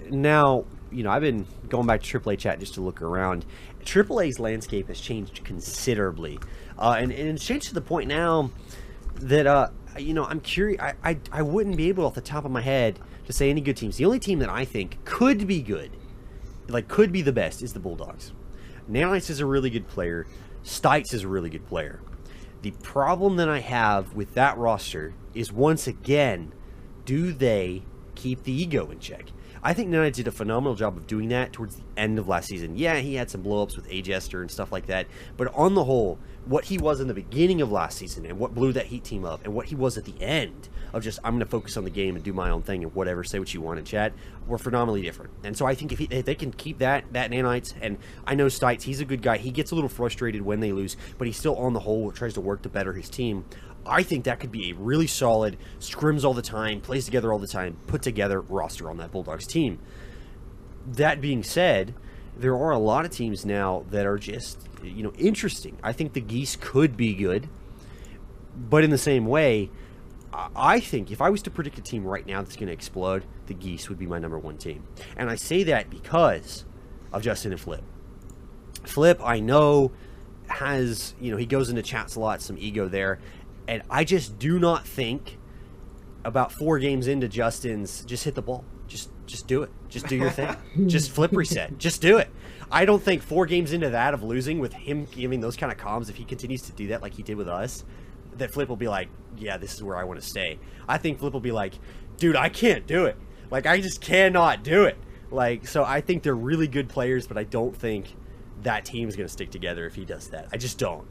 now, 0.10 0.66
you 0.92 1.04
know, 1.04 1.12
I've 1.12 1.22
been 1.22 1.48
going 1.70 1.88
back 1.88 2.02
to 2.04 2.20
AAA 2.20 2.38
chat 2.40 2.60
just 2.60 2.74
to 2.74 2.82
look 2.82 3.02
around. 3.02 3.46
AAA's 3.86 4.40
landscape 4.40 4.88
has 4.90 5.00
changed 5.00 5.44
considerably, 5.46 6.40
uh, 6.78 6.96
and, 6.98 7.12
and 7.12 7.30
it's 7.30 7.46
changed 7.46 7.68
to 7.70 7.74
the 7.74 7.82
point 7.82 8.08
now 8.08 8.52
that 9.16 9.48
uh, 9.48 9.70
you 9.98 10.14
know 10.14 10.26
I'm 10.26 10.40
curious. 10.40 10.82
I, 10.82 10.94
I 11.04 11.18
I 11.32 11.42
wouldn't 11.42 11.78
be 11.78 11.90
able 11.90 12.06
off 12.06 12.14
the 12.14 12.22
top 12.22 12.46
of 12.46 12.52
my 12.52 12.62
head 12.62 13.00
to 13.26 13.34
say 13.34 13.50
any 13.50 13.62
good 13.62 13.78
teams. 13.78 13.98
The 13.98 14.06
only 14.06 14.20
team 14.20 14.40
that 14.40 14.50
I 14.50 14.66
think 14.66 15.04
could 15.06 15.48
be 15.48 15.62
good, 15.62 15.92
like 16.68 16.88
could 16.88 17.12
be 17.12 17.22
the 17.22 17.34
best, 17.34 17.62
is 17.62 17.74
the 17.74 17.80
Bulldogs. 17.80 18.32
Nanites 18.90 19.30
is 19.30 19.40
a 19.40 19.46
really 19.46 19.70
good 19.70 19.88
player. 19.88 20.26
Stites 20.64 21.14
is 21.14 21.24
a 21.24 21.28
really 21.28 21.50
good 21.50 21.66
player. 21.68 22.02
The 22.62 22.72
problem 22.72 23.36
that 23.38 23.50
I 23.50 23.60
have 23.60 24.14
with 24.14 24.34
that 24.36 24.58
roster 24.58 25.14
is 25.34 25.52
once 25.52 25.88
again, 25.88 26.54
do 27.06 27.34
they 27.34 27.84
keep 28.16 28.44
the 28.44 28.54
ego 28.54 28.90
in 28.90 29.00
check? 29.00 29.26
I 29.62 29.74
think 29.74 29.90
Nanites 29.90 30.16
did 30.16 30.28
a 30.28 30.32
phenomenal 30.32 30.76
job 30.76 30.98
of 30.98 31.08
doing 31.08 31.30
that 31.30 31.54
towards 31.54 31.78
the 31.78 31.84
end 31.96 32.20
of 32.20 32.28
last 32.28 32.48
season. 32.48 32.78
Yeah, 32.78 32.96
he 32.96 33.16
had 33.16 33.30
some 33.30 33.44
blowups 33.44 33.78
with 33.78 33.90
Ajester 33.90 34.42
and 34.42 34.52
stuff 34.52 34.72
like 34.72 34.88
that, 34.88 35.08
but 35.38 35.54
on 35.56 35.74
the 35.74 35.86
whole, 35.86 36.20
what 36.46 36.66
he 36.66 36.78
was 36.78 37.00
in 37.00 37.08
the 37.08 37.14
beginning 37.14 37.62
of 37.62 37.72
last 37.72 37.98
season 37.98 38.26
and 38.26 38.38
what 38.38 38.54
blew 38.54 38.74
that 38.74 38.88
Heat 38.88 39.04
team 39.04 39.24
up 39.24 39.44
and 39.46 39.54
what 39.54 39.68
he 39.68 39.76
was 39.76 39.98
at 39.98 40.04
the 40.04 40.22
end 40.22 40.70
of 40.92 41.02
just 41.02 41.20
I'm 41.24 41.32
going 41.32 41.40
to 41.40 41.46
focus 41.46 41.78
on 41.78 41.84
the 41.84 41.90
game 41.90 42.16
and 42.16 42.24
do 42.24 42.34
my 42.34 42.50
own 42.50 42.62
thing 42.62 42.84
and 42.84 42.94
whatever, 42.94 43.24
say 43.24 43.40
what 43.40 43.54
you 43.54 43.62
want 43.62 43.80
in 43.80 43.86
chat, 43.86 44.14
were 44.46 44.58
phenomenally 44.58 45.02
different. 45.02 45.32
And 45.44 45.58
so 45.58 45.66
I 45.66 45.74
think 45.74 45.92
if, 45.92 46.00
he, 46.00 46.08
if 46.12 46.26
they 46.26 46.36
can 46.36 46.52
keep 46.52 46.80
that 46.80 47.06
that 47.14 47.32
Nanites 47.32 47.74
and 47.82 47.98
I 48.28 48.36
know 48.36 48.48
Stites, 48.48 48.84
he's 48.84 49.00
a 49.00 49.06
good 49.06 49.22
guy. 49.22 49.38
He 49.38 49.52
gets 49.52 49.72
a 49.72 49.76
little 49.76 49.90
frustrated 49.90 50.42
when 50.42 50.60
they 50.60 50.72
lose, 50.72 50.98
but 51.18 51.28
he's 51.28 51.38
still 51.38 51.56
on 51.56 51.74
the 51.74 51.80
whole 51.80 52.12
tries 52.12 52.34
to 52.34 52.42
work 52.42 52.62
to 52.64 52.70
better 52.70 52.94
his 52.94 53.10
team. 53.10 53.46
I 53.86 54.04
think 54.04 54.26
that 54.26 54.40
could 54.40 54.52
be 54.52 54.72
a 54.72 54.76
really 54.76 55.08
solid, 55.08 55.58
scrims 55.80 56.24
all 56.24 56.34
the 56.34 56.42
time, 56.42 56.80
plays 56.80 57.06
together 57.06 57.34
all 57.34 57.40
the 57.40 57.48
time, 57.48 57.78
put 57.88 58.02
together 58.02 58.40
roster 58.40 58.90
on 58.90 58.98
that 58.98 59.12
Bulldogs 59.12 59.46
team. 59.46 59.80
That 60.88 61.20
being 61.20 61.44
said, 61.44 61.94
there 62.38 62.56
are 62.56 62.72
a 62.72 62.78
lot 62.78 63.06
of 63.06 63.12
teams 63.12 63.46
now 63.46 63.86
that 63.90 64.06
are 64.06 64.18
just, 64.18 64.68
you 64.84 65.04
know, 65.04 65.14
interesting. 65.18 65.78
I 65.84 65.94
think 65.94 66.14
the 66.14 66.22
Geese 66.22 66.58
could 66.60 66.96
be 66.98 67.14
good, 67.14 67.50
but 68.56 68.84
in 68.84 68.90
the 68.90 68.98
same 68.98 69.26
way, 69.26 69.70
I- 70.34 70.80
think 70.80 71.12
if 71.12 71.22
I 71.22 71.30
was 71.30 71.42
to 71.44 71.52
predict 71.52 71.78
a 71.78 71.82
team 71.82 72.04
right 72.06 72.26
now 72.26 72.42
that's 72.42 72.56
going 72.56 72.68
to 72.68 72.74
explode, 72.74 73.24
the 73.46 73.54
Geese 73.54 73.88
would 73.90 74.00
be 74.00 74.08
my 74.08 74.18
number 74.20 74.40
one 74.40 74.58
team. 74.58 74.84
And 75.16 75.30
I 75.30 75.36
say 75.36 75.64
that 75.64 75.90
because 75.90 76.66
of 77.12 77.22
Justin 77.22 77.52
and 77.52 77.62
Flip. 77.62 77.84
Flip, 78.84 79.22
I 79.24 79.40
know, 79.40 79.92
has, 80.48 81.14
you 81.22 81.32
know, 81.32 81.38
he 81.38 81.46
goes 81.46 81.70
into 81.70 81.84
chats 81.84 82.16
a 82.16 82.20
lot, 82.20 82.42
some 82.42 82.58
ego 82.58 82.88
there. 82.88 83.20
And 83.68 83.84
I 83.90 84.04
just 84.04 84.40
do 84.40 84.60
not 84.60 84.86
think 84.88 85.38
about 86.26 86.52
four 86.52 86.80
games 86.80 87.08
into 87.08 87.28
Justin's 87.28 88.04
just 88.06 88.24
hit 88.24 88.36
the 88.36 88.42
ball. 88.42 88.66
Just 88.88 89.10
just 89.26 89.48
do 89.48 89.64
it. 89.64 89.72
Just 89.88 90.08
do 90.08 90.16
your 90.16 90.30
thing. 90.30 90.54
just 90.88 91.12
flip 91.12 91.32
reset. 91.32 91.78
Just 91.78 92.02
do 92.02 92.18
it. 92.18 92.30
I 92.74 92.86
don't 92.86 93.02
think 93.02 93.22
four 93.22 93.46
games 93.46 93.72
into 93.72 93.92
that 93.92 94.16
of 94.16 94.24
losing 94.24 94.60
with 94.60 94.74
him 94.74 95.06
giving 95.06 95.40
those 95.40 95.56
kind 95.56 95.72
of 95.72 95.78
comms, 95.78 96.10
if 96.10 96.16
he 96.16 96.26
continues 96.26 96.64
to 96.64 96.72
do 96.72 96.88
that 96.88 97.04
like 97.04 97.14
he 97.14 97.22
did 97.22 97.38
with 97.38 97.48
us, 97.48 97.86
that 98.38 98.52
Flip 98.52 98.68
will 98.68 98.76
be 98.76 98.88
like, 98.88 99.10
yeah, 99.38 99.58
this 99.58 99.76
is 99.76 99.84
where 99.84 99.96
I 99.96 100.04
want 100.06 100.20
to 100.20 100.26
stay. 100.26 100.58
I 100.88 100.98
think 100.98 101.20
Flip 101.20 101.32
will 101.32 101.40
be 101.40 101.52
like, 101.52 101.76
dude, 102.18 102.36
I 102.36 102.50
can't 102.50 102.88
do 102.88 103.06
it. 103.06 103.16
Like 103.52 103.68
I 103.68 103.80
just 103.80 104.02
cannot 104.02 104.64
do 104.64 104.86
it. 104.86 104.98
Like 105.30 105.68
so, 105.68 105.84
I 105.84 106.02
think 106.02 106.24
they're 106.24 106.34
really 106.34 106.68
good 106.68 106.90
players, 106.90 107.28
but 107.28 107.38
I 107.38 107.44
don't 107.44 107.76
think 107.76 108.16
that 108.64 108.86
team 108.86 109.08
is 109.08 109.16
going 109.16 109.28
to 109.28 109.34
stick 109.34 109.52
together 109.52 109.86
if 109.86 109.94
he 109.94 110.04
does 110.04 110.30
that. 110.30 110.48
I 110.52 110.58
just 110.58 110.80
don't. 110.80 111.08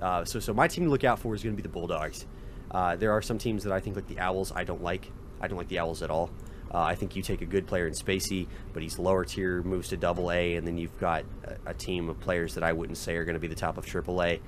Uh, 0.00 0.24
so, 0.24 0.38
so 0.38 0.54
my 0.54 0.68
team 0.68 0.84
to 0.84 0.90
look 0.90 1.02
out 1.02 1.18
for 1.18 1.34
is 1.34 1.42
going 1.42 1.56
to 1.56 1.60
be 1.60 1.66
the 1.66 1.72
Bulldogs. 1.72 2.26
Uh, 2.70 2.94
there 2.94 3.10
are 3.10 3.20
some 3.20 3.36
teams 3.36 3.64
that 3.64 3.72
I 3.72 3.80
think, 3.80 3.96
like 3.96 4.06
the 4.06 4.20
Owls, 4.20 4.52
I 4.54 4.62
don't 4.62 4.82
like. 4.82 5.10
I 5.40 5.48
don't 5.48 5.58
like 5.58 5.68
the 5.68 5.80
Owls 5.80 6.02
at 6.02 6.10
all. 6.10 6.30
Uh, 6.72 6.80
I 6.80 6.94
think 6.94 7.16
you 7.16 7.22
take 7.22 7.42
a 7.42 7.46
good 7.46 7.66
player 7.66 7.86
in 7.86 7.94
Spacey, 7.94 8.46
but 8.72 8.82
he's 8.82 8.98
lower 8.98 9.24
tier, 9.24 9.62
moves 9.62 9.88
to 9.88 9.96
double 9.96 10.30
A, 10.30 10.54
and 10.54 10.66
then 10.66 10.78
you've 10.78 10.98
got 11.00 11.24
a, 11.44 11.70
a 11.70 11.74
team 11.74 12.08
of 12.08 12.20
players 12.20 12.54
that 12.54 12.62
I 12.62 12.72
wouldn't 12.72 12.98
say 12.98 13.16
are 13.16 13.24
going 13.24 13.34
to 13.34 13.40
be 13.40 13.48
the 13.48 13.54
top 13.54 13.76
of 13.76 13.86
triple 13.86 14.22
A. 14.22 14.40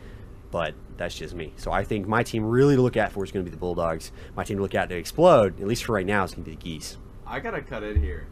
But 0.51 0.75
that's 0.99 1.17
just 1.17 1.35
me. 1.35 1.53
So 1.57 1.73
I 1.73 1.83
think 1.83 2.07
my 2.07 2.23
team 2.23 2.45
really 2.45 2.77
to 2.77 2.83
look 2.83 2.97
at 2.97 3.11
for 3.11 3.25
is 3.25 3.33
going 3.33 3.45
to 3.45 3.51
be 3.51 3.55
the 3.55 3.61
Bulldogs. 3.61 4.13
My 4.37 4.45
team 4.45 4.59
to 4.59 4.63
look 4.63 4.75
at 4.75 4.91
to 4.91 4.97
explode, 4.97 5.61
at 5.61 5.67
least 5.67 5.85
for 5.85 5.93
right 5.95 6.07
now, 6.07 6.25
is 6.25 6.33
going 6.33 6.45
to 6.45 6.51
be 6.51 6.57
the 6.57 6.63
Geese. 6.63 6.99
I 7.27 7.41
gotta 7.41 7.63
cut 7.63 7.83
in 7.83 8.01
here. 8.03 8.27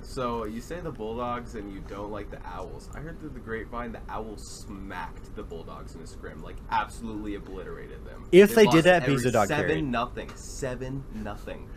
So 0.00 0.44
you 0.44 0.62
say 0.62 0.80
the 0.80 0.90
Bulldogs 0.90 1.56
and 1.56 1.70
you 1.70 1.80
don't 1.88 2.10
like 2.10 2.30
the 2.30 2.38
Owls. 2.46 2.88
I 2.94 3.00
heard 3.00 3.20
through 3.20 3.30
the 3.30 3.40
grapevine 3.40 3.92
the 3.92 4.00
Owls 4.08 4.64
smacked 4.66 5.34
the 5.36 5.42
Bulldogs 5.42 5.94
in 5.94 6.00
a 6.00 6.06
scrim, 6.06 6.42
like 6.42 6.56
absolutely 6.70 7.34
obliterated 7.34 8.02
them. 8.06 8.24
If 8.32 8.54
they 8.54 8.64
did 8.64 8.72
lost 8.72 8.84
that, 8.84 9.06
the 9.06 9.30
dog 9.30 9.48
seven 9.48 9.66
carried. 9.66 9.84
nothing, 9.84 10.30
seven 10.34 11.04
nothing. 11.12 11.68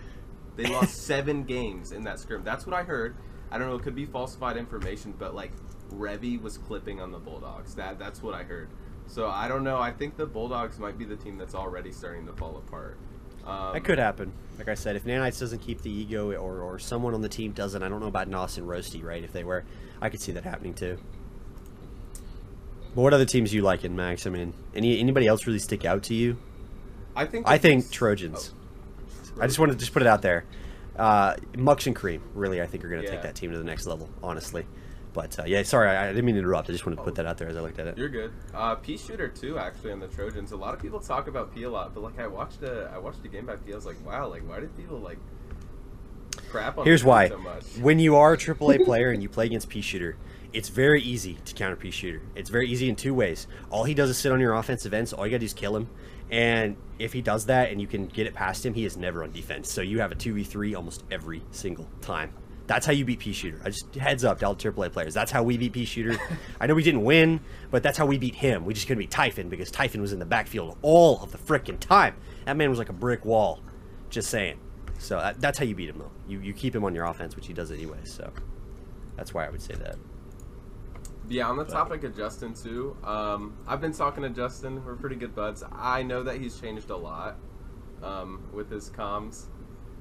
They 0.59 0.69
lost 0.69 0.95
seven 1.05 1.43
games 1.43 1.93
in 1.93 2.03
that 2.03 2.19
scrim. 2.19 2.43
That's 2.43 2.65
what 2.65 2.75
I 2.75 2.83
heard. 2.83 3.15
I 3.49 3.57
don't 3.57 3.69
know. 3.69 3.75
It 3.75 3.83
could 3.83 3.95
be 3.95 4.05
falsified 4.05 4.57
information, 4.57 5.13
but 5.17 5.33
like 5.33 5.51
Revy 5.93 6.41
was 6.41 6.57
clipping 6.57 6.99
on 6.99 7.11
the 7.11 7.17
Bulldogs. 7.17 7.75
That 7.75 7.97
that's 7.97 8.21
what 8.21 8.35
I 8.35 8.43
heard. 8.43 8.69
So 9.07 9.29
I 9.29 9.47
don't 9.47 9.63
know. 9.63 9.79
I 9.79 9.91
think 9.91 10.17
the 10.17 10.25
Bulldogs 10.25 10.77
might 10.77 10.97
be 10.97 11.05
the 11.05 11.15
team 11.15 11.37
that's 11.37 11.55
already 11.55 11.91
starting 11.91 12.25
to 12.27 12.33
fall 12.33 12.57
apart. 12.57 12.97
Um, 13.45 13.73
That 13.73 13.83
could 13.83 13.97
happen. 13.97 14.33
Like 14.57 14.67
I 14.67 14.75
said, 14.75 14.95
if 14.97 15.05
Nanites 15.05 15.39
doesn't 15.39 15.59
keep 15.59 15.81
the 15.81 15.89
ego 15.89 16.31
or, 16.33 16.59
or 16.59 16.77
someone 16.77 17.13
on 17.13 17.21
the 17.21 17.29
team 17.29 17.53
doesn't, 17.53 17.81
I 17.81 17.87
don't 17.87 18.01
know 18.01 18.07
about 18.07 18.27
Nos 18.27 18.57
and 18.57 18.67
Roasty, 18.67 19.01
right? 19.01 19.23
If 19.23 19.31
they 19.31 19.45
were, 19.45 19.63
I 20.01 20.09
could 20.09 20.19
see 20.21 20.33
that 20.33 20.43
happening 20.43 20.73
too. 20.73 20.99
But 22.93 23.01
what 23.01 23.13
other 23.13 23.25
teams 23.25 23.53
you 23.53 23.61
like 23.61 23.85
in 23.85 23.95
Mav? 23.95 24.27
I 24.27 24.29
mean, 24.29 24.53
any 24.75 24.99
anybody 24.99 25.25
else 25.25 25.47
really 25.47 25.59
stick 25.59 25.85
out 25.85 26.03
to 26.03 26.13
you? 26.13 26.37
I 27.15 27.25
think. 27.25 27.47
I 27.47 27.57
think 27.57 27.89
Trojans. 27.89 28.51
oh. 28.53 28.58
I 29.41 29.47
just 29.47 29.59
want 29.59 29.71
to 29.71 29.77
just 29.77 29.93
put 29.93 30.01
it 30.01 30.07
out 30.07 30.21
there. 30.21 30.45
Uh, 30.97 31.35
Mux 31.57 31.87
and 31.87 31.95
Cream, 31.95 32.21
really, 32.33 32.61
I 32.61 32.65
think 32.67 32.83
are 32.83 32.89
going 32.89 33.01
to 33.01 33.07
Yeah. 33.07 33.13
take 33.13 33.21
that 33.23 33.35
team 33.35 33.51
to 33.51 33.57
the 33.57 33.63
next 33.63 33.85
level, 33.85 34.09
honestly. 34.21 34.65
But 35.13 35.39
uh, 35.39 35.43
yeah, 35.45 35.63
sorry, 35.63 35.89
I, 35.89 36.05
I 36.05 36.07
didn't 36.09 36.25
mean 36.25 36.35
to 36.35 36.39
interrupt. 36.39 36.69
I 36.69 36.73
just 36.73 36.85
wanted 36.85 36.97
to 36.97 37.03
put 37.03 37.15
that 37.15 37.25
out 37.25 37.37
there 37.37 37.47
as 37.47 37.55
I 37.57 37.61
looked 37.61 37.79
at 37.79 37.87
it. 37.87 37.97
You're 37.97 38.09
good. 38.09 38.31
Uh, 38.53 38.75
P 38.75 38.95
shooter 38.97 39.27
too, 39.27 39.57
actually, 39.57 39.91
on 39.91 39.99
the 39.99 40.07
Trojans. 40.07 40.51
A 40.51 40.55
lot 40.57 40.73
of 40.75 40.81
people 40.81 40.99
talk 40.99 41.27
about 41.27 41.53
P 41.55 41.63
a 41.63 41.69
lot, 41.69 41.93
but 41.95 42.03
like 42.03 42.19
I 42.19 42.27
watched 42.27 42.61
a 42.61 42.91
I 42.93 42.99
watched 42.99 43.25
a 43.25 43.27
game 43.27 43.45
by 43.47 43.55
P. 43.55 43.71
I 43.71 43.75
was 43.75 43.85
like, 43.85 43.97
wow, 44.05 44.27
like 44.27 44.47
why 44.47 44.59
did 44.59 44.75
people 44.77 44.99
like 44.99 45.17
crap 46.49 46.77
on 46.77 46.85
Here's 46.85 47.03
why. 47.03 47.29
so 47.29 47.37
much? 47.37 47.63
Here's 47.63 47.77
why. 47.77 47.83
When 47.83 47.99
you 47.99 48.15
are 48.15 48.33
a 48.33 48.37
AAA 48.45 48.85
player 48.85 49.09
and 49.11 49.21
you 49.23 49.29
play 49.29 49.45
against 49.47 49.69
P 49.69 49.81
Shooter, 49.81 50.15
it's 50.53 50.69
very 50.69 51.01
easy 51.01 51.37
to 51.45 51.53
counter 51.53 51.75
P 51.75 51.91
Shooter. 51.91 52.21
It's 52.35 52.49
very 52.49 52.67
easy 52.69 52.89
in 52.89 52.95
two 52.95 53.13
ways. 53.13 53.47
All 53.71 53.83
he 53.85 53.93
does 53.93 54.09
is 54.09 54.17
sit 54.17 54.31
on 54.31 54.39
your 54.39 54.53
offensive 54.53 54.93
ends. 54.93 55.11
All 55.13 55.25
you 55.25 55.31
gotta 55.31 55.39
do 55.39 55.45
is 55.45 55.53
kill 55.53 55.75
him. 55.75 55.89
And 56.31 56.77
if 56.99 57.13
he 57.13 57.21
does 57.21 57.45
that 57.47 57.71
and 57.71 57.81
you 57.81 57.87
can 57.87 58.07
get 58.07 58.27
it 58.27 58.33
past 58.33 58.65
him, 58.65 58.73
he 58.73 58.85
is 58.85 58.97
never 58.97 59.23
on 59.23 59.31
defense. 59.31 59.71
So 59.71 59.81
you 59.81 59.99
have 59.99 60.11
a 60.11 60.15
2v3 60.15 60.75
almost 60.75 61.03
every 61.09 61.41
single 61.51 61.89
time. 62.01 62.33
That's 62.67 62.85
how 62.85 62.91
you 62.91 63.03
beat 63.03 63.17
P 63.17 63.33
Shooter. 63.33 63.59
I 63.65 63.69
just 63.69 63.95
heads 63.95 64.23
up 64.23 64.39
to 64.39 64.45
all 64.45 64.55
AAA 64.55 64.91
players. 64.91 65.15
That's 65.15 65.31
how 65.31 65.41
we 65.41 65.57
beat 65.57 65.73
P 65.73 65.85
Shooter. 65.85 66.19
I 66.59 66.67
know 66.67 66.75
we 66.75 66.83
didn't 66.83 67.03
win, 67.03 67.39
but 67.71 67.81
that's 67.81 67.97
how 67.97 68.05
we 68.05 68.19
beat 68.19 68.35
him. 68.35 68.63
We 68.63 68.75
just 68.75 68.85
couldn't 68.85 68.99
beat 68.99 69.09
Typhon 69.09 69.49
because 69.49 69.71
Typhon 69.71 70.01
was 70.01 70.13
in 70.13 70.19
the 70.19 70.25
backfield 70.25 70.77
all 70.83 71.23
of 71.23 71.31
the 71.31 71.39
frickin' 71.39 71.79
time. 71.79 72.15
That 72.45 72.57
man 72.57 72.69
was 72.69 72.77
like 72.77 72.89
a 72.89 72.93
brick 72.93 73.25
wall. 73.25 73.61
Just 74.11 74.29
saying. 74.29 74.59
So 74.99 75.17
that, 75.17 75.41
that's 75.41 75.57
how 75.57 75.65
you 75.65 75.73
beat 75.73 75.89
him, 75.89 75.97
though. 75.97 76.11
You 76.27 76.41
you 76.41 76.53
keep 76.53 76.75
him 76.75 76.83
on 76.83 76.93
your 76.93 77.05
offense, 77.05 77.35
which 77.35 77.47
he 77.47 77.53
does 77.53 77.71
anyway. 77.71 77.99
So 78.03 78.31
that's 79.15 79.33
why 79.33 79.47
I 79.47 79.49
would 79.49 79.63
say 79.63 79.73
that. 79.73 79.95
Yeah, 81.29 81.47
on 81.47 81.57
the 81.57 81.63
topic 81.63 82.03
of 82.03 82.17
Justin 82.17 82.55
too. 82.55 82.97
Um, 83.03 83.55
I've 83.67 83.79
been 83.79 83.93
talking 83.93 84.23
to 84.23 84.29
Justin. 84.29 84.83
We're 84.83 84.95
pretty 84.95 85.15
good 85.15 85.35
buds. 85.35 85.63
I 85.71 86.01
know 86.01 86.23
that 86.23 86.41
he's 86.41 86.59
changed 86.59 86.89
a 86.89 86.97
lot 86.97 87.37
um, 88.01 88.49
with 88.51 88.71
his 88.71 88.89
comms. 88.89 89.45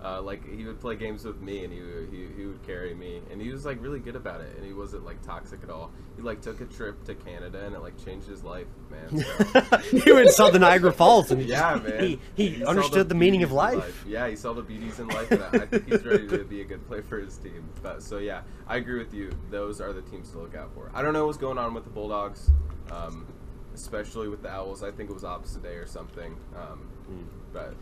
Uh, 0.02 0.22
like 0.22 0.48
he 0.56 0.64
would 0.64 0.80
play 0.80 0.94
games 0.94 1.24
with 1.24 1.40
me, 1.42 1.64
and 1.64 1.72
he, 1.72 1.80
would- 1.80 2.08
he 2.12 2.26
he 2.36 2.46
would 2.46 2.62
carry 2.64 2.94
me, 2.94 3.20
and 3.32 3.42
he 3.42 3.50
was 3.50 3.64
like 3.66 3.82
really 3.82 3.98
good 3.98 4.14
about 4.14 4.40
it, 4.40 4.54
and 4.56 4.64
he 4.64 4.72
wasn't 4.72 5.04
like 5.04 5.20
toxic 5.22 5.60
at 5.64 5.70
all. 5.70 5.90
He 6.14 6.22
like 6.22 6.40
took 6.40 6.60
a 6.60 6.66
trip 6.66 7.02
to 7.06 7.16
Canada, 7.16 7.64
and 7.66 7.74
it 7.74 7.80
like 7.82 8.02
changed 8.04 8.28
his 8.28 8.44
life, 8.44 8.68
man. 8.90 9.24
So. 9.58 9.78
he 9.98 10.12
went 10.12 10.26
and 10.26 10.30
saw 10.30 10.50
the 10.50 10.60
Niagara 10.60 10.92
Falls, 10.92 11.32
and 11.32 11.42
Yeah, 11.44 11.80
man. 11.84 12.00
he, 12.00 12.20
he, 12.36 12.64
understood 12.64 13.08
the, 13.08 13.16
meaning 13.16 13.42
of 13.42 13.50
in 13.50 13.56
life. 13.56 14.04
Yeah, 14.06 14.28
he 14.28 14.36
saw 14.36 14.52
the 14.52 14.62
beauties 14.62 15.00
in 15.00 15.08
life, 15.08 15.32
and 15.32 15.42
I, 15.42 15.48
I 15.48 15.66
think 15.66 15.88
he's 15.88 16.04
ready 16.06 16.28
to 16.28 16.44
be 16.44 16.60
a 16.60 16.64
good 16.64 16.86
play 16.86 17.00
for 17.00 17.18
his 17.18 17.36
team. 17.36 17.68
But 17.82 18.00
so 18.02 18.18
yeah, 18.18 18.42
I 18.68 18.76
agree 18.76 18.98
with 19.00 19.12
you. 19.12 19.32
Those 19.50 19.80
are 19.80 19.92
the 19.92 20.02
teams 20.02 20.30
to 20.30 20.38
look 20.38 20.54
out 20.54 20.72
for. 20.74 20.92
I 20.94 21.02
don't 21.02 21.12
know 21.12 21.26
what's 21.26 21.38
going 21.38 21.58
on 21.58 21.74
with 21.74 21.82
the 21.82 21.90
Bulldogs, 21.90 22.50
um, 22.92 23.26
especially 23.74 24.28
with 24.28 24.42
the 24.42 24.50
Owls. 24.50 24.84
I 24.84 24.92
think 24.92 25.10
it 25.10 25.12
was 25.12 25.24
opposite 25.24 25.64
day 25.64 25.74
or 25.74 25.86
something. 25.86 26.36
Um, 26.56 26.88
Hmm. 27.08 27.22
But 27.54 27.74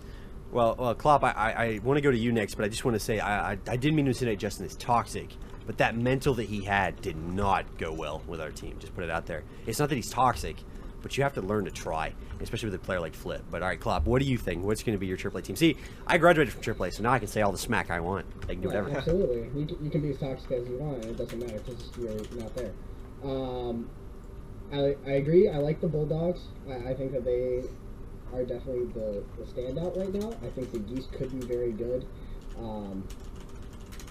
Well, 0.53 0.77
well, 0.79 0.95
Klopp, 0.95 1.25
I, 1.25 1.31
I, 1.33 1.51
I 1.65 1.81
want 1.83 1.97
to 1.99 2.01
go 2.01 2.11
to 2.11 2.17
you 2.19 2.33
next, 2.33 2.55
but 2.55 2.65
I 2.65 2.69
just 2.69 2.85
want 2.85 2.95
to 2.95 3.01
say 3.01 3.19
I, 3.19 3.53
I, 3.53 3.59
I 3.69 3.77
didn't 3.77 3.97
mean 3.97 4.07
to 4.07 4.11
insinuate 4.11 4.39
Justin 4.39 4.65
is 4.67 4.77
toxic, 4.77 5.31
but 5.67 5.79
that 5.79 5.97
mental 5.97 6.35
that 6.35 6.45
he 6.49 6.63
had 6.65 7.01
did 7.03 7.17
not 7.17 7.65
go 7.79 7.93
well 7.93 8.23
with 8.27 8.41
our 8.41 8.51
team. 8.51 8.77
Just 8.79 8.95
put 8.95 9.05
it 9.05 9.11
out 9.11 9.27
there. 9.27 9.43
It's 9.67 9.79
not 9.79 9.89
that 9.89 9.97
he's 9.97 10.09
toxic, 10.11 10.57
but 11.03 11.17
you 11.17 11.25
have 11.25 11.35
to 11.35 11.43
learn 11.43 11.65
to 11.67 11.71
try, 11.71 12.15
especially 12.41 12.71
with 12.71 12.81
a 12.81 12.85
player 12.85 13.01
like 13.01 13.15
Flip. 13.15 13.45
But 13.51 13.63
all 13.63 13.69
right, 13.69 13.79
Klopp, 13.79 14.07
what 14.07 14.23
do 14.23 14.29
you 14.29 14.39
think? 14.39 14.65
What's 14.65 14.83
going 14.83 14.95
to 14.97 14.99
be 15.01 15.07
your 15.07 15.17
AAA 15.19 15.43
team? 15.43 15.57
See, 15.57 15.77
I 16.07 16.17
graduated 16.17 16.55
from 16.55 16.63
AAA, 16.63 16.95
so 16.95 17.03
now 17.03 17.13
I 17.13 17.19
can 17.19 17.29
say 17.29 17.43
all 17.43 17.53
the 17.53 17.59
smack 17.59 17.91
I 17.91 18.01
want. 18.01 18.25
I 18.45 18.55
can 18.55 18.61
do 18.63 18.69
Yeah, 18.69 18.81
whatever. 18.83 18.97
absolutely. 18.99 19.61
You 19.61 19.67
can, 19.67 19.85
you 19.85 19.91
can 19.91 20.01
be 20.01 20.11
as 20.11 20.19
toxic 20.19 20.51
as 20.53 20.67
you 20.69 20.79
want, 20.79 21.05
it 21.05 21.17
doesn't 21.17 21.39
matter 21.39 21.59
because 21.61 21.91
you're 21.99 22.41
not 22.41 22.55
there. 22.55 22.73
Um, 23.25 23.91
I, 24.73 24.97
I 25.07 25.13
agree. 25.15 25.49
I 25.49 25.59
like 25.59 25.81
the 25.81 25.89
Bulldogs. 25.89 26.41
I, 26.69 26.91
I 26.91 26.95
think 26.95 27.13
that 27.13 27.25
they 27.25 27.63
are 28.33 28.45
definitely 28.45 28.85
the, 28.93 29.23
the 29.39 29.45
standout 29.45 29.97
right 29.97 30.13
now. 30.13 30.37
I 30.43 30.51
think 30.51 30.73
the 30.73 30.79
Geese 30.79 31.07
could 31.17 31.33
be 31.33 31.47
very 31.47 31.73
good. 31.73 32.07
Um, 32.59 33.05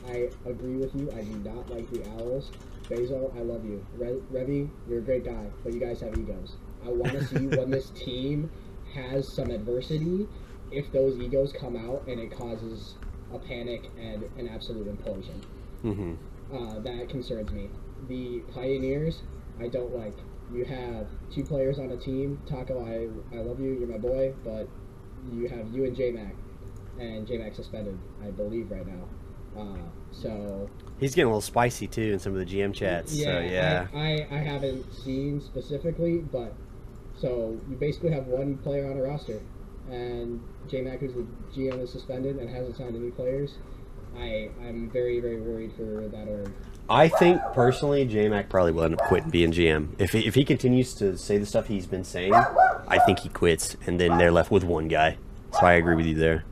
I 0.08 0.30
agree 0.46 0.78
with 0.78 0.94
you. 0.96 1.12
I 1.12 1.22
do 1.24 1.34
not 1.44 1.70
like 1.70 1.90
the 1.90 2.04
Owls. 2.04 2.52
Basil, 2.90 3.34
I 3.36 3.42
love 3.42 3.66
you. 3.66 3.84
Re- 3.98 4.22
Revy, 4.32 4.70
you're 4.88 5.00
a 5.00 5.02
great 5.02 5.26
guy, 5.26 5.48
but 5.64 5.74
you 5.74 5.80
guys 5.80 6.02
have 6.02 6.14
egos. 6.14 6.56
I 6.86 6.90
want 6.90 7.14
to 7.14 7.26
see 7.26 7.48
when 7.48 7.72
this 7.72 7.90
team 8.06 8.50
has 8.94 9.28
some 9.36 9.50
adversity, 9.50 10.28
if 10.72 10.92
those 10.92 11.18
egos 11.18 11.52
come 11.60 11.76
out 11.76 12.04
and 12.08 12.20
it 12.20 12.36
causes 12.38 12.96
a 13.34 13.40
panic 13.40 13.90
and 14.00 14.24
an 14.38 14.48
absolute 14.48 14.88
implosion. 14.88 15.42
hmm 15.82 16.14
Uh, 16.54 16.80
that 16.80 17.10
concerns 17.10 17.52
me. 17.52 17.70
The 18.08 18.42
Pioneers, 18.54 19.24
I 19.60 19.68
don't 19.68 19.96
like. 19.98 20.18
You 20.54 20.66
have 20.66 21.08
two 21.34 21.44
players 21.44 21.80
on 21.80 21.92
a 21.92 21.98
team. 21.98 22.42
Taco, 22.48 22.86
I, 22.86 23.36
I 23.36 23.42
love 23.42 23.60
you. 23.60 23.74
You're 23.74 23.88
my 23.88 23.98
boy, 23.98 24.34
but 24.44 24.68
you 25.34 25.48
have 25.50 25.68
you 25.74 25.86
and 25.86 25.96
J 25.96 26.12
Mac, 26.12 26.36
and 27.00 27.28
J 27.28 27.38
Mac 27.38 27.56
suspended, 27.56 27.98
I 28.24 28.32
believe, 28.32 28.70
right 28.72 28.86
now. 28.86 29.06
Uh, 29.60 29.78
so 30.12 30.70
He's 31.00 31.16
getting 31.16 31.26
a 31.26 31.30
little 31.30 31.42
spicy 31.42 31.88
too 31.88 32.14
in 32.14 32.20
some 32.20 32.34
of 32.34 32.40
the 32.40 32.46
GM 32.46 32.74
chats. 32.74 33.12
so 33.12 33.40
yeah. 33.40 33.88
I, 33.94 33.98
I, 34.00 34.28
I 34.32 34.38
haven't 34.38 34.86
seen 34.94 35.42
specifically, 35.42 36.20
but 36.20 36.54
so 37.18 37.60
you 37.70 37.76
basically 37.78 38.12
have 38.12 38.28
one 38.28 38.58
player 38.58 38.90
on 38.90 38.98
a 38.98 39.02
roster, 39.02 39.42
and 39.90 40.42
J 40.68 40.82
Mac, 40.82 41.00
who's 41.00 41.14
the 41.14 41.26
GM, 41.56 41.82
is 41.82 41.92
suspended 41.92 42.38
and 42.38 42.50
hasn't 42.50 42.78
signed 42.78 42.96
any 42.96 43.12
players. 43.12 43.56
I 44.18 44.50
I'm 44.62 44.90
very 44.92 45.20
very 45.20 45.42
worried 45.42 45.74
for 45.76 46.08
that 46.08 46.28
org. 46.28 46.52
I 46.90 47.08
think 47.08 47.42
personally, 47.54 48.06
J 48.06 48.30
Mac 48.30 48.50
probably 48.50 48.72
will 48.72 48.84
end 48.84 48.94
up 48.94 49.08
quitting 49.08 49.32
being 49.32 49.52
GM. 49.52 49.90
If 49.98 50.12
he, 50.12 50.28
if 50.28 50.36
he 50.36 50.46
continues 50.46 50.94
to 50.96 51.18
say 51.18 51.38
the 51.38 51.46
stuff 51.46 51.68
he's 51.68 51.88
been 51.88 52.04
saying, 52.04 52.34
I 52.34 53.00
think 53.06 53.20
he 53.20 53.30
quits, 53.30 53.76
and 53.88 54.00
then 54.00 54.18
they're 54.18 54.32
left 54.32 54.52
with 54.52 54.64
one 54.64 54.88
guy. 54.88 55.18
So 55.54 55.62
I 55.62 55.74
agree 55.74 55.96
with 55.96 56.06
you 56.06 56.16
there. 56.16 56.44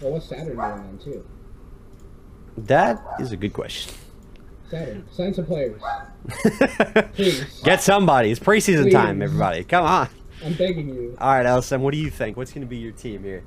Well, 0.00 0.12
what's 0.12 0.26
Saturn 0.26 0.56
doing 0.56 0.58
then 0.58 0.98
too? 1.02 1.26
That 2.56 3.02
is 3.18 3.32
a 3.32 3.36
good 3.36 3.52
question. 3.52 3.92
Saturn, 4.70 5.06
sign 5.12 5.34
some 5.34 5.46
players, 5.46 5.80
please. 7.14 7.44
Get 7.64 7.82
somebody. 7.82 8.30
It's 8.30 8.40
preseason 8.40 8.90
time, 8.92 9.22
everybody. 9.22 9.64
Come 9.64 9.84
on. 9.84 10.08
I'm 10.44 10.54
begging 10.54 10.88
you. 10.88 11.16
All 11.20 11.34
right, 11.34 11.46
LSM, 11.46 11.80
what 11.80 11.92
do 11.92 11.98
you 11.98 12.10
think? 12.10 12.36
What's 12.36 12.52
going 12.52 12.62
to 12.62 12.68
be 12.68 12.76
your 12.76 12.92
team 12.92 13.24
here? 13.24 13.44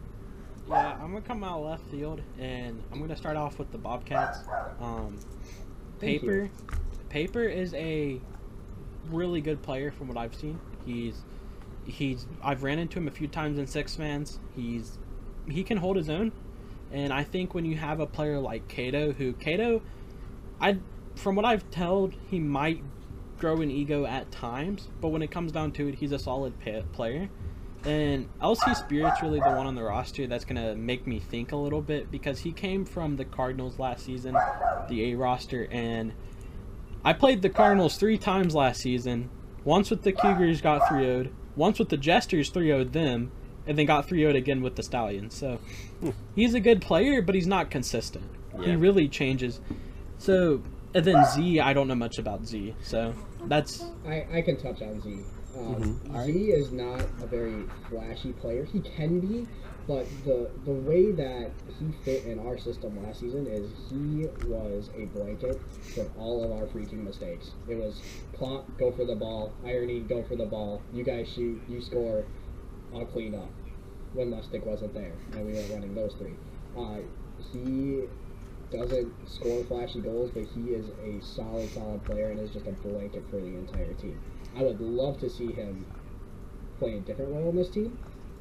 Yeah, 0.69 0.97
I'm 1.01 1.13
gonna 1.13 1.21
come 1.21 1.43
out 1.45 1.63
left 1.63 1.83
field, 1.89 2.21
and 2.39 2.83
I'm 2.91 2.99
gonna 2.99 3.15
start 3.15 3.37
off 3.37 3.57
with 3.57 3.71
the 3.71 3.77
Bobcats. 3.77 4.39
Um, 4.81 5.17
Thank 5.99 6.21
Paper, 6.21 6.33
you. 6.33 6.49
Paper 7.09 7.43
is 7.43 7.73
a 7.73 8.19
really 9.09 9.41
good 9.41 9.61
player 9.61 9.91
from 9.91 10.07
what 10.07 10.17
I've 10.17 10.35
seen. 10.35 10.59
He's 10.85 11.21
he's 11.85 12.25
I've 12.43 12.63
ran 12.63 12.79
into 12.79 12.99
him 12.99 13.07
a 13.07 13.11
few 13.11 13.27
times 13.27 13.57
in 13.57 13.67
six 13.67 13.97
mans. 13.97 14.39
He's 14.55 14.97
he 15.49 15.63
can 15.63 15.77
hold 15.77 15.97
his 15.97 16.09
own, 16.09 16.31
and 16.91 17.11
I 17.11 17.23
think 17.23 17.53
when 17.53 17.65
you 17.65 17.77
have 17.77 17.99
a 17.99 18.05
player 18.05 18.39
like 18.39 18.67
Kato, 18.67 19.11
who 19.13 19.33
Kato, 19.33 19.81
I 20.59 20.77
from 21.15 21.35
what 21.35 21.45
I've 21.45 21.69
told, 21.71 22.13
he 22.29 22.39
might 22.39 22.83
grow 23.39 23.61
an 23.61 23.71
ego 23.71 24.05
at 24.05 24.31
times, 24.31 24.89
but 25.01 25.09
when 25.09 25.21
it 25.21 25.31
comes 25.31 25.51
down 25.51 25.71
to 25.73 25.87
it, 25.87 25.95
he's 25.95 26.11
a 26.11 26.19
solid 26.19 26.53
player. 26.91 27.29
And 27.87 28.27
LC 28.41 28.75
Spirit's 28.75 29.21
really 29.21 29.39
the 29.39 29.49
one 29.49 29.65
on 29.65 29.75
the 29.75 29.83
roster 29.83 30.27
that's 30.27 30.43
gonna 30.43 30.75
make 30.75 31.07
me 31.07 31.19
think 31.19 31.53
a 31.53 31.55
little 31.55 31.81
bit 31.81 32.11
because 32.11 32.39
he 32.39 32.51
came 32.51 32.83
from 32.83 33.15
the 33.15 33.23
Cardinals 33.23 33.79
last 33.79 34.05
season, 34.05 34.35
the 34.89 35.11
A 35.11 35.15
roster, 35.15 35.67
and 35.71 36.11
I 37.05 37.13
played 37.13 37.41
the 37.41 37.49
Cardinals 37.49 37.95
three 37.95 38.17
times 38.17 38.53
last 38.53 38.81
season. 38.81 39.29
Once 39.63 39.89
with 39.89 40.01
the 40.01 40.11
Cougars 40.11 40.59
got 40.59 40.87
3 40.89 41.05
0'd, 41.05 41.29
once 41.55 41.79
with 41.79 41.87
the 41.89 41.97
Jesters 41.97 42.49
3 42.49 42.67
0'd 42.67 42.91
them, 42.91 43.31
and 43.65 43.77
then 43.77 43.85
got 43.85 44.07
3 44.07 44.19
0 44.19 44.35
again 44.35 44.61
with 44.61 44.75
the 44.75 44.83
Stallions. 44.83 45.33
So 45.33 45.59
he's 46.35 46.53
a 46.53 46.59
good 46.59 46.81
player, 46.81 47.21
but 47.21 47.35
he's 47.35 47.47
not 47.47 47.71
consistent. 47.71 48.25
He 48.61 48.75
really 48.75 49.07
changes. 49.07 49.61
So, 50.17 50.63
and 50.93 51.05
then 51.05 51.23
Z, 51.33 51.59
I 51.59 51.73
don't 51.73 51.87
know 51.87 51.95
much 51.95 52.17
about 52.17 52.45
Z. 52.45 52.75
So 52.81 53.13
that's 53.45 53.85
I, 54.05 54.25
I 54.33 54.41
can 54.41 54.57
touch 54.57 54.81
on 54.81 54.99
Z. 55.01 55.23
Um, 55.59 55.99
Z 56.25 56.31
is 56.31 56.71
not 56.71 57.01
a 57.21 57.27
very 57.27 57.63
flashy 57.89 58.33
player. 58.33 58.65
He 58.65 58.79
can 58.81 59.19
be, 59.19 59.47
but 59.87 60.05
the 60.25 60.49
the 60.65 60.71
way 60.71 61.11
that 61.11 61.51
he 61.79 61.85
fit 62.03 62.25
in 62.25 62.39
our 62.39 62.57
system 62.57 63.03
last 63.03 63.19
season 63.19 63.47
is 63.47 63.69
he 63.89 64.27
was 64.49 64.89
a 64.95 65.05
blanket 65.17 65.59
for 65.95 66.05
all 66.19 66.43
of 66.43 66.51
our 66.51 66.67
freaking 66.67 67.03
mistakes. 67.03 67.51
It 67.67 67.75
was 67.75 68.01
plot, 68.33 68.65
go 68.77 68.91
for 68.91 69.05
the 69.05 69.15
ball, 69.15 69.53
irony, 69.65 70.01
go 70.01 70.23
for 70.23 70.35
the 70.35 70.45
ball. 70.45 70.81
You 70.93 71.03
guys 71.03 71.27
shoot, 71.33 71.61
you 71.67 71.81
score, 71.81 72.25
I'll 72.93 73.05
clean 73.05 73.35
up. 73.35 73.49
When 74.13 74.31
Lustig 74.31 74.65
wasn't 74.65 74.93
there, 74.93 75.13
and 75.35 75.45
we 75.45 75.53
were 75.53 75.75
running 75.75 75.93
those 75.93 76.13
three. 76.13 76.33
Uh, 76.77 77.01
he 77.51 78.03
doesn't 78.71 79.11
score 79.29 79.63
flashy 79.65 80.01
goals, 80.01 80.31
but 80.33 80.43
he 80.43 80.71
is 80.71 80.89
a 81.03 81.23
solid, 81.23 81.69
solid 81.71 82.03
player 82.05 82.31
and 82.31 82.39
is 82.39 82.51
just 82.51 82.67
a 82.67 82.71
blanket 82.71 83.23
for 83.29 83.37
the 83.37 83.47
entire 83.47 83.93
team. 83.93 84.19
I 84.57 84.63
would 84.63 84.81
love 84.81 85.19
to 85.19 85.29
see 85.29 85.51
him 85.51 85.85
play 86.79 86.97
a 86.97 86.99
different 86.99 87.31
role 87.31 87.49
on 87.49 87.55
this 87.55 87.69
team, 87.69 87.97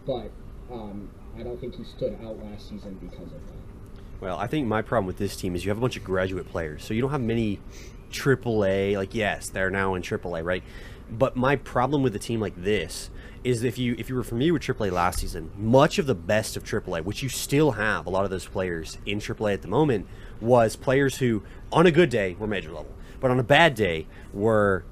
but 0.07 0.31
um, 0.73 1.11
I 1.39 1.43
don't 1.43 1.61
think 1.61 1.75
he 1.75 1.85
stood 1.85 2.19
out 2.25 2.43
last 2.43 2.69
season 2.69 2.95
because 2.95 3.27
of 3.27 3.33
that. 3.33 3.57
Well, 4.21 4.39
I 4.39 4.47
think 4.47 4.67
my 4.67 4.81
problem 4.81 5.07
with 5.07 5.19
this 5.19 5.37
team 5.37 5.55
is 5.55 5.65
you 5.65 5.71
have 5.71 5.79
a 5.79 5.81
bunch 5.81 5.97
of 5.97 6.05
graduate 6.05 6.49
players, 6.49 6.85
so 6.85 6.95
you 6.95 7.03
don't 7.03 7.11
have 7.11 7.21
many 7.21 7.61
AAA. 8.11 8.97
Like, 8.97 9.15
yes, 9.15 9.51
they're 9.51 9.71
now 9.71 9.95
in 9.95 10.03
AAA, 10.03 10.43
right? 10.43 10.63
But 11.11 11.37
my 11.37 11.57
problem 11.57 12.03
with 12.03 12.17
a 12.17 12.19
team 12.19 12.41
like 12.41 12.57
this 12.57 13.11
is 13.45 13.63
if 13.63 13.79
you 13.79 13.95
if 13.99 14.09
you 14.09 14.17
were 14.17 14.25
familiar 14.25 14.55
with 14.55 14.63
AAA 14.63 14.91
last 14.91 15.21
season, 15.21 15.51
much 15.57 15.99
of 15.99 16.07
the 16.07 16.15
best 16.15 16.57
of 16.57 16.65
AAA, 16.65 17.05
which 17.05 17.23
you 17.23 17.29
still 17.29 17.73
have 17.73 18.07
a 18.07 18.11
lot 18.11 18.25
of 18.25 18.31
those 18.31 18.47
players 18.47 18.99
in 19.05 19.19
AAA 19.19 19.55
at 19.55 19.63
the 19.63 19.69
moment, 19.69 20.07
was 20.41 20.77
players 20.77 21.19
who, 21.19 21.43
on 21.71 21.87
a 21.87 21.91
good 21.91 22.11
day, 22.11 22.35
were 22.39 22.47
major 22.47 22.73
level, 22.73 22.93
but 23.21 23.31
on 23.31 23.39
a 23.39 23.45
bad 23.45 23.75
day 23.75 24.07
were 24.33 24.85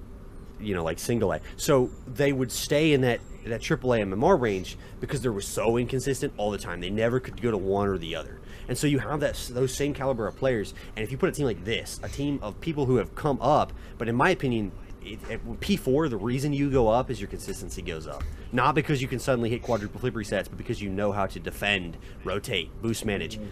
you 0.64 0.74
know, 0.74 0.84
like 0.84 0.98
single 0.98 1.32
A. 1.32 1.40
So 1.56 1.90
they 2.06 2.32
would 2.32 2.52
stay 2.52 2.92
in 2.92 3.00
that 3.02 3.20
that 3.46 3.60
AAA 3.60 4.02
MMR 4.08 4.40
range 4.40 4.78
because 5.00 5.20
they 5.20 5.28
were 5.28 5.40
so 5.40 5.76
inconsistent 5.76 6.32
all 6.36 6.50
the 6.50 6.58
time. 6.58 6.80
They 6.80 6.90
never 6.90 7.20
could 7.20 7.40
go 7.40 7.50
to 7.50 7.58
one 7.58 7.88
or 7.88 7.98
the 7.98 8.16
other. 8.16 8.40
And 8.68 8.78
so 8.78 8.86
you 8.86 8.98
have 9.00 9.20
that 9.20 9.34
those 9.52 9.74
same 9.74 9.92
caliber 9.94 10.26
of 10.26 10.36
players. 10.36 10.74
And 10.96 11.04
if 11.04 11.12
you 11.12 11.18
put 11.18 11.28
a 11.28 11.32
team 11.32 11.46
like 11.46 11.64
this, 11.64 12.00
a 12.02 12.08
team 12.08 12.38
of 12.42 12.60
people 12.60 12.86
who 12.86 12.96
have 12.96 13.14
come 13.14 13.38
up, 13.40 13.72
but 13.98 14.08
in 14.08 14.14
my 14.14 14.30
opinion, 14.30 14.72
it, 15.04 15.18
it, 15.28 15.60
P4, 15.60 16.08
the 16.08 16.16
reason 16.16 16.52
you 16.52 16.70
go 16.70 16.88
up 16.88 17.10
is 17.10 17.20
your 17.20 17.28
consistency 17.28 17.82
goes 17.82 18.06
up. 18.06 18.22
Not 18.52 18.74
because 18.74 19.02
you 19.02 19.08
can 19.08 19.18
suddenly 19.18 19.50
hit 19.50 19.62
quadruple 19.62 20.00
flip 20.00 20.14
resets, 20.14 20.48
but 20.48 20.56
because 20.56 20.80
you 20.80 20.88
know 20.88 21.12
how 21.12 21.26
to 21.26 21.38
defend, 21.38 21.98
rotate, 22.24 22.70
boost 22.80 23.04
manage. 23.04 23.36
Mm-hmm. 23.36 23.48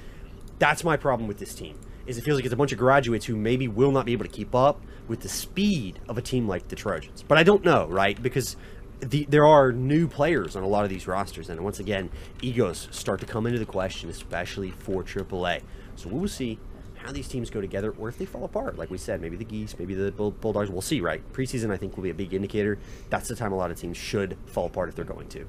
That's 0.59 0.83
my 0.83 0.97
problem 0.97 1.29
with 1.29 1.39
this 1.39 1.55
team. 1.55 1.79
Is 2.07 2.19
it 2.19 2.23
feels 2.23 2.37
like 2.37 2.45
it's 2.45 2.55
a 2.55 2.57
bunch 2.57 2.73
of 2.73 2.79
graduates 2.79 3.27
who 3.27 3.37
maybe 3.37 3.69
will 3.69 3.93
not 3.93 4.07
be 4.07 4.13
able 4.13 4.25
to 4.25 4.31
keep 4.31 4.55
up 4.55 4.81
with 5.09 5.21
the 5.21 5.29
speed 5.29 5.99
of 6.09 6.19
a 6.19 6.23
team 6.23 6.49
like 6.49 6.69
the 6.69 6.77
Trojans. 6.77 7.25
But 7.27 7.39
I 7.39 7.43
don't 7.43 7.65
know, 7.65 7.87
right? 7.89 8.21
Because 8.21 8.57
the, 9.01 9.27
there 9.29 9.47
are 9.47 9.73
new 9.73 10.07
players 10.07 10.55
on 10.57 10.63
a 10.63 10.69
lot 10.69 10.85
of 10.85 10.91
these 10.91 11.07
rosters, 11.07 11.49
and 11.49 11.61
once 11.63 11.81
again, 11.81 12.11
egos 12.41 12.89
start 12.91 13.21
to 13.21 13.27
come 13.27 13.47
into 13.47 13.59
the 13.59 13.67
question, 13.67 14.09
especially 14.09 14.71
for 14.71 15.03
AAA. 15.03 15.63
So 15.97 16.09
we 16.09 16.21
will 16.21 16.29
see 16.29 16.59
how 17.03 17.13
these 17.13 17.27
teams 17.27 17.51
go 17.51 17.61
together, 17.61 17.93
or 17.99 18.09
if 18.09 18.17
they 18.17 18.25
fall 18.25 18.45
apart. 18.45 18.79
Like 18.79 18.91
we 18.91 18.99
said, 18.99 19.21
maybe 19.21 19.37
the 19.37 19.45
Geese, 19.45 19.77
maybe 19.79 19.95
the 19.95 20.13
Bull- 20.13 20.31
Bulldogs. 20.31 20.71
We'll 20.71 20.81
see, 20.81 21.01
right? 21.01 21.21
Preseason, 21.33 21.71
I 21.73 21.77
think, 21.77 21.97
will 21.97 22.05
be 22.05 22.11
a 22.11 22.15
big 22.15 22.33
indicator. 22.33 22.79
That's 23.11 23.29
the 23.29 23.35
time 23.35 23.53
a 23.53 23.57
lot 23.57 23.71
of 23.71 23.79
teams 23.79 23.97
should 23.97 24.37
fall 24.47 24.67
apart 24.67 24.89
if 24.89 24.95
they're 24.95 25.05
going 25.05 25.29
to. 25.31 25.47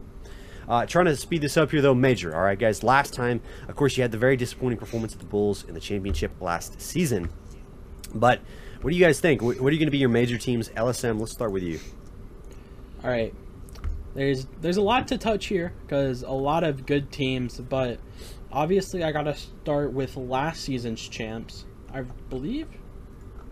Uh, 0.67 0.85
trying 0.85 1.05
to 1.05 1.15
speed 1.15 1.41
this 1.41 1.57
up 1.57 1.71
here, 1.71 1.81
though, 1.81 1.93
major. 1.93 2.35
All 2.35 2.41
right, 2.41 2.57
guys. 2.57 2.83
Last 2.83 3.13
time, 3.13 3.41
of 3.67 3.75
course, 3.75 3.97
you 3.97 4.01
had 4.01 4.11
the 4.11 4.17
very 4.17 4.35
disappointing 4.37 4.79
performance 4.79 5.13
of 5.13 5.19
the 5.19 5.25
Bulls 5.25 5.63
in 5.65 5.73
the 5.73 5.79
championship 5.79 6.31
last 6.41 6.81
season. 6.81 7.29
But 8.15 8.41
what 8.83 8.91
do 8.91 8.95
you 8.95 9.03
guys 9.03 9.19
think? 9.19 9.41
What 9.41 9.59
what 9.59 9.69
are 9.69 9.73
you 9.73 9.79
going 9.79 9.87
to 9.87 9.91
be 9.91 9.97
your 9.97 10.09
major 10.09 10.37
teams? 10.37 10.69
LSM, 10.69 11.19
let's 11.19 11.31
start 11.31 11.51
with 11.51 11.63
you. 11.63 11.79
All 13.03 13.09
right. 13.09 13.33
There's 14.15 14.45
there's 14.61 14.77
a 14.77 14.81
lot 14.81 15.07
to 15.07 15.17
touch 15.17 15.47
here 15.47 15.73
because 15.81 16.21
a 16.21 16.29
lot 16.31 16.63
of 16.63 16.85
good 16.85 17.11
teams, 17.11 17.59
but 17.59 17.99
obviously 18.51 19.03
I 19.03 19.11
gotta 19.11 19.35
start 19.35 19.91
with 19.91 20.15
last 20.15 20.61
season's 20.63 21.01
champs. 21.01 21.65
I 21.91 22.01
believe, 22.29 22.67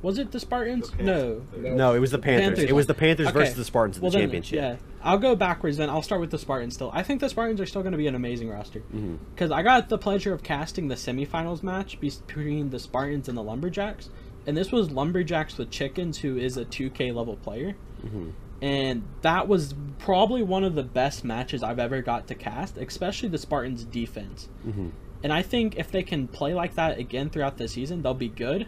was 0.03 0.19
it 0.19 0.31
the 0.31 0.39
Spartans? 0.39 0.91
The 0.91 1.01
no. 1.03 1.41
No, 1.57 1.95
it 1.95 1.99
was 1.99 2.11
the 2.11 2.19
Panthers. 2.19 2.47
Panthers. 2.49 2.63
It 2.69 2.73
was 2.73 2.85
the 2.85 2.93
Panthers 2.93 3.27
Okay. 3.29 3.39
versus 3.39 3.55
the 3.55 3.65
Spartans 3.65 3.97
in 3.97 4.03
Well 4.03 4.11
the 4.11 4.17
then, 4.19 4.23
championship. 4.27 4.55
yeah, 4.55 4.75
I'll 5.03 5.17
go 5.17 5.35
backwards. 5.35 5.77
Then 5.77 5.89
I'll 5.89 6.03
start 6.03 6.21
with 6.21 6.29
the 6.29 6.37
Spartans. 6.37 6.75
Still, 6.75 6.91
I 6.93 7.01
think 7.01 7.19
the 7.21 7.29
Spartans 7.29 7.59
are 7.59 7.65
still 7.65 7.81
going 7.81 7.93
to 7.93 7.97
be 7.97 8.05
an 8.07 8.13
amazing 8.15 8.49
roster 8.49 8.81
Mm-hmm. 8.81 9.15
because 9.33 9.49
I 9.49 9.63
got 9.63 9.89
the 9.89 9.97
pleasure 9.97 10.31
of 10.31 10.43
casting 10.43 10.89
the 10.89 10.95
semifinals 10.95 11.63
match 11.63 11.99
between 11.99 12.69
the 12.69 12.77
Spartans 12.79 13.27
and 13.29 13.35
the 13.37 13.43
Lumberjacks, 13.43 14.09
and 14.47 14.55
this 14.57 14.71
was 14.71 14.91
Lumberjacks 14.91 15.57
with 15.57 15.69
Chickens, 15.69 16.17
who 16.19 16.37
is 16.37 16.57
a 16.57 16.65
2K 16.65 17.13
level 17.13 17.35
player, 17.37 17.75
Mm-hmm. 18.05 18.29
and 18.63 19.03
that 19.21 19.47
was 19.47 19.75
probably 19.99 20.41
one 20.41 20.63
of 20.63 20.73
the 20.73 20.81
best 20.83 21.23
matches 21.23 21.61
I've 21.61 21.77
ever 21.77 22.01
got 22.01 22.27
to 22.29 22.35
cast, 22.35 22.77
especially 22.77 23.29
the 23.29 23.37
Spartans' 23.37 23.83
defense. 23.85 24.49
Mm-hmm. 24.65 24.89
And 25.23 25.31
I 25.31 25.43
think 25.43 25.77
if 25.77 25.91
they 25.91 26.01
can 26.01 26.27
play 26.27 26.55
like 26.55 26.73
that 26.75 26.97
again 26.97 27.29
throughout 27.29 27.57
the 27.57 27.67
season, 27.67 28.01
they'll 28.01 28.15
be 28.15 28.27
good. 28.27 28.65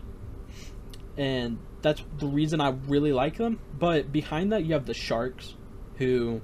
And 1.17 1.57
that's 1.81 2.03
the 2.19 2.27
reason 2.27 2.61
I 2.61 2.69
really 2.87 3.11
like 3.11 3.37
them. 3.37 3.59
But 3.77 4.11
behind 4.11 4.51
that, 4.51 4.63
you 4.63 4.73
have 4.73 4.85
the 4.85 4.93
Sharks, 4.93 5.55
who 5.97 6.41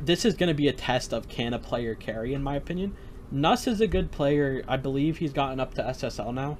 this 0.00 0.24
is 0.24 0.34
going 0.34 0.48
to 0.48 0.54
be 0.54 0.68
a 0.68 0.72
test 0.72 1.12
of 1.12 1.28
can 1.28 1.52
a 1.52 1.58
player 1.58 1.94
carry, 1.94 2.32
in 2.32 2.42
my 2.42 2.56
opinion. 2.56 2.96
Nuss 3.30 3.66
is 3.66 3.80
a 3.82 3.86
good 3.86 4.10
player. 4.10 4.62
I 4.66 4.76
believe 4.78 5.18
he's 5.18 5.32
gotten 5.32 5.60
up 5.60 5.74
to 5.74 5.82
SSL 5.82 6.32
now. 6.32 6.56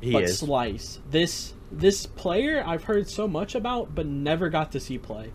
He 0.00 0.12
but 0.12 0.24
is. 0.24 0.38
Slice, 0.38 1.00
this 1.10 1.54
this 1.70 2.06
player 2.06 2.62
I've 2.66 2.84
heard 2.84 3.08
so 3.08 3.28
much 3.28 3.54
about, 3.54 3.94
but 3.94 4.06
never 4.06 4.48
got 4.48 4.72
to 4.72 4.80
see 4.80 4.98
play. 4.98 5.32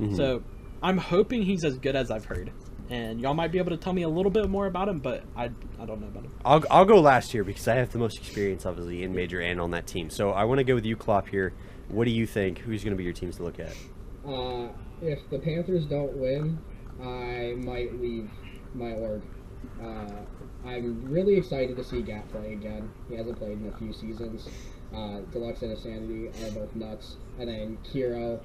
Mhm. 0.00 0.16
So 0.16 0.42
I'm 0.82 0.98
hoping 0.98 1.42
he's 1.42 1.64
as 1.64 1.78
good 1.78 1.96
as 1.96 2.10
I've 2.10 2.24
heard. 2.24 2.52
And 2.90 3.20
y'all 3.20 3.32
might 3.32 3.50
be 3.52 3.58
able 3.58 3.70
to 3.70 3.76
tell 3.76 3.92
me 3.92 4.02
a 4.02 4.08
little 4.08 4.30
bit 4.30 4.48
more 4.50 4.66
about 4.66 4.88
him, 4.88 4.98
but 4.98 5.24
I, 5.34 5.44
I 5.80 5.86
don't 5.86 6.00
know 6.00 6.08
about 6.08 6.24
him. 6.24 6.32
I'll, 6.44 6.62
I'll 6.70 6.84
go 6.84 7.00
last 7.00 7.32
here 7.32 7.42
because 7.42 7.66
I 7.66 7.76
have 7.76 7.90
the 7.90 7.98
most 7.98 8.18
experience, 8.18 8.66
obviously, 8.66 9.02
in 9.02 9.14
major 9.14 9.40
and 9.40 9.60
on 9.60 9.70
that 9.70 9.86
team. 9.86 10.10
So 10.10 10.32
I 10.32 10.44
want 10.44 10.58
to 10.58 10.64
go 10.64 10.74
with 10.74 10.84
you, 10.84 10.94
Klopp, 10.94 11.28
here. 11.28 11.54
What 11.88 12.04
do 12.04 12.10
you 12.10 12.26
think? 12.26 12.58
Who's 12.58 12.84
going 12.84 12.92
to 12.92 12.96
be 12.98 13.04
your 13.04 13.14
teams 13.14 13.36
to 13.36 13.44
look 13.44 13.58
at? 13.58 13.74
Uh, 14.26 14.68
if 15.00 15.18
the 15.30 15.38
Panthers 15.38 15.86
don't 15.86 16.14
win, 16.16 16.58
I 17.00 17.54
might 17.56 17.98
leave 17.98 18.28
my 18.74 18.92
org. 18.92 19.22
Uh, 19.82 20.10
I'm 20.64 21.04
really 21.10 21.36
excited 21.36 21.76
to 21.76 21.84
see 21.84 22.02
Gat 22.02 22.30
play 22.30 22.52
again. 22.52 22.90
He 23.08 23.16
hasn't 23.16 23.38
played 23.38 23.60
in 23.60 23.68
a 23.68 23.76
few 23.78 23.92
seasons. 23.92 24.48
Uh, 24.94 25.20
Deluxe 25.32 25.62
and 25.62 25.72
Insanity 25.72 26.28
are 26.28 26.50
both 26.52 26.74
nuts. 26.76 27.16
And 27.38 27.48
then 27.48 27.78
Kiro, 27.84 28.40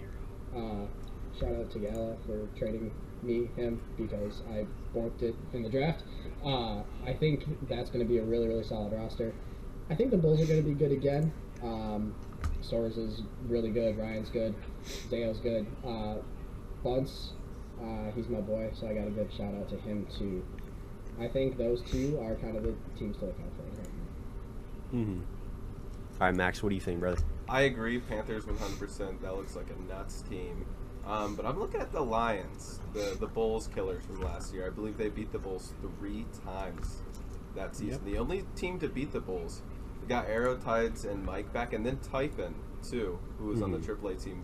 uh, 0.56 0.85
shout 1.39 1.56
out 1.56 1.72
to 1.72 1.80
Gala 1.80 2.15
for 2.26 2.48
trading 2.57 2.91
me 3.22 3.49
him 3.56 3.81
because 3.98 4.41
I 4.49 4.65
borked 4.95 5.22
it 5.22 5.35
in 5.53 5.64
the 5.64 5.69
draft. 5.69 6.03
Uh, 6.44 6.81
I 7.06 7.14
think 7.19 7.45
that's 7.68 7.89
going 7.89 8.06
to 8.06 8.11
be 8.11 8.18
a 8.18 8.23
really, 8.23 8.48
really 8.48 8.64
solid 8.64 8.94
roster. 8.94 9.34
I 9.89 9.95
think 9.95 10.11
the 10.11 10.18
Bulls 10.18 10.41
are 10.41 10.45
going 10.45 10.64
to 10.64 10.68
be 10.68 10.76
good 10.76 10.91
again. 10.91 11.31
Um, 11.64 12.15
Soares 12.61 12.98
is 12.98 13.22
really 13.48 13.69
good. 13.69 13.98
Ryan's 13.98 14.30
good. 14.30 14.56
Zayo's 15.10 15.39
good. 15.39 15.65
Uh, 15.85 16.15
Bunce, 16.84 17.34
uh, 17.81 18.11
he's 18.15 18.27
my 18.27 18.41
boy, 18.41 18.69
so 18.73 18.88
I 18.88 18.94
got 18.94 19.07
a 19.07 19.31
shout 19.35 19.53
out 19.53 19.69
to 19.69 19.77
him 19.77 20.07
too. 20.18 20.44
I 21.19 21.27
think 21.27 21.57
those 21.57 21.81
two 21.81 22.19
are 22.22 22.35
kind 22.35 22.56
of 22.56 22.64
the 22.64 22.76
teams 22.98 23.18
to 23.18 23.26
look 23.26 23.35
out 23.39 23.52
for 23.56 23.64
right 23.64 23.89
now. 24.94 24.99
Mm-hmm. 24.99 25.22
All 26.19 26.27
right, 26.27 26.35
Mav, 26.35 26.57
what 26.57 26.69
do 26.69 26.76
you 26.76 26.81
think, 26.81 26.99
brother? 26.99 27.22
I 27.49 27.61
agree. 27.61 27.99
Panthers 27.99 28.45
100%. 28.45 29.22
That 29.22 29.35
looks 29.35 29.56
like 29.56 29.68
a 29.69 29.91
nuts 29.91 30.23
team. 30.23 30.65
Um, 31.06 31.35
but 31.35 31.45
I'm 31.45 31.60
looking 31.60 31.80
at 31.80 31.91
the 31.94 32.02
Lions, 32.02 32.81
the 32.94 33.15
the 33.18 33.27
Bulls 33.27 33.68
killers 33.73 34.03
from 34.03 34.22
last 34.22 34.53
year. 34.53 34.68
I 34.68 34.69
believe 34.69 34.98
they 34.98 35.07
beat 35.07 35.31
the 35.31 35.39
Bulls 35.39 35.72
three 35.81 36.26
times 36.44 37.02
that 37.56 37.77
season. 37.77 38.03
The 38.03 38.18
only 38.18 38.44
team 38.57 38.77
to 38.80 38.89
beat 38.89 39.14
the 39.14 39.22
Bulls. 39.22 39.61
We 40.02 40.07
got 40.07 40.27
Arrow 40.27 40.57
Tides 40.57 41.06
and 41.06 41.26
Mike 41.26 41.53
back, 41.53 41.72
and 41.72 41.85
then 41.85 41.98
Typhon 41.99 42.56
too, 42.84 43.19
who 43.39 43.45
was 43.45 43.61
on 43.61 43.72
the. 43.72 43.77
AAA 43.77 44.22
team. 44.22 44.44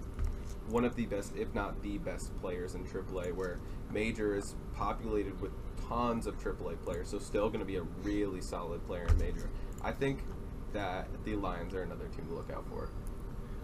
One 0.69 0.85
of 0.85 0.95
the 0.95 1.05
best, 1.05 1.35
if 1.35 1.53
not 1.53 1.81
the 1.83 1.97
best, 1.97 2.31
players 2.39 2.75
in 2.75 2.85
AAA. 2.85 3.33
Where 3.35 3.59
Major 3.91 4.33
is 4.33 4.55
populated 4.73 5.41
with 5.41 5.51
tons 5.87 6.27
of 6.27 6.37
AAA 6.39 6.81
players, 6.83 7.09
so 7.09 7.19
still 7.19 7.47
going 7.47 7.59
to 7.59 7.65
be 7.65 7.77
a 7.77 7.83
really 8.03 8.41
solid 8.41 8.85
player 8.85 9.05
in 9.09 9.17
Major. 9.17 9.49
I 9.81 9.91
think 9.91 10.19
that 10.73 11.07
the 11.23 11.35
Lions 11.35 11.73
are 11.73 11.83
another 11.83 12.07
team 12.07 12.25
to 12.27 12.33
look 12.33 12.51
out 12.51 12.65
for. 12.69 12.89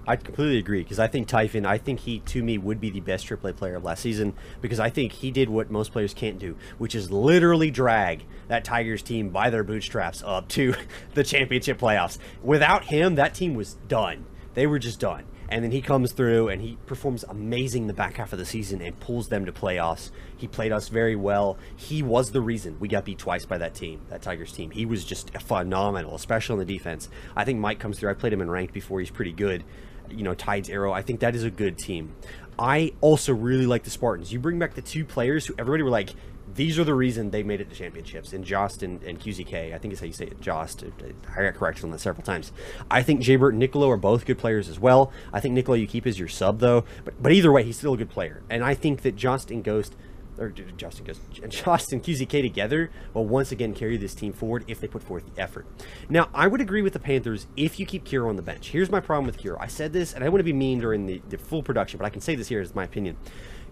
I 0.07 0.15
completely 0.15 0.57
agree 0.57 0.81
because 0.81 0.97
I 0.97 1.07
think 1.07 1.27
Typhon, 1.27 1.65
I 1.65 1.77
think 1.77 1.99
he 1.99 2.19
to 2.19 2.41
me 2.41 2.57
would 2.57 2.81
be 2.81 2.89
the 2.89 2.99
best 2.99 3.27
AAA 3.27 3.55
player 3.55 3.75
of 3.75 3.83
last 3.83 4.01
season 4.01 4.33
because 4.59 4.79
I 4.79 4.89
think 4.89 5.11
he 5.11 5.29
did 5.29 5.49
what 5.49 5.69
most 5.69 5.91
players 5.91 6.13
can't 6.13 6.39
do, 6.39 6.55
which 6.77 6.95
is 6.95 7.11
literally 7.11 7.69
drag 7.69 8.25
that 8.47 8.63
Tigers 8.63 9.03
team 9.03 9.29
by 9.29 9.49
their 9.49 9.63
bootstraps 9.63 10.23
up 10.25 10.47
to 10.49 10.73
the 11.13 11.23
championship 11.23 11.79
playoffs. 11.79 12.17
Without 12.41 12.85
him, 12.85 13.15
that 13.15 13.35
team 13.35 13.53
was 13.53 13.75
done. 13.87 14.25
They 14.55 14.65
were 14.65 14.79
just 14.79 14.99
done. 14.99 15.25
And 15.51 15.63
then 15.63 15.71
he 15.71 15.81
comes 15.81 16.11
through 16.11 16.49
and 16.49 16.61
he 16.61 16.77
performs 16.85 17.25
amazing 17.27 17.87
the 17.87 17.93
back 17.93 18.17
half 18.17 18.31
of 18.33 18.39
the 18.39 18.45
season 18.45 18.81
and 18.81 18.97
pulls 18.99 19.29
them 19.29 19.45
to 19.45 19.51
playoffs. 19.51 20.11
He 20.37 20.47
played 20.47 20.71
us 20.71 20.89
very 20.89 21.15
well. 21.15 21.57
He 21.75 22.03
was 22.03 22.31
the 22.31 22.39
reason 22.39 22.77
we 22.79 22.87
got 22.87 23.03
beat 23.03 23.17
twice 23.17 23.45
by 23.45 23.57
that 23.57 23.73
team, 23.73 24.01
that 24.09 24.21
Tigers 24.21 24.53
team. 24.53 24.69
He 24.69 24.85
was 24.85 25.03
just 25.03 25.35
phenomenal, 25.39 26.13
especially 26.13 26.53
on 26.53 26.59
the 26.59 26.65
defense. 26.65 27.09
I 27.35 27.45
think 27.45 27.59
Mike 27.59 27.79
comes 27.79 27.99
through. 27.99 28.11
I 28.11 28.13
played 28.13 28.31
him 28.31 28.41
in 28.41 28.49
ranked 28.49 28.75
before. 28.75 28.99
He's 28.99 29.09
pretty 29.09 29.33
good. 29.33 29.63
You 30.11 30.23
know, 30.23 30.35
Tides 30.35 30.69
Arrow. 30.69 30.93
I 30.93 31.01
think 31.01 31.21
that 31.21 31.35
is 31.35 31.43
a 31.43 31.51
good 31.51 31.79
team. 31.79 32.15
I 32.59 32.93
also 33.01 33.33
really 33.33 33.65
like 33.65 33.83
the 33.83 33.89
Spartans. 33.89 34.31
You 34.31 34.39
bring 34.39 34.59
back 34.59 34.75
the 34.75 34.81
two 34.81 35.03
players 35.03 35.47
who 35.47 35.55
everybody 35.57 35.81
were 35.81 35.89
like, 35.89 36.11
these 36.59 36.77
are 36.77 36.83
the 36.83 36.93
reason 36.93 37.31
they 37.31 37.41
made 37.41 37.61
it 37.61 37.69
to 37.69 37.75
championships 37.75 38.33
And 38.33 38.43
Jost 38.43 38.83
and, 38.83 39.01
and 39.03 39.17
QZK. 39.17 39.73
I 39.73 39.77
think 39.77 39.93
is 39.93 40.01
how 40.01 40.07
you 40.07 40.11
say 40.11 40.25
it, 40.25 40.41
Jost. 40.41 40.83
I 40.83 41.43
got 41.43 41.55
corrected 41.55 41.85
on 41.85 41.91
that 41.91 41.99
several 41.99 42.25
times. 42.25 42.51
I 42.91 43.01
think 43.01 43.21
Jaybert 43.21 43.51
and 43.51 43.59
Nicolo 43.59 43.89
are 43.89 43.95
both 43.95 44.25
good 44.25 44.37
players 44.37 44.67
as 44.67 44.77
well. 44.77 45.09
I 45.31 45.39
think 45.39 45.53
Nicolo 45.53 45.77
you 45.77 45.87
keep 45.87 46.05
as 46.05 46.19
your 46.19 46.27
sub 46.27 46.59
though, 46.59 46.83
but 47.05 47.23
but 47.23 47.31
either 47.31 47.49
way, 47.49 47.63
he's 47.63 47.77
still 47.77 47.93
a 47.93 47.97
good 47.97 48.09
player. 48.09 48.43
And 48.49 48.61
I 48.61 48.73
think 48.73 49.03
that 49.03 49.15
Jost 49.15 49.51
and 49.51 49.63
Ghost 49.63 49.95
or 50.37 50.49
Ghost, 50.49 51.01
Jost 51.47 51.93
and 51.93 52.03
QZK 52.03 52.41
together 52.41 52.91
will 53.13 53.25
once 53.25 53.53
again 53.53 53.73
carry 53.73 53.95
this 53.95 54.13
team 54.13 54.33
forward 54.33 54.65
if 54.67 54.81
they 54.81 54.87
put 54.87 55.01
forth 55.01 55.33
the 55.33 55.41
effort. 55.41 55.65
Now, 56.09 56.27
I 56.33 56.47
would 56.47 56.59
agree 56.59 56.81
with 56.81 56.91
the 56.91 56.99
Panthers 56.99 57.47
if 57.55 57.79
you 57.79 57.85
keep 57.85 58.05
Kiro 58.05 58.27
on 58.27 58.35
the 58.35 58.41
bench. 58.41 58.69
Here's 58.69 58.89
my 58.89 58.99
problem 58.99 59.25
with 59.25 59.37
Kiro. 59.37 59.57
I 59.61 59.67
said 59.67 59.93
this, 59.93 60.13
and 60.13 60.25
I 60.25 60.29
want 60.29 60.39
to 60.39 60.43
be 60.43 60.53
mean 60.53 60.79
during 60.79 61.05
the, 61.05 61.21
the 61.29 61.37
full 61.37 61.63
production, 61.63 61.97
but 61.97 62.05
I 62.05 62.09
can 62.09 62.21
say 62.21 62.35
this 62.35 62.49
here 62.49 62.61
as 62.61 62.75
my 62.75 62.83
opinion. 62.83 63.15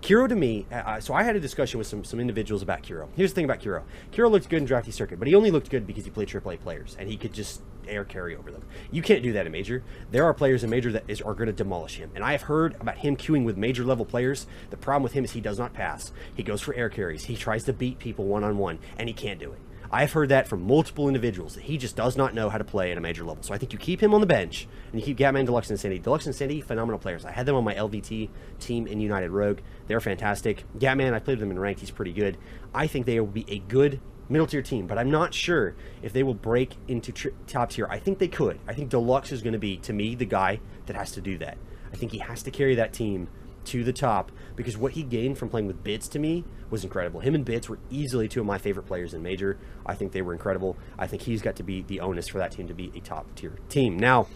Kiro 0.02 0.30
to 0.30 0.36
me, 0.36 0.66
uh, 0.72 1.00
so 1.00 1.14
I 1.14 1.24
had 1.24 1.36
a 1.36 1.40
discussion 1.40 1.78
with 1.78 1.88
some 1.88 2.04
some 2.04 2.20
individuals 2.20 2.62
about 2.62 2.84
Kiro. 2.84 3.08
Here's 3.16 3.32
the 3.32 3.36
thing 3.36 3.46
about 3.46 3.62
Kiro. 3.62 3.84
Kiro 4.12 4.30
looked 4.30 4.48
good 4.50 4.58
in 4.58 4.66
drafty 4.66 4.92
circuit, 4.92 5.20
but 5.20 5.28
he 5.28 5.36
only 5.36 5.52
looked 5.52 5.70
good 5.70 5.88
because 5.88 6.06
he 6.06 6.12
played 6.12 6.28
AAA 6.28 6.60
players 6.60 6.96
and 7.00 7.10
he 7.10 7.18
could 7.18 7.34
just 7.34 7.62
air 7.88 8.04
carry 8.04 8.36
over 8.36 8.52
them. 8.52 8.64
You 8.92 9.02
can't 9.02 9.24
do 9.24 9.34
that 9.34 9.46
in 9.46 9.52
major. 9.52 9.84
There 10.12 10.26
are 10.26 10.34
players 10.34 10.64
in 10.64 10.70
major 10.70 10.92
that 10.92 11.04
is 11.08 11.22
are 11.22 11.34
going 11.34 11.48
to 11.48 11.54
demolish 11.54 11.98
him. 11.98 12.12
And 12.16 12.24
I 12.24 12.34
have 12.34 12.44
heard 12.44 12.76
about 12.80 12.98
him 12.98 13.16
queuing 13.18 13.44
with 13.44 13.58
major 13.58 13.84
level 13.84 14.06
players. 14.06 14.46
The 14.70 14.78
problem 14.78 15.04
with 15.04 15.14
him 15.14 15.24
is 15.24 15.32
he 15.32 15.42
does 15.42 15.58
not 15.58 15.74
pass. 15.74 16.12
He 16.36 16.44
goes 16.44 16.62
for 16.62 16.74
air 16.76 16.90
carries. 16.90 17.26
He 17.26 17.36
tries 17.36 17.64
to 17.66 17.74
beat 17.74 18.00
people 18.00 18.26
one 18.26 18.44
on 18.44 18.58
one, 18.58 18.80
and 18.98 19.08
he 19.08 19.14
can't 19.14 19.40
do 19.40 19.52
it. 19.52 19.60
I've 19.92 20.12
heard 20.12 20.30
that 20.30 20.48
from 20.48 20.64
multiple 20.64 21.08
individuals 21.08 21.56
that 21.56 21.64
he 21.64 21.78
just 21.78 21.96
does 21.96 22.18
not 22.18 22.34
know 22.34 22.50
how 22.50 22.58
to 22.58 22.64
play 22.64 22.92
at 22.92 22.98
a 22.98 23.02
major 23.02 23.24
level. 23.24 23.44
So 23.44 23.54
I 23.54 23.58
think 23.58 23.72
you 23.72 23.80
keep 23.80 24.02
him 24.02 24.14
on 24.14 24.22
the 24.22 24.28
bench 24.28 24.68
and 24.92 25.00
you 25.00 25.06
keep 25.06 25.18
Gatman, 25.18 25.46
Deluxe, 25.46 25.70
and 25.70 25.80
Sandy. 25.80 26.00
Deluxe 26.00 26.26
and 26.26 26.36
Sandy, 26.36 26.62
phenomenal 26.62 27.00
players. 27.00 27.26
I 27.26 27.32
had 27.32 27.46
them 27.46 27.56
on 27.56 27.64
my 27.64 27.74
LVT 27.74 28.30
team 28.60 28.88
in 28.88 29.00
United 29.00 29.32
Rogue. 29.32 29.60
They're 29.88 30.02
fantastic. 30.02 30.66
Gatman, 30.78 31.14
I 31.14 31.20
played 31.20 31.36
with 31.36 31.42
them 31.42 31.52
in 31.52 31.60
ranked. 31.60 31.80
He's 31.80 31.92
pretty 31.92 32.14
good. 32.14 32.38
I 32.74 32.88
think 32.88 33.06
they 33.06 33.20
will 33.20 33.28
be 33.28 33.46
a 33.48 33.60
good 33.60 34.02
middle 34.30 34.48
tier 34.48 34.62
team, 34.62 34.88
but 34.88 34.98
I'm 34.98 35.10
not 35.10 35.34
sure 35.34 35.76
if 36.02 36.12
they 36.12 36.24
will 36.24 36.34
break 36.34 36.76
into 36.88 37.12
tri- 37.14 37.32
top 37.48 37.70
tier. 37.72 37.88
I 37.90 38.00
think 38.00 38.20
they 38.20 38.28
could. 38.28 38.60
I 38.68 38.74
think 38.74 38.90
Deluxe 38.90 39.32
is 39.32 39.42
going 39.42 39.54
to 39.54 39.60
be, 39.60 39.78
to 39.78 39.94
me, 39.94 40.16
the 40.16 40.26
guy 40.26 40.60
that 40.88 40.96
has 40.96 41.14
to 41.14 41.22
do 41.22 41.38
that. 41.38 41.58
I 41.94 41.96
think 41.96 42.12
he 42.12 42.18
has 42.20 42.44
to 42.44 42.52
carry 42.52 42.76
that 42.76 42.92
team 42.92 43.30
to 43.68 43.84
the 43.84 43.94
top 43.94 44.32
because 44.56 44.78
what 44.78 44.94
he 44.94 45.04
gained 45.04 45.38
from 45.38 45.50
playing 45.50 45.68
with 45.68 45.84
Bits 45.84 46.08
to 46.10 46.20
me 46.20 46.44
was 46.70 46.84
incredible. 46.84 47.20
Him 47.20 47.36
and 47.36 47.46
Bits 47.46 47.70
were 47.70 47.80
easily 47.90 48.28
two 48.28 48.42
of 48.42 48.46
my 48.46 48.58
favorite 48.58 48.86
players 48.86 49.14
in 49.14 49.22
Major. 49.22 49.58
I 49.86 49.96
think 49.96 50.12
they 50.12 50.22
were 50.22 50.34
incredible. 50.34 50.78
I 50.98 51.08
think 51.08 51.22
he's 51.22 51.42
got 51.42 51.56
to 51.58 51.64
be 51.64 51.82
the 51.84 52.00
onus 52.00 52.28
for 52.28 52.38
that 52.40 52.52
team 52.52 52.68
to 52.68 52.74
be 52.74 52.92
a 52.96 53.00
top 53.00 53.34
tier 53.36 53.58
team. 53.70 53.98
Now, 53.98 54.28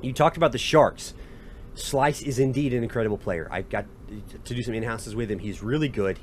you 0.00 0.12
talked 0.12 0.36
about 0.36 0.52
the 0.52 0.58
Sharks. 0.58 1.14
Slice 1.74 2.22
is 2.22 2.38
indeed 2.38 2.72
an 2.72 2.82
incredible 2.82 3.18
player. 3.18 3.48
I 3.50 3.62
got 3.62 3.86
to 4.44 4.54
do 4.54 4.62
some 4.62 4.74
in 4.74 4.82
houses 4.82 5.14
with 5.14 5.30
him. 5.30 5.38
He's 5.38 5.62
really 5.62 5.88
good. 5.88 6.18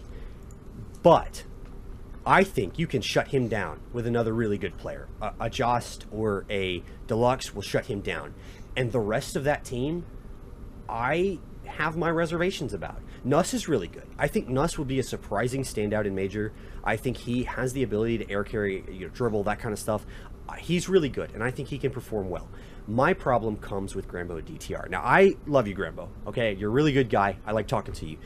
But 1.02 1.44
I 2.26 2.44
think 2.44 2.80
you 2.80 2.88
can 2.88 3.02
shut 3.02 3.28
him 3.28 3.48
down 3.48 3.80
with 3.94 4.08
another 4.08 4.34
really 4.34 4.58
good 4.58 4.78
player. 4.78 5.08
A, 5.22 5.34
a 5.42 5.50
Jost 5.50 6.06
or 6.12 6.46
a 6.50 6.84
Deluxe 7.08 7.54
will 7.54 7.62
shut 7.62 7.86
him 7.86 8.02
down. 8.02 8.34
And 8.76 8.92
the 8.92 9.00
rest 9.00 9.36
of 9.36 9.44
that 9.44 9.64
team, 9.64 10.06
I 10.90 11.40
have 11.66 11.98
my 11.98 12.10
reservations 12.10 12.74
about. 12.74 13.02
Nuss 13.24 13.54
is 13.54 13.68
really 13.68 13.88
good. 13.88 14.08
I 14.18 14.28
think 14.28 14.48
Nuss 14.48 14.78
will 14.78 14.86
be 14.86 15.00
a 15.00 15.04
surprising 15.04 15.64
standout 15.64 16.06
in 16.06 16.16
Major. 16.16 16.54
I 16.84 16.96
think 16.96 17.18
he 17.18 17.44
has 17.44 17.74
the 17.74 17.84
ability 17.84 18.20
to 18.20 18.32
air 18.32 18.44
carry, 18.44 18.84
you 18.90 19.08
know, 19.08 19.14
dribble, 19.14 19.44
that 19.44 19.60
kind 19.60 19.74
of 19.74 19.80
stuff. 19.80 20.06
Uh, 20.48 20.54
He's 20.54 20.88
really 20.88 21.10
good, 21.10 21.32
and 21.34 21.44
I 21.44 21.52
think 21.52 21.70
he 21.70 21.78
can 21.78 21.92
perform 21.92 22.30
well. 22.30 22.48
My 22.88 23.14
problem 23.14 23.58
comes 23.58 23.96
with 23.96 24.08
Grambo 24.08 24.42
DTR. 24.42 24.90
Now, 24.90 25.02
I 25.02 25.36
love 25.48 25.68
you, 25.68 25.76
Grambo. 25.76 26.10
Okay, 26.28 26.54
you're 26.54 26.70
a 26.70 26.74
really 26.74 26.94
good 26.94 27.10
guy. 27.10 27.38
I 27.46 27.52
like 27.52 27.68
talking 27.68 27.96
to 27.96 28.06
you. 28.06 28.18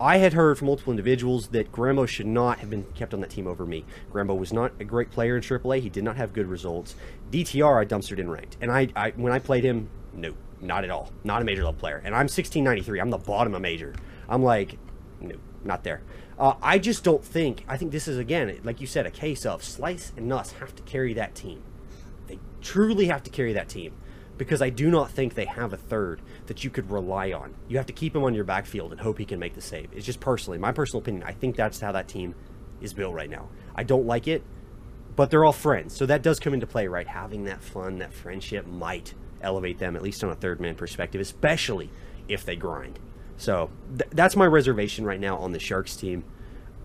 I 0.00 0.16
had 0.16 0.32
heard 0.32 0.58
from 0.58 0.66
multiple 0.66 0.90
individuals 0.90 1.48
that 1.48 1.70
Grambo 1.70 2.08
should 2.08 2.26
not 2.26 2.58
have 2.58 2.68
been 2.68 2.82
kept 2.94 3.14
on 3.14 3.20
that 3.20 3.30
team 3.30 3.46
over 3.46 3.64
me. 3.64 3.84
Grambo 4.12 4.36
was 4.36 4.52
not 4.52 4.72
a 4.80 4.84
great 4.84 5.12
player 5.12 5.36
in 5.36 5.42
AAA. 5.42 5.80
He 5.80 5.88
did 5.88 6.02
not 6.02 6.16
have 6.16 6.32
good 6.32 6.48
results. 6.48 6.96
DTR, 7.30 7.80
I 7.80 7.84
dumpstered 7.84 8.18
in 8.18 8.28
ranked, 8.28 8.56
and 8.60 8.72
I, 8.72 8.88
I 8.96 9.10
when 9.10 9.32
I 9.32 9.38
played 9.38 9.62
him, 9.62 9.88
no, 10.12 10.34
not 10.62 10.84
at 10.84 10.90
all. 10.90 11.10
Not 11.24 11.42
a 11.42 11.44
major 11.44 11.64
level 11.64 11.78
player. 11.78 11.96
And 11.96 12.14
I'm 12.14 12.24
1693. 12.28 13.00
I'm 13.00 13.10
the 13.10 13.18
bottom 13.18 13.54
of 13.54 13.60
major. 13.60 13.94
I'm 14.28 14.42
like, 14.42 14.78
no, 15.20 15.34
not 15.64 15.84
there. 15.84 16.02
Uh, 16.38 16.54
I 16.62 16.78
just 16.78 17.04
don't 17.04 17.24
think. 17.24 17.64
I 17.68 17.76
think 17.76 17.92
this 17.92 18.08
is 18.08 18.16
again, 18.16 18.58
like 18.64 18.80
you 18.80 18.86
said, 18.86 19.04
a 19.04 19.10
case 19.10 19.44
of 19.44 19.62
Slice 19.62 20.12
and 20.16 20.28
Nuss 20.28 20.52
have 20.52 20.74
to 20.76 20.82
carry 20.84 21.12
that 21.14 21.34
team. 21.34 21.62
They 22.28 22.38
truly 22.60 23.06
have 23.06 23.22
to 23.24 23.30
carry 23.30 23.52
that 23.52 23.68
team 23.68 23.92
because 24.38 24.62
I 24.62 24.70
do 24.70 24.90
not 24.90 25.10
think 25.10 25.34
they 25.34 25.44
have 25.44 25.72
a 25.72 25.76
third 25.76 26.22
that 26.46 26.64
you 26.64 26.70
could 26.70 26.90
rely 26.90 27.32
on. 27.32 27.54
You 27.68 27.76
have 27.76 27.86
to 27.86 27.92
keep 27.92 28.16
him 28.16 28.24
on 28.24 28.34
your 28.34 28.44
backfield 28.44 28.92
and 28.92 29.00
hope 29.00 29.18
he 29.18 29.24
can 29.24 29.38
make 29.38 29.54
the 29.54 29.60
save. 29.60 29.90
It's 29.92 30.06
just 30.06 30.20
personally, 30.20 30.58
my 30.58 30.72
personal 30.72 31.02
opinion. 31.02 31.24
I 31.24 31.32
think 31.32 31.54
that's 31.54 31.80
how 31.80 31.92
that 31.92 32.08
team 32.08 32.34
is 32.80 32.94
built 32.94 33.14
right 33.14 33.30
now. 33.30 33.48
I 33.74 33.84
don't 33.84 34.06
like 34.06 34.26
it, 34.26 34.42
but 35.14 35.30
they're 35.30 35.44
all 35.44 35.52
friends, 35.52 35.94
so 35.94 36.06
that 36.06 36.22
does 36.22 36.40
come 36.40 36.54
into 36.54 36.66
play, 36.66 36.88
right? 36.88 37.06
Having 37.06 37.44
that 37.44 37.62
fun, 37.62 37.98
that 37.98 38.12
friendship 38.12 38.66
might 38.66 39.14
elevate 39.42 39.78
them 39.78 39.96
at 39.96 40.02
least 40.02 40.22
on 40.24 40.30
a 40.30 40.34
third 40.34 40.60
man 40.60 40.74
perspective, 40.74 41.20
especially 41.20 41.90
if 42.28 42.44
they 42.44 42.56
grind. 42.56 42.98
So 43.36 43.70
th- 43.98 44.10
that's 44.12 44.36
my 44.36 44.46
reservation 44.46 45.04
right 45.04 45.20
now 45.20 45.36
on 45.36 45.52
the 45.52 45.58
Sharks 45.58 45.96
team. 45.96 46.24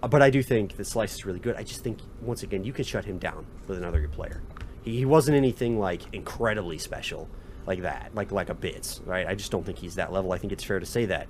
Uh, 0.01 0.07
But 0.07 0.21
I 0.21 0.29
do 0.29 0.41
think 0.43 0.77
the 0.77 0.85
Slice 0.85 1.15
is 1.15 1.25
really 1.25 1.39
good. 1.39 1.55
I 1.55 1.63
just 1.63 1.83
think 1.83 1.99
once 2.21 2.43
again 2.43 2.63
you 2.63 2.73
can 2.73 2.85
shut 2.85 3.05
him 3.05 3.17
down 3.17 3.45
with 3.67 3.77
another 3.77 3.99
good 4.01 4.11
player. 4.11 4.41
He, 4.83 4.97
he 4.97 5.05
wasn't 5.05 5.37
anything 5.37 5.79
like 5.79 6.01
incredibly 6.13 6.77
special 6.77 7.29
like 7.65 7.81
that, 7.81 8.11
like 8.15 8.31
like 8.31 8.49
a 8.49 8.53
Bits, 8.53 9.01
right? 9.05 9.27
I 9.27 9.35
just 9.35 9.51
don't 9.51 9.65
think 9.65 9.77
he's 9.79 9.95
that 9.95 10.11
level. 10.13 10.31
I 10.31 10.37
think 10.37 10.53
it's 10.53 10.63
fair 10.63 10.79
to 10.79 10.85
say 10.85 11.05
that. 11.07 11.27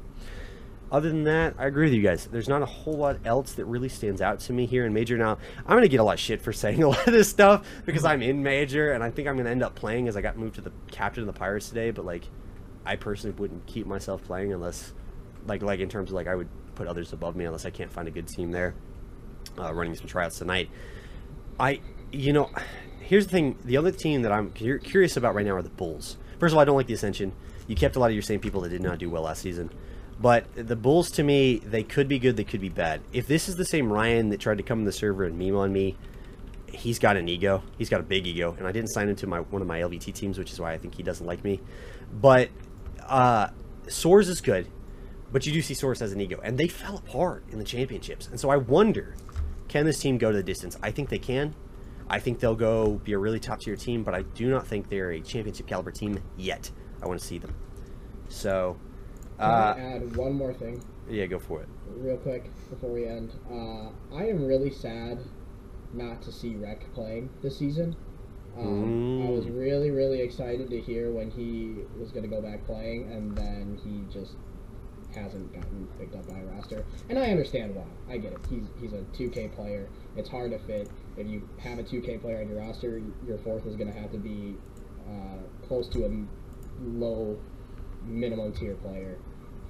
Other 0.92 1.10
than 1.10 1.26
that, 1.26 1.56
I 1.58 1.66
agree 1.66 1.86
with 1.86 1.94
you 1.94 2.02
guys. 2.02 2.28
There's 2.28 2.48
not 2.48 2.62
a 2.62 2.66
whole 2.66 2.94
lot 2.94 3.18
else 3.26 3.54
that 3.54 3.66
really 3.66 3.90
stands 3.90 4.22
out 4.22 4.40
to 4.42 4.54
me 4.54 4.66
here 4.66 4.86
in 4.86 4.94
Major. 4.94 5.18
Now, 5.18 5.38
I'm 5.66 5.72
going 5.72 5.82
to 5.82 5.90
get 5.90 6.00
a 6.00 6.04
lot 6.04 6.14
of 6.14 6.20
shit 6.20 6.42
for 6.42 6.54
saying 6.54 6.82
a 6.82 6.90
lot 6.90 7.06
of 7.06 7.14
this 7.14 7.30
stuff 7.30 7.68
because 7.86 8.06
I'm 8.06 8.22
in 8.22 8.42
Major, 8.42 8.94
and 8.94 9.04
I 9.04 9.12
think 9.12 9.28
I'm 9.28 9.36
going 9.36 9.46
to 9.46 9.52
end 9.52 9.64
up 9.64 9.76
playing 9.76 10.08
as 10.08 10.16
I 10.16 10.22
got 10.22 10.38
moved 10.38 10.56
to 10.56 10.62
the 10.62 10.72
captain 10.92 11.22
of 11.24 11.28
the 11.28 11.38
Pirates 11.38 11.68
today. 11.68 11.92
But 11.92 12.06
like, 12.06 12.24
I 12.86 12.96
personally 12.96 13.36
wouldn't 13.38 13.66
keep 13.66 13.86
myself 13.86 14.24
playing 14.24 14.54
unless, 14.54 14.94
like, 15.46 15.62
like 15.62 15.82
in 15.82 15.90
terms 15.90 16.10
of 16.10 16.16
like 16.16 16.28
I 16.28 16.36
would 16.36 16.48
put 16.76 16.88
others 16.88 17.12
above 17.12 17.36
me 17.36 17.44
unless 17.44 17.66
I 17.66 17.70
can't 17.70 17.92
find 17.92 18.08
a 18.08 18.12
good 18.12 18.28
team 18.28 18.52
there. 18.52 18.74
Uh, 19.60 19.74
running 19.74 19.96
some 19.96 20.08
tryouts 20.08 20.38
tonight. 20.38 20.70
I, 21.60 21.82
you 22.12 22.32
know, 22.32 22.50
here's 23.02 23.26
the 23.26 23.32
thing. 23.32 23.58
The 23.66 23.76
other 23.76 23.92
team 23.92 24.22
that 24.22 24.32
I'm 24.32 24.52
curious 24.52 25.18
about 25.18 25.36
right 25.36 25.46
now 25.46 25.54
are 25.54 25.62
the 25.62 25.70
Bulls. 25.70 26.18
First 26.40 26.54
of 26.54 26.58
all, 26.58 26.62
I 26.62 26.66
don't 26.66 26.78
like 26.78 26.88
the 26.88 26.94
Ascension. 26.94 27.34
You 27.66 27.76
kept 27.76 27.96
a 27.96 28.00
lot 28.00 28.08
of 28.08 28.14
your 28.14 28.22
same 28.22 28.40
people 28.40 28.62
that 28.62 28.70
did 28.70 28.82
not 28.82 29.00
do 29.00 29.10
well 29.10 29.24
last 29.24 29.42
season. 29.42 29.72
But 30.20 30.46
the 30.56 30.76
Bulls, 30.76 31.12
to 31.12 31.24
me, 31.24 31.60
they 31.60 31.84
could 31.84 32.08
be 32.08 32.18
good, 32.18 32.38
they 32.38 32.44
could 32.44 32.62
be 32.62 32.70
bad. 32.70 33.02
If 33.14 33.28
this 33.28 33.48
is 33.48 33.56
the 33.56 33.66
same 33.66 33.92
Ryan 33.92 34.30
that 34.30 34.40
tried 34.40 34.58
to 34.58 34.64
come 34.64 34.80
in 34.80 34.86
the 34.86 34.92
server 34.92 35.26
and 35.26 35.38
meme 35.38 35.56
on 35.56 35.72
me, 35.72 35.96
he's 36.72 37.00
got 37.00 37.18
an 37.18 37.30
ego. 37.30 37.64
He's 37.78 37.90
got 37.90 38.00
a 38.00 38.04
big 38.04 38.26
ego, 38.26 38.56
and 38.58 38.68
I 38.68 38.72
didn't 38.72 38.90
sign 38.90 39.10
him 39.10 39.16
to 39.18 39.28
my 39.28 39.40
one 39.40 39.62
of 39.62 39.68
my 39.68 39.80
LVT 39.82 40.14
teams, 40.14 40.38
which 40.40 40.52
is 40.52 40.60
why 40.60 40.74
I 40.74 40.78
think 40.78 40.96
he 40.96 41.04
doesn't 41.04 41.26
like 41.26 41.44
me. 41.44 41.62
But 42.12 42.50
uh, 43.06 43.50
Soars 43.88 44.28
is 44.30 44.42
good, 44.42 44.68
but 45.32 45.46
you 45.46 45.54
do 45.54 45.62
see 45.62 45.74
Soars 45.74 46.00
has 46.00 46.12
an 46.12 46.22
ego, 46.22 46.40
and 46.44 46.58
they 46.58 46.68
fell 46.68 46.98
apart 46.98 47.44
in 47.52 47.60
the 47.60 47.66
championships. 47.66 48.28
And 48.28 48.40
so 48.40 48.50
I 48.50 48.58
wonder, 48.58 49.16
can 49.68 49.86
this 49.86 50.00
team 50.00 50.18
go 50.18 50.32
to 50.32 50.38
the 50.38 50.44
distance? 50.44 50.78
I 50.82 50.92
think 50.92 51.10
they 51.10 51.20
can. 51.20 51.56
I 52.10 52.20
think 52.20 52.40
they'll 52.40 52.56
go 52.56 52.94
be 53.04 53.14
a 53.14 53.18
really 53.18 53.40
top 53.40 53.60
tier 53.60 53.76
team, 53.76 54.04
but 54.04 54.14
I 54.14 54.22
do 54.22 54.50
not 54.50 54.66
think 54.66 54.90
they're 54.90 55.12
a 55.12 55.22
championship 55.22 55.68
caliber 55.68 55.92
team 55.92 56.20
yet. 56.38 56.72
I 57.04 57.08
want 57.08 57.20
to 57.20 57.26
see 57.26 57.38
them. 57.38 57.54
So, 58.30 58.78
Can 59.40 59.50
uh, 59.50 59.76
I 59.78 59.80
add 59.96 60.16
one 60.16 60.34
more 60.34 60.54
thing 60.54 60.82
yeah, 61.10 61.26
go 61.26 61.40
for 61.40 61.62
it. 61.62 61.68
real 61.98 62.18
quick 62.18 62.50
before 62.70 62.92
we 62.92 63.06
end? 63.08 63.32
Uh, 63.50 63.90
I 64.16 64.26
am 64.28 64.46
really 64.46 64.72
sad 64.72 65.20
not 65.94 66.22
to 66.24 66.32
see 66.32 66.56
Rec 66.56 66.92
playing 66.94 67.30
this 67.42 67.58
season. 67.58 67.96
Um, 68.58 69.24
I 69.24 69.30
was 69.30 69.46
Mm. 69.46 69.60
really, 69.60 69.92
really 69.92 70.22
excited 70.22 70.70
to 70.70 70.80
hear 70.82 71.12
when 71.12 71.30
he 71.30 71.76
was 72.00 72.12
going 72.12 72.24
to 72.24 72.30
go 72.30 72.42
back 72.42 72.66
playing, 72.66 73.12
and 73.12 73.38
then 73.38 73.80
he 73.84 74.02
just 74.12 74.34
hasn't 75.14 75.54
gotten 75.54 75.88
picked 76.00 76.16
up 76.16 76.28
by 76.28 76.40
a 76.40 76.46
roster. 76.56 76.84
And 77.10 77.18
I 77.20 77.30
understand 77.30 77.76
why. 77.76 77.86
I 78.10 78.18
get 78.18 78.34
it. 78.34 78.40
He's 78.50 78.66
he's 78.80 78.94
a 78.94 79.04
2K 79.16 79.56
player. 79.56 79.88
It's 80.16 80.30
hard 80.30 80.52
to 80.52 80.60
fit. 80.60 80.90
If 81.16 81.28
you 81.28 81.42
have 81.60 81.78
a 81.80 81.84
2K 81.84 82.22
player 82.22 82.42
on 82.42 82.50
your 82.50 82.60
roster, 82.60 83.00
your 83.26 83.38
fourth 83.38 83.66
is 83.68 83.76
going 83.76 83.92
to 83.94 84.00
have 84.00 84.12
to 84.12 84.18
be 84.18 84.56
uh, 85.08 85.38
close 85.68 85.88
to 85.90 86.06
a 86.06 86.10
low 86.84 87.38
minimum 88.06 88.52
tier 88.54 88.76
player 88.76 89.18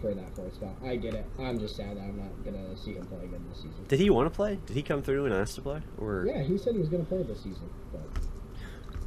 for 0.02 0.14
that 0.14 0.36
fourth 0.36 0.56
spot. 0.56 0.76
I 0.84 0.96
get 0.96 1.14
it. 1.14 1.26
I'm 1.40 1.60
just 1.60 1.76
sad 1.76 1.98
that 1.98 2.02
I'm 2.02 2.18
not 2.18 2.44
going 2.44 2.56
to 2.56 2.82
see 2.82 2.94
him 2.94 3.06
play 3.08 3.26
again 3.26 3.44
this 3.50 3.58
season. 3.58 3.86
Did 3.88 4.00
he 4.00 4.10
want 4.10 4.32
to 4.32 4.36
play? 4.36 4.60
Did 4.66 4.76
he 4.76 4.84
come 4.84 5.02
through 5.02 5.26
and 5.26 5.34
ask 5.34 5.56
to 5.56 5.62
play? 5.62 5.82
Or 5.98 6.26
Yeah, 6.28 6.44
he 6.44 6.58
said 6.58 6.74
he 6.74 6.80
was 6.80 6.90
going 6.90 7.04
to 7.04 7.10
play 7.10 7.24
this 7.24 7.40
season, 7.40 7.70
but 7.92 8.02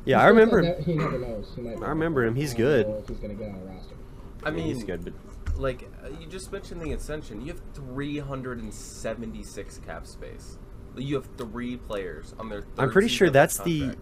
yeah, 0.04 0.20
I 0.20 0.26
remember 0.26 0.60
him. 0.60 0.82
He 0.82 0.94
never 0.94 1.18
knows. 1.18 1.52
He 1.54 1.62
might. 1.62 1.82
I 1.82 1.90
remember 1.90 2.24
him. 2.24 2.34
He's 2.34 2.54
good. 2.54 2.86
If 2.86 3.08
he's 3.08 3.18
going 3.18 3.36
to 3.36 3.42
get 3.42 3.52
on 3.52 3.56
a 3.56 3.64
roster. 3.64 3.94
I 4.42 4.50
mean, 4.50 4.64
he's 4.64 4.84
good, 4.84 5.04
but 5.04 5.12
like 5.58 5.86
uh, 6.02 6.08
you 6.18 6.26
just 6.26 6.50
mentioned 6.50 6.80
the 6.80 6.92
Ascension. 6.92 7.42
You 7.42 7.48
have 7.48 7.60
376 7.74 9.78
cap 9.86 10.06
space. 10.06 10.56
You 10.96 11.16
have 11.16 11.28
three 11.36 11.76
players 11.76 12.34
on 12.38 12.48
their. 12.48 12.64
I'm 12.78 12.90
pretty 12.90 13.08
sure 13.08 13.26
of 13.26 13.34
their 13.34 13.42
that's 13.42 13.58
the. 13.58 13.80
contract. 13.80 14.00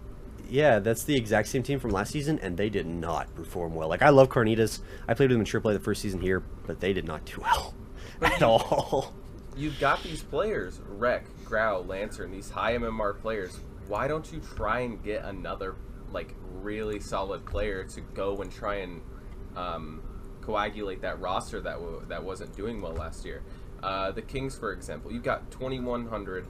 Yeah, 0.49 0.79
that's 0.79 1.03
the 1.03 1.15
exact 1.15 1.47
same 1.47 1.61
team 1.61 1.79
from 1.79 1.91
last 1.91 2.11
season, 2.11 2.39
and 2.39 2.57
they 2.57 2.69
did 2.69 2.87
not 2.87 3.33
perform 3.35 3.75
well. 3.75 3.87
Like 3.87 4.01
I 4.01 4.09
love 4.09 4.29
Carnitas. 4.29 4.79
I 5.07 5.13
played 5.13 5.29
with 5.29 5.37
them 5.37 5.41
in 5.41 5.61
AAA 5.61 5.73
the 5.73 5.79
first 5.79 6.01
season 6.01 6.21
here, 6.21 6.41
but 6.65 6.79
they 6.79 6.91
did 6.91 7.05
not 7.05 7.25
do 7.25 7.41
well 7.41 7.73
at 8.21 8.41
all. 8.41 9.13
You've 9.55 9.79
got 9.79 10.01
these 10.03 10.23
players, 10.23 10.79
Wreck, 10.87 11.25
Growl, 11.45 11.83
Lancer, 11.83 12.23
and 12.23 12.33
these 12.33 12.49
high 12.49 12.77
MMR 12.77 13.19
players. 13.19 13.59
Why 13.87 14.07
don't 14.07 14.31
you 14.31 14.39
try 14.39 14.79
and 14.79 15.03
get 15.03 15.23
another 15.25 15.75
like 16.11 16.33
really 16.61 16.99
solid 16.99 17.45
player 17.45 17.83
to 17.83 18.01
go 18.01 18.37
and 18.37 18.51
try 18.51 18.75
and 18.75 19.01
um, 19.55 20.01
coagulate 20.41 21.01
that 21.01 21.19
roster 21.19 21.61
that 21.61 21.75
w- 21.75 22.03
that 22.07 22.23
wasn't 22.23 22.55
doing 22.55 22.81
well 22.81 22.93
last 22.93 23.25
year? 23.25 23.43
Uh, 23.83 24.11
the 24.11 24.21
Kings, 24.21 24.57
for 24.57 24.71
example, 24.73 25.11
you've 25.11 25.23
got 25.23 25.51
2100 25.51 26.47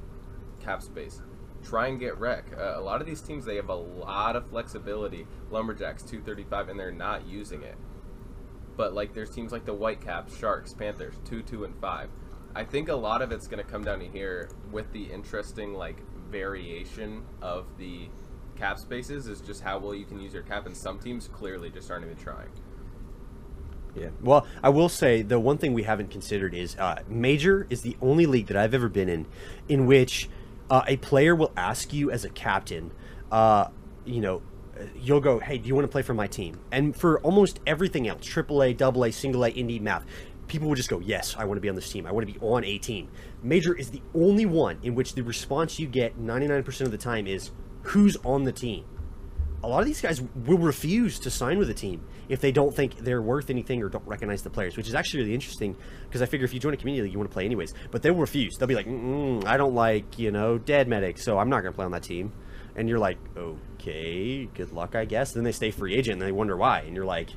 cap 0.62 0.82
space. 0.82 1.22
Try 1.64 1.88
and 1.88 2.00
get 2.00 2.18
Wreck. 2.18 2.46
Uh, 2.58 2.76
a 2.78 2.82
lot 2.82 3.02
of 3.02 3.08
these 3.08 3.22
teams 3.22 3.46
they 3.46 3.56
have 3.58 3.70
a 3.70 3.76
lot 3.76 4.36
of 4.36 4.50
flexibility. 4.50 5.28
Lumberjacks 5.52 6.04
235, 6.04 6.70
and 6.70 6.80
they're 6.80 6.92
not 6.92 7.28
using 7.28 7.64
it. 7.64 7.76
But 8.78 8.94
like 8.94 9.14
there's 9.14 9.30
teams 9.30 9.52
like 9.52 9.66
the 9.66 9.74
Whitecaps, 9.74 10.38
Sharks, 10.38 10.74
Panthers, 10.74 11.16
two, 11.26 11.42
two, 11.42 11.66
and 11.66 11.76
five. 11.82 12.10
I 12.56 12.64
think 12.64 12.90
a 12.90 12.96
lot 12.96 13.22
of 13.22 13.32
it's 13.32 13.48
going 13.48 13.64
to 13.64 13.70
come 13.70 13.84
down 13.84 14.00
to 14.00 14.08
here 14.08 14.50
with 14.72 14.92
the 14.92 15.04
interesting 15.04 15.74
like 15.74 16.02
variation 16.30 17.24
of 17.42 17.66
the 17.78 18.10
cap 18.56 18.80
spaces 18.80 19.28
is 19.28 19.42
just 19.42 19.62
how 19.62 19.80
well 19.80 19.94
you 19.94 20.06
can 20.06 20.20
use 20.20 20.34
your 20.34 20.44
cap, 20.44 20.66
and 20.66 20.76
some 20.76 21.00
teams 21.00 21.28
clearly 21.28 21.70
just 21.70 21.90
aren't 21.92 22.06
even 22.06 22.18
trying. 22.18 22.50
Yeah. 23.96 24.10
Well, 24.22 24.46
I 24.62 24.70
will 24.70 24.90
say 24.90 25.22
the 25.22 25.40
one 25.40 25.58
thing 25.58 25.74
we 25.74 25.84
haven't 25.84 26.12
considered 26.12 26.54
is 26.54 26.76
uh, 26.78 27.02
Major 27.08 27.66
is 27.70 27.82
the 27.82 27.98
only 28.02 28.26
league 28.26 28.48
that 28.48 28.58
I've 28.58 28.74
ever 28.74 28.88
been 28.88 29.10
in 29.10 29.26
in 29.68 29.86
which 29.88 30.30
uh, 30.70 30.84
a 30.88 30.98
player 30.98 31.36
will 31.36 31.52
ask 31.58 31.94
you 31.94 32.12
as 32.12 32.26
a 32.26 32.30
captain, 32.30 32.92
uh, 33.32 33.68
you 34.06 34.22
know, 34.22 34.42
you'll 34.96 35.20
go, 35.20 35.40
hey, 35.40 35.58
do 35.58 35.68
you 35.68 35.76
want 35.76 35.86
to 35.86 35.92
play 35.92 36.02
for 36.02 36.14
my 36.14 36.28
team? 36.28 36.60
And 36.72 36.96
for 36.96 37.20
almost 37.22 37.60
everything 37.68 38.08
else, 38.08 38.22
AAA, 38.22 38.82
AA, 38.82 39.12
single 39.12 39.44
A, 39.44 39.52
indie, 39.52 39.82
math, 39.82 40.06
people 40.48 40.68
will 40.68 40.76
just 40.76 40.90
go, 40.90 41.00
yes, 41.00 41.36
I 41.38 41.46
want 41.46 41.58
to 41.58 41.62
be 41.62 41.70
on 41.70 41.76
this 41.76 41.92
team. 41.92 42.06
I 42.06 42.12
want 42.12 42.28
to 42.28 42.34
be 42.34 42.40
on 42.40 42.64
a 42.64 42.78
team. 42.78 43.10
Major 43.44 43.76
is 43.76 43.92
the 43.92 44.02
only 44.14 44.46
one 44.46 44.80
in 44.84 44.96
which 44.96 45.14
the 45.14 45.22
response 45.22 45.80
you 45.80 45.88
get 45.88 46.20
99% 46.20 46.82
of 46.82 46.92
the 46.92 46.98
time 46.98 47.28
is, 47.28 47.52
who's 47.84 48.18
on 48.26 48.44
the 48.44 48.52
team? 48.52 48.86
A 49.64 49.68
lot 49.68 49.80
of 49.80 49.86
these 49.86 50.02
guys 50.02 50.22
will 50.22 50.58
refuse 50.58 51.20
to 51.20 51.30
sign 51.30 51.58
with 51.58 51.70
a 51.70 51.74
team 51.74 52.06
if 52.30 52.40
they 52.40 52.52
don't 52.52 52.74
think 52.74 52.98
they're 52.98 53.22
worth 53.22 53.50
anything 53.50 53.84
or 53.84 53.90
don't 53.90 54.08
recognize 54.08 54.42
the 54.42 54.50
players, 54.50 54.78
which 54.78 54.88
is 54.88 54.96
actually 54.96 55.22
really 55.22 55.34
interesting 55.34 55.76
because 56.06 56.22
I 56.22 56.26
figure 56.26 56.46
if 56.46 56.54
you 56.54 56.60
join 56.60 56.74
a 56.74 56.78
community 56.78 57.04
league, 57.04 57.12
you 57.12 57.20
want 57.20 57.30
to 57.30 57.34
play 57.34 57.46
anyways. 57.46 57.74
But 57.92 58.02
they'll 58.02 58.16
refuse. 58.16 58.58
They'll 58.58 58.68
be 58.68 58.76
like, 58.76 58.88
I 59.48 59.58
don't 59.58 59.76
like, 59.76 60.18
you 60.18 60.32
know, 60.32 60.58
dead 60.58 60.88
medic, 60.88 61.18
so 61.18 61.38
I'm 61.38 61.50
not 61.50 61.62
going 61.62 61.74
to 61.74 61.76
play 61.76 61.86
on 61.86 61.92
that 61.92 62.04
team. 62.04 62.32
And 62.76 62.88
you're 62.88 63.00
like, 63.00 63.18
okay, 63.36 64.46
good 64.46 64.72
luck, 64.72 64.96
I 64.96 65.06
guess. 65.06 65.34
then 65.34 65.44
they 65.44 65.52
stay 65.52 65.72
free 65.72 65.96
agent 65.96 66.14
and 66.14 66.22
they 66.22 66.32
wonder 66.32 66.56
why. 66.56 66.82
And 66.82 66.96
you're 66.96 67.06
like, 67.06 67.30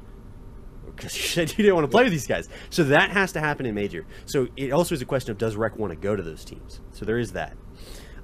because 0.95 1.17
you 1.17 1.23
said 1.29 1.51
you 1.51 1.57
didn't 1.57 1.75
want 1.75 1.85
to 1.85 1.91
play 1.91 2.05
with 2.05 2.13
these 2.13 2.27
guys. 2.27 2.49
So 2.71 2.85
that 2.85 3.11
has 3.11 3.33
to 3.33 3.41
happen 3.41 3.67
in 3.67 3.75
major. 3.75 4.07
So 4.27 4.47
it 4.57 4.73
also 4.73 4.95
is 4.95 5.03
a 5.03 5.07
question 5.07 5.33
of 5.33 5.39
does 5.39 5.57
Rec 5.57 5.77
want 5.77 5.93
to 5.93 5.97
go 5.97 6.15
to 6.15 6.23
those 6.23 6.45
teams? 6.45 6.81
So 6.93 7.05
there 7.05 7.19
is 7.19 7.33
that. 7.33 7.57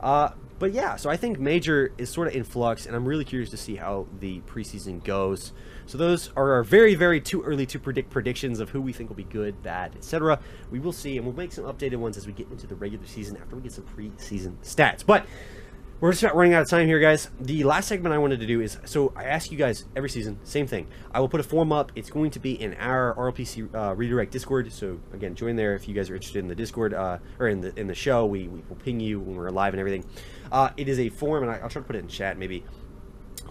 Uh, 0.00 0.30
but 0.58 0.72
yeah, 0.72 0.96
so 0.96 1.08
I 1.08 1.16
think 1.16 1.38
major 1.38 1.92
is 1.98 2.10
sort 2.10 2.28
of 2.28 2.34
in 2.34 2.44
flux, 2.44 2.86
and 2.86 2.96
I'm 2.96 3.06
really 3.06 3.24
curious 3.24 3.50
to 3.50 3.56
see 3.56 3.76
how 3.76 4.06
the 4.20 4.40
preseason 4.40 5.02
goes. 5.04 5.52
So 5.86 5.96
those 5.96 6.30
are 6.36 6.52
our 6.52 6.62
very, 6.62 6.94
very 6.94 7.20
too 7.20 7.42
early 7.42 7.64
to 7.66 7.78
predict 7.78 8.10
predictions 8.10 8.60
of 8.60 8.70
who 8.70 8.80
we 8.80 8.92
think 8.92 9.08
will 9.08 9.16
be 9.16 9.24
good, 9.24 9.62
bad, 9.62 9.94
etc. 9.96 10.40
We 10.70 10.80
will 10.80 10.92
see, 10.92 11.16
and 11.16 11.24
we'll 11.24 11.36
make 11.36 11.52
some 11.52 11.64
updated 11.64 11.96
ones 11.96 12.16
as 12.16 12.26
we 12.26 12.32
get 12.32 12.50
into 12.50 12.66
the 12.66 12.74
regular 12.74 13.06
season 13.06 13.36
after 13.36 13.56
we 13.56 13.62
get 13.62 13.72
some 13.72 13.84
preseason 13.84 14.56
stats. 14.62 15.06
But 15.06 15.26
we're 16.00 16.12
just 16.12 16.22
about 16.22 16.36
running 16.36 16.54
out 16.54 16.62
of 16.62 16.68
time 16.68 16.86
here, 16.86 17.00
guys. 17.00 17.28
The 17.40 17.64
last 17.64 17.88
segment 17.88 18.14
I 18.14 18.18
wanted 18.18 18.38
to 18.38 18.46
do 18.46 18.60
is 18.60 18.78
so 18.84 19.12
I 19.16 19.24
ask 19.24 19.50
you 19.50 19.58
guys 19.58 19.84
every 19.96 20.08
season, 20.08 20.38
same 20.44 20.66
thing. 20.66 20.86
I 21.12 21.18
will 21.18 21.28
put 21.28 21.40
a 21.40 21.42
form 21.42 21.72
up. 21.72 21.90
It's 21.96 22.08
going 22.08 22.30
to 22.32 22.38
be 22.38 22.52
in 22.52 22.74
our 22.74 23.14
RLPC 23.16 23.74
uh, 23.74 23.96
redirect 23.96 24.30
Discord. 24.30 24.72
So 24.72 25.00
again, 25.12 25.34
join 25.34 25.56
there 25.56 25.74
if 25.74 25.88
you 25.88 25.94
guys 25.94 26.08
are 26.08 26.14
interested 26.14 26.38
in 26.38 26.46
the 26.46 26.54
Discord 26.54 26.94
uh, 26.94 27.18
or 27.40 27.48
in 27.48 27.60
the 27.60 27.76
in 27.76 27.88
the 27.88 27.96
show. 27.96 28.26
We, 28.26 28.46
we 28.46 28.62
will 28.68 28.76
ping 28.76 29.00
you 29.00 29.18
when 29.18 29.34
we're 29.34 29.50
live 29.50 29.74
and 29.74 29.80
everything. 29.80 30.04
Uh, 30.50 30.70
it 30.76 30.88
is 30.88 30.98
a 30.98 31.08
form, 31.08 31.42
and 31.42 31.52
I, 31.52 31.56
I'll 31.56 31.68
try 31.68 31.82
to 31.82 31.86
put 31.86 31.96
it 31.96 32.00
in 32.00 32.08
chat 32.08 32.38
maybe 32.38 32.64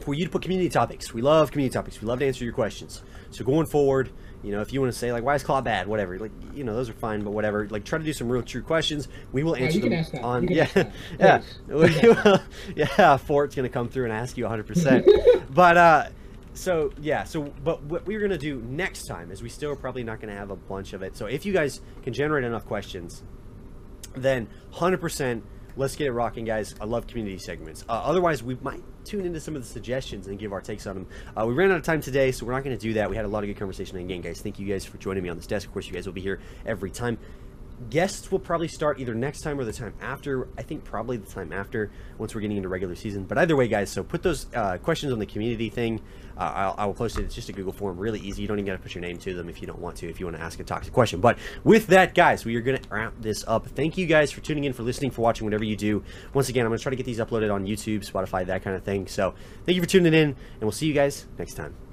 for 0.01 0.13
you 0.13 0.25
to 0.25 0.31
put 0.31 0.41
community 0.41 0.69
topics. 0.69 1.13
We 1.13 1.21
love 1.21 1.51
community 1.51 1.73
topics. 1.73 2.01
We 2.01 2.07
love 2.07 2.19
to 2.19 2.27
answer 2.27 2.43
your 2.43 2.53
questions. 2.53 3.01
So 3.31 3.43
going 3.43 3.65
forward, 3.65 4.11
you 4.43 4.51
know, 4.51 4.61
if 4.61 4.71
you 4.71 4.79
want 4.79 4.93
to 4.93 4.97
say 4.97 5.11
like, 5.11 5.23
why 5.23 5.35
is 5.35 5.43
Claw 5.43 5.61
bad? 5.61 5.87
Whatever, 5.87 6.17
like, 6.19 6.31
you 6.53 6.63
know, 6.63 6.75
those 6.75 6.89
are 6.89 6.93
fine, 6.93 7.23
but 7.23 7.31
whatever. 7.31 7.67
Like, 7.67 7.83
try 7.83 7.97
to 7.97 8.05
do 8.05 8.13
some 8.13 8.29
real 8.29 8.43
true 8.43 8.61
questions. 8.61 9.07
We 9.31 9.43
will 9.43 9.55
answer 9.55 9.79
can 9.79 9.89
them 9.89 10.23
on. 10.23 10.47
Yeah, 10.47 10.67
yeah, 11.19 11.41
Please. 11.67 11.99
Yeah. 12.75 13.17
Fort's 13.17 13.55
gonna 13.55 13.69
come 13.69 13.89
through 13.89 14.05
and 14.05 14.13
ask 14.13 14.37
you 14.37 14.43
100. 14.43 14.67
percent 14.67 15.07
But 15.49 15.77
uh, 15.77 16.09
so 16.53 16.91
yeah, 17.01 17.23
so 17.23 17.43
but 17.63 17.83
what 17.83 18.05
we're 18.05 18.19
gonna 18.19 18.37
do 18.37 18.61
next 18.61 19.05
time 19.07 19.31
is 19.31 19.41
we 19.41 19.49
still 19.49 19.71
are 19.71 19.75
probably 19.75 20.03
not 20.03 20.19
gonna 20.19 20.35
have 20.35 20.51
a 20.51 20.55
bunch 20.55 20.93
of 20.93 21.01
it. 21.01 21.17
So 21.17 21.25
if 21.25 21.45
you 21.45 21.53
guys 21.53 21.81
can 22.03 22.13
generate 22.13 22.43
enough 22.43 22.65
questions, 22.65 23.23
then 24.15 24.47
100% 24.73 25.41
let's 25.77 25.95
get 25.95 26.07
it 26.07 26.11
rocking 26.11 26.43
guys. 26.43 26.75
I 26.81 26.85
love 26.85 27.07
community 27.07 27.37
segments. 27.37 27.85
Uh, 27.87 27.93
otherwise 27.93 28.43
we 28.43 28.57
might 28.61 28.83
tune 29.05 29.25
into 29.25 29.39
some 29.39 29.55
of 29.55 29.61
the 29.61 29.67
suggestions 29.67 30.27
and 30.27 30.37
give 30.37 30.51
our 30.51 30.59
takes 30.59 30.85
on 30.85 30.95
them 30.95 31.07
uh, 31.37 31.45
we 31.45 31.53
ran 31.53 31.71
out 31.71 31.77
of 31.77 31.83
time 31.83 32.01
today 32.01 32.29
so 32.31 32.45
we're 32.45 32.51
not 32.51 32.63
going 32.63 32.77
to 32.77 32.81
do 32.81 32.93
that. 32.93 33.09
We 33.09 33.15
had 33.15 33.25
a 33.25 33.29
lot 33.29 33.43
of 33.43 33.47
good 33.47 33.57
conversation 33.57 33.97
and 33.97 34.09
again 34.09 34.21
guys. 34.21 34.41
Thank 34.41 34.59
you 34.59 34.67
guys 34.67 34.83
for 34.83 34.97
joining 34.97 35.23
me 35.23 35.29
on 35.29 35.37
this 35.37 35.47
desk. 35.47 35.67
Of 35.67 35.73
course 35.73 35.87
you 35.87 35.93
guys 35.93 36.05
will 36.05 36.13
be 36.13 36.21
here 36.21 36.39
every 36.65 36.91
time 36.91 37.17
guests 37.89 38.31
will 38.31 38.39
probably 38.39 38.67
start 38.67 38.99
either 38.99 39.13
next 39.13 39.41
time 39.41 39.59
or 39.59 39.63
the 39.63 39.73
time 39.73 39.93
after. 40.01 40.47
I 40.57 40.63
think 40.63 40.83
probably 40.83 41.17
the 41.17 41.29
time 41.29 41.53
after 41.53 41.91
once 42.17 42.33
we're 42.33 42.41
getting 42.41 42.57
into 42.57 42.69
regular 42.69 42.95
season. 42.95 43.23
But 43.25 43.37
either 43.37 43.55
way 43.55 43.67
guys 43.67 43.89
so 43.89 44.03
put 44.03 44.23
those 44.23 44.47
uh, 44.53 44.77
questions 44.77 45.13
on 45.13 45.19
the 45.19 45.25
community 45.25 45.69
thing. 45.69 46.01
Uh, 46.37 46.51
I'll, 46.55 46.75
I 46.77 46.85
will 46.85 46.93
post 46.93 47.17
it. 47.17 47.23
It's 47.25 47.35
just 47.35 47.49
a 47.49 47.53
google 47.53 47.73
form. 47.73 47.97
Really 47.97 48.19
easy. 48.19 48.41
You 48.41 48.47
don't 48.47 48.59
even 48.59 48.67
got 48.67 48.73
to 48.73 48.83
put 48.83 48.93
your 48.93 49.01
name 49.01 49.17
to 49.19 49.33
them 49.33 49.49
if 49.49 49.61
you 49.61 49.67
don't 49.67 49.79
want 49.79 49.97
to 49.97 50.09
if 50.09 50.19
you 50.19 50.25
want 50.25 50.37
to 50.37 50.43
ask 50.43 50.59
a 50.59 50.63
toxic 50.63 50.93
question. 50.93 51.19
But 51.19 51.37
with 51.63 51.87
that 51.87 52.13
guys 52.13 52.45
we 52.45 52.55
are 52.55 52.61
going 52.61 52.81
to 52.81 52.89
wrap 52.89 53.13
this 53.19 53.43
up. 53.47 53.67
Thank 53.67 53.97
you 53.97 54.05
guys 54.05 54.31
for 54.31 54.41
tuning 54.41 54.63
in 54.63 54.73
for 54.73 54.83
listening 54.83 55.11
for 55.11 55.21
watching 55.21 55.45
whatever 55.45 55.63
you 55.63 55.75
do. 55.75 56.03
Once 56.33 56.49
again 56.49 56.65
i'm 56.65 56.69
going 56.69 56.77
to 56.77 56.83
try 56.83 56.89
to 56.89 56.95
get 56.95 57.05
these 57.05 57.19
uploaded 57.19 57.53
on 57.53 57.65
youtube 57.65 58.09
spotify 58.09 58.45
that 58.45 58.63
kind 58.63 58.75
of 58.75 58.83
thing. 58.83 59.07
So 59.07 59.33
thank 59.65 59.75
you 59.75 59.81
for 59.81 59.89
tuning 59.89 60.13
in 60.13 60.29
and 60.29 60.61
we'll 60.61 60.71
see 60.71 60.87
you 60.87 60.93
guys 60.93 61.25
next 61.37 61.53
time 61.53 61.86